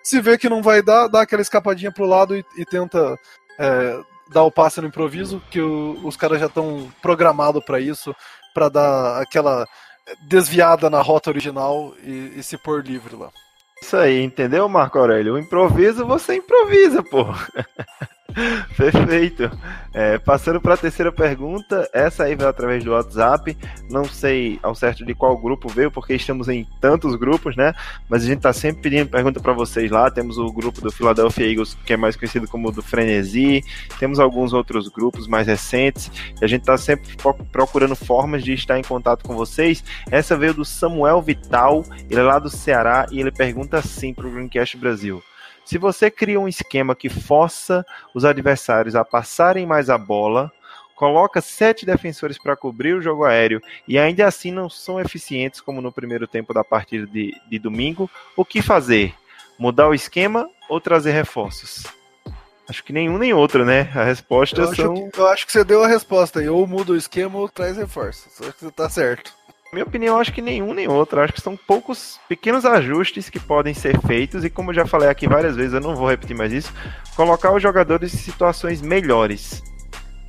Se 0.03 0.21
vê 0.21 0.37
que 0.37 0.47
não 0.47 0.61
vai 0.61 0.83
dar, 0.83 1.07
dá 1.07 1.21
aquela 1.21 1.41
escapadinha 1.41 1.91
pro 1.91 2.05
lado 2.05 2.37
e, 2.37 2.45
e 2.55 2.65
tenta 2.65 3.17
é, 3.57 3.99
dar 4.31 4.43
o 4.43 4.51
passe 4.51 4.81
no 4.81 4.87
improviso, 4.87 5.41
que 5.49 5.59
o, 5.59 5.99
os 6.03 6.15
caras 6.15 6.39
já 6.39 6.45
estão 6.45 6.91
programados 7.01 7.63
para 7.63 7.79
isso, 7.79 8.15
para 8.53 8.69
dar 8.69 9.21
aquela 9.21 9.65
desviada 10.27 10.89
na 10.89 11.01
rota 11.01 11.29
original 11.29 11.93
e, 12.03 12.33
e, 12.35 12.43
se 12.43 12.57
pôr 12.57 12.83
livre 12.83 13.15
lá. 13.15 13.29
Isso 13.81 13.95
aí, 13.95 14.21
entendeu, 14.23 14.67
Marco 14.67 14.97
Aurélio? 14.97 15.35
O 15.35 15.39
improviso 15.39 16.05
você 16.05 16.35
improvisa, 16.35 17.03
pô. 17.03 17.25
Perfeito. 18.77 19.49
É, 19.93 20.17
passando 20.19 20.61
para 20.61 20.75
a 20.75 20.77
terceira 20.77 21.11
pergunta, 21.11 21.89
essa 21.93 22.23
aí 22.23 22.35
veio 22.35 22.49
através 22.49 22.83
do 22.83 22.91
WhatsApp. 22.91 23.57
Não 23.89 24.05
sei 24.05 24.59
ao 24.61 24.75
certo 24.75 25.05
de 25.05 25.13
qual 25.13 25.37
grupo 25.37 25.67
veio, 25.67 25.91
porque 25.91 26.13
estamos 26.13 26.47
em 26.47 26.67
tantos 26.79 27.15
grupos, 27.15 27.55
né? 27.55 27.73
Mas 28.07 28.23
a 28.23 28.27
gente 28.27 28.37
está 28.37 28.53
sempre 28.53 28.81
pedindo 28.81 29.09
pergunta 29.09 29.39
para 29.39 29.53
vocês 29.53 29.89
lá. 29.89 30.09
Temos 30.11 30.37
o 30.37 30.51
grupo 30.51 30.81
do 30.81 30.91
Philadelphia 30.91 31.45
Eagles, 31.45 31.77
que 31.85 31.93
é 31.93 31.97
mais 31.97 32.15
conhecido 32.15 32.47
como 32.47 32.71
do 32.71 32.81
Frenesi. 32.81 33.63
Temos 33.99 34.19
alguns 34.19 34.53
outros 34.53 34.87
grupos 34.87 35.27
mais 35.27 35.47
recentes. 35.47 36.11
A 36.41 36.47
gente 36.47 36.61
está 36.61 36.77
sempre 36.77 37.09
procurando 37.51 37.95
formas 37.95 38.43
de 38.43 38.53
estar 38.53 38.77
em 38.77 38.83
contato 38.83 39.23
com 39.23 39.35
vocês. 39.35 39.83
Essa 40.11 40.37
veio 40.37 40.53
do 40.53 40.65
Samuel 40.65 41.21
Vital, 41.21 41.83
ele 42.09 42.19
é 42.19 42.23
lá 42.23 42.39
do 42.39 42.49
Ceará 42.49 43.07
e 43.11 43.19
ele 43.19 43.31
pergunta 43.31 43.77
assim 43.77 44.13
para 44.13 44.27
o 44.27 44.31
Greencast 44.31 44.77
Brasil. 44.77 45.21
Se 45.69 45.77
você 45.77 46.09
cria 46.09 46.39
um 46.39 46.47
esquema 46.47 46.95
que 46.95 47.09
força 47.09 47.85
os 48.11 48.25
adversários 48.25 48.95
a 48.95 49.05
passarem 49.05 49.67
mais 49.67 49.87
a 49.87 49.99
bola, 49.99 50.51
coloca 50.95 51.41
sete 51.41 51.85
defensores 51.85 52.39
para 52.39 52.55
cobrir 52.55 52.95
o 52.95 53.01
jogo 53.03 53.23
aéreo 53.23 53.61
e 53.87 53.95
ainda 53.99 54.25
assim 54.25 54.49
não 54.49 54.67
são 54.67 54.99
eficientes 54.99 55.61
como 55.61 55.79
no 55.79 55.91
primeiro 55.91 56.25
tempo 56.25 56.55
da 56.55 56.63
partida 56.63 57.05
de, 57.05 57.39
de 57.47 57.59
domingo, 57.59 58.09
o 58.35 58.43
que 58.43 58.63
fazer? 58.63 59.13
Mudar 59.59 59.87
o 59.87 59.93
esquema 59.93 60.49
ou 60.67 60.81
trazer 60.81 61.11
reforços? 61.11 61.85
Acho 62.67 62.83
que 62.83 62.91
nenhum 62.91 63.19
nem 63.19 63.31
outro, 63.31 63.63
né? 63.63 63.91
A 63.93 64.03
resposta 64.03 64.61
eu 64.61 64.73
são. 64.73 64.93
Acho 64.93 65.11
que, 65.11 65.19
eu 65.19 65.27
acho 65.27 65.45
que 65.45 65.51
você 65.51 65.63
deu 65.63 65.83
a 65.83 65.87
resposta 65.87 66.39
aí. 66.39 66.49
Ou 66.49 66.65
muda 66.65 66.93
o 66.93 66.97
esquema 66.97 67.37
ou 67.37 67.47
traz 67.47 67.77
reforços. 67.77 68.41
Acho 68.41 68.53
que 68.53 68.65
você 68.65 68.71
tá 68.71 68.89
certo 68.89 69.38
minha 69.71 69.85
opinião, 69.85 70.17
acho 70.17 70.33
que 70.33 70.41
nenhum 70.41 70.73
nem 70.73 70.87
outro. 70.87 71.21
Acho 71.21 71.33
que 71.33 71.41
são 71.41 71.55
poucos 71.55 72.19
pequenos 72.27 72.65
ajustes 72.65 73.29
que 73.29 73.39
podem 73.39 73.73
ser 73.73 73.99
feitos. 74.01 74.43
E 74.43 74.49
como 74.49 74.71
eu 74.71 74.75
já 74.75 74.85
falei 74.85 75.09
aqui 75.09 75.27
várias 75.27 75.55
vezes, 75.55 75.73
eu 75.73 75.81
não 75.81 75.95
vou 75.95 76.09
repetir 76.09 76.35
mais 76.35 76.51
isso. 76.51 76.73
Colocar 77.15 77.53
os 77.53 77.61
jogadores 77.61 78.13
em 78.13 78.17
situações 78.17 78.81
melhores. 78.81 79.63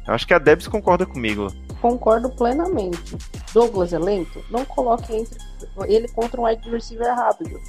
Acho 0.07 0.27
que 0.27 0.35
a 0.35 0.39
Debs 0.39 0.67
concorda 0.67 1.07
comigo. 1.07 1.49
Concordo 1.81 2.29
plenamente. 2.31 3.17
Douglas 3.55 3.93
é 3.93 3.99
lento? 3.99 4.45
Não 4.51 4.65
coloque 4.65 5.15
entre 5.15 5.39
ele 5.87 6.09
contra 6.09 6.41
um 6.41 6.45
wide 6.45 6.69
receiver 6.69 7.15
rápido 7.15 7.61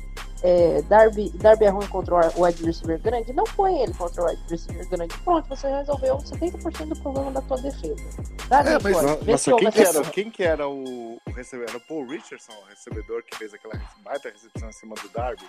é, 0.43 0.81
Darby, 0.83 1.29
Darby 1.35 1.65
é 1.65 1.69
ruim 1.69 1.87
contra 1.87 2.15
o 2.35 2.43
wide 2.43 2.63
receiver 2.63 2.99
grande, 2.99 3.31
não 3.33 3.43
põe 3.43 3.79
ele 3.81 3.93
contra 3.93 4.23
o 4.23 4.27
wide 4.27 4.41
receiver 4.49 4.87
grande. 4.89 5.17
Pronto, 5.19 5.47
você 5.47 5.67
resolveu 5.67 6.17
70% 6.17 6.87
do 6.87 6.95
problema 7.01 7.31
da 7.31 7.41
tua 7.41 7.57
defesa. 7.57 8.03
Dá 8.47 8.59
é, 8.61 8.77
mas, 8.79 9.43
quem, 9.43 9.71
que 9.71 9.81
era, 9.81 10.01
quem 10.03 10.31
que 10.31 10.43
era 10.43 10.67
o, 10.67 11.19
o 11.25 11.31
recebedor? 11.31 11.69
Era 11.69 11.77
o 11.77 11.87
Paul 11.87 12.07
Richardson, 12.07 12.53
o 12.53 12.69
recebedor 12.69 13.23
que 13.23 13.37
fez 13.37 13.53
aquela 13.53 13.73
baita 14.03 14.29
recepção 14.29 14.69
em 14.69 14.73
cima 14.73 14.95
do 14.95 15.09
Darby? 15.09 15.45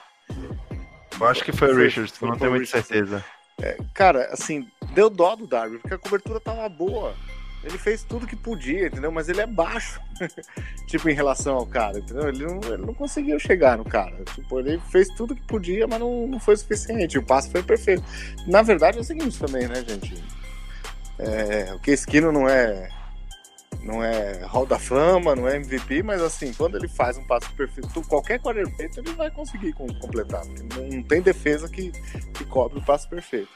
Eu 1.18 1.26
acho 1.26 1.44
que 1.44 1.52
foi 1.52 1.72
o 1.72 1.76
Richardson, 1.76 2.26
não 2.26 2.38
tenho 2.38 2.50
muita 2.50 2.66
certeza. 2.66 3.24
É, 3.60 3.76
cara, 3.94 4.28
assim, 4.32 4.68
deu 4.92 5.08
dó 5.08 5.36
do 5.36 5.46
Darby, 5.46 5.78
porque 5.78 5.94
a 5.94 5.98
cobertura 5.98 6.40
tava 6.40 6.68
boa. 6.68 7.14
Ele 7.64 7.78
fez 7.78 8.02
tudo 8.02 8.26
que 8.26 8.34
podia, 8.34 8.86
entendeu? 8.86 9.12
Mas 9.12 9.28
ele 9.28 9.40
é 9.40 9.46
baixo, 9.46 10.00
tipo, 10.86 11.08
em 11.08 11.14
relação 11.14 11.54
ao 11.54 11.66
cara, 11.66 11.98
entendeu? 11.98 12.28
Ele 12.28 12.44
não, 12.44 12.60
ele 12.72 12.84
não 12.84 12.94
conseguiu 12.94 13.38
chegar 13.38 13.78
no 13.78 13.84
cara. 13.84 14.16
Tipo, 14.34 14.58
ele 14.58 14.80
fez 14.90 15.08
tudo 15.10 15.34
que 15.34 15.42
podia, 15.42 15.86
mas 15.86 16.00
não, 16.00 16.26
não 16.26 16.40
foi 16.40 16.56
suficiente. 16.56 17.18
O 17.18 17.22
passe 17.22 17.50
foi 17.50 17.62
perfeito. 17.62 18.02
Na 18.46 18.62
verdade 18.62 18.98
é 18.98 19.00
o 19.00 19.04
seguinte 19.04 19.38
também, 19.38 19.68
né, 19.68 19.84
gente? 19.86 20.22
É, 21.18 21.72
o 21.74 21.78
que 21.78 21.92
Esquino 21.92 22.32
não 22.32 22.48
é 22.48 22.88
não 23.82 24.02
é 24.02 24.44
Hall 24.44 24.66
da 24.66 24.78
Fama, 24.78 25.34
não 25.34 25.48
é 25.48 25.56
MVP, 25.56 26.02
mas 26.02 26.22
assim, 26.22 26.52
quando 26.52 26.76
ele 26.76 26.88
faz 26.88 27.16
um 27.16 27.24
passe 27.24 27.50
perfeito, 27.52 28.02
qualquer 28.02 28.40
quarterback 28.40 28.96
ele 28.96 29.12
vai 29.12 29.30
conseguir 29.30 29.72
completar. 29.72 30.44
Não, 30.44 31.02
tem 31.02 31.20
defesa 31.20 31.68
que, 31.68 31.90
que 32.34 32.44
cobre 32.44 32.78
o 32.78 32.84
passe 32.84 33.08
perfeito. 33.08 33.48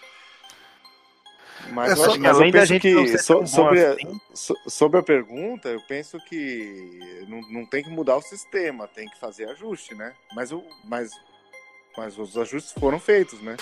Mas, 1.72 1.92
é 1.92 1.96
só, 1.96 2.10
acho, 2.10 2.20
mas 2.20 2.36
além 2.36 2.52
da 2.52 2.64
gente 2.64 2.82
que 2.82 3.18
so, 3.18 3.46
sobre, 3.46 3.84
assim. 3.84 4.20
a, 4.32 4.36
so, 4.36 4.54
sobre 4.66 5.00
a 5.00 5.02
pergunta, 5.02 5.68
eu 5.68 5.80
penso 5.86 6.18
que 6.28 7.24
não, 7.28 7.40
não 7.50 7.66
tem 7.66 7.82
que 7.82 7.90
mudar 7.90 8.16
o 8.16 8.22
sistema, 8.22 8.88
tem 8.88 9.08
que 9.08 9.18
fazer 9.18 9.48
ajuste, 9.48 9.94
né? 9.94 10.12
Mas, 10.34 10.52
o, 10.52 10.62
mas, 10.84 11.10
mas 11.96 12.18
os 12.18 12.36
ajustes 12.36 12.72
foram 12.72 12.98
feitos, 12.98 13.40
né? 13.42 13.56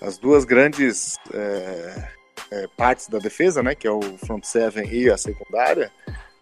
As 0.00 0.18
duas 0.18 0.44
grandes 0.44 1.16
é, 1.32 2.08
é, 2.50 2.68
partes 2.76 3.08
da 3.08 3.18
defesa, 3.18 3.62
né? 3.62 3.74
Que 3.74 3.86
é 3.86 3.90
o 3.90 4.02
front 4.18 4.44
seven 4.44 4.88
e 4.92 5.10
a 5.10 5.16
secundária, 5.16 5.90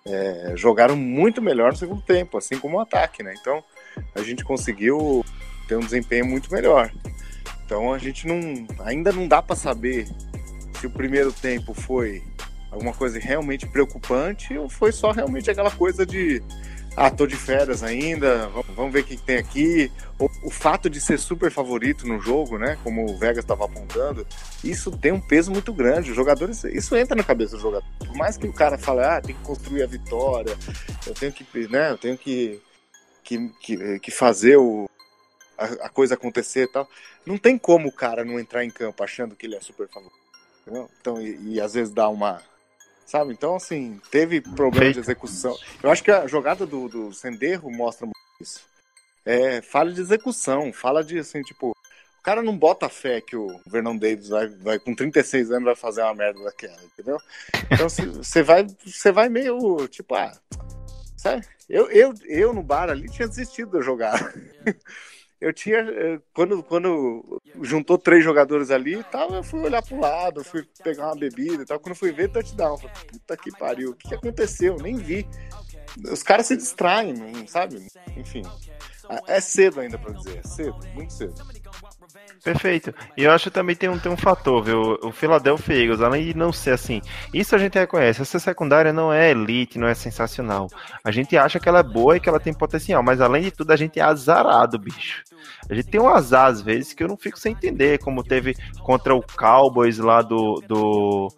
é, 0.04 0.52
jogaram 0.56 0.96
muito 0.96 1.40
melhor 1.40 1.72
no 1.72 1.78
segundo 1.78 2.02
tempo, 2.02 2.36
assim 2.36 2.58
como 2.58 2.76
o 2.76 2.80
ataque, 2.80 3.22
né? 3.22 3.34
Então 3.40 3.62
a 4.14 4.22
gente 4.22 4.44
conseguiu 4.44 5.24
ter 5.66 5.76
um 5.76 5.80
desempenho 5.80 6.26
muito 6.26 6.52
melhor. 6.52 6.92
Então 7.64 7.92
a 7.92 7.98
gente 7.98 8.26
não 8.26 8.66
ainda 8.84 9.12
não 9.12 9.26
dá 9.26 9.40
para 9.40 9.56
saber 9.56 10.06
se 10.84 10.86
o 10.86 10.90
primeiro 10.90 11.32
tempo 11.32 11.72
foi 11.72 12.22
alguma 12.70 12.92
coisa 12.92 13.18
realmente 13.18 13.66
preocupante 13.66 14.56
ou 14.58 14.68
foi 14.68 14.92
só 14.92 15.12
realmente 15.12 15.50
aquela 15.50 15.70
coisa 15.70 16.04
de 16.04 16.42
ah, 16.94 17.10
tô 17.10 17.26
de 17.26 17.34
férias 17.34 17.82
ainda, 17.82 18.48
vamos 18.76 18.92
ver 18.92 19.00
o 19.00 19.04
que 19.04 19.16
tem 19.16 19.38
aqui. 19.38 19.90
O, 20.18 20.28
o, 20.44 20.50
fato 20.50 20.88
de 20.90 21.00
ser 21.00 21.18
super 21.18 21.50
favorito 21.50 22.06
no 22.06 22.20
jogo, 22.20 22.56
né? 22.56 22.78
Como 22.84 23.04
o 23.04 23.16
Vegas 23.16 23.42
estava 23.42 23.64
apontando, 23.64 24.24
isso 24.62 24.92
tem 24.92 25.10
um 25.10 25.20
peso 25.20 25.50
muito 25.50 25.72
grande. 25.72 26.10
Os 26.10 26.16
jogadores, 26.16 26.62
isso 26.64 26.94
entra 26.94 27.16
na 27.16 27.24
cabeça 27.24 27.56
do 27.56 27.62
jogador. 27.62 27.88
Por 27.98 28.14
mais 28.14 28.36
que 28.36 28.46
o 28.46 28.52
cara 28.52 28.78
fale, 28.78 29.00
ah, 29.00 29.20
tem 29.20 29.34
que 29.34 29.42
construir 29.42 29.82
a 29.82 29.86
vitória, 29.86 30.56
eu 31.04 31.14
tenho 31.14 31.32
que, 31.32 31.44
né? 31.68 31.90
Eu 31.90 31.98
tenho 31.98 32.16
que, 32.16 32.62
que, 33.24 33.48
que, 33.60 33.98
que 33.98 34.10
fazer 34.12 34.56
o, 34.56 34.88
a, 35.58 35.64
a 35.64 35.88
coisa 35.88 36.14
acontecer 36.14 36.64
e 36.64 36.68
tal. 36.68 36.88
Não 37.26 37.38
tem 37.38 37.58
como 37.58 37.88
o 37.88 37.92
cara 37.92 38.24
não 38.24 38.38
entrar 38.38 38.64
em 38.64 38.70
campo 38.70 39.02
achando 39.02 39.34
que 39.34 39.46
ele 39.46 39.56
é 39.56 39.60
super 39.60 39.88
favorito. 39.88 40.23
Entendeu? 40.64 40.90
Então, 41.00 41.20
e, 41.20 41.54
e, 41.54 41.60
às 41.60 41.74
vezes 41.74 41.92
dá 41.92 42.08
uma. 42.08 42.40
Sabe? 43.06 43.32
Então, 43.32 43.54
assim, 43.54 44.00
teve 44.10 44.40
problema 44.40 44.86
Feito. 44.86 44.94
de 44.94 45.00
execução. 45.00 45.54
Eu 45.82 45.90
acho 45.90 46.02
que 46.02 46.10
a 46.10 46.26
jogada 46.26 46.64
do, 46.64 46.88
do 46.88 47.12
Senderro 47.12 47.70
mostra 47.70 48.06
muito 48.06 48.16
isso. 48.40 48.62
É, 49.26 49.60
fala 49.60 49.92
de 49.92 50.00
execução, 50.00 50.72
fala 50.72 51.04
de 51.04 51.18
assim, 51.18 51.42
tipo, 51.42 51.70
o 51.70 52.22
cara 52.22 52.42
não 52.42 52.56
bota 52.56 52.88
fé 52.88 53.20
que 53.20 53.36
o 53.36 53.60
Vernon 53.66 53.96
Davis 53.96 54.28
vai, 54.28 54.48
vai 54.48 54.78
com 54.78 54.94
36 54.94 55.50
anos 55.50 55.64
vai 55.64 55.74
fazer 55.74 56.02
uma 56.02 56.14
merda 56.14 56.42
daquela, 56.42 56.82
entendeu? 56.82 57.18
Então 57.70 57.88
você 58.16 58.42
vai, 58.42 58.66
você 58.84 59.12
vai 59.12 59.28
meio, 59.28 59.86
tipo, 59.88 60.14
ah, 60.14 60.32
sabe? 61.16 61.46
Eu, 61.68 61.90
eu, 61.90 62.12
eu 62.24 62.52
no 62.52 62.62
bar 62.62 62.90
ali 62.90 63.08
tinha 63.08 63.28
desistido 63.28 63.78
de 63.78 63.84
jogar. 63.84 64.18
eu 65.44 65.52
tinha. 65.52 65.78
Eh, 65.78 66.20
quando, 66.32 66.62
quando 66.62 67.42
juntou 67.60 67.98
três 67.98 68.24
jogadores 68.24 68.70
ali 68.70 69.04
tal, 69.04 69.34
eu 69.34 69.42
fui 69.42 69.60
olhar 69.60 69.82
pro 69.82 70.00
lado, 70.00 70.42
fui 70.42 70.66
pegar 70.82 71.06
uma 71.06 71.16
bebida 71.16 71.62
e 71.62 71.66
tal. 71.66 71.78
Quando 71.78 71.94
fui 71.94 72.12
ver, 72.12 72.30
touchdown. 72.30 72.78
Falei, 72.78 72.96
puta 73.06 73.36
que 73.36 73.50
pariu, 73.52 73.90
o 73.90 73.94
que, 73.94 74.08
que 74.08 74.14
aconteceu? 74.14 74.76
Nem 74.78 74.96
vi. 74.96 75.26
Os 76.10 76.22
caras 76.22 76.46
se 76.46 76.56
distraem, 76.56 77.46
sabe? 77.46 77.86
Enfim. 78.16 78.42
É 79.26 79.38
cedo 79.38 79.80
ainda 79.80 79.98
para 79.98 80.12
dizer, 80.14 80.38
é 80.38 80.48
cedo, 80.48 80.78
muito 80.94 81.12
cedo. 81.12 81.34
Perfeito. 82.42 82.94
E 83.16 83.24
eu 83.24 83.30
acho 83.30 83.44
que 83.44 83.50
também 83.50 83.76
tem 83.76 83.88
um, 83.88 83.98
tem 83.98 84.10
um 84.10 84.16
fator, 84.16 84.62
viu? 84.62 84.98
O 85.02 85.10
Philadelphia 85.12 85.74
Eagles, 85.74 86.00
além 86.00 86.24
de 86.24 86.36
não 86.36 86.52
ser 86.52 86.72
assim, 86.72 87.00
isso 87.32 87.54
a 87.54 87.58
gente 87.58 87.78
reconhece. 87.78 88.22
Essa 88.22 88.38
secundária 88.38 88.92
não 88.92 89.12
é 89.12 89.30
elite, 89.30 89.78
não 89.78 89.88
é 89.88 89.94
sensacional. 89.94 90.68
A 91.02 91.10
gente 91.10 91.36
acha 91.36 91.58
que 91.58 91.68
ela 91.68 91.80
é 91.80 91.82
boa 91.82 92.16
e 92.16 92.20
que 92.20 92.28
ela 92.28 92.40
tem 92.40 92.52
potencial, 92.52 93.02
mas 93.02 93.20
além 93.20 93.44
de 93.44 93.50
tudo, 93.50 93.70
a 93.70 93.76
gente 93.76 93.98
é 93.98 94.02
azarado, 94.02 94.78
bicho. 94.78 95.22
A 95.68 95.74
gente 95.74 95.88
tem 95.88 96.00
um 96.00 96.08
azar 96.08 96.46
às 96.46 96.60
vezes 96.60 96.92
que 96.92 97.02
eu 97.02 97.08
não 97.08 97.16
fico 97.16 97.38
sem 97.38 97.52
entender, 97.52 97.98
como 97.98 98.22
teve 98.22 98.54
contra 98.82 99.14
o 99.14 99.22
Cowboys 99.22 99.98
lá 99.98 100.22
do, 100.22 100.62
do 100.66 101.28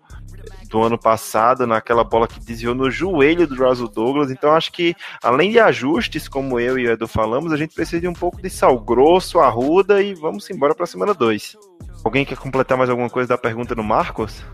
do 0.68 0.82
ano 0.82 0.98
passado, 0.98 1.66
naquela 1.66 2.05
bola 2.05 2.28
que 2.28 2.40
desviou 2.40 2.74
no 2.74 2.90
joelho 2.90 3.47
do 3.47 3.55
Russell 3.55 3.89
Douglas. 3.89 4.31
Então 4.31 4.52
acho 4.52 4.73
que, 4.73 4.94
além 5.23 5.51
de 5.51 5.59
ajustes, 5.59 6.28
como 6.28 6.59
eu 6.60 6.78
e 6.78 6.86
o 6.86 6.90
Edu 6.90 7.06
falamos, 7.06 7.52
a 7.52 7.56
gente 7.56 7.74
precisa 7.74 8.01
de 8.01 8.09
um 8.09 8.12
pouco 8.12 8.40
de 8.40 8.51
sal 8.51 8.78
grosso, 8.78 9.39
arruda 9.39 10.02
e 10.02 10.14
vamos 10.14 10.48
embora 10.51 10.74
para 10.74 10.85
a 10.85 10.89
semana 10.89 11.14
2. 11.14 11.56
Alguém 12.05 12.24
quer 12.24 12.36
completar 12.36 12.77
mais 12.77 12.90
alguma 12.90 13.10
coisa 13.10 13.28
da 13.28 13.39
pergunta 13.39 13.74
do 13.74 13.82
Marcos? 13.82 14.44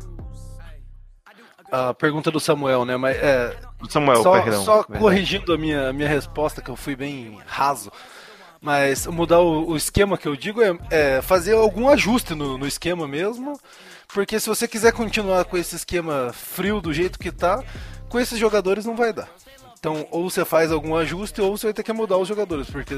A 1.71 1.95
pergunta 1.95 2.31
do 2.31 2.39
Samuel, 2.39 2.85
né? 2.85 2.97
Mas 2.99 3.17
é, 3.17 3.57
Samuel, 3.89 4.23
só, 4.23 4.43
perdão. 4.43 4.63
Só 4.63 4.83
corrigindo 4.85 5.55
a 5.55 5.59
minha, 5.59 5.93
minha 5.93 6.09
resposta, 6.09 6.61
que 6.61 6.71
eu 6.71 6.77
fui 6.77 6.95
bem 6.95 7.39
raso. 7.47 7.91
Mas 8.61 9.07
mudar 9.07 9.41
o, 9.41 9.71
o 9.71 9.77
esquema 9.77 10.17
que 10.17 10.29
eu 10.29 10.37
digo 10.37 10.63
é, 10.63 10.79
é 10.91 11.23
fazer 11.23 11.55
algum 11.55 11.89
ajuste 11.89 12.35
no, 12.35 12.57
no 12.57 12.67
esquema 12.67 13.09
mesmo 13.09 13.59
porque 14.13 14.39
se 14.39 14.49
você 14.49 14.69
quiser 14.69 14.93
continuar 14.93 15.45
com 15.45 15.57
esse 15.57 15.77
esquema 15.77 16.33
frio 16.33 16.81
do 16.81 16.93
jeito 16.93 17.19
que 17.19 17.33
tá, 17.33 17.63
com 18.09 18.21
esses 18.21 18.39
jogadores 18.39 18.85
não 18.85 18.97
vai 18.97 19.13
dar. 19.13 19.29
Então, 19.79 20.07
ou 20.11 20.31
você 20.31 20.45
faz 20.45 20.71
algum 20.71 20.95
ajuste, 20.95 21.41
ou 21.41 21.57
você 21.57 21.69
vai 21.69 21.75
ter 21.75 21.83
que 21.83 21.93
mudar 21.93 22.17
os 22.17 22.29
jogadores, 22.29 22.71
porque 22.71 22.95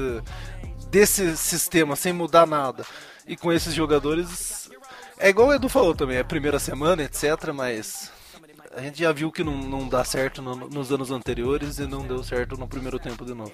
desse 0.91 1.35
sistema, 1.35 1.95
sem 1.95 2.13
mudar 2.13 2.45
nada, 2.45 2.85
e 3.27 3.35
com 3.35 3.51
esses 3.51 3.73
jogadores, 3.73 4.69
é 5.17 5.29
igual 5.29 5.47
o 5.47 5.53
Edu 5.53 5.67
falou 5.67 5.95
também, 5.95 6.17
é 6.17 6.23
primeira 6.23 6.59
semana, 6.59 7.01
etc, 7.01 7.51
mas 7.53 8.11
a 8.75 8.81
gente 8.81 8.99
já 8.99 9.11
viu 9.11 9.31
que 9.31 9.43
não, 9.43 9.57
não 9.57 9.87
dá 9.87 10.03
certo 10.03 10.41
no, 10.41 10.55
nos 10.55 10.91
anos 10.91 11.09
anteriores 11.09 11.79
e 11.79 11.87
não 11.87 12.05
deu 12.05 12.23
certo 12.23 12.57
no 12.57 12.67
primeiro 12.67 12.99
tempo 12.99 13.25
de 13.25 13.33
novo. 13.33 13.53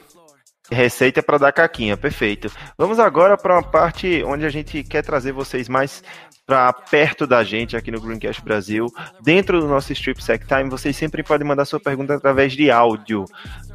Receita 0.70 1.22
para 1.22 1.38
dar 1.38 1.52
caquinha, 1.52 1.98
perfeito. 1.98 2.52
Vamos 2.78 3.00
agora 3.00 3.38
para 3.38 3.56
uma 3.56 3.64
parte 3.64 4.24
onde 4.24 4.46
a 4.46 4.50
gente 4.50 4.84
quer 4.84 5.04
trazer 5.04 5.32
vocês 5.32 5.68
mais 5.68 6.04
para 6.52 6.74
perto 6.74 7.26
da 7.26 7.46
gente 7.46 7.78
aqui 7.78 7.90
no 7.90 8.02
Greencast 8.02 8.44
Brasil, 8.44 8.88
dentro 9.22 9.62
do 9.62 9.70
nosso 9.70 9.94
Strip 9.94 10.22
Sec 10.22 10.46
Time, 10.46 10.70
vocês 10.70 10.98
sempre 10.98 11.24
podem 11.24 11.48
mandar 11.48 11.64
sua 11.64 11.80
pergunta 11.80 12.16
através 12.16 12.52
de 12.52 12.70
áudio. 12.70 13.24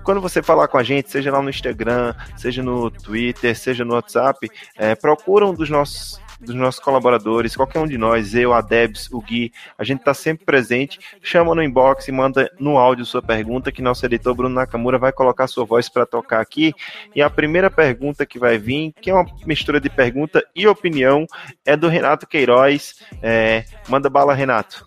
Quando 0.02 0.20
você 0.20 0.42
falar 0.42 0.68
com 0.68 0.76
a 0.76 0.82
gente, 0.82 1.10
seja 1.10 1.32
lá 1.32 1.40
no 1.40 1.48
Instagram, 1.48 2.14
seja 2.36 2.62
no 2.62 2.90
Twitter, 2.90 3.56
seja 3.56 3.82
no 3.82 3.94
WhatsApp, 3.94 4.50
é, 4.76 4.94
procura 4.94 5.46
um 5.46 5.54
dos 5.54 5.70
nossos 5.70 6.20
dos 6.46 6.54
nossos 6.54 6.80
colaboradores, 6.80 7.56
qualquer 7.56 7.80
um 7.80 7.86
de 7.86 7.98
nós, 7.98 8.34
eu, 8.34 8.52
a 8.52 8.60
Debs, 8.60 9.10
o 9.12 9.20
Gui, 9.20 9.52
a 9.76 9.84
gente 9.84 10.00
está 10.00 10.14
sempre 10.14 10.44
presente. 10.44 10.98
Chama 11.20 11.54
no 11.54 11.62
inbox 11.62 12.08
e 12.08 12.12
manda 12.12 12.50
no 12.58 12.78
áudio 12.78 13.04
sua 13.04 13.20
pergunta, 13.20 13.72
que 13.72 13.82
nosso 13.82 14.06
editor 14.06 14.34
Bruno 14.34 14.54
Nakamura 14.54 14.98
vai 14.98 15.12
colocar 15.12 15.46
sua 15.46 15.64
voz 15.64 15.88
para 15.88 16.06
tocar 16.06 16.40
aqui. 16.40 16.72
E 17.14 17.20
a 17.20 17.28
primeira 17.28 17.70
pergunta 17.70 18.24
que 18.24 18.38
vai 18.38 18.56
vir, 18.56 18.94
que 19.00 19.10
é 19.10 19.14
uma 19.14 19.26
mistura 19.44 19.80
de 19.80 19.90
pergunta 19.90 20.42
e 20.54 20.66
opinião, 20.66 21.26
é 21.64 21.76
do 21.76 21.88
Renato 21.88 22.26
Queiroz. 22.26 23.00
É, 23.22 23.64
manda 23.88 24.08
bala, 24.08 24.32
Renato. 24.32 24.86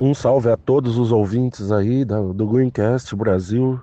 Um 0.00 0.14
salve 0.14 0.50
a 0.50 0.56
todos 0.56 0.96
os 0.96 1.10
ouvintes 1.10 1.72
aí 1.72 2.04
do 2.04 2.46
Greencast 2.46 3.16
Brasil. 3.16 3.80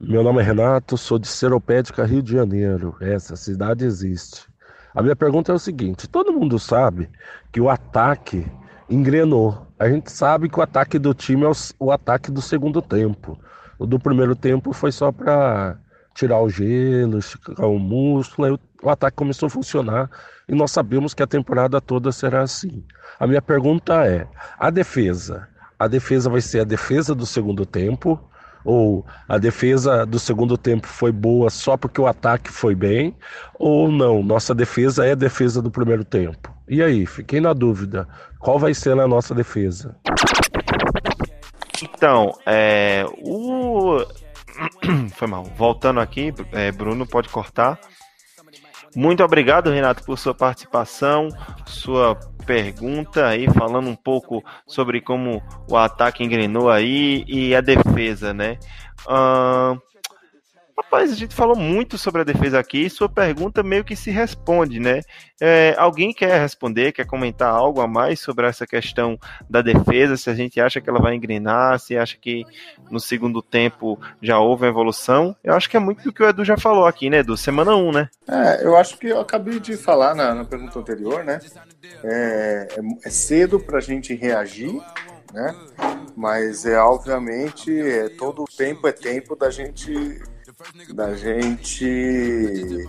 Meu 0.00 0.22
nome 0.22 0.40
é 0.40 0.44
Renato, 0.44 0.96
sou 0.96 1.18
de 1.18 1.26
Seropédica, 1.26 2.04
Rio 2.04 2.22
de 2.22 2.32
Janeiro. 2.32 2.94
Essa 3.00 3.34
cidade 3.34 3.84
existe. 3.84 4.46
A 4.94 5.02
minha 5.02 5.16
pergunta 5.16 5.52
é 5.52 5.54
o 5.54 5.58
seguinte: 5.58 6.08
todo 6.08 6.32
mundo 6.32 6.58
sabe 6.58 7.08
que 7.52 7.60
o 7.60 7.68
ataque 7.68 8.46
engrenou. 8.88 9.66
A 9.78 9.88
gente 9.88 10.10
sabe 10.10 10.48
que 10.48 10.58
o 10.58 10.62
ataque 10.62 10.98
do 10.98 11.14
time 11.14 11.44
é 11.44 11.48
o, 11.48 11.52
o 11.78 11.92
ataque 11.92 12.30
do 12.30 12.42
segundo 12.42 12.82
tempo. 12.82 13.38
O 13.78 13.86
do 13.86 13.98
primeiro 13.98 14.34
tempo 14.34 14.72
foi 14.72 14.90
só 14.90 15.12
para 15.12 15.78
tirar 16.14 16.40
o 16.40 16.48
gelo, 16.48 17.18
esticar 17.18 17.68
o 17.68 17.78
músculo, 17.78 18.48
aí 18.48 18.52
o, 18.52 18.58
o 18.82 18.90
ataque 18.90 19.16
começou 19.16 19.46
a 19.46 19.50
funcionar 19.50 20.10
e 20.48 20.54
nós 20.54 20.72
sabemos 20.72 21.14
que 21.14 21.22
a 21.22 21.26
temporada 21.26 21.80
toda 21.80 22.10
será 22.10 22.42
assim. 22.42 22.84
A 23.20 23.26
minha 23.26 23.42
pergunta 23.42 24.04
é: 24.06 24.26
a 24.58 24.70
defesa? 24.70 25.48
A 25.78 25.86
defesa 25.86 26.28
vai 26.28 26.40
ser 26.40 26.60
a 26.60 26.64
defesa 26.64 27.14
do 27.14 27.24
segundo 27.24 27.64
tempo 27.64 28.20
ou 28.68 29.02
a 29.26 29.38
defesa 29.38 30.04
do 30.04 30.18
segundo 30.18 30.58
tempo 30.58 30.86
foi 30.86 31.10
boa 31.10 31.48
só 31.48 31.74
porque 31.74 31.98
o 31.98 32.06
ataque 32.06 32.52
foi 32.52 32.74
bem, 32.74 33.16
ou 33.58 33.90
não, 33.90 34.22
nossa 34.22 34.54
defesa 34.54 35.06
é 35.06 35.12
a 35.12 35.14
defesa 35.14 35.62
do 35.62 35.70
primeiro 35.70 36.04
tempo. 36.04 36.54
E 36.68 36.82
aí, 36.82 37.06
fiquei 37.06 37.40
na 37.40 37.54
dúvida, 37.54 38.06
qual 38.38 38.58
vai 38.58 38.74
ser 38.74 39.00
a 39.00 39.08
nossa 39.08 39.34
defesa? 39.34 39.96
Então, 41.82 42.38
é, 42.44 43.06
o... 43.24 44.04
Foi 45.16 45.26
mal. 45.26 45.44
Voltando 45.56 46.00
aqui, 46.00 46.34
é, 46.52 46.70
Bruno, 46.70 47.06
pode 47.06 47.30
cortar. 47.30 47.80
Muito 48.96 49.22
obrigado, 49.22 49.70
Renato, 49.70 50.04
por 50.04 50.18
sua 50.18 50.34
participação, 50.34 51.28
sua 51.66 52.14
pergunta 52.46 53.26
aí, 53.26 53.46
falando 53.52 53.88
um 53.88 53.94
pouco 53.94 54.42
sobre 54.66 55.00
como 55.00 55.42
o 55.68 55.76
ataque 55.76 56.24
engrenou 56.24 56.70
aí 56.70 57.24
e 57.26 57.54
a 57.54 57.60
defesa, 57.60 58.32
né? 58.32 58.58
Uh, 59.06 59.80
Rapaz, 60.80 61.10
a 61.10 61.16
gente 61.16 61.34
falou 61.34 61.56
muito 61.56 61.98
sobre 61.98 62.20
a 62.20 62.24
defesa 62.24 62.56
aqui 62.56 62.86
e 62.86 62.90
sua 62.90 63.08
pergunta 63.08 63.64
meio 63.64 63.82
que 63.82 63.96
se 63.96 64.12
responde, 64.12 64.78
né? 64.78 65.00
É, 65.40 65.74
alguém 65.76 66.14
quer 66.14 66.40
responder, 66.40 66.92
quer 66.92 67.04
comentar 67.04 67.50
algo 67.50 67.80
a 67.80 67.88
mais 67.88 68.20
sobre 68.20 68.46
essa 68.46 68.64
questão 68.64 69.18
da 69.50 69.60
defesa? 69.60 70.16
Se 70.16 70.30
a 70.30 70.34
gente 70.34 70.60
acha 70.60 70.80
que 70.80 70.88
ela 70.88 71.00
vai 71.00 71.16
engrenar, 71.16 71.80
se 71.80 71.98
acha 71.98 72.16
que 72.16 72.44
no 72.92 73.00
segundo 73.00 73.42
tempo 73.42 73.98
já 74.22 74.38
houve 74.38 74.62
uma 74.62 74.70
evolução? 74.70 75.34
Eu 75.42 75.54
acho 75.54 75.68
que 75.68 75.76
é 75.76 75.80
muito 75.80 76.04
do 76.04 76.12
que 76.12 76.22
o 76.22 76.28
Edu 76.28 76.44
já 76.44 76.56
falou 76.56 76.86
aqui, 76.86 77.10
né, 77.10 77.18
Edu? 77.18 77.36
Semana 77.36 77.74
1, 77.74 77.92
né? 77.92 78.08
É, 78.28 78.64
eu 78.64 78.76
acho 78.76 78.96
que 78.98 79.08
eu 79.08 79.20
acabei 79.20 79.58
de 79.58 79.76
falar 79.76 80.14
na, 80.14 80.32
na 80.32 80.44
pergunta 80.44 80.78
anterior, 80.78 81.24
né? 81.24 81.40
É, 82.04 82.68
é, 82.70 82.80
é 83.04 83.10
cedo 83.10 83.58
para 83.58 83.78
a 83.78 83.82
gente 83.82 84.14
reagir, 84.14 84.80
né? 85.34 85.56
Mas 86.16 86.64
é 86.64 86.78
obviamente 86.78 87.76
é, 87.80 88.08
todo 88.10 88.44
tempo 88.56 88.86
é 88.86 88.92
tempo 88.92 89.34
da 89.34 89.50
gente 89.50 90.22
da 90.94 91.14
gente 91.14 92.88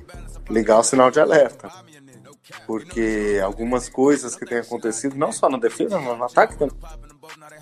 ligar 0.49 0.79
o 0.79 0.83
sinal 0.83 1.11
de 1.11 1.19
alerta. 1.19 1.69
Porque 2.65 3.39
algumas 3.43 3.89
coisas 3.89 4.35
que 4.35 4.45
têm 4.45 4.59
acontecido, 4.59 5.15
não 5.15 5.31
só 5.31 5.49
na 5.49 5.57
defesa, 5.57 5.99
mas 5.99 6.17
no 6.17 6.23
ataque 6.23 6.57
também, 6.57 6.75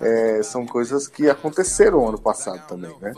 é, 0.00 0.42
são 0.42 0.66
coisas 0.66 1.06
que 1.06 1.28
aconteceram 1.28 2.08
ano 2.08 2.20
passado 2.20 2.66
também, 2.66 2.94
né? 3.00 3.12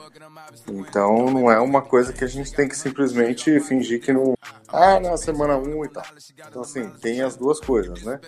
Então 0.69 1.31
não 1.31 1.51
é 1.51 1.61
uma 1.61 1.83
coisa 1.83 2.13
que 2.13 2.25
a 2.25 2.27
gente 2.27 2.53
tem 2.53 2.69
que 2.69 2.77
simplesmente 2.77 3.59
fingir 3.61 4.01
que 4.01 4.13
não. 4.13 4.37
Ah, 4.69 5.01
na 5.01 5.17
semana 5.17 5.57
1 5.57 5.77
um 5.77 5.85
e 5.85 5.89
tal. 5.89 6.05
Então, 6.49 6.63
assim, 6.63 6.89
tem 7.01 7.23
as 7.23 7.37
duas 7.37 7.59
coisas, 7.59 8.03
né? 8.03 8.21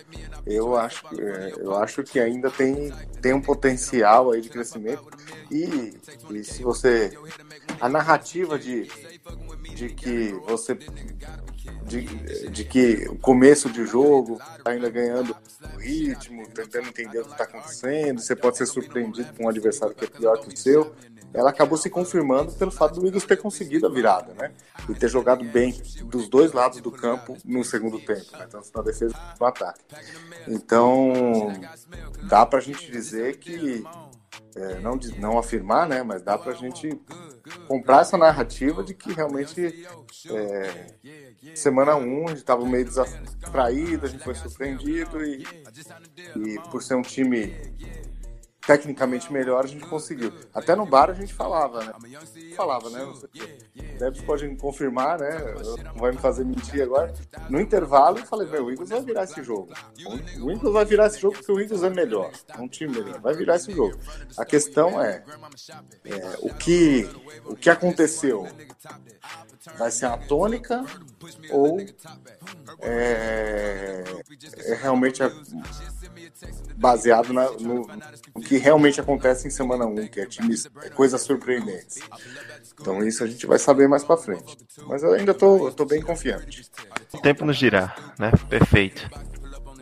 Eu 0.45 0.75
acho, 0.75 1.05
é, 1.19 1.53
eu 1.57 1.75
acho 1.75 2.03
que 2.03 2.19
ainda 2.19 2.51
tem, 2.51 2.93
tem 3.21 3.33
um 3.33 3.41
potencial 3.41 4.31
aí 4.31 4.41
de 4.41 4.49
crescimento. 4.49 5.05
E, 5.49 5.93
e 6.29 6.43
se 6.43 6.61
você 6.63 7.17
a 7.79 7.89
narrativa 7.89 8.57
de, 8.57 8.89
de 9.75 9.89
que 9.89 10.31
você 10.45 10.77
de, 11.85 12.49
de 12.49 12.65
que 12.65 13.07
o 13.09 13.17
começo 13.17 13.69
de 13.69 13.85
jogo 13.85 14.39
tá 14.63 14.71
ainda 14.71 14.89
ganhando 14.89 15.35
o 15.73 15.77
ritmo, 15.77 16.47
tentando 16.49 16.89
entender 16.89 17.19
o 17.19 17.25
que 17.25 17.31
está 17.31 17.43
acontecendo, 17.43 18.19
você 18.19 18.35
pode 18.35 18.57
ser 18.57 18.65
surpreendido 18.65 19.33
com 19.33 19.45
um 19.45 19.49
adversário 19.49 19.95
que 19.95 20.05
é 20.05 20.07
pior 20.07 20.37
que 20.39 20.53
o 20.53 20.57
seu. 20.57 20.93
Ela 21.33 21.49
acabou 21.49 21.77
se 21.77 21.89
confirmando 21.89 22.51
pelo 22.53 22.69
fato 22.69 22.99
do 22.99 23.07
Eagles 23.07 23.23
ter 23.23 23.37
conseguido 23.37 23.87
a 23.87 23.89
virada, 23.89 24.33
né? 24.35 24.51
E 24.87 24.93
ter 24.93 25.09
jogado 25.09 25.43
bem 25.43 25.73
dos 26.05 26.29
dois 26.29 26.51
lados 26.51 26.79
do 26.79 26.91
campo 26.91 27.35
no 27.43 27.63
segundo 27.63 27.99
tempo, 27.99 28.37
né? 28.37 28.47
tanto 28.49 28.69
na 28.73 28.83
defesa 28.83 29.15
quanto 29.15 29.39
no 29.39 29.45
ataque. 29.47 29.81
Então, 30.47 31.51
dá 32.23 32.45
para 32.45 32.59
a 32.59 32.61
gente 32.61 32.91
dizer 32.91 33.37
que 33.37 33.83
é, 34.55 34.79
não, 34.79 34.99
não 35.17 35.37
afirmar, 35.37 35.87
né, 35.87 36.03
mas 36.03 36.21
dá 36.21 36.37
para 36.37 36.51
a 36.51 36.55
gente 36.55 36.89
comprar 37.67 38.01
essa 38.01 38.17
narrativa 38.17 38.83
de 38.83 38.93
que 38.93 39.11
realmente 39.11 39.85
é, 40.29 41.55
semana 41.55 41.95
1 41.95 42.01
um, 42.01 42.25
a 42.25 42.29
gente 42.29 42.37
estava 42.37 42.65
meio 42.65 42.85
distraído, 42.85 44.05
a 44.05 44.09
gente 44.09 44.23
foi 44.23 44.35
surpreendido 44.35 45.23
e, 45.23 45.43
e 46.35 46.59
por 46.69 46.83
ser 46.83 46.95
um 46.95 47.01
time 47.01 47.53
tecnicamente 48.65 49.31
melhor, 49.31 49.63
a 49.63 49.67
gente 49.67 49.85
conseguiu. 49.85 50.31
Até 50.53 50.75
no 50.75 50.85
bar 50.85 51.09
a 51.09 51.13
gente 51.13 51.33
falava, 51.33 51.83
né? 51.83 51.93
Falava, 52.55 52.89
né? 52.89 53.13
Debs 53.99 54.21
pode 54.21 54.55
confirmar, 54.55 55.19
né? 55.19 55.29
Vai 55.95 56.11
me 56.11 56.17
fazer 56.17 56.45
mentir 56.45 56.81
agora. 56.81 57.13
No 57.49 57.59
intervalo 57.59 58.19
eu 58.19 58.25
falei, 58.25 58.47
o 58.47 58.71
Eagles 58.71 58.89
vai 58.89 59.01
virar 59.01 59.23
esse 59.23 59.43
jogo. 59.43 59.73
O 60.41 60.51
Eagles 60.51 60.73
vai 60.73 60.85
virar 60.85 61.07
esse 61.07 61.19
jogo 61.19 61.35
porque 61.35 61.51
o 61.51 61.59
Eagles 61.59 61.83
é 61.83 61.89
melhor. 61.89 62.31
É 62.47 62.61
um 62.61 62.67
time 62.67 62.93
melhor. 62.93 63.19
Vai 63.19 63.33
virar 63.33 63.55
esse 63.55 63.71
jogo. 63.71 63.97
A 64.37 64.45
questão 64.45 65.01
é, 65.01 65.23
é 66.05 66.37
o, 66.39 66.53
que, 66.53 67.09
o 67.45 67.55
que 67.55 67.69
aconteceu 67.69 68.47
vai 69.77 69.91
ser 69.91 70.05
a 70.05 70.17
tônica 70.17 70.83
ou 71.49 71.79
é, 72.79 74.03
é 74.65 74.73
realmente 74.75 75.21
baseado 76.75 77.31
na, 77.31 77.49
no, 77.51 77.87
no, 78.35 78.41
que 78.41 78.57
realmente 78.57 78.99
acontece 78.99 79.47
em 79.47 79.51
semana 79.51 79.85
1, 79.85 80.07
que 80.07 80.19
é 80.19 80.25
times, 80.25 80.67
é 80.81 80.89
coisas 80.89 81.21
surpreendentes. 81.21 82.01
Então 82.79 83.03
isso 83.05 83.23
a 83.23 83.27
gente 83.27 83.45
vai 83.45 83.59
saber 83.59 83.87
mais 83.87 84.03
para 84.03 84.17
frente. 84.17 84.57
Mas 84.87 85.03
eu 85.03 85.13
ainda 85.13 85.33
tô, 85.33 85.71
tô 85.71 85.85
bem 85.85 86.01
confiante. 86.01 86.69
O 87.13 87.19
tempo 87.19 87.45
nos 87.45 87.57
dirá, 87.57 87.95
né? 88.19 88.31
Perfeito. 88.49 89.09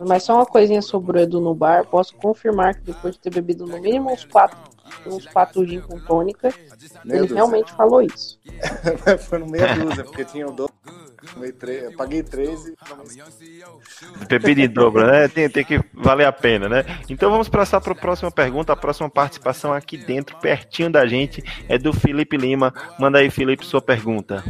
Mas 0.06 0.24
só 0.24 0.34
uma 0.34 0.46
coisinha 0.46 0.82
sobre 0.82 1.18
o 1.18 1.20
Edu 1.20 1.40
no 1.40 1.54
bar, 1.54 1.86
posso 1.86 2.14
confirmar 2.16 2.74
que 2.74 2.82
depois 2.82 3.14
de 3.14 3.20
ter 3.20 3.30
bebido 3.30 3.66
no 3.66 3.80
mínimo 3.80 4.12
uns 4.12 4.24
quatro, 4.24 4.58
uns 5.06 5.26
quatro 5.26 5.66
gin 5.66 5.80
com 5.80 5.98
tônica, 6.00 6.52
meia 7.04 7.18
ele 7.18 7.20
dúzia. 7.20 7.36
realmente 7.36 7.72
falou 7.72 8.02
isso. 8.02 8.38
Foi 9.28 9.38
no 9.38 9.46
meia 9.46 9.74
dúzia, 9.74 10.04
porque 10.04 10.24
tinha 10.24 10.46
o 10.46 10.52
dobro. 10.52 10.74
Eu 11.36 11.92
paguei 11.96 12.22
13. 12.22 12.74
Bebida 14.28 14.60
em 14.62 14.68
dobro, 14.68 15.06
né? 15.06 15.28
Tem, 15.28 15.48
tem 15.48 15.64
que 15.64 15.80
valer 15.94 16.26
a 16.26 16.32
pena, 16.32 16.68
né? 16.68 16.84
Então 17.08 17.30
vamos 17.30 17.48
passar 17.48 17.80
para 17.80 17.92
a 17.92 17.96
próxima 17.96 18.30
pergunta. 18.30 18.72
A 18.72 18.76
próxima 18.76 19.08
participação 19.08 19.72
aqui 19.72 19.96
dentro, 19.96 20.36
pertinho 20.38 20.90
da 20.90 21.06
gente, 21.06 21.42
é 21.68 21.78
do 21.78 21.92
Felipe 21.92 22.36
Lima. 22.36 22.74
Manda 22.98 23.18
aí, 23.18 23.30
Felipe, 23.30 23.64
sua 23.64 23.80
pergunta. 23.80 24.42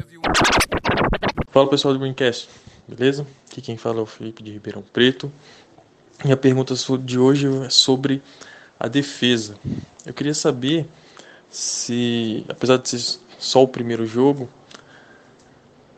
Fala 1.50 1.68
pessoal 1.68 1.92
do 1.92 2.00
Greencast, 2.00 2.48
beleza? 2.86 3.26
Aqui 3.50 3.60
quem 3.60 3.76
fala 3.76 3.98
é 3.98 4.02
o 4.02 4.06
Felipe 4.06 4.42
de 4.42 4.52
Ribeirão 4.52 4.82
Preto. 4.82 5.32
E 6.24 6.30
a 6.30 6.36
pergunta 6.36 6.74
de 6.98 7.18
hoje 7.18 7.48
é 7.64 7.70
sobre 7.70 8.22
a 8.78 8.88
defesa. 8.88 9.56
Eu 10.06 10.14
queria 10.14 10.34
saber 10.34 10.86
se, 11.50 12.44
apesar 12.48 12.78
de 12.78 12.88
ser 12.88 13.18
só 13.38 13.62
o 13.62 13.68
primeiro 13.68 14.06
jogo, 14.06 14.48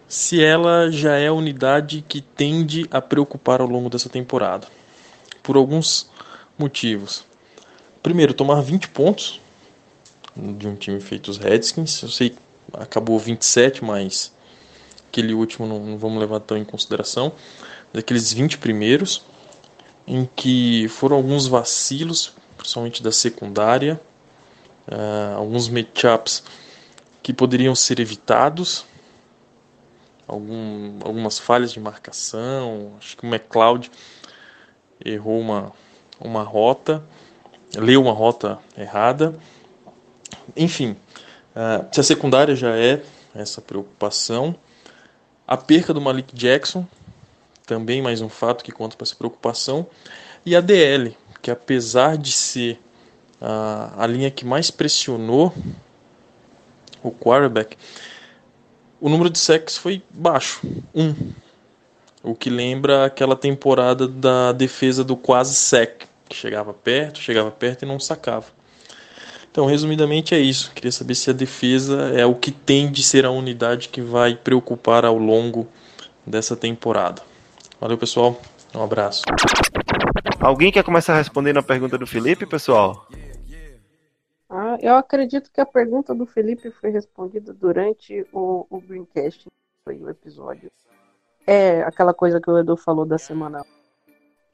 se 0.08 0.42
ela 0.42 0.90
já 0.90 1.16
é 1.16 1.28
a 1.28 1.32
unidade 1.32 2.04
que 2.08 2.20
tende 2.20 2.86
a 2.90 3.00
preocupar 3.00 3.60
ao 3.60 3.66
longo 3.66 3.90
dessa 3.90 4.08
temporada. 4.08 4.66
Por 5.42 5.56
alguns 5.56 6.10
motivos. 6.58 7.24
Primeiro, 8.02 8.32
tomar 8.32 8.60
20 8.60 8.88
pontos 8.88 9.40
de 10.36 10.66
um 10.66 10.74
time 10.74 11.00
feito 11.00 11.30
os 11.30 11.36
Redskins. 11.36 12.02
Eu 12.02 12.08
sei 12.08 12.34
acabou 12.72 13.18
27, 13.18 13.84
mas 13.84 14.32
aquele 15.14 15.32
último 15.32 15.66
não, 15.66 15.78
não 15.78 15.98
vamos 15.98 16.18
levar 16.18 16.40
tão 16.40 16.56
em 16.56 16.64
consideração. 16.64 17.32
daqueles 17.92 18.32
20 18.32 18.58
primeiros, 18.58 19.22
em 20.04 20.28
que 20.34 20.88
foram 20.88 21.16
alguns 21.16 21.46
vacilos, 21.46 22.34
principalmente 22.56 23.00
da 23.00 23.12
secundária, 23.12 24.00
uh, 24.88 25.36
alguns 25.36 25.68
matchups 25.68 26.42
que 27.22 27.32
poderiam 27.32 27.74
ser 27.76 28.00
evitados, 28.00 28.84
algum, 30.26 30.98
algumas 31.04 31.38
falhas 31.38 31.72
de 31.72 31.78
marcação, 31.78 32.94
acho 32.98 33.16
que 33.16 33.24
o 33.24 33.28
McLeod 33.28 33.90
errou 35.04 35.38
uma, 35.38 35.72
uma 36.20 36.42
rota, 36.42 37.04
leu 37.76 38.02
uma 38.02 38.12
rota 38.12 38.58
errada, 38.76 39.38
enfim, 40.56 40.96
uh, 41.54 41.86
se 41.92 42.00
a 42.00 42.02
secundária 42.02 42.56
já 42.56 42.76
é 42.76 43.00
essa 43.32 43.62
preocupação, 43.62 44.56
a 45.46 45.56
perca 45.56 45.92
do 45.92 46.00
Malik 46.00 46.34
Jackson, 46.34 46.86
também 47.66 48.02
mais 48.02 48.20
um 48.20 48.28
fato 48.28 48.64
que 48.64 48.72
conta 48.72 48.96
para 48.96 49.04
essa 49.04 49.16
preocupação, 49.16 49.86
e 50.44 50.54
a 50.54 50.60
DL, 50.60 51.16
que 51.42 51.50
apesar 51.50 52.16
de 52.16 52.32
ser 52.32 52.80
a, 53.40 54.04
a 54.04 54.06
linha 54.06 54.30
que 54.30 54.44
mais 54.44 54.70
pressionou 54.70 55.54
o 57.02 57.10
quarterback, 57.10 57.76
o 59.00 59.08
número 59.08 59.28
de 59.28 59.38
sacks 59.38 59.76
foi 59.76 60.02
baixo, 60.10 60.60
um. 60.94 61.14
O 62.22 62.34
que 62.34 62.48
lembra 62.48 63.04
aquela 63.04 63.36
temporada 63.36 64.08
da 64.08 64.52
defesa 64.52 65.04
do 65.04 65.14
quase 65.14 65.54
sec, 65.54 66.04
que 66.26 66.34
chegava 66.34 66.72
perto, 66.72 67.18
chegava 67.18 67.50
perto 67.50 67.82
e 67.82 67.86
não 67.86 68.00
sacava. 68.00 68.46
Então, 69.54 69.66
resumidamente 69.66 70.34
é 70.34 70.38
isso. 70.40 70.72
Queria 70.74 70.90
saber 70.90 71.14
se 71.14 71.30
a 71.30 71.32
defesa 71.32 72.10
é 72.10 72.26
o 72.26 72.34
que 72.34 72.50
tem 72.50 72.90
de 72.90 73.04
ser 73.04 73.24
a 73.24 73.30
unidade 73.30 73.88
que 73.88 74.00
vai 74.00 74.34
preocupar 74.34 75.04
ao 75.04 75.16
longo 75.16 75.68
dessa 76.26 76.56
temporada. 76.56 77.22
Valeu, 77.80 77.96
pessoal. 77.96 78.36
Um 78.74 78.82
abraço. 78.82 79.22
Alguém 80.40 80.72
quer 80.72 80.82
começar 80.82 81.16
respondendo 81.16 81.58
a 81.58 81.62
pergunta 81.62 81.96
do 81.96 82.04
Felipe, 82.04 82.44
pessoal? 82.44 83.06
Ah, 84.50 84.76
eu 84.82 84.96
acredito 84.96 85.52
que 85.52 85.60
a 85.60 85.66
pergunta 85.66 86.12
do 86.12 86.26
Felipe 86.26 86.72
foi 86.72 86.90
respondida 86.90 87.54
durante 87.54 88.26
o, 88.32 88.66
o 88.68 88.80
Greencast, 88.80 89.46
foi 89.84 89.98
o 89.98 90.10
episódio. 90.10 90.68
É 91.46 91.80
aquela 91.84 92.12
coisa 92.12 92.40
que 92.40 92.50
o 92.50 92.58
Edu 92.58 92.76
falou 92.76 93.06
da 93.06 93.18
semana 93.18 93.64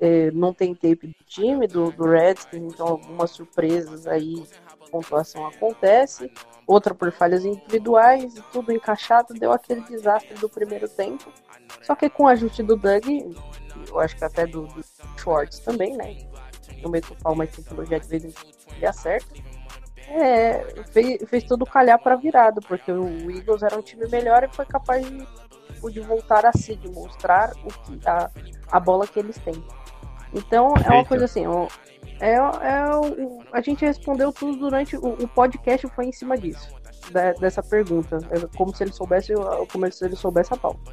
é, 0.00 0.30
não 0.30 0.54
tem 0.54 0.74
tape 0.74 1.06
do 1.06 1.24
time, 1.26 1.66
do, 1.66 1.92
do 1.92 2.04
Redskins, 2.04 2.72
então 2.72 2.86
algumas 2.86 3.30
surpresas 3.30 4.06
aí, 4.06 4.42
pontuação 4.90 5.46
acontece, 5.46 6.32
outra 6.66 6.94
por 6.94 7.12
falhas 7.12 7.44
individuais, 7.44 8.34
tudo 8.50 8.72
encaixado, 8.72 9.34
deu 9.34 9.52
aquele 9.52 9.82
desastre 9.82 10.34
do 10.34 10.48
primeiro 10.48 10.88
tempo. 10.88 11.30
Só 11.82 11.94
que 11.94 12.08
com 12.08 12.24
o 12.24 12.28
ajuste 12.28 12.62
do 12.62 12.76
Doug, 12.76 13.04
eu 13.88 14.00
acho 14.00 14.16
que 14.16 14.24
até 14.24 14.46
do, 14.46 14.66
do 14.66 14.82
Schwartz 15.18 15.58
também, 15.60 15.96
né? 15.96 16.16
No 16.82 16.88
meio 16.88 17.04
do 17.04 17.14
pau, 17.16 17.34
mas 17.34 17.54
tecnologia 17.54 18.00
de 18.00 18.08
vez 18.08 18.24
em 18.24 18.30
quando 18.30 18.76
ele 18.76 18.86
acerta. 18.86 19.28
É, 20.08 20.64
fez, 20.92 21.22
fez 21.28 21.44
tudo 21.44 21.64
calhar 21.64 21.98
para 22.02 22.16
virada, 22.16 22.60
porque 22.62 22.90
o 22.90 23.30
Eagles 23.30 23.62
era 23.62 23.78
um 23.78 23.82
time 23.82 24.08
melhor 24.08 24.42
e 24.42 24.48
foi 24.48 24.64
capaz 24.64 25.06
de, 25.06 25.26
de 25.92 26.00
voltar 26.00 26.44
a 26.46 26.52
si, 26.52 26.74
de 26.74 26.88
mostrar 26.88 27.52
o 27.62 27.68
que, 27.68 28.00
a, 28.08 28.28
a 28.72 28.80
bola 28.80 29.06
que 29.06 29.20
eles 29.20 29.38
têm. 29.38 29.62
Então 30.32 30.74
é 30.84 30.90
uma 30.90 31.04
coisa 31.04 31.24
assim, 31.24 31.46
ó, 31.46 31.66
é, 32.20 32.34
é, 32.34 32.38
a 33.52 33.60
gente 33.60 33.84
respondeu 33.84 34.32
tudo 34.32 34.56
durante 34.58 34.96
o, 34.96 35.08
o 35.08 35.28
podcast 35.28 35.86
foi 35.88 36.06
em 36.06 36.12
cima 36.12 36.36
disso, 36.36 36.68
da, 37.10 37.32
dessa 37.32 37.62
pergunta, 37.62 38.18
é 38.30 38.56
como 38.56 38.74
se 38.74 38.84
ele 38.84 38.92
soubesse, 38.92 39.32
como 39.72 39.90
se 39.90 40.04
ele 40.04 40.16
soubesse 40.16 40.52
a 40.52 40.56
pauta 40.56 40.92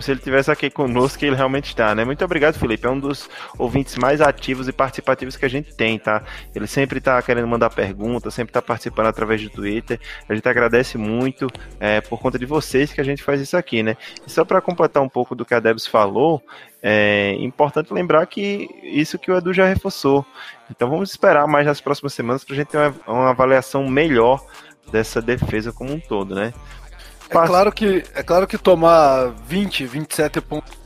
se 0.00 0.10
ele 0.10 0.20
tivesse 0.20 0.50
aqui 0.50 0.70
conosco, 0.70 1.24
ele 1.24 1.34
realmente 1.34 1.66
está, 1.66 1.94
né? 1.94 2.04
Muito 2.04 2.24
obrigado, 2.24 2.58
Felipe. 2.58 2.86
É 2.86 2.90
um 2.90 2.98
dos 2.98 3.28
ouvintes 3.58 3.96
mais 3.96 4.20
ativos 4.20 4.68
e 4.68 4.72
participativos 4.72 5.36
que 5.36 5.44
a 5.44 5.48
gente 5.48 5.74
tem, 5.74 5.98
tá? 5.98 6.22
Ele 6.54 6.66
sempre 6.66 6.98
está 6.98 7.20
querendo 7.22 7.48
mandar 7.48 7.70
perguntas, 7.70 8.34
sempre 8.34 8.50
está 8.50 8.62
participando 8.62 9.06
através 9.06 9.42
do 9.42 9.50
Twitter. 9.50 10.00
A 10.28 10.34
gente 10.34 10.48
agradece 10.48 10.96
muito 10.96 11.48
é, 11.80 12.00
por 12.00 12.20
conta 12.20 12.38
de 12.38 12.46
vocês 12.46 12.92
que 12.92 13.00
a 13.00 13.04
gente 13.04 13.22
faz 13.22 13.40
isso 13.40 13.56
aqui, 13.56 13.82
né? 13.82 13.96
E 14.26 14.30
só 14.30 14.44
para 14.44 14.60
completar 14.60 15.02
um 15.02 15.08
pouco 15.08 15.34
do 15.34 15.44
que 15.44 15.54
a 15.54 15.60
Debs 15.60 15.86
falou, 15.86 16.42
é 16.82 17.34
importante 17.40 17.92
lembrar 17.92 18.24
que 18.26 18.68
isso 18.82 19.18
que 19.18 19.30
o 19.30 19.36
Edu 19.36 19.52
já 19.52 19.66
reforçou. 19.66 20.24
Então 20.70 20.88
vamos 20.88 21.10
esperar 21.10 21.46
mais 21.46 21.66
nas 21.66 21.80
próximas 21.80 22.14
semanas 22.14 22.44
para 22.44 22.54
a 22.54 22.56
gente 22.56 22.68
ter 22.68 22.78
uma, 22.78 22.94
uma 23.06 23.30
avaliação 23.30 23.88
melhor 23.88 24.44
dessa 24.90 25.20
defesa 25.20 25.72
como 25.72 25.92
um 25.92 26.00
todo, 26.00 26.34
né? 26.34 26.52
É 27.30 27.46
claro 27.46 27.72
que, 27.72 28.04
é 28.14 28.22
claro 28.22 28.46
que 28.46 28.56
tomar 28.56 29.28
20, 29.46 29.86
27 29.86 30.40
pontos 30.40 30.78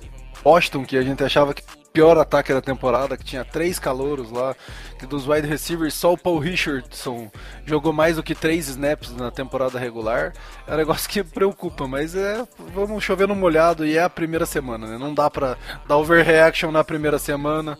Boston, 0.42 0.84
que 0.84 0.96
a 0.96 1.02
gente 1.02 1.22
achava 1.22 1.54
que 1.54 1.62
pior 1.92 2.16
ataque 2.16 2.52
da 2.52 2.60
temporada, 2.60 3.16
que 3.16 3.24
tinha 3.24 3.44
três 3.44 3.78
calouros 3.78 4.30
lá, 4.30 4.56
que 4.98 5.06
dos 5.06 5.28
wide 5.28 5.46
receivers 5.46 5.94
só 5.94 6.12
o 6.12 6.18
Paul 6.18 6.38
Richardson 6.38 7.30
jogou 7.66 7.92
mais 7.92 8.16
do 8.16 8.22
que 8.22 8.34
três 8.34 8.68
snaps 8.68 9.14
na 9.14 9.30
temporada 9.30 9.78
regular. 9.78 10.32
É 10.66 10.74
um 10.74 10.76
negócio 10.78 11.08
que 11.08 11.22
preocupa, 11.22 11.86
mas 11.86 12.16
é 12.16 12.44
vamos 12.74 13.04
chover 13.04 13.28
no 13.28 13.36
molhado 13.36 13.84
e 13.84 13.96
é 13.96 14.02
a 14.02 14.10
primeira 14.10 14.46
semana, 14.46 14.86
né? 14.86 14.98
Não 14.98 15.12
dá 15.12 15.28
pra 15.28 15.56
dar 15.86 15.98
overreaction 15.98 16.70
na 16.72 16.82
primeira 16.82 17.18
semana. 17.18 17.78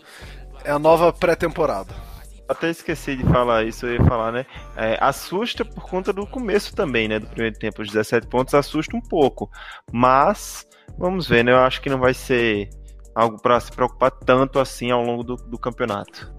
É 0.64 0.70
a 0.70 0.78
nova 0.78 1.12
pré-temporada 1.12 2.11
até 2.48 2.70
esqueci 2.70 3.16
de 3.16 3.24
falar 3.24 3.64
isso, 3.64 3.86
eu 3.86 3.94
ia 3.94 4.04
falar, 4.04 4.32
né? 4.32 4.46
É, 4.76 4.98
assusta 5.00 5.64
por 5.64 5.88
conta 5.88 6.12
do 6.12 6.26
começo 6.26 6.74
também, 6.74 7.08
né? 7.08 7.18
Do 7.18 7.26
primeiro 7.26 7.58
tempo, 7.58 7.82
os 7.82 7.88
17 7.88 8.26
pontos 8.26 8.54
assusta 8.54 8.96
um 8.96 9.00
pouco. 9.00 9.50
Mas, 9.90 10.66
vamos 10.98 11.26
ver, 11.26 11.44
né? 11.44 11.52
Eu 11.52 11.58
acho 11.58 11.80
que 11.80 11.90
não 11.90 11.98
vai 11.98 12.14
ser 12.14 12.68
algo 13.14 13.40
para 13.40 13.58
se 13.60 13.72
preocupar 13.72 14.10
tanto 14.10 14.58
assim 14.58 14.90
ao 14.90 15.02
longo 15.02 15.22
do, 15.22 15.36
do 15.36 15.58
campeonato. 15.58 16.32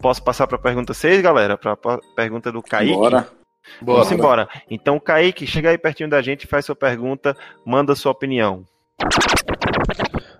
Posso 0.00 0.22
passar 0.22 0.46
para 0.46 0.56
a 0.56 0.60
pergunta 0.60 0.92
6, 0.92 1.22
galera? 1.22 1.56
Para 1.56 1.72
a 1.72 1.98
pergunta 2.14 2.52
do 2.52 2.62
Kaique? 2.62 2.94
Bora. 2.94 3.28
Bora. 3.80 3.98
Vamos 3.98 4.12
embora. 4.12 4.48
Então, 4.70 5.00
Kaique, 5.00 5.46
chega 5.46 5.70
aí 5.70 5.78
pertinho 5.78 6.10
da 6.10 6.20
gente, 6.20 6.46
faz 6.46 6.66
sua 6.66 6.76
pergunta, 6.76 7.34
manda 7.64 7.94
sua 7.94 8.12
opinião. 8.12 8.64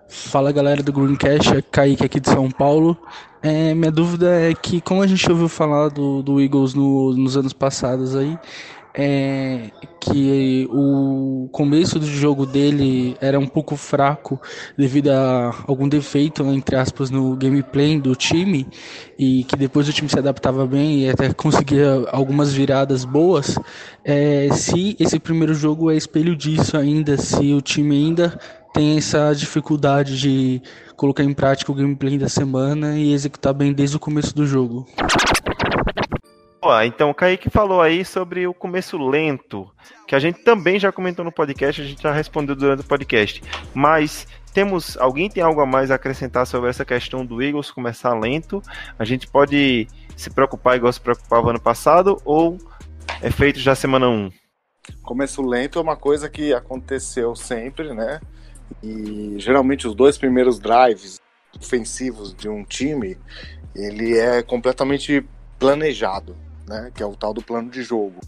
Fala 0.07 0.51
galera 0.51 0.83
do 0.83 0.93
Greencast, 0.93 1.57
é 1.57 1.61
Kaique 1.61 2.05
aqui 2.05 2.19
de 2.19 2.29
São 2.29 2.49
Paulo. 2.49 2.97
É, 3.41 3.73
minha 3.73 3.91
dúvida 3.91 4.29
é 4.29 4.53
que, 4.53 4.79
como 4.79 5.01
a 5.01 5.07
gente 5.07 5.29
ouviu 5.29 5.49
falar 5.49 5.89
do, 5.89 6.21
do 6.21 6.39
Eagles 6.39 6.73
no, 6.73 7.13
nos 7.13 7.35
anos 7.35 7.53
passados 7.53 8.15
aí, 8.15 8.37
é 8.93 9.71
que 9.99 10.67
o 10.71 11.49
começo 11.51 11.99
do 11.99 12.05
jogo 12.05 12.45
dele 12.45 13.17
era 13.19 13.39
um 13.39 13.47
pouco 13.47 13.75
fraco 13.75 14.39
devido 14.77 15.09
a 15.09 15.53
algum 15.67 15.89
defeito, 15.89 16.43
entre 16.45 16.75
aspas, 16.75 17.09
no 17.09 17.35
gameplay 17.35 17.99
do 17.99 18.15
time 18.15 18.67
e 19.17 19.43
que 19.43 19.55
depois 19.57 19.89
o 19.89 19.93
time 19.93 20.07
se 20.07 20.19
adaptava 20.19 20.65
bem 20.65 21.01
e 21.01 21.09
até 21.09 21.33
conseguia 21.33 22.05
algumas 22.11 22.53
viradas 22.53 23.03
boas. 23.03 23.57
É, 24.03 24.49
se 24.53 24.95
esse 24.99 25.19
primeiro 25.19 25.53
jogo 25.53 25.91
é 25.91 25.97
espelho 25.97 26.35
disso 26.35 26.77
ainda, 26.77 27.17
se 27.17 27.53
o 27.53 27.61
time 27.61 27.95
ainda 27.95 28.39
tem 28.75 28.97
essa 28.97 29.33
dificuldade 29.33 30.19
de 30.19 30.61
colocar 30.97 31.23
em 31.23 31.33
prática 31.33 31.71
o 31.71 31.75
gameplay 31.75 32.17
da 32.17 32.27
semana 32.27 32.99
e 32.99 33.13
executar 33.13 33.53
bem 33.53 33.71
desde 33.71 33.95
o 33.95 33.99
começo 33.99 34.35
do 34.35 34.45
jogo. 34.45 34.85
então 36.85 37.09
o 37.09 37.13
Kaique 37.13 37.49
falou 37.49 37.81
aí 37.81 38.03
sobre 38.03 38.45
o 38.45 38.53
começo 38.53 38.97
lento, 38.97 39.71
que 40.05 40.13
a 40.13 40.19
gente 40.19 40.43
também 40.43 40.77
já 40.77 40.91
comentou 40.91 41.23
no 41.23 41.31
podcast, 41.31 41.81
a 41.81 41.85
gente 41.85 42.03
já 42.03 42.11
respondeu 42.11 42.53
durante 42.53 42.81
o 42.81 42.85
podcast. 42.85 43.41
Mas 43.73 44.27
temos 44.53 44.97
alguém 44.97 45.29
tem 45.29 45.41
algo 45.41 45.61
a 45.61 45.65
mais 45.65 45.89
a 45.89 45.95
acrescentar 45.95 46.45
sobre 46.45 46.69
essa 46.69 46.83
questão 46.83 47.25
do 47.25 47.41
Eagles 47.41 47.71
começar 47.71 48.13
lento? 48.13 48.61
A 48.99 49.05
gente 49.05 49.25
pode 49.25 49.87
se 50.17 50.29
preocupar 50.29 50.75
igual 50.75 50.91
se 50.91 50.99
preocupava 50.99 51.51
ano 51.51 51.61
passado 51.61 52.21
ou 52.25 52.57
é 53.21 53.31
feito 53.31 53.57
já 53.57 53.73
semana 53.73 54.09
1? 54.09 54.29
Começo 55.01 55.41
lento 55.41 55.79
é 55.79 55.81
uma 55.81 55.95
coisa 55.95 56.29
que 56.29 56.53
aconteceu 56.53 57.33
sempre, 57.37 57.93
né? 57.93 58.19
E 58.81 59.35
geralmente 59.37 59.87
os 59.87 59.95
dois 59.95 60.17
primeiros 60.17 60.59
drives 60.59 61.19
ofensivos 61.57 62.33
de 62.33 62.49
um 62.49 62.63
time, 62.63 63.17
ele 63.75 64.17
é 64.17 64.41
completamente 64.41 65.25
planejado, 65.57 66.35
né? 66.67 66.91
Que 66.93 67.01
é 67.01 67.05
o 67.05 67.15
tal 67.15 67.33
do 67.33 67.41
plano 67.41 67.69
de 67.69 67.81
jogo, 67.81 68.19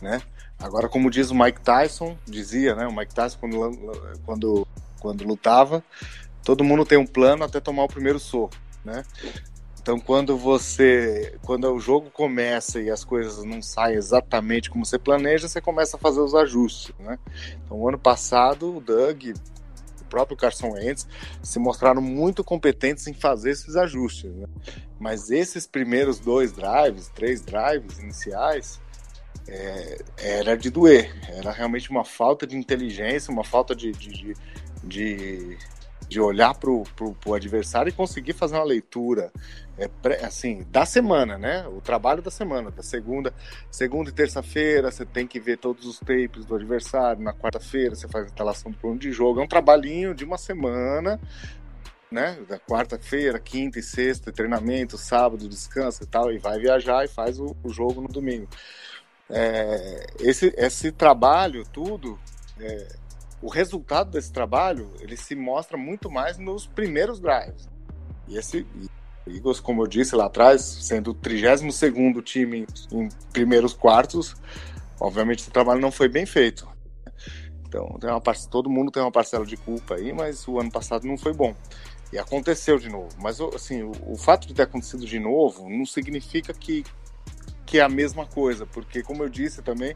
né? 0.00 0.20
Agora, 0.58 0.88
como 0.88 1.10
diz 1.10 1.30
o 1.30 1.34
Mike 1.34 1.60
Tyson, 1.60 2.16
dizia, 2.26 2.74
né? 2.74 2.86
O 2.86 2.94
Mike 2.94 3.14
Tyson 3.14 3.38
quando, 3.38 4.20
quando, 4.24 4.68
quando 5.00 5.24
lutava, 5.24 5.82
todo 6.42 6.64
mundo 6.64 6.84
tem 6.84 6.98
um 6.98 7.06
plano 7.06 7.44
até 7.44 7.60
tomar 7.60 7.84
o 7.84 7.88
primeiro 7.88 8.18
soco, 8.18 8.56
né? 8.84 9.04
Então, 9.80 9.98
quando 9.98 10.36
você, 10.36 11.38
quando 11.42 11.72
o 11.72 11.80
jogo 11.80 12.10
começa 12.10 12.78
e 12.78 12.90
as 12.90 13.04
coisas 13.04 13.42
não 13.42 13.62
saem 13.62 13.96
exatamente 13.96 14.68
como 14.68 14.84
você 14.84 14.98
planeja, 14.98 15.48
você 15.48 15.62
começa 15.62 15.96
a 15.96 16.00
fazer 16.00 16.20
os 16.20 16.34
ajustes, 16.34 16.94
né? 16.98 17.18
Então, 17.64 17.88
ano 17.88 17.98
passado, 17.98 18.76
o 18.76 18.80
Doug 18.80 19.32
próprio 20.08 20.36
Carson 20.36 20.72
Wentz 20.72 21.06
se 21.42 21.58
mostraram 21.58 22.00
muito 22.00 22.42
competentes 22.42 23.06
em 23.06 23.14
fazer 23.14 23.50
esses 23.50 23.76
ajustes. 23.76 24.30
Né? 24.34 24.46
Mas 24.98 25.30
esses 25.30 25.66
primeiros 25.66 26.18
dois 26.18 26.52
drives, 26.52 27.08
três 27.14 27.40
drives 27.42 27.98
iniciais, 27.98 28.80
é, 29.48 30.04
era 30.18 30.56
de 30.56 30.70
doer. 30.70 31.14
Era 31.28 31.52
realmente 31.52 31.90
uma 31.90 32.04
falta 32.04 32.46
de 32.46 32.56
inteligência, 32.56 33.32
uma 33.32 33.44
falta 33.44 33.74
de, 33.74 33.92
de, 33.92 34.10
de, 34.10 34.36
de 34.84 35.58
olhar 36.16 36.54
pro, 36.54 36.84
pro, 36.96 37.12
pro 37.14 37.34
adversário 37.34 37.90
e 37.90 37.92
conseguir 37.92 38.32
fazer 38.32 38.54
uma 38.54 38.64
leitura 38.64 39.32
é, 39.76 39.88
pré- 39.88 40.24
assim, 40.24 40.64
da 40.70 40.86
semana, 40.86 41.36
né? 41.36 41.66
O 41.68 41.80
trabalho 41.80 42.22
da 42.22 42.30
semana, 42.30 42.70
da 42.70 42.82
segunda, 42.82 43.34
segunda 43.70 44.10
e 44.10 44.12
terça-feira, 44.12 44.90
você 44.90 45.04
tem 45.04 45.26
que 45.26 45.38
ver 45.38 45.58
todos 45.58 45.86
os 45.86 45.98
tapes 45.98 46.44
do 46.44 46.54
adversário, 46.54 47.22
na 47.22 47.32
quarta-feira 47.32 47.94
você 47.94 48.08
faz 48.08 48.24
a 48.24 48.28
instalação 48.28 48.70
do 48.70 48.78
plano 48.78 48.98
de 48.98 49.12
jogo, 49.12 49.40
é 49.40 49.42
um 49.44 49.48
trabalhinho 49.48 50.14
de 50.14 50.24
uma 50.24 50.38
semana, 50.38 51.20
né? 52.10 52.38
Da 52.48 52.58
quarta-feira, 52.58 53.38
quinta 53.38 53.78
e 53.78 53.82
sexta, 53.82 54.32
treinamento, 54.32 54.96
sábado, 54.96 55.48
descanso 55.48 56.02
e 56.04 56.06
tal, 56.06 56.32
e 56.32 56.38
vai 56.38 56.58
viajar 56.58 57.04
e 57.04 57.08
faz 57.08 57.38
o, 57.38 57.54
o 57.62 57.68
jogo 57.68 58.00
no 58.00 58.08
domingo. 58.08 58.48
É, 59.30 60.06
esse, 60.20 60.54
esse 60.56 60.90
trabalho, 60.90 61.62
tudo, 61.70 62.18
é, 62.58 62.88
o 63.40 63.48
resultado 63.48 64.10
desse 64.10 64.32
trabalho, 64.32 64.92
ele 65.00 65.16
se 65.16 65.34
mostra 65.34 65.76
muito 65.76 66.10
mais 66.10 66.38
nos 66.38 66.66
primeiros 66.66 67.20
drives. 67.20 67.68
E 68.26 68.36
esse 68.36 68.66
e 68.74 69.30
o 69.30 69.36
Eagles, 69.36 69.60
como 69.60 69.82
eu 69.82 69.86
disse 69.86 70.16
lá 70.16 70.26
atrás, 70.26 70.62
sendo 70.62 71.10
o 71.10 71.14
32º 71.14 72.22
time 72.22 72.66
em 72.90 73.08
primeiros 73.32 73.74
quartos, 73.74 74.34
obviamente 75.00 75.40
esse 75.40 75.50
trabalho 75.50 75.80
não 75.80 75.92
foi 75.92 76.08
bem 76.08 76.26
feito. 76.26 76.66
Então, 77.66 77.86
tem 78.00 78.08
uma 78.08 78.20
parce- 78.20 78.48
todo 78.48 78.70
mundo 78.70 78.90
tem 78.90 79.02
uma 79.02 79.12
parcela 79.12 79.44
de 79.44 79.56
culpa 79.56 79.96
aí, 79.96 80.12
mas 80.12 80.48
o 80.48 80.58
ano 80.58 80.70
passado 80.70 81.06
não 81.06 81.18
foi 81.18 81.34
bom. 81.34 81.54
E 82.10 82.18
aconteceu 82.18 82.78
de 82.78 82.88
novo. 82.88 83.10
Mas, 83.18 83.38
assim, 83.40 83.82
o, 83.82 83.92
o 84.06 84.16
fato 84.16 84.48
de 84.48 84.54
ter 84.54 84.62
acontecido 84.62 85.04
de 85.04 85.18
novo 85.18 85.68
não 85.68 85.84
significa 85.84 86.54
que, 86.54 86.82
que 87.66 87.78
é 87.78 87.82
a 87.82 87.88
mesma 87.88 88.24
coisa, 88.24 88.64
porque, 88.64 89.02
como 89.02 89.22
eu 89.22 89.28
disse 89.28 89.60
também, 89.60 89.94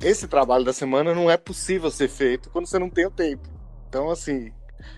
esse 0.00 0.28
trabalho 0.28 0.64
da 0.64 0.72
semana 0.72 1.14
não 1.14 1.30
é 1.30 1.36
possível 1.36 1.90
ser 1.90 2.08
feito 2.08 2.50
quando 2.50 2.66
você 2.66 2.78
não 2.78 2.90
tem 2.90 3.06
o 3.06 3.10
tempo. 3.10 3.48
Então, 3.88 4.10
assim, 4.10 4.52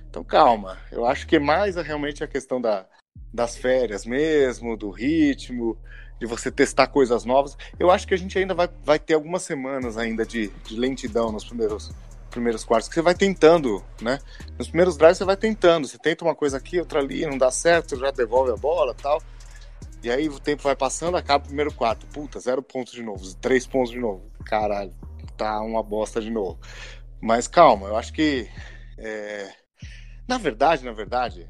então 0.08 0.24
calma. 0.24 0.78
Eu 0.90 1.06
acho 1.06 1.26
que 1.26 1.38
mais 1.38 1.76
é 1.76 1.82
realmente 1.82 2.24
a 2.24 2.28
questão 2.28 2.60
da, 2.60 2.86
das 3.32 3.56
férias 3.56 4.04
mesmo, 4.04 4.76
do 4.76 4.90
ritmo, 4.90 5.78
de 6.18 6.26
você 6.26 6.50
testar 6.50 6.88
coisas 6.88 7.24
novas. 7.24 7.56
Eu 7.78 7.90
acho 7.90 8.06
que 8.06 8.14
a 8.14 8.18
gente 8.18 8.38
ainda 8.38 8.54
vai, 8.54 8.68
vai 8.84 8.98
ter 8.98 9.14
algumas 9.14 9.42
semanas 9.42 9.96
ainda 9.96 10.26
de, 10.26 10.48
de 10.64 10.76
lentidão 10.76 11.30
nos 11.30 11.44
primeiros 11.44 11.92
primeiros 12.30 12.62
quartos, 12.62 12.88
que 12.90 12.94
você 12.94 13.00
vai 13.00 13.14
tentando, 13.14 13.82
né? 14.02 14.18
Nos 14.58 14.68
primeiros 14.68 14.98
drives 14.98 15.16
você 15.16 15.24
vai 15.24 15.36
tentando, 15.36 15.88
você 15.88 15.98
tenta 15.98 16.24
uma 16.24 16.34
coisa 16.34 16.58
aqui, 16.58 16.78
outra 16.78 17.00
ali, 17.00 17.24
não 17.26 17.38
dá 17.38 17.50
certo, 17.50 17.96
já 17.96 18.10
devolve 18.10 18.52
a 18.52 18.56
bola 18.56 18.94
tal. 18.94 19.22
E 20.02 20.10
aí 20.10 20.28
o 20.28 20.38
tempo 20.38 20.62
vai 20.62 20.76
passando, 20.76 21.16
acaba 21.16 21.44
o 21.44 21.46
primeiro 21.48 21.72
quarto. 21.72 22.06
Puta, 22.06 22.38
zero 22.38 22.62
pontos 22.62 22.92
de 22.92 23.02
novo, 23.02 23.34
três 23.36 23.66
pontos 23.66 23.90
de 23.90 23.98
novo. 23.98 24.30
Caralho, 24.44 24.94
tá 25.36 25.60
uma 25.60 25.82
bosta 25.82 26.20
de 26.20 26.30
novo. 26.30 26.58
Mas 27.20 27.48
calma, 27.48 27.88
eu 27.88 27.96
acho 27.96 28.12
que. 28.12 28.48
é, 28.96 29.50
Na 30.28 30.38
verdade, 30.38 30.84
na 30.84 30.92
verdade, 30.92 31.48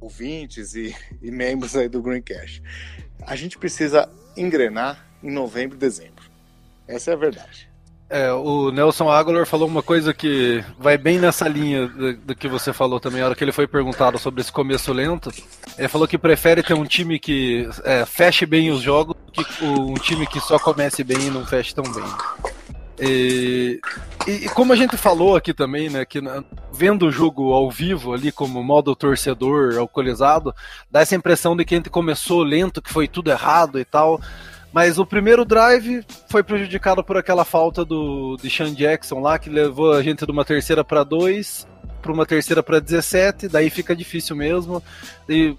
ouvintes 0.00 0.74
e, 0.74 0.94
e 1.22 1.30
membros 1.30 1.76
aí 1.76 1.88
do 1.88 2.02
Green 2.02 2.22
Cash, 2.22 2.60
a 3.22 3.36
gente 3.36 3.58
precisa 3.58 4.10
engrenar 4.36 5.06
em 5.22 5.30
novembro 5.30 5.76
e 5.76 5.80
dezembro. 5.80 6.24
Essa 6.86 7.12
é 7.12 7.14
a 7.14 7.16
verdade. 7.16 7.70
É, 8.14 8.32
o 8.32 8.70
Nelson 8.70 9.10
Aguilar 9.10 9.44
falou 9.44 9.66
uma 9.66 9.82
coisa 9.82 10.14
que 10.14 10.64
vai 10.78 10.96
bem 10.96 11.18
nessa 11.18 11.48
linha 11.48 11.88
do, 11.88 12.16
do 12.18 12.36
que 12.36 12.46
você 12.46 12.72
falou 12.72 13.00
também, 13.00 13.20
a 13.20 13.24
hora 13.24 13.34
que 13.34 13.42
ele 13.42 13.50
foi 13.50 13.66
perguntado 13.66 14.20
sobre 14.20 14.40
esse 14.40 14.52
começo 14.52 14.92
lento. 14.92 15.32
Ele 15.76 15.88
falou 15.88 16.06
que 16.06 16.16
prefere 16.16 16.62
ter 16.62 16.74
um 16.74 16.84
time 16.84 17.18
que 17.18 17.68
é, 17.82 18.06
feche 18.06 18.46
bem 18.46 18.70
os 18.70 18.80
jogos 18.80 19.16
do 19.16 19.32
que 19.32 19.64
um 19.64 19.94
time 19.94 20.28
que 20.28 20.38
só 20.38 20.60
comece 20.60 21.02
bem 21.02 21.26
e 21.26 21.30
não 21.30 21.44
feche 21.44 21.74
tão 21.74 21.82
bem. 21.82 22.04
E, 23.00 23.80
e, 24.28 24.48
como 24.50 24.72
a 24.72 24.76
gente 24.76 24.96
falou 24.96 25.34
aqui 25.34 25.52
também, 25.52 25.90
né, 25.90 26.04
que 26.04 26.20
na- 26.20 26.44
vendo 26.72 27.06
o 27.06 27.10
jogo 27.10 27.52
ao 27.52 27.68
vivo 27.68 28.14
ali 28.14 28.30
como 28.30 28.62
modo 28.62 28.94
torcedor 28.94 29.76
alcoolizado, 29.76 30.54
dá 30.88 31.00
essa 31.00 31.16
impressão 31.16 31.56
de 31.56 31.64
que 31.64 31.74
a 31.74 31.78
gente 31.78 31.90
começou 31.90 32.44
lento, 32.44 32.80
que 32.80 32.92
foi 32.92 33.08
tudo 33.08 33.32
errado 33.32 33.76
e 33.80 33.84
tal. 33.84 34.20
Mas 34.74 34.98
o 34.98 35.06
primeiro 35.06 35.44
drive 35.44 36.04
foi 36.28 36.42
prejudicado 36.42 37.04
por 37.04 37.16
aquela 37.16 37.44
falta 37.44 37.84
do 37.84 38.36
de 38.42 38.50
Sean 38.50 38.74
Jackson 38.74 39.20
lá, 39.20 39.38
que 39.38 39.48
levou 39.48 39.92
a 39.92 40.02
gente 40.02 40.26
de 40.26 40.32
uma 40.32 40.44
terceira 40.44 40.82
para 40.82 41.04
dois 41.04 41.64
para 42.02 42.12
uma 42.12 42.26
terceira 42.26 42.62
para 42.62 42.80
17, 42.80 43.48
daí 43.48 43.70
fica 43.70 43.96
difícil 43.96 44.36
mesmo. 44.36 44.82
E, 45.26 45.56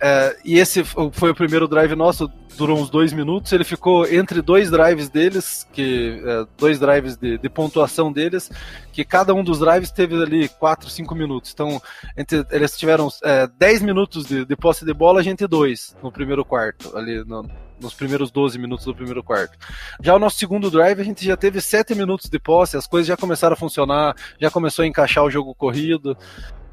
é, 0.00 0.36
e 0.44 0.58
esse 0.58 0.82
foi 1.12 1.30
o 1.30 1.34
primeiro 1.34 1.68
drive 1.68 1.94
nosso, 1.94 2.28
durou 2.56 2.80
uns 2.80 2.90
dois 2.90 3.12
minutos. 3.12 3.52
Ele 3.52 3.62
ficou 3.62 4.04
entre 4.08 4.42
dois 4.42 4.72
drives 4.72 5.08
deles, 5.08 5.68
que 5.72 6.20
é, 6.24 6.46
dois 6.58 6.80
drives 6.80 7.16
de, 7.16 7.38
de 7.38 7.48
pontuação 7.48 8.12
deles, 8.12 8.50
que 8.92 9.04
cada 9.04 9.32
um 9.32 9.44
dos 9.44 9.60
drives 9.60 9.92
teve 9.92 10.20
ali 10.20 10.48
4, 10.48 10.90
5 10.90 11.14
minutos. 11.14 11.52
Então, 11.54 11.80
entre, 12.16 12.44
eles 12.50 12.76
tiveram 12.76 13.08
é, 13.22 13.46
10 13.46 13.82
minutos 13.82 14.26
de, 14.26 14.44
de 14.44 14.56
posse 14.56 14.84
de 14.84 14.92
bola, 14.92 15.20
a 15.20 15.22
gente 15.22 15.46
dois 15.46 15.94
no 16.02 16.10
primeiro 16.10 16.44
quarto, 16.44 16.96
ali 16.96 17.24
no, 17.24 17.48
nos 17.80 17.94
primeiros 17.94 18.30
12 18.30 18.58
minutos 18.58 18.84
do 18.86 18.94
primeiro 18.94 19.22
quarto. 19.22 19.58
Já 20.02 20.14
o 20.14 20.18
nosso 20.18 20.38
segundo 20.38 20.70
drive, 20.70 21.00
a 21.00 21.04
gente 21.04 21.24
já 21.24 21.36
teve 21.36 21.60
7 21.60 21.94
minutos 21.94 22.30
de 22.30 22.38
posse, 22.38 22.76
as 22.76 22.86
coisas 22.86 23.06
já 23.06 23.16
começaram 23.16 23.54
a 23.54 23.56
funcionar, 23.56 24.14
já 24.40 24.50
começou 24.50 24.82
a 24.84 24.86
encaixar 24.86 25.24
o 25.24 25.30
jogo 25.30 25.54
corrido. 25.54 26.16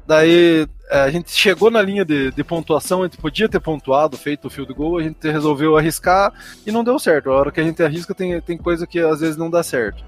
Daí 0.06 0.66
é, 0.90 1.00
a 1.02 1.10
gente 1.10 1.30
chegou 1.30 1.70
na 1.70 1.80
linha 1.80 2.04
de, 2.04 2.30
de 2.32 2.42
pontuação, 2.44 3.00
a 3.02 3.04
gente 3.04 3.18
podia 3.18 3.48
ter 3.48 3.60
pontuado, 3.60 4.16
feito 4.16 4.46
o 4.46 4.50
field 4.50 4.72
goal, 4.74 4.98
a 4.98 5.02
gente 5.02 5.30
resolveu 5.30 5.76
arriscar 5.76 6.32
e 6.66 6.72
não 6.72 6.82
deu 6.82 6.98
certo. 6.98 7.30
A 7.30 7.36
hora 7.36 7.52
que 7.52 7.60
a 7.60 7.64
gente 7.64 7.82
arrisca, 7.82 8.14
tem, 8.14 8.40
tem 8.40 8.58
coisa 8.58 8.86
que 8.86 8.98
às 8.98 9.20
vezes 9.20 9.36
não 9.36 9.48
dá 9.48 9.62
certo. 9.62 10.04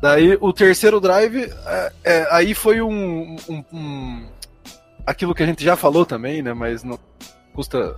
Daí 0.00 0.36
o 0.40 0.52
terceiro 0.52 1.00
drive, 1.00 1.44
é, 1.66 1.92
é, 2.04 2.28
aí 2.30 2.52
foi 2.54 2.80
um, 2.82 3.36
um- 3.48 3.64
um- 3.72 4.26
aquilo 5.06 5.34
que 5.34 5.42
a 5.42 5.46
gente 5.46 5.64
já 5.64 5.76
falou 5.76 6.04
também, 6.04 6.42
né? 6.42 6.52
Mas 6.52 6.82
não 6.84 6.98
custa 7.54 7.96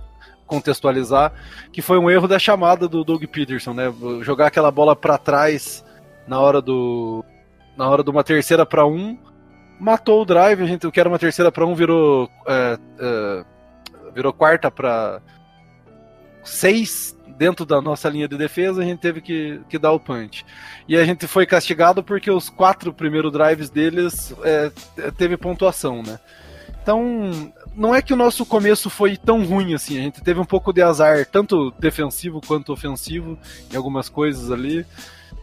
contextualizar, 0.49 1.31
que 1.71 1.81
foi 1.81 1.99
um 1.99 2.09
erro 2.09 2.27
da 2.27 2.39
chamada 2.39 2.87
do 2.87 3.03
Doug 3.03 3.23
Peterson, 3.25 3.71
né? 3.71 3.93
Jogar 4.21 4.47
aquela 4.47 4.71
bola 4.71 4.95
para 4.95 5.17
trás 5.17 5.85
na 6.27 6.39
hora 6.39 6.61
do 6.61 7.23
na 7.77 7.87
hora 7.87 8.03
de 8.03 8.09
uma 8.09 8.23
terceira 8.23 8.65
para 8.65 8.85
um, 8.85 9.17
matou 9.79 10.21
o 10.21 10.25
drive. 10.25 10.61
A 10.61 10.65
gente 10.65 10.85
o 10.85 10.91
que 10.91 10.99
era 10.99 11.07
uma 11.07 11.19
terceira 11.19 11.51
para 11.51 11.65
um 11.65 11.75
virou 11.75 12.29
é, 12.47 12.77
é, 12.99 13.45
virou 14.13 14.33
quarta 14.33 14.71
para 14.71 15.21
seis 16.43 17.15
dentro 17.37 17.65
da 17.65 17.79
nossa 17.79 18.09
linha 18.09 18.27
de 18.27 18.35
defesa. 18.35 18.81
A 18.81 18.85
gente 18.85 18.99
teve 18.99 19.21
que, 19.21 19.61
que 19.69 19.77
dar 19.77 19.91
o 19.91 19.99
punch 19.99 20.43
e 20.87 20.97
a 20.97 21.05
gente 21.05 21.27
foi 21.27 21.45
castigado 21.45 22.03
porque 22.03 22.31
os 22.31 22.49
quatro 22.49 22.91
primeiros 22.91 23.31
drives 23.31 23.69
deles 23.69 24.35
é, 24.43 24.71
teve 25.11 25.37
pontuação, 25.37 26.01
né? 26.01 26.19
Então, 26.81 27.53
não 27.79 27.95
é 27.95 28.01
que 28.01 28.13
o 28.13 28.17
nosso 28.17 28.45
começo 28.45 28.89
foi 28.89 29.15
tão 29.15 29.43
ruim 29.45 29.73
assim. 29.73 29.97
A 29.97 30.01
gente 30.01 30.21
teve 30.21 30.39
um 30.39 30.45
pouco 30.45 30.73
de 30.73 30.81
azar, 30.81 31.25
tanto 31.25 31.71
defensivo 31.79 32.41
quanto 32.45 32.73
ofensivo, 32.73 33.39
em 33.71 33.77
algumas 33.77 34.09
coisas 34.09 34.51
ali. 34.51 34.85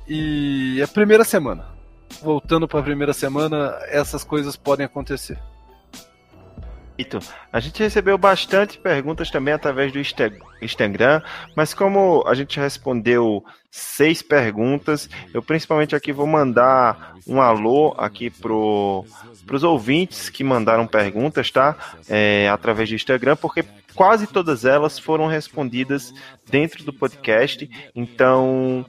E 0.06 0.76
é 0.78 0.84
a 0.84 0.88
primeira 0.88 1.24
semana. 1.24 1.66
Voltando 2.22 2.68
para 2.68 2.80
a 2.80 2.82
primeira 2.82 3.14
semana, 3.14 3.74
essas 3.88 4.22
coisas 4.22 4.54
podem 4.54 4.84
acontecer. 4.84 5.38
A 7.52 7.60
gente 7.60 7.82
recebeu 7.82 8.16
bastante 8.16 8.78
perguntas 8.78 9.30
também 9.30 9.54
através 9.54 9.92
do 9.92 9.98
Insta- 9.98 10.32
Instagram, 10.62 11.20
mas 11.54 11.74
como 11.74 12.24
a 12.26 12.34
gente 12.34 12.58
respondeu 12.58 13.44
seis 13.70 14.22
perguntas, 14.22 15.08
eu 15.34 15.42
principalmente 15.42 15.94
aqui 15.94 16.12
vou 16.12 16.26
mandar 16.26 17.14
um 17.26 17.40
alô 17.40 17.94
aqui 17.98 18.30
pro 18.30 19.04
os 19.52 19.62
ouvintes 19.62 20.28
que 20.28 20.42
mandaram 20.42 20.86
perguntas, 20.86 21.50
tá? 21.50 21.76
É, 22.08 22.48
através 22.48 22.88
do 22.88 22.94
Instagram, 22.94 23.36
porque 23.36 23.64
quase 23.94 24.26
todas 24.26 24.64
elas 24.64 24.98
foram 24.98 25.26
respondidas 25.26 26.12
dentro 26.50 26.84
do 26.84 26.92
podcast. 26.92 27.68
Então, 27.94 28.84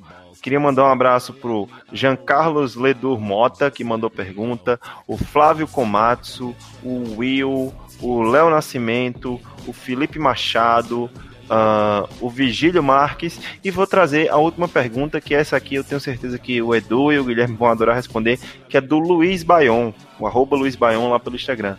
Queria 0.47 0.59
mandar 0.59 0.83
um 0.83 0.91
abraço 0.91 1.33
pro 1.33 1.67
Jean 1.91 2.15
Carlos 2.15 2.75
Ledur 2.75 3.19
Mota, 3.19 3.69
que 3.69 3.83
mandou 3.83 4.09
pergunta, 4.09 4.79
o 5.05 5.17
Flávio 5.17 5.67
Komatsu, 5.67 6.55
o 6.81 7.17
Will, 7.17 7.73
o 8.01 8.21
Léo 8.21 8.49
Nascimento, 8.49 9.39
o 9.65 9.73
Felipe 9.73 10.19
Machado, 10.19 11.09
ah, 11.49 12.07
o 12.19 12.29
Vigílio 12.29 12.83
Marques, 12.83 13.39
e 13.63 13.71
vou 13.71 13.87
trazer 13.87 14.29
a 14.29 14.37
última 14.37 14.67
pergunta, 14.67 15.21
que 15.21 15.33
essa 15.33 15.55
aqui 15.55 15.75
eu 15.75 15.83
tenho 15.83 16.01
certeza 16.01 16.37
que 16.37 16.61
o 16.61 16.75
Edu 16.75 17.11
e 17.11 17.19
o 17.19 17.23
Guilherme 17.23 17.55
vão 17.55 17.69
adorar 17.69 17.95
responder, 17.95 18.39
que 18.67 18.77
é 18.77 18.81
do 18.81 18.99
Luiz 18.99 19.43
Baion, 19.43 19.91
o 20.19 20.27
arroba 20.27 20.55
Luiz 20.55 20.75
Baion 20.75 21.09
lá 21.09 21.19
pelo 21.19 21.35
Instagram. 21.35 21.77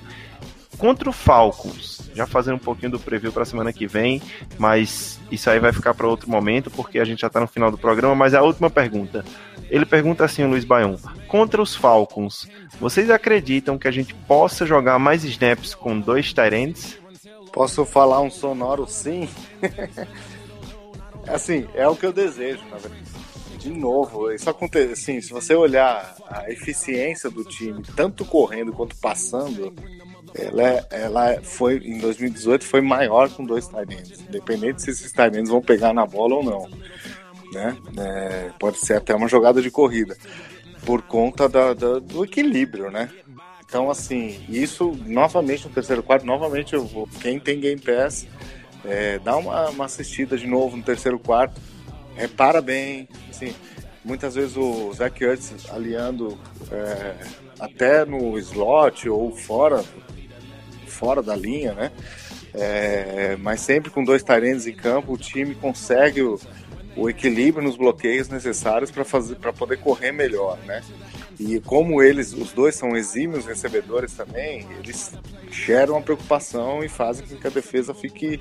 Contra 0.78 1.10
o 1.10 1.12
Falcons, 1.12 2.08
já 2.14 2.24
fazendo 2.24 2.54
um 2.54 2.60
pouquinho 2.60 2.92
do 2.92 3.00
preview 3.00 3.32
para 3.32 3.42
a 3.42 3.46
semana 3.46 3.72
que 3.72 3.86
vem, 3.86 4.22
mas 4.56 5.18
isso 5.30 5.50
aí 5.50 5.58
vai 5.58 5.72
ficar 5.72 5.92
para 5.92 6.06
outro 6.06 6.30
momento, 6.30 6.70
porque 6.70 7.00
a 7.00 7.04
gente 7.04 7.20
já 7.20 7.26
está 7.26 7.40
no 7.40 7.48
final 7.48 7.70
do 7.70 7.76
programa. 7.76 8.14
Mas 8.14 8.32
a 8.32 8.42
última 8.42 8.70
pergunta. 8.70 9.24
Ele 9.68 9.84
pergunta 9.84 10.24
assim, 10.24 10.44
o 10.44 10.48
Luiz 10.48 10.64
Baion: 10.64 10.96
Contra 11.26 11.60
os 11.60 11.74
Falcons, 11.74 12.48
vocês 12.80 13.10
acreditam 13.10 13.76
que 13.76 13.88
a 13.88 13.90
gente 13.90 14.14
possa 14.14 14.64
jogar 14.64 14.98
mais 14.98 15.24
snaps 15.24 15.74
com 15.74 15.98
dois 15.98 16.32
Tyrants? 16.32 16.96
Posso 17.52 17.84
falar 17.84 18.20
um 18.20 18.30
sonoro 18.30 18.86
sim? 18.86 19.28
assim, 21.26 21.66
é 21.74 21.88
o 21.88 21.96
que 21.96 22.06
eu 22.06 22.12
desejo, 22.12 22.62
de 23.58 23.70
novo, 23.70 24.30
isso 24.30 24.48
acontece, 24.48 24.92
assim, 24.92 25.20
se 25.20 25.30
você 25.30 25.54
olhar 25.54 26.16
a 26.30 26.50
eficiência 26.50 27.28
do 27.28 27.44
time, 27.44 27.82
tanto 27.96 28.24
correndo 28.24 28.72
quanto 28.72 28.96
passando, 28.96 29.74
ela, 30.38 30.62
é, 30.62 30.86
ela 30.90 31.42
foi, 31.42 31.78
em 31.78 31.98
2018, 31.98 32.64
foi 32.64 32.80
maior 32.80 33.28
com 33.30 33.44
dois 33.44 33.66
tight 33.66 34.14
independente 34.28 34.82
se 34.82 34.90
esses 34.90 35.12
tight 35.12 35.36
vão 35.44 35.60
pegar 35.60 35.92
na 35.92 36.06
bola 36.06 36.36
ou 36.36 36.42
não, 36.44 36.68
né? 37.52 37.76
É, 37.98 38.50
pode 38.58 38.78
ser 38.78 38.94
até 38.94 39.14
uma 39.14 39.28
jogada 39.28 39.60
de 39.60 39.70
corrida, 39.70 40.16
por 40.84 41.02
conta 41.02 41.48
da, 41.48 41.74
da, 41.74 41.98
do 41.98 42.24
equilíbrio, 42.24 42.90
né? 42.90 43.10
Então, 43.64 43.90
assim, 43.90 44.40
isso 44.48 44.96
novamente 45.04 45.66
no 45.66 45.74
terceiro 45.74 46.02
quarto, 46.02 46.24
novamente 46.24 46.74
eu 46.74 46.86
vou. 46.86 47.06
Quem 47.20 47.38
tem 47.38 47.60
Game 47.60 47.80
Pass, 47.80 48.26
é, 48.84 49.18
dá 49.18 49.36
uma, 49.36 49.68
uma 49.68 49.84
assistida 49.84 50.38
de 50.38 50.46
novo 50.46 50.76
no 50.76 50.82
terceiro 50.82 51.18
quarto, 51.18 51.60
repara 52.14 52.62
bem, 52.62 53.06
assim, 53.28 53.54
muitas 54.02 54.34
vezes 54.34 54.56
o 54.56 54.92
Zach 54.94 55.22
Ertz 55.22 55.68
aliando 55.70 56.38
é, 56.70 57.16
até 57.60 58.06
no 58.06 58.38
slot 58.38 59.08
ou 59.08 59.36
fora, 59.36 59.84
fora 60.98 61.22
da 61.22 61.36
linha, 61.36 61.72
né? 61.74 61.92
É, 62.52 63.36
mas 63.38 63.60
sempre 63.60 63.90
com 63.90 64.02
dois 64.02 64.22
tarentos 64.22 64.66
em 64.66 64.74
campo, 64.74 65.12
o 65.12 65.18
time 65.18 65.54
consegue 65.54 66.22
o, 66.22 66.40
o 66.96 67.08
equilíbrio 67.08 67.62
nos 67.62 67.76
bloqueios 67.76 68.28
necessários 68.28 68.90
para 68.90 69.04
fazer 69.04 69.36
para 69.36 69.52
poder 69.52 69.78
correr 69.78 70.10
melhor, 70.10 70.58
né? 70.66 70.82
E 71.38 71.60
como 71.60 72.02
eles, 72.02 72.32
os 72.32 72.52
dois 72.52 72.74
são 72.74 72.96
exímios 72.96 73.46
recebedores 73.46 74.12
também, 74.12 74.66
eles 74.82 75.12
geram 75.52 75.94
uma 75.94 76.02
preocupação 76.02 76.82
e 76.82 76.88
fazem 76.88 77.24
com 77.26 77.36
que 77.36 77.46
a 77.46 77.50
defesa 77.50 77.94
fique 77.94 78.40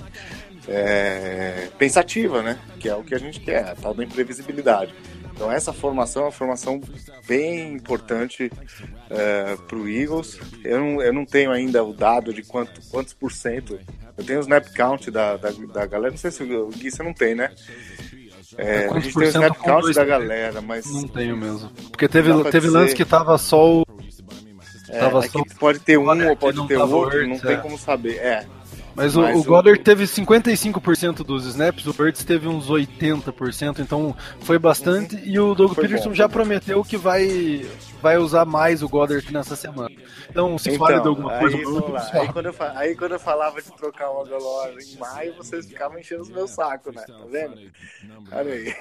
é, 0.67 1.67
pensativa, 1.77 2.41
né? 2.41 2.59
Que 2.79 2.89
é 2.89 2.95
o 2.95 3.03
que 3.03 3.13
a 3.13 3.19
gente 3.19 3.39
quer, 3.39 3.65
a 3.65 3.75
tal 3.75 3.93
da 3.93 4.03
imprevisibilidade. 4.03 4.95
Então 5.37 5.51
essa 5.51 5.71
formação 5.71 6.23
é 6.23 6.25
uma 6.25 6.31
formação 6.31 6.81
bem 7.27 7.73
importante 7.73 8.51
é, 9.07 9.55
para 9.55 9.77
o 9.77 9.87
Eagles. 9.87 10.39
Eu 10.63 10.79
não, 10.79 11.01
eu 11.01 11.13
não 11.13 11.25
tenho 11.25 11.51
ainda 11.51 11.83
o 11.83 11.93
dado 11.93 12.33
de 12.33 12.41
quanto, 12.41 12.81
quantos 12.89 13.13
por 13.13 13.31
cento. 13.31 13.79
Eu 14.17 14.25
tenho 14.25 14.39
o 14.39 14.41
snap 14.41 14.65
count 14.75 15.11
da, 15.11 15.37
da, 15.37 15.51
da 15.51 15.85
galera. 15.85 16.09
Não 16.09 16.17
sei 16.17 16.31
se 16.31 16.41
o 16.41 16.69
Gui 16.69 16.89
você 16.89 17.03
não 17.03 17.13
tem, 17.13 17.35
né? 17.35 17.51
É, 18.57 18.87
a 18.87 18.99
gente 18.99 19.13
tem 19.13 19.27
o 19.27 19.29
snap 19.29 19.57
count 19.59 19.93
da 19.93 20.03
galera, 20.03 20.59
mas. 20.59 20.91
Não 20.91 21.07
tenho 21.07 21.37
mesmo. 21.37 21.69
Porque 21.91 22.07
teve, 22.07 22.31
teve 22.49 22.67
lance 22.67 22.95
que 22.95 23.05
tava 23.05 23.37
só 23.37 23.81
o. 23.81 23.85
É, 24.89 24.99
tava 24.99 25.23
é 25.23 25.29
só... 25.29 25.43
pode 25.59 25.79
ter 25.81 25.99
um 25.99 26.29
ou 26.29 26.35
pode 26.35 26.67
ter 26.67 26.77
outro, 26.77 27.27
não 27.27 27.37
tem 27.37 27.57
é. 27.57 27.57
como 27.57 27.77
saber. 27.77 28.15
É. 28.17 28.47
Mas, 28.97 29.13
Mas 29.15 29.35
o, 29.35 29.39
o 29.41 29.43
Goddard 29.43 29.79
teve 29.83 30.05
55% 30.05 31.17
dos 31.17 31.45
snaps, 31.45 31.85
o 31.85 31.93
Birds 31.93 32.23
teve 32.23 32.47
uns 32.47 32.67
80%, 32.67 33.77
então 33.77 34.15
foi 34.39 34.57
bastante. 34.57 35.15
Uhum. 35.15 35.21
E 35.23 35.39
o 35.39 35.53
Doug 35.53 35.73
foi 35.73 35.83
Peterson 35.83 36.09
bom. 36.09 36.15
já 36.15 36.27
prometeu 36.27 36.83
que 36.83 36.97
vai, 36.97 37.63
vai 38.01 38.17
usar 38.17 38.43
mais 38.43 38.81
o 38.81 38.89
Goddard 38.89 39.31
nessa 39.31 39.55
semana. 39.55 39.91
Então, 40.27 40.57
se 40.57 40.71
então, 40.71 40.87
de 40.87 41.07
alguma 41.07 41.37
coisa... 41.37 41.57
Aí, 41.57 42.21
aí, 42.21 42.33
quando 42.33 42.45
eu, 42.47 42.55
aí 42.73 42.95
quando 42.95 43.11
eu 43.11 43.19
falava 43.19 43.61
de 43.61 43.71
trocar 43.71 44.09
o 44.09 44.21
Agalor 44.21 44.73
em 44.79 44.97
maio, 44.97 45.35
vocês 45.35 45.67
ficavam 45.67 45.99
enchendo 45.99 46.23
os 46.23 46.29
meus 46.31 46.49
sacos, 46.49 46.95
né? 46.95 47.03
Tá 47.07 47.25
vendo? 47.31 47.55
Olha 48.31 48.51
aí. 48.51 48.75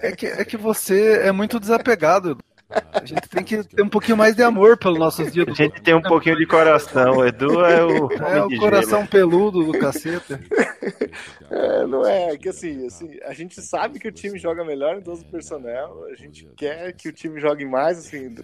É 0.00 0.12
que, 0.12 0.26
é 0.26 0.44
que 0.44 0.56
você 0.56 1.22
é 1.24 1.32
muito 1.32 1.58
desapegado. 1.58 2.38
A 2.92 3.04
gente 3.04 3.28
tem 3.28 3.42
que 3.42 3.64
ter 3.64 3.82
um 3.82 3.88
pouquinho 3.88 4.16
mais 4.16 4.36
de 4.36 4.42
amor 4.42 4.76
pelos 4.76 4.98
nossos 4.98 5.32
dias. 5.32 5.48
A 5.48 5.52
gente 5.54 5.80
tem 5.82 5.94
um 5.94 6.02
pouquinho 6.02 6.36
de 6.36 6.46
coração. 6.46 7.18
O 7.18 7.26
Edu 7.26 7.64
é 7.64 7.84
o. 7.84 8.12
É 8.12 8.44
o 8.44 8.58
coração 8.58 9.00
gelo. 9.00 9.10
peludo 9.10 9.64
do 9.64 9.78
cacete. 9.78 10.34
É, 11.50 11.86
não 11.86 12.06
é, 12.06 12.32
é, 12.32 12.38
que 12.38 12.48
assim, 12.48 12.86
assim, 12.86 13.18
a 13.24 13.32
gente 13.32 13.60
sabe 13.60 13.98
que 13.98 14.06
o 14.06 14.12
time 14.12 14.38
joga 14.38 14.64
melhor 14.64 14.96
em 14.96 15.00
12 15.00 15.24
personnel, 15.24 16.04
a 16.10 16.14
gente 16.14 16.48
quer 16.56 16.92
que 16.92 17.08
o 17.08 17.12
time 17.12 17.40
jogue 17.40 17.64
mais, 17.64 17.98
assim, 17.98 18.34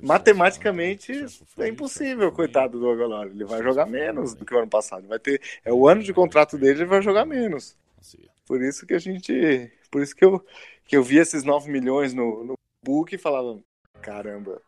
matematicamente 0.00 1.26
é 1.58 1.68
impossível, 1.68 2.32
coitado 2.32 2.80
do 2.80 2.90
Aguilar. 2.90 3.26
Ele 3.26 3.44
vai 3.44 3.62
jogar 3.62 3.84
menos 3.84 4.34
do 4.34 4.44
que 4.44 4.54
o 4.54 4.58
ano 4.58 4.68
passado. 4.68 5.06
Vai 5.06 5.18
ter, 5.18 5.40
é 5.64 5.72
o 5.72 5.86
ano 5.86 6.02
de 6.02 6.14
contrato 6.14 6.56
dele, 6.56 6.80
ele 6.80 6.84
vai 6.86 7.02
jogar 7.02 7.26
menos. 7.26 7.76
Por 8.46 8.62
isso 8.62 8.86
que 8.86 8.94
a 8.94 8.98
gente, 8.98 9.70
por 9.90 10.00
isso 10.02 10.14
que 10.14 10.24
eu, 10.24 10.44
que 10.86 10.96
eu 10.96 11.02
vi 11.02 11.18
esses 11.18 11.44
9 11.44 11.70
milhões 11.70 12.14
no, 12.14 12.44
no 12.44 12.58
book 12.86 13.12
e 13.14 13.18
falava, 13.18 13.58
caramba, 14.00 14.62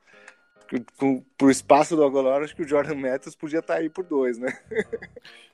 com, 0.98 1.22
pro 1.36 1.50
espaço 1.50 1.94
do 1.94 2.04
Agolor, 2.04 2.42
acho 2.42 2.54
que 2.54 2.62
o 2.62 2.68
Jordan 2.68 2.96
Matthews 2.96 3.36
podia 3.36 3.60
estar 3.60 3.74
tá 3.74 3.80
aí 3.80 3.88
por 3.88 4.04
dois, 4.04 4.38
né? 4.38 4.52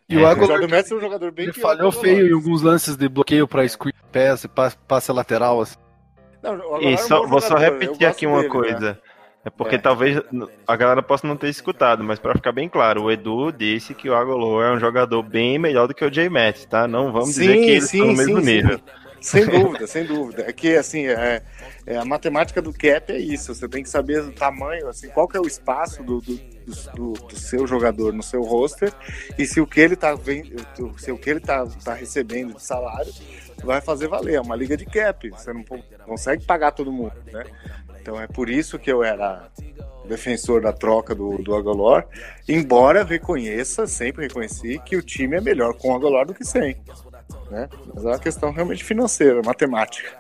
E 0.07 0.19
o, 0.19 0.27
Agolor, 0.27 0.45
o 0.45 0.53
Jordan 0.53 0.77
Matthews 0.77 0.93
é 0.93 0.95
um 0.97 1.01
jogador 1.01 1.33
bem 1.33 1.45
ele 1.45 1.55
falhou 1.55 1.91
feio 1.91 2.29
em 2.29 2.33
alguns 2.35 2.61
lances 2.61 2.95
de 2.95 3.09
bloqueio 3.09 3.49
para 3.49 3.67
screen 3.67 3.95
pass, 4.13 4.47
passe 4.87 5.11
lateral. 5.11 5.63
Assim. 5.63 5.77
Não, 6.43 6.79
e 6.83 6.99
só, 6.99 7.17
é 7.17 7.21
um 7.23 7.27
vou 7.27 7.41
só 7.41 7.57
repetir 7.57 8.07
aqui 8.07 8.27
uma 8.27 8.43
dele, 8.43 8.53
né? 8.53 8.61
coisa. 8.61 8.93
Né? 8.93 8.99
É 9.47 9.49
porque 9.49 9.77
é. 9.77 9.79
talvez 9.79 10.21
a 10.67 10.77
galera 10.77 11.03
possa 11.03 11.27
não 11.27 11.39
ter 11.39 11.49
escutado, 11.49 12.05
mas 12.05 12.19
para 12.19 12.35
ficar 12.35 12.53
bem 12.53 12.69
claro, 12.69 13.05
o 13.05 13.11
Edu 13.11 13.51
disse 13.51 13.95
que 13.95 14.11
o 14.11 14.15
Agolor 14.15 14.63
é 14.63 14.73
um 14.73 14.79
jogador 14.79 15.23
bem 15.23 15.59
melhor 15.59 15.89
do 15.89 15.95
que 15.95 16.05
o 16.05 16.11
J. 16.11 16.29
Matt, 16.29 16.65
tá? 16.67 16.87
Não 16.87 17.11
vamos 17.11 17.35
sim, 17.35 17.41
dizer 17.41 17.55
que 17.55 17.71
eles 17.71 17.85
sim, 17.85 17.97
estão 17.97 18.13
no 18.13 18.17
mesmo 18.19 18.41
sim, 18.41 18.47
nível. 18.47 18.79
Sim. 18.79 19.04
Sem 19.25 19.47
dúvida, 19.47 19.87
sem 19.87 20.05
dúvida. 20.05 20.45
É 20.47 20.53
que, 20.53 20.77
assim, 20.77 21.07
é, 21.07 21.43
é, 21.87 21.97
a 21.97 22.05
matemática 22.05 22.61
do 22.61 22.75
cap 22.75 23.11
é 23.11 23.19
isso. 23.19 23.55
Você 23.55 23.67
tem 23.67 23.83
que 23.83 23.89
saber 23.89 24.21
o 24.21 24.31
tamanho, 24.31 24.87
assim, 24.87 25.09
qual 25.09 25.27
que 25.27 25.35
é 25.35 25.41
o 25.41 25.47
espaço 25.47 26.03
do, 26.03 26.21
do, 26.21 26.37
do, 26.95 27.13
do 27.15 27.37
seu 27.37 27.67
jogador 27.67 28.13
no 28.13 28.23
seu 28.23 28.43
roster 28.43 28.93
e 29.39 29.47
se 29.47 29.63
o 29.63 29.67
que 29.67 29.81
ele 29.81 29.95
está 29.95 30.15
se 30.99 31.11
o 31.11 31.17
que 31.17 31.31
ele 31.31 31.41
tá, 31.41 31.67
tá 31.83 31.95
recebendo 31.95 32.55
de 32.55 32.63
salário 32.63 33.11
vai 33.65 33.81
fazer 33.81 34.09
valer. 34.09 34.35
É 34.35 34.41
uma 34.43 34.55
liga 34.55 34.77
de 34.77 34.85
cap. 34.85 35.31
Você 35.31 35.55
não 35.55 35.65
consegue 36.05 36.45
pagar 36.45 36.73
todo 36.73 36.93
mundo, 36.93 37.15
né? 37.33 37.45
Então 38.03 38.21
é 38.21 38.27
por 38.27 38.51
isso 38.51 38.79
que 38.79 38.93
eu 38.93 39.03
era 39.03 39.49
defensor 40.07 40.61
da 40.61 40.71
troca 40.71 41.15
do, 41.15 41.39
do 41.39 41.55
Agolor, 41.55 42.05
embora 42.47 43.03
reconheça, 43.03 43.87
sempre 43.87 44.25
reconheci, 44.25 44.79
que 44.85 44.97
o 44.97 45.03
time 45.03 45.39
é 45.39 45.41
melhor 45.41 45.73
com 45.73 45.93
o 45.93 45.97
Agolor 45.97 46.27
do 46.27 46.35
que 46.35 46.45
sem 46.45 46.77
né? 47.51 47.69
Mas 47.95 48.05
é 48.05 48.09
uma 48.09 48.19
questão 48.19 48.53
realmente 48.53 48.85
financeira, 48.85 49.41
matemática. 49.45 50.11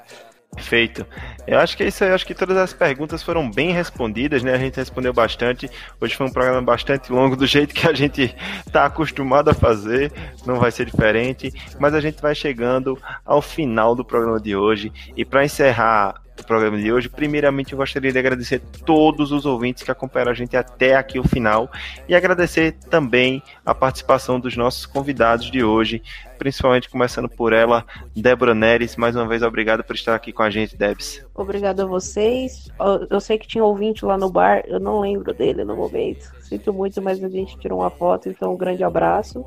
Perfeito. 0.55 1.05
Eu 1.47 1.59
acho 1.59 1.77
que 1.77 1.83
é 1.83 1.89
isso 1.89 2.05
aí. 2.05 2.11
Eu 2.11 2.15
acho 2.15 2.27
que 2.27 2.35
todas 2.35 2.57
as 2.57 2.73
perguntas 2.73 3.23
foram 3.23 3.51
bem 3.51 3.73
respondidas, 3.73 4.43
né? 4.43 4.55
A 4.55 4.59
gente 4.59 4.77
respondeu 4.77 5.13
bastante. 5.13 5.69
Hoje 6.01 6.15
foi 6.15 6.27
um 6.27 6.33
programa 6.33 6.63
bastante 6.63 7.13
longo, 7.13 7.37
do 7.37 7.47
jeito 7.47 7.75
que 7.75 7.89
a 7.89 7.93
gente 7.93 8.35
está 8.65 8.87
acostumado 8.87 9.51
a 9.51 9.55
fazer. 9.55 10.13
Não 10.47 10.61
vai 10.61 10.71
ser 10.71 10.87
diferente. 10.87 11.53
Mas 11.79 11.93
a 11.93 12.01
gente 12.01 12.23
vai 12.23 12.35
chegando 12.35 12.97
ao 13.25 13.43
final 13.43 13.95
do 13.95 14.05
programa 14.05 14.41
de 14.41 14.55
hoje. 14.55 14.93
E 15.17 15.25
para 15.25 15.45
encerrar 15.45 16.23
o 16.41 16.47
programa 16.47 16.77
de 16.79 16.93
hoje. 16.93 17.09
Primeiramente, 17.09 17.73
eu 17.73 17.79
gostaria 17.79 18.13
de 18.13 18.19
agradecer 18.19 18.61
todos 18.85 19.33
os 19.33 19.47
ouvintes 19.47 19.83
que 19.83 19.91
acompanharam 19.91 20.33
a 20.33 20.35
gente 20.35 20.57
até 20.57 20.97
aqui 20.97 21.19
o 21.19 21.25
final 21.25 21.71
e 22.09 22.15
agradecer 22.15 22.73
também 22.91 23.43
a 23.65 23.75
participação 23.75 24.39
dos 24.39 24.57
nossos 24.57 24.87
convidados 24.87 25.51
de 25.51 25.63
hoje, 25.63 26.03
principalmente 26.39 26.89
começando 26.89 27.29
por 27.29 27.53
ela, 27.53 27.85
Débora 28.15 28.55
Neres. 28.55 28.97
Mais 28.97 29.17
uma 29.17 29.27
vez, 29.27 29.43
obrigado 29.43 29.83
por 29.85 29.95
estar 29.95 30.15
aqui 30.15 30.33
com 30.33 30.43
a 30.43 30.51
gente, 30.51 30.77
Debs. 30.77 31.25
Obrigado 31.35 31.81
a 31.81 31.87
vocês. 31.87 32.69
Eu 33.11 33.21
sei 33.21 33.39
que 33.39 33.47
tinha 33.47 33.65
ouvinte 33.65 34.05
lá 34.05 34.19
no 34.19 34.31
bar, 34.31 34.63
eu 34.67 34.81
não 34.81 35.01
lembro 35.01 35.33
dele 35.33 35.65
no 35.65 35.77
momento. 35.77 36.33
Sinto 36.41 36.73
muito, 36.73 37.01
mas 37.01 37.23
a 37.23 37.29
gente 37.29 37.59
tirou 37.59 37.81
uma 37.81 37.91
foto, 37.91 38.29
então 38.29 38.53
um 38.53 38.57
grande 38.57 38.85
abraço. 38.85 39.45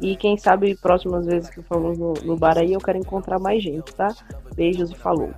E 0.00 0.16
quem 0.16 0.36
sabe 0.38 0.74
próximas 0.76 1.26
vezes 1.26 1.50
que 1.50 1.60
falamos 1.62 1.98
no, 1.98 2.14
no 2.24 2.36
bar 2.36 2.56
aí 2.56 2.72
eu 2.72 2.80
quero 2.80 2.96
encontrar 2.96 3.38
mais 3.38 3.62
gente, 3.62 3.94
tá? 3.94 4.14
Beijos 4.54 4.90
e 4.90 4.94
falou. 4.94 5.30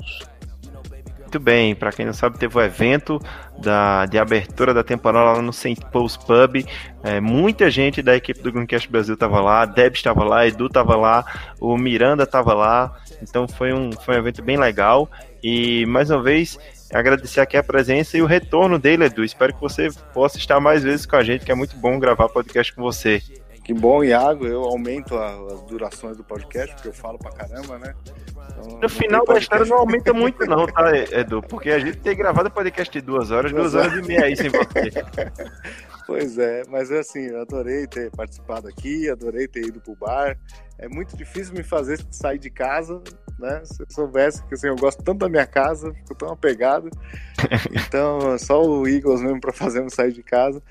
Muito 1.33 1.45
bem, 1.45 1.75
para 1.75 1.91
quem 1.91 2.05
não 2.05 2.13
sabe, 2.13 2.37
teve 2.37 2.55
o 2.59 2.61
evento 2.61 3.19
da, 3.59 4.05
de 4.05 4.19
abertura 4.19 4.75
da 4.75 4.85
temporada 4.85 5.33
lá 5.33 5.41
no 5.41 5.51
St. 5.51 5.79
Paul's 5.91 6.15
Pub. 6.15 6.63
É, 7.03 7.23
muita 7.23 7.71
gente 7.71 8.03
da 8.03 8.15
equipe 8.15 8.43
do 8.43 8.53
Greencast 8.53 8.87
Brasil 8.91 9.15
estava 9.15 9.41
lá, 9.41 9.65
Deb 9.65 9.95
estava 9.95 10.25
lá, 10.25 10.47
Edu 10.47 10.67
estava 10.67 10.95
lá, 10.95 11.25
o 11.59 11.75
Miranda 11.79 12.25
estava 12.25 12.53
lá. 12.53 12.95
Então 13.23 13.49
foi 13.49 13.73
um, 13.73 13.93
foi 13.93 14.17
um 14.17 14.19
evento 14.19 14.43
bem 14.43 14.59
legal. 14.59 15.11
E 15.43 15.87
mais 15.87 16.11
uma 16.11 16.23
vez, 16.23 16.59
agradecer 16.93 17.41
aqui 17.41 17.57
a 17.57 17.63
presença 17.63 18.19
e 18.19 18.21
o 18.21 18.27
retorno 18.27 18.79
dele, 18.79 19.07
Edu. 19.07 19.25
Espero 19.25 19.55
que 19.55 19.61
você 19.63 19.89
possa 20.13 20.37
estar 20.37 20.61
mais 20.61 20.83
vezes 20.83 21.07
com 21.07 21.17
a 21.17 21.25
gente, 21.25 21.47
que 21.47 21.51
é 21.51 21.55
muito 21.55 21.75
bom 21.79 21.99
gravar 21.99 22.29
podcast 22.29 22.75
com 22.75 22.83
você. 22.83 23.23
Que 23.65 23.73
bom, 23.73 24.03
Iago. 24.03 24.47
Eu 24.47 24.65
aumento 24.65 25.17
a, 25.17 25.29
as 25.53 25.63
durações 25.63 26.17
do 26.17 26.25
podcast, 26.25 26.75
porque 26.75 26.89
eu 26.89 26.93
falo 26.93 27.19
pra 27.19 27.31
caramba, 27.31 27.79
né? 27.79 27.95
Então, 28.29 28.81
no 28.81 28.89
final 28.89 29.25
da 29.25 29.39
história 29.39 29.65
não 29.65 29.79
aumenta 29.79 30.13
muito, 30.13 30.45
não, 30.47 30.67
tá, 30.67 30.91
Edu? 30.97 31.43
Porque 31.43 31.71
a 31.71 31.79
gente 31.79 31.99
tem 31.99 32.17
gravado 32.17 32.51
podcast 32.51 32.93
de 32.93 33.01
duas 33.01 33.31
horas, 33.31 33.53
duas, 33.53 33.73
duas 33.73 33.87
horas 33.87 34.05
e 34.05 34.09
meia 34.09 34.25
aí 34.25 34.37
sem 34.37 34.51
você. 34.51 34.91
Pois 36.05 36.37
é, 36.37 36.63
mas 36.69 36.91
assim, 36.91 37.27
eu 37.27 37.41
adorei 37.41 37.87
ter 37.87 38.11
participado 38.11 38.69
aqui, 38.69 39.09
adorei 39.09 39.47
ter 39.47 39.67
ido 39.67 39.81
pro 39.81 39.95
bar. 39.95 40.37
É 40.79 40.89
muito 40.89 41.17
difícil 41.17 41.55
me 41.55 41.63
fazer 41.63 42.05
sair 42.11 42.39
de 42.39 42.51
casa, 42.51 43.01
né? 43.39 43.63
Se 43.65 43.83
eu 43.83 43.87
soubesse 43.89 44.45
que 44.47 44.55
assim, 44.55 44.67
eu 44.67 44.77
gosto 44.77 45.03
tanto 45.03 45.21
da 45.21 45.29
minha 45.29 45.47
casa, 45.47 45.93
fico 45.95 46.15
tão 46.15 46.31
apegado. 46.31 46.91
Então, 47.87 48.39
só 48.39 48.63
o 48.63 48.87
Eagles 48.87 49.21
mesmo 49.21 49.41
para 49.41 49.53
fazer 49.53 49.89
sair 49.91 50.13
de 50.13 50.23
casa. 50.23 50.63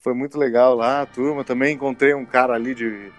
Foi 0.00 0.14
muito 0.14 0.38
legal 0.38 0.74
lá, 0.74 1.04
turma. 1.04 1.44
Também 1.44 1.74
encontrei 1.74 2.14
um 2.14 2.24
cara 2.24 2.54
ali 2.54 2.74
de, 2.74 3.12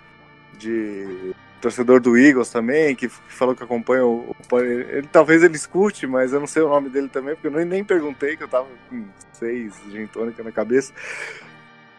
de 0.57 1.33
torcedor 1.61 2.01
do 2.01 2.17
Eagles 2.17 2.49
também, 2.49 2.95
que 2.95 3.07
falou 3.07 3.55
que 3.55 3.63
acompanha 3.63 4.03
o, 4.03 4.35
o 4.51 4.59
ele, 4.59 5.07
talvez 5.11 5.43
ele 5.43 5.55
escute, 5.55 6.07
mas 6.07 6.33
eu 6.33 6.39
não 6.39 6.47
sei 6.47 6.63
o 6.63 6.69
nome 6.69 6.89
dele 6.89 7.07
também, 7.07 7.35
porque 7.35 7.47
eu 7.47 7.51
nem, 7.51 7.65
nem 7.65 7.83
perguntei, 7.83 8.35
que 8.35 8.43
eu 8.43 8.47
tava 8.47 8.67
com 8.89 9.05
seis 9.31 9.73
gin 9.91 10.07
tônica 10.07 10.43
na 10.43 10.51
cabeça. 10.51 10.91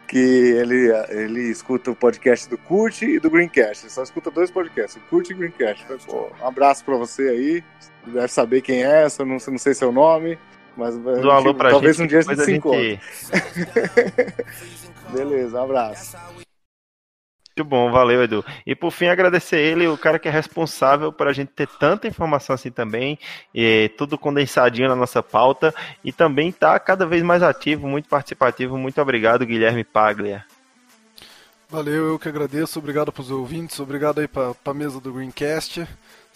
Que 0.09 0.18
ele, 0.18 0.90
ele 1.09 1.42
escuta 1.42 1.90
o 1.90 1.96
podcast 1.96 2.50
do 2.50 2.59
Kurt 2.59 3.00
e 3.02 3.18
do 3.18 3.30
Greencast. 3.30 3.84
Ele 3.84 3.92
só 3.92 4.02
escuta 4.02 4.30
dois 4.30 4.50
podcasts, 4.50 4.96
o 4.96 5.09
Kurt 5.09 5.30
e 5.30 5.32
o 5.32 5.36
Greencast. 5.36 5.86
Um 6.10 6.46
abraço 6.46 6.84
pra 6.84 6.96
você 6.96 7.28
aí. 7.28 7.64
Deve 8.04 8.28
saber 8.28 8.60
quem 8.60 8.84
é, 8.84 9.06
eu 9.06 9.24
não, 9.24 9.38
não 9.38 9.59
sei 9.59 9.72
seu 9.72 9.90
nome. 9.90 10.38
Mas 10.77 10.97
Do 10.97 11.31
alô 11.31 11.55
pra 11.55 11.70
talvez 11.70 11.97
gente, 11.97 12.05
um 12.05 12.09
dia 12.09 12.19
a 12.20 12.23
gente 12.23 12.44
se 12.44 12.53
encontre. 12.53 13.01
Beleza, 15.12 15.61
um 15.61 15.65
abraço. 15.65 16.16
Muito 17.55 17.69
bom, 17.69 17.90
valeu, 17.90 18.23
Edu. 18.23 18.43
E 18.66 18.74
por 18.74 18.90
fim, 18.90 19.09
agradecer 19.09 19.59
ele, 19.59 19.86
o 19.86 19.99
cara 19.99 20.19
que 20.19 20.27
é 20.27 20.31
responsável 20.31 21.12
por 21.12 21.28
a 21.28 21.35
gente 21.35 21.51
ter 21.51 21.69
tanta 21.69 22.09
informação 22.09 22.55
assim 22.55 22.70
também, 22.70 23.19
e 23.55 23.90
tudo 23.99 24.16
condensadinho 24.16 24.89
na 24.89 24.97
nossa 24.97 25.23
pauta, 25.23 25.74
e 26.03 26.11
também 26.11 26.49
está 26.49 26.78
cada 26.81 27.05
vez 27.05 27.23
mais 27.23 27.43
ativo, 27.43 27.86
muito 27.86 28.09
participativo. 28.09 28.78
Muito 28.78 29.03
obrigado, 29.03 29.44
Guilherme 29.44 29.85
Paglia. 29.85 30.47
Valeu, 31.69 32.09
eu 32.09 32.19
que 32.19 32.28
agradeço. 32.28 32.78
Obrigado 32.78 33.12
para 33.12 33.20
os 33.20 33.31
ouvintes, 33.31 33.78
obrigado 33.78 34.20
aí 34.20 34.28
para 34.28 34.55
a 34.65 34.74
mesa 34.74 34.99
do 34.99 35.12
Greencast. 35.12 35.86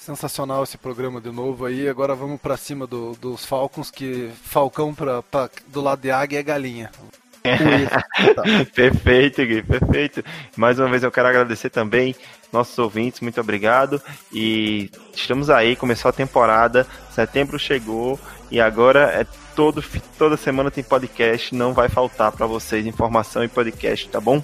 Sensacional 0.06 0.62
esse 0.62 0.78
programa 0.78 1.20
de 1.20 1.32
novo 1.32 1.66
aí. 1.66 1.88
Agora 1.88 2.14
vamos 2.14 2.40
para 2.40 2.56
cima 2.56 2.86
do, 2.86 3.16
dos 3.20 3.44
Falcons, 3.44 3.90
que 3.90 4.30
Falcão 4.40 4.94
pra, 4.94 5.20
pra, 5.20 5.50
do 5.66 5.80
lado 5.80 6.00
de 6.00 6.12
águia 6.12 6.38
é 6.38 6.42
galinha. 6.44 6.92
perfeito, 8.72 9.44
Gui, 9.44 9.64
perfeito. 9.64 10.24
Mais 10.56 10.78
uma 10.78 10.88
vez 10.88 11.02
eu 11.02 11.10
quero 11.10 11.26
agradecer 11.26 11.70
também 11.70 12.14
nossos 12.52 12.78
ouvintes, 12.78 13.20
muito 13.20 13.40
obrigado. 13.40 14.00
E 14.32 14.92
estamos 15.12 15.50
aí, 15.50 15.74
começou 15.74 16.08
a 16.08 16.12
temporada, 16.12 16.86
setembro 17.10 17.58
chegou 17.58 18.16
e 18.48 18.60
agora 18.60 19.10
é 19.10 19.26
todo 19.56 19.82
toda 20.16 20.36
semana 20.36 20.70
tem 20.70 20.84
podcast, 20.84 21.52
não 21.52 21.74
vai 21.74 21.88
faltar 21.88 22.30
para 22.30 22.46
vocês 22.46 22.86
informação 22.86 23.42
e 23.42 23.48
podcast, 23.48 24.08
tá 24.08 24.20
bom? 24.20 24.40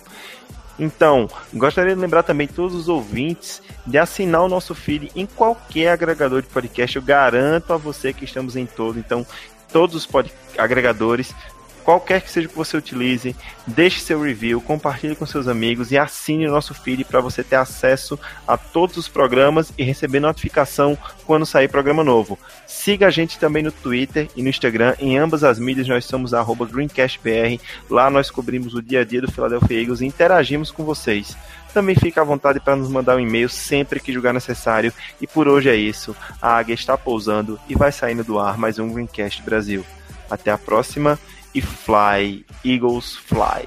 Então, 0.79 1.29
gostaria 1.53 1.95
de 1.95 2.01
lembrar 2.01 2.23
também 2.23 2.49
todos 2.49 2.75
os 2.75 2.89
ouvintes 2.89 3.63
de 3.87 3.99
assinar 3.99 4.43
o 4.43 4.49
nosso 4.49 4.75
feed 4.75 5.11
em 5.15 5.27
qualquer 5.27 5.89
agregador 5.89 6.43
de 6.43 6.49
podcast. 6.49 6.97
Eu 6.97 7.03
garanto 7.03 7.73
a 7.73 7.77
você 7.77 8.13
que 8.13 8.25
estamos 8.25 8.57
em 8.57 8.67
todo. 8.67 8.99
Então, 8.99 9.27
todos 9.73 9.95
os 9.95 10.09
agregadores 10.57 11.35
qualquer 11.83 12.21
que 12.21 12.31
seja 12.31 12.49
que 12.49 12.57
você 12.57 12.77
utilize, 12.77 13.37
deixe 13.67 14.01
seu 14.01 14.21
review, 14.21 14.61
compartilhe 14.61 15.15
com 15.15 15.27
seus 15.27 15.49
amigos 15.49 15.93
e 15.93 15.99
assine 15.99 16.47
o 16.47 16.51
nosso 16.51 16.75
feed 16.75 17.05
para 17.05 17.21
você 17.21 17.43
ter 17.43 17.57
acesso 17.57 18.19
a 18.47 18.57
todos 18.57 18.97
os 18.97 19.09
programas 19.09 19.73
e 19.77 19.83
receber 19.83 20.21
notificação 20.21 20.97
quando 21.27 21.47
sair 21.47 21.69
programa 21.69 22.03
novo. 22.03 22.39
Siga 22.67 23.09
a 23.09 23.11
gente 23.11 23.39
também 23.39 23.63
no 23.63 23.73
Twitter 23.73 24.29
e 24.37 24.43
no 24.43 24.49
Instagram, 24.49 24.95
em 24.99 25.19
ambas 25.19 25.45
as 25.45 25.59
mídias 25.59 25.89
nós 25.89 26.05
somos 26.05 26.33
GreencastBR. 26.71 27.61
Lá 27.91 28.11
nós 28.11 28.31
cobrimos 28.31 28.75
o 28.75 28.83
dia 28.83 29.01
a 29.01 29.05
dia 29.05 29.21
do 29.21 29.31
Philadelphia 29.31 29.81
Eagles 29.81 30.01
e 30.01 30.07
interagimos 30.07 30.71
com 30.71 30.85
vocês. 30.85 31.37
Também 31.73 31.95
fique 31.95 32.21
à 32.21 32.25
vontade 32.25 32.61
para 32.61 32.77
nos 32.77 32.91
mandar 32.91 33.17
um 33.17 33.21
e-mail 33.21 33.49
sempre 33.49 33.99
que 33.99 34.13
julgar 34.13 34.35
necessário. 34.35 34.93
E 35.21 35.27
por 35.27 35.49
hoje 35.49 35.71
é 35.71 35.77
isso. 35.77 36.15
A 36.41 36.57
águia 36.57 36.75
está 36.75 36.99
pousando 36.99 37.59
e 37.69 37.75
vai 37.75 37.91
saindo 37.91 38.23
do 38.23 38.39
ar 38.39 38.59
mais 38.59 38.79
um 38.79 38.93
Greencast 38.93 39.43
Brasil. 39.43 39.85
Até 40.31 40.51
a 40.51 40.59
próxima 40.59 41.19
e 41.55 41.61
fly, 41.61 42.45
Eagles 42.65 43.17
fly. 43.17 43.67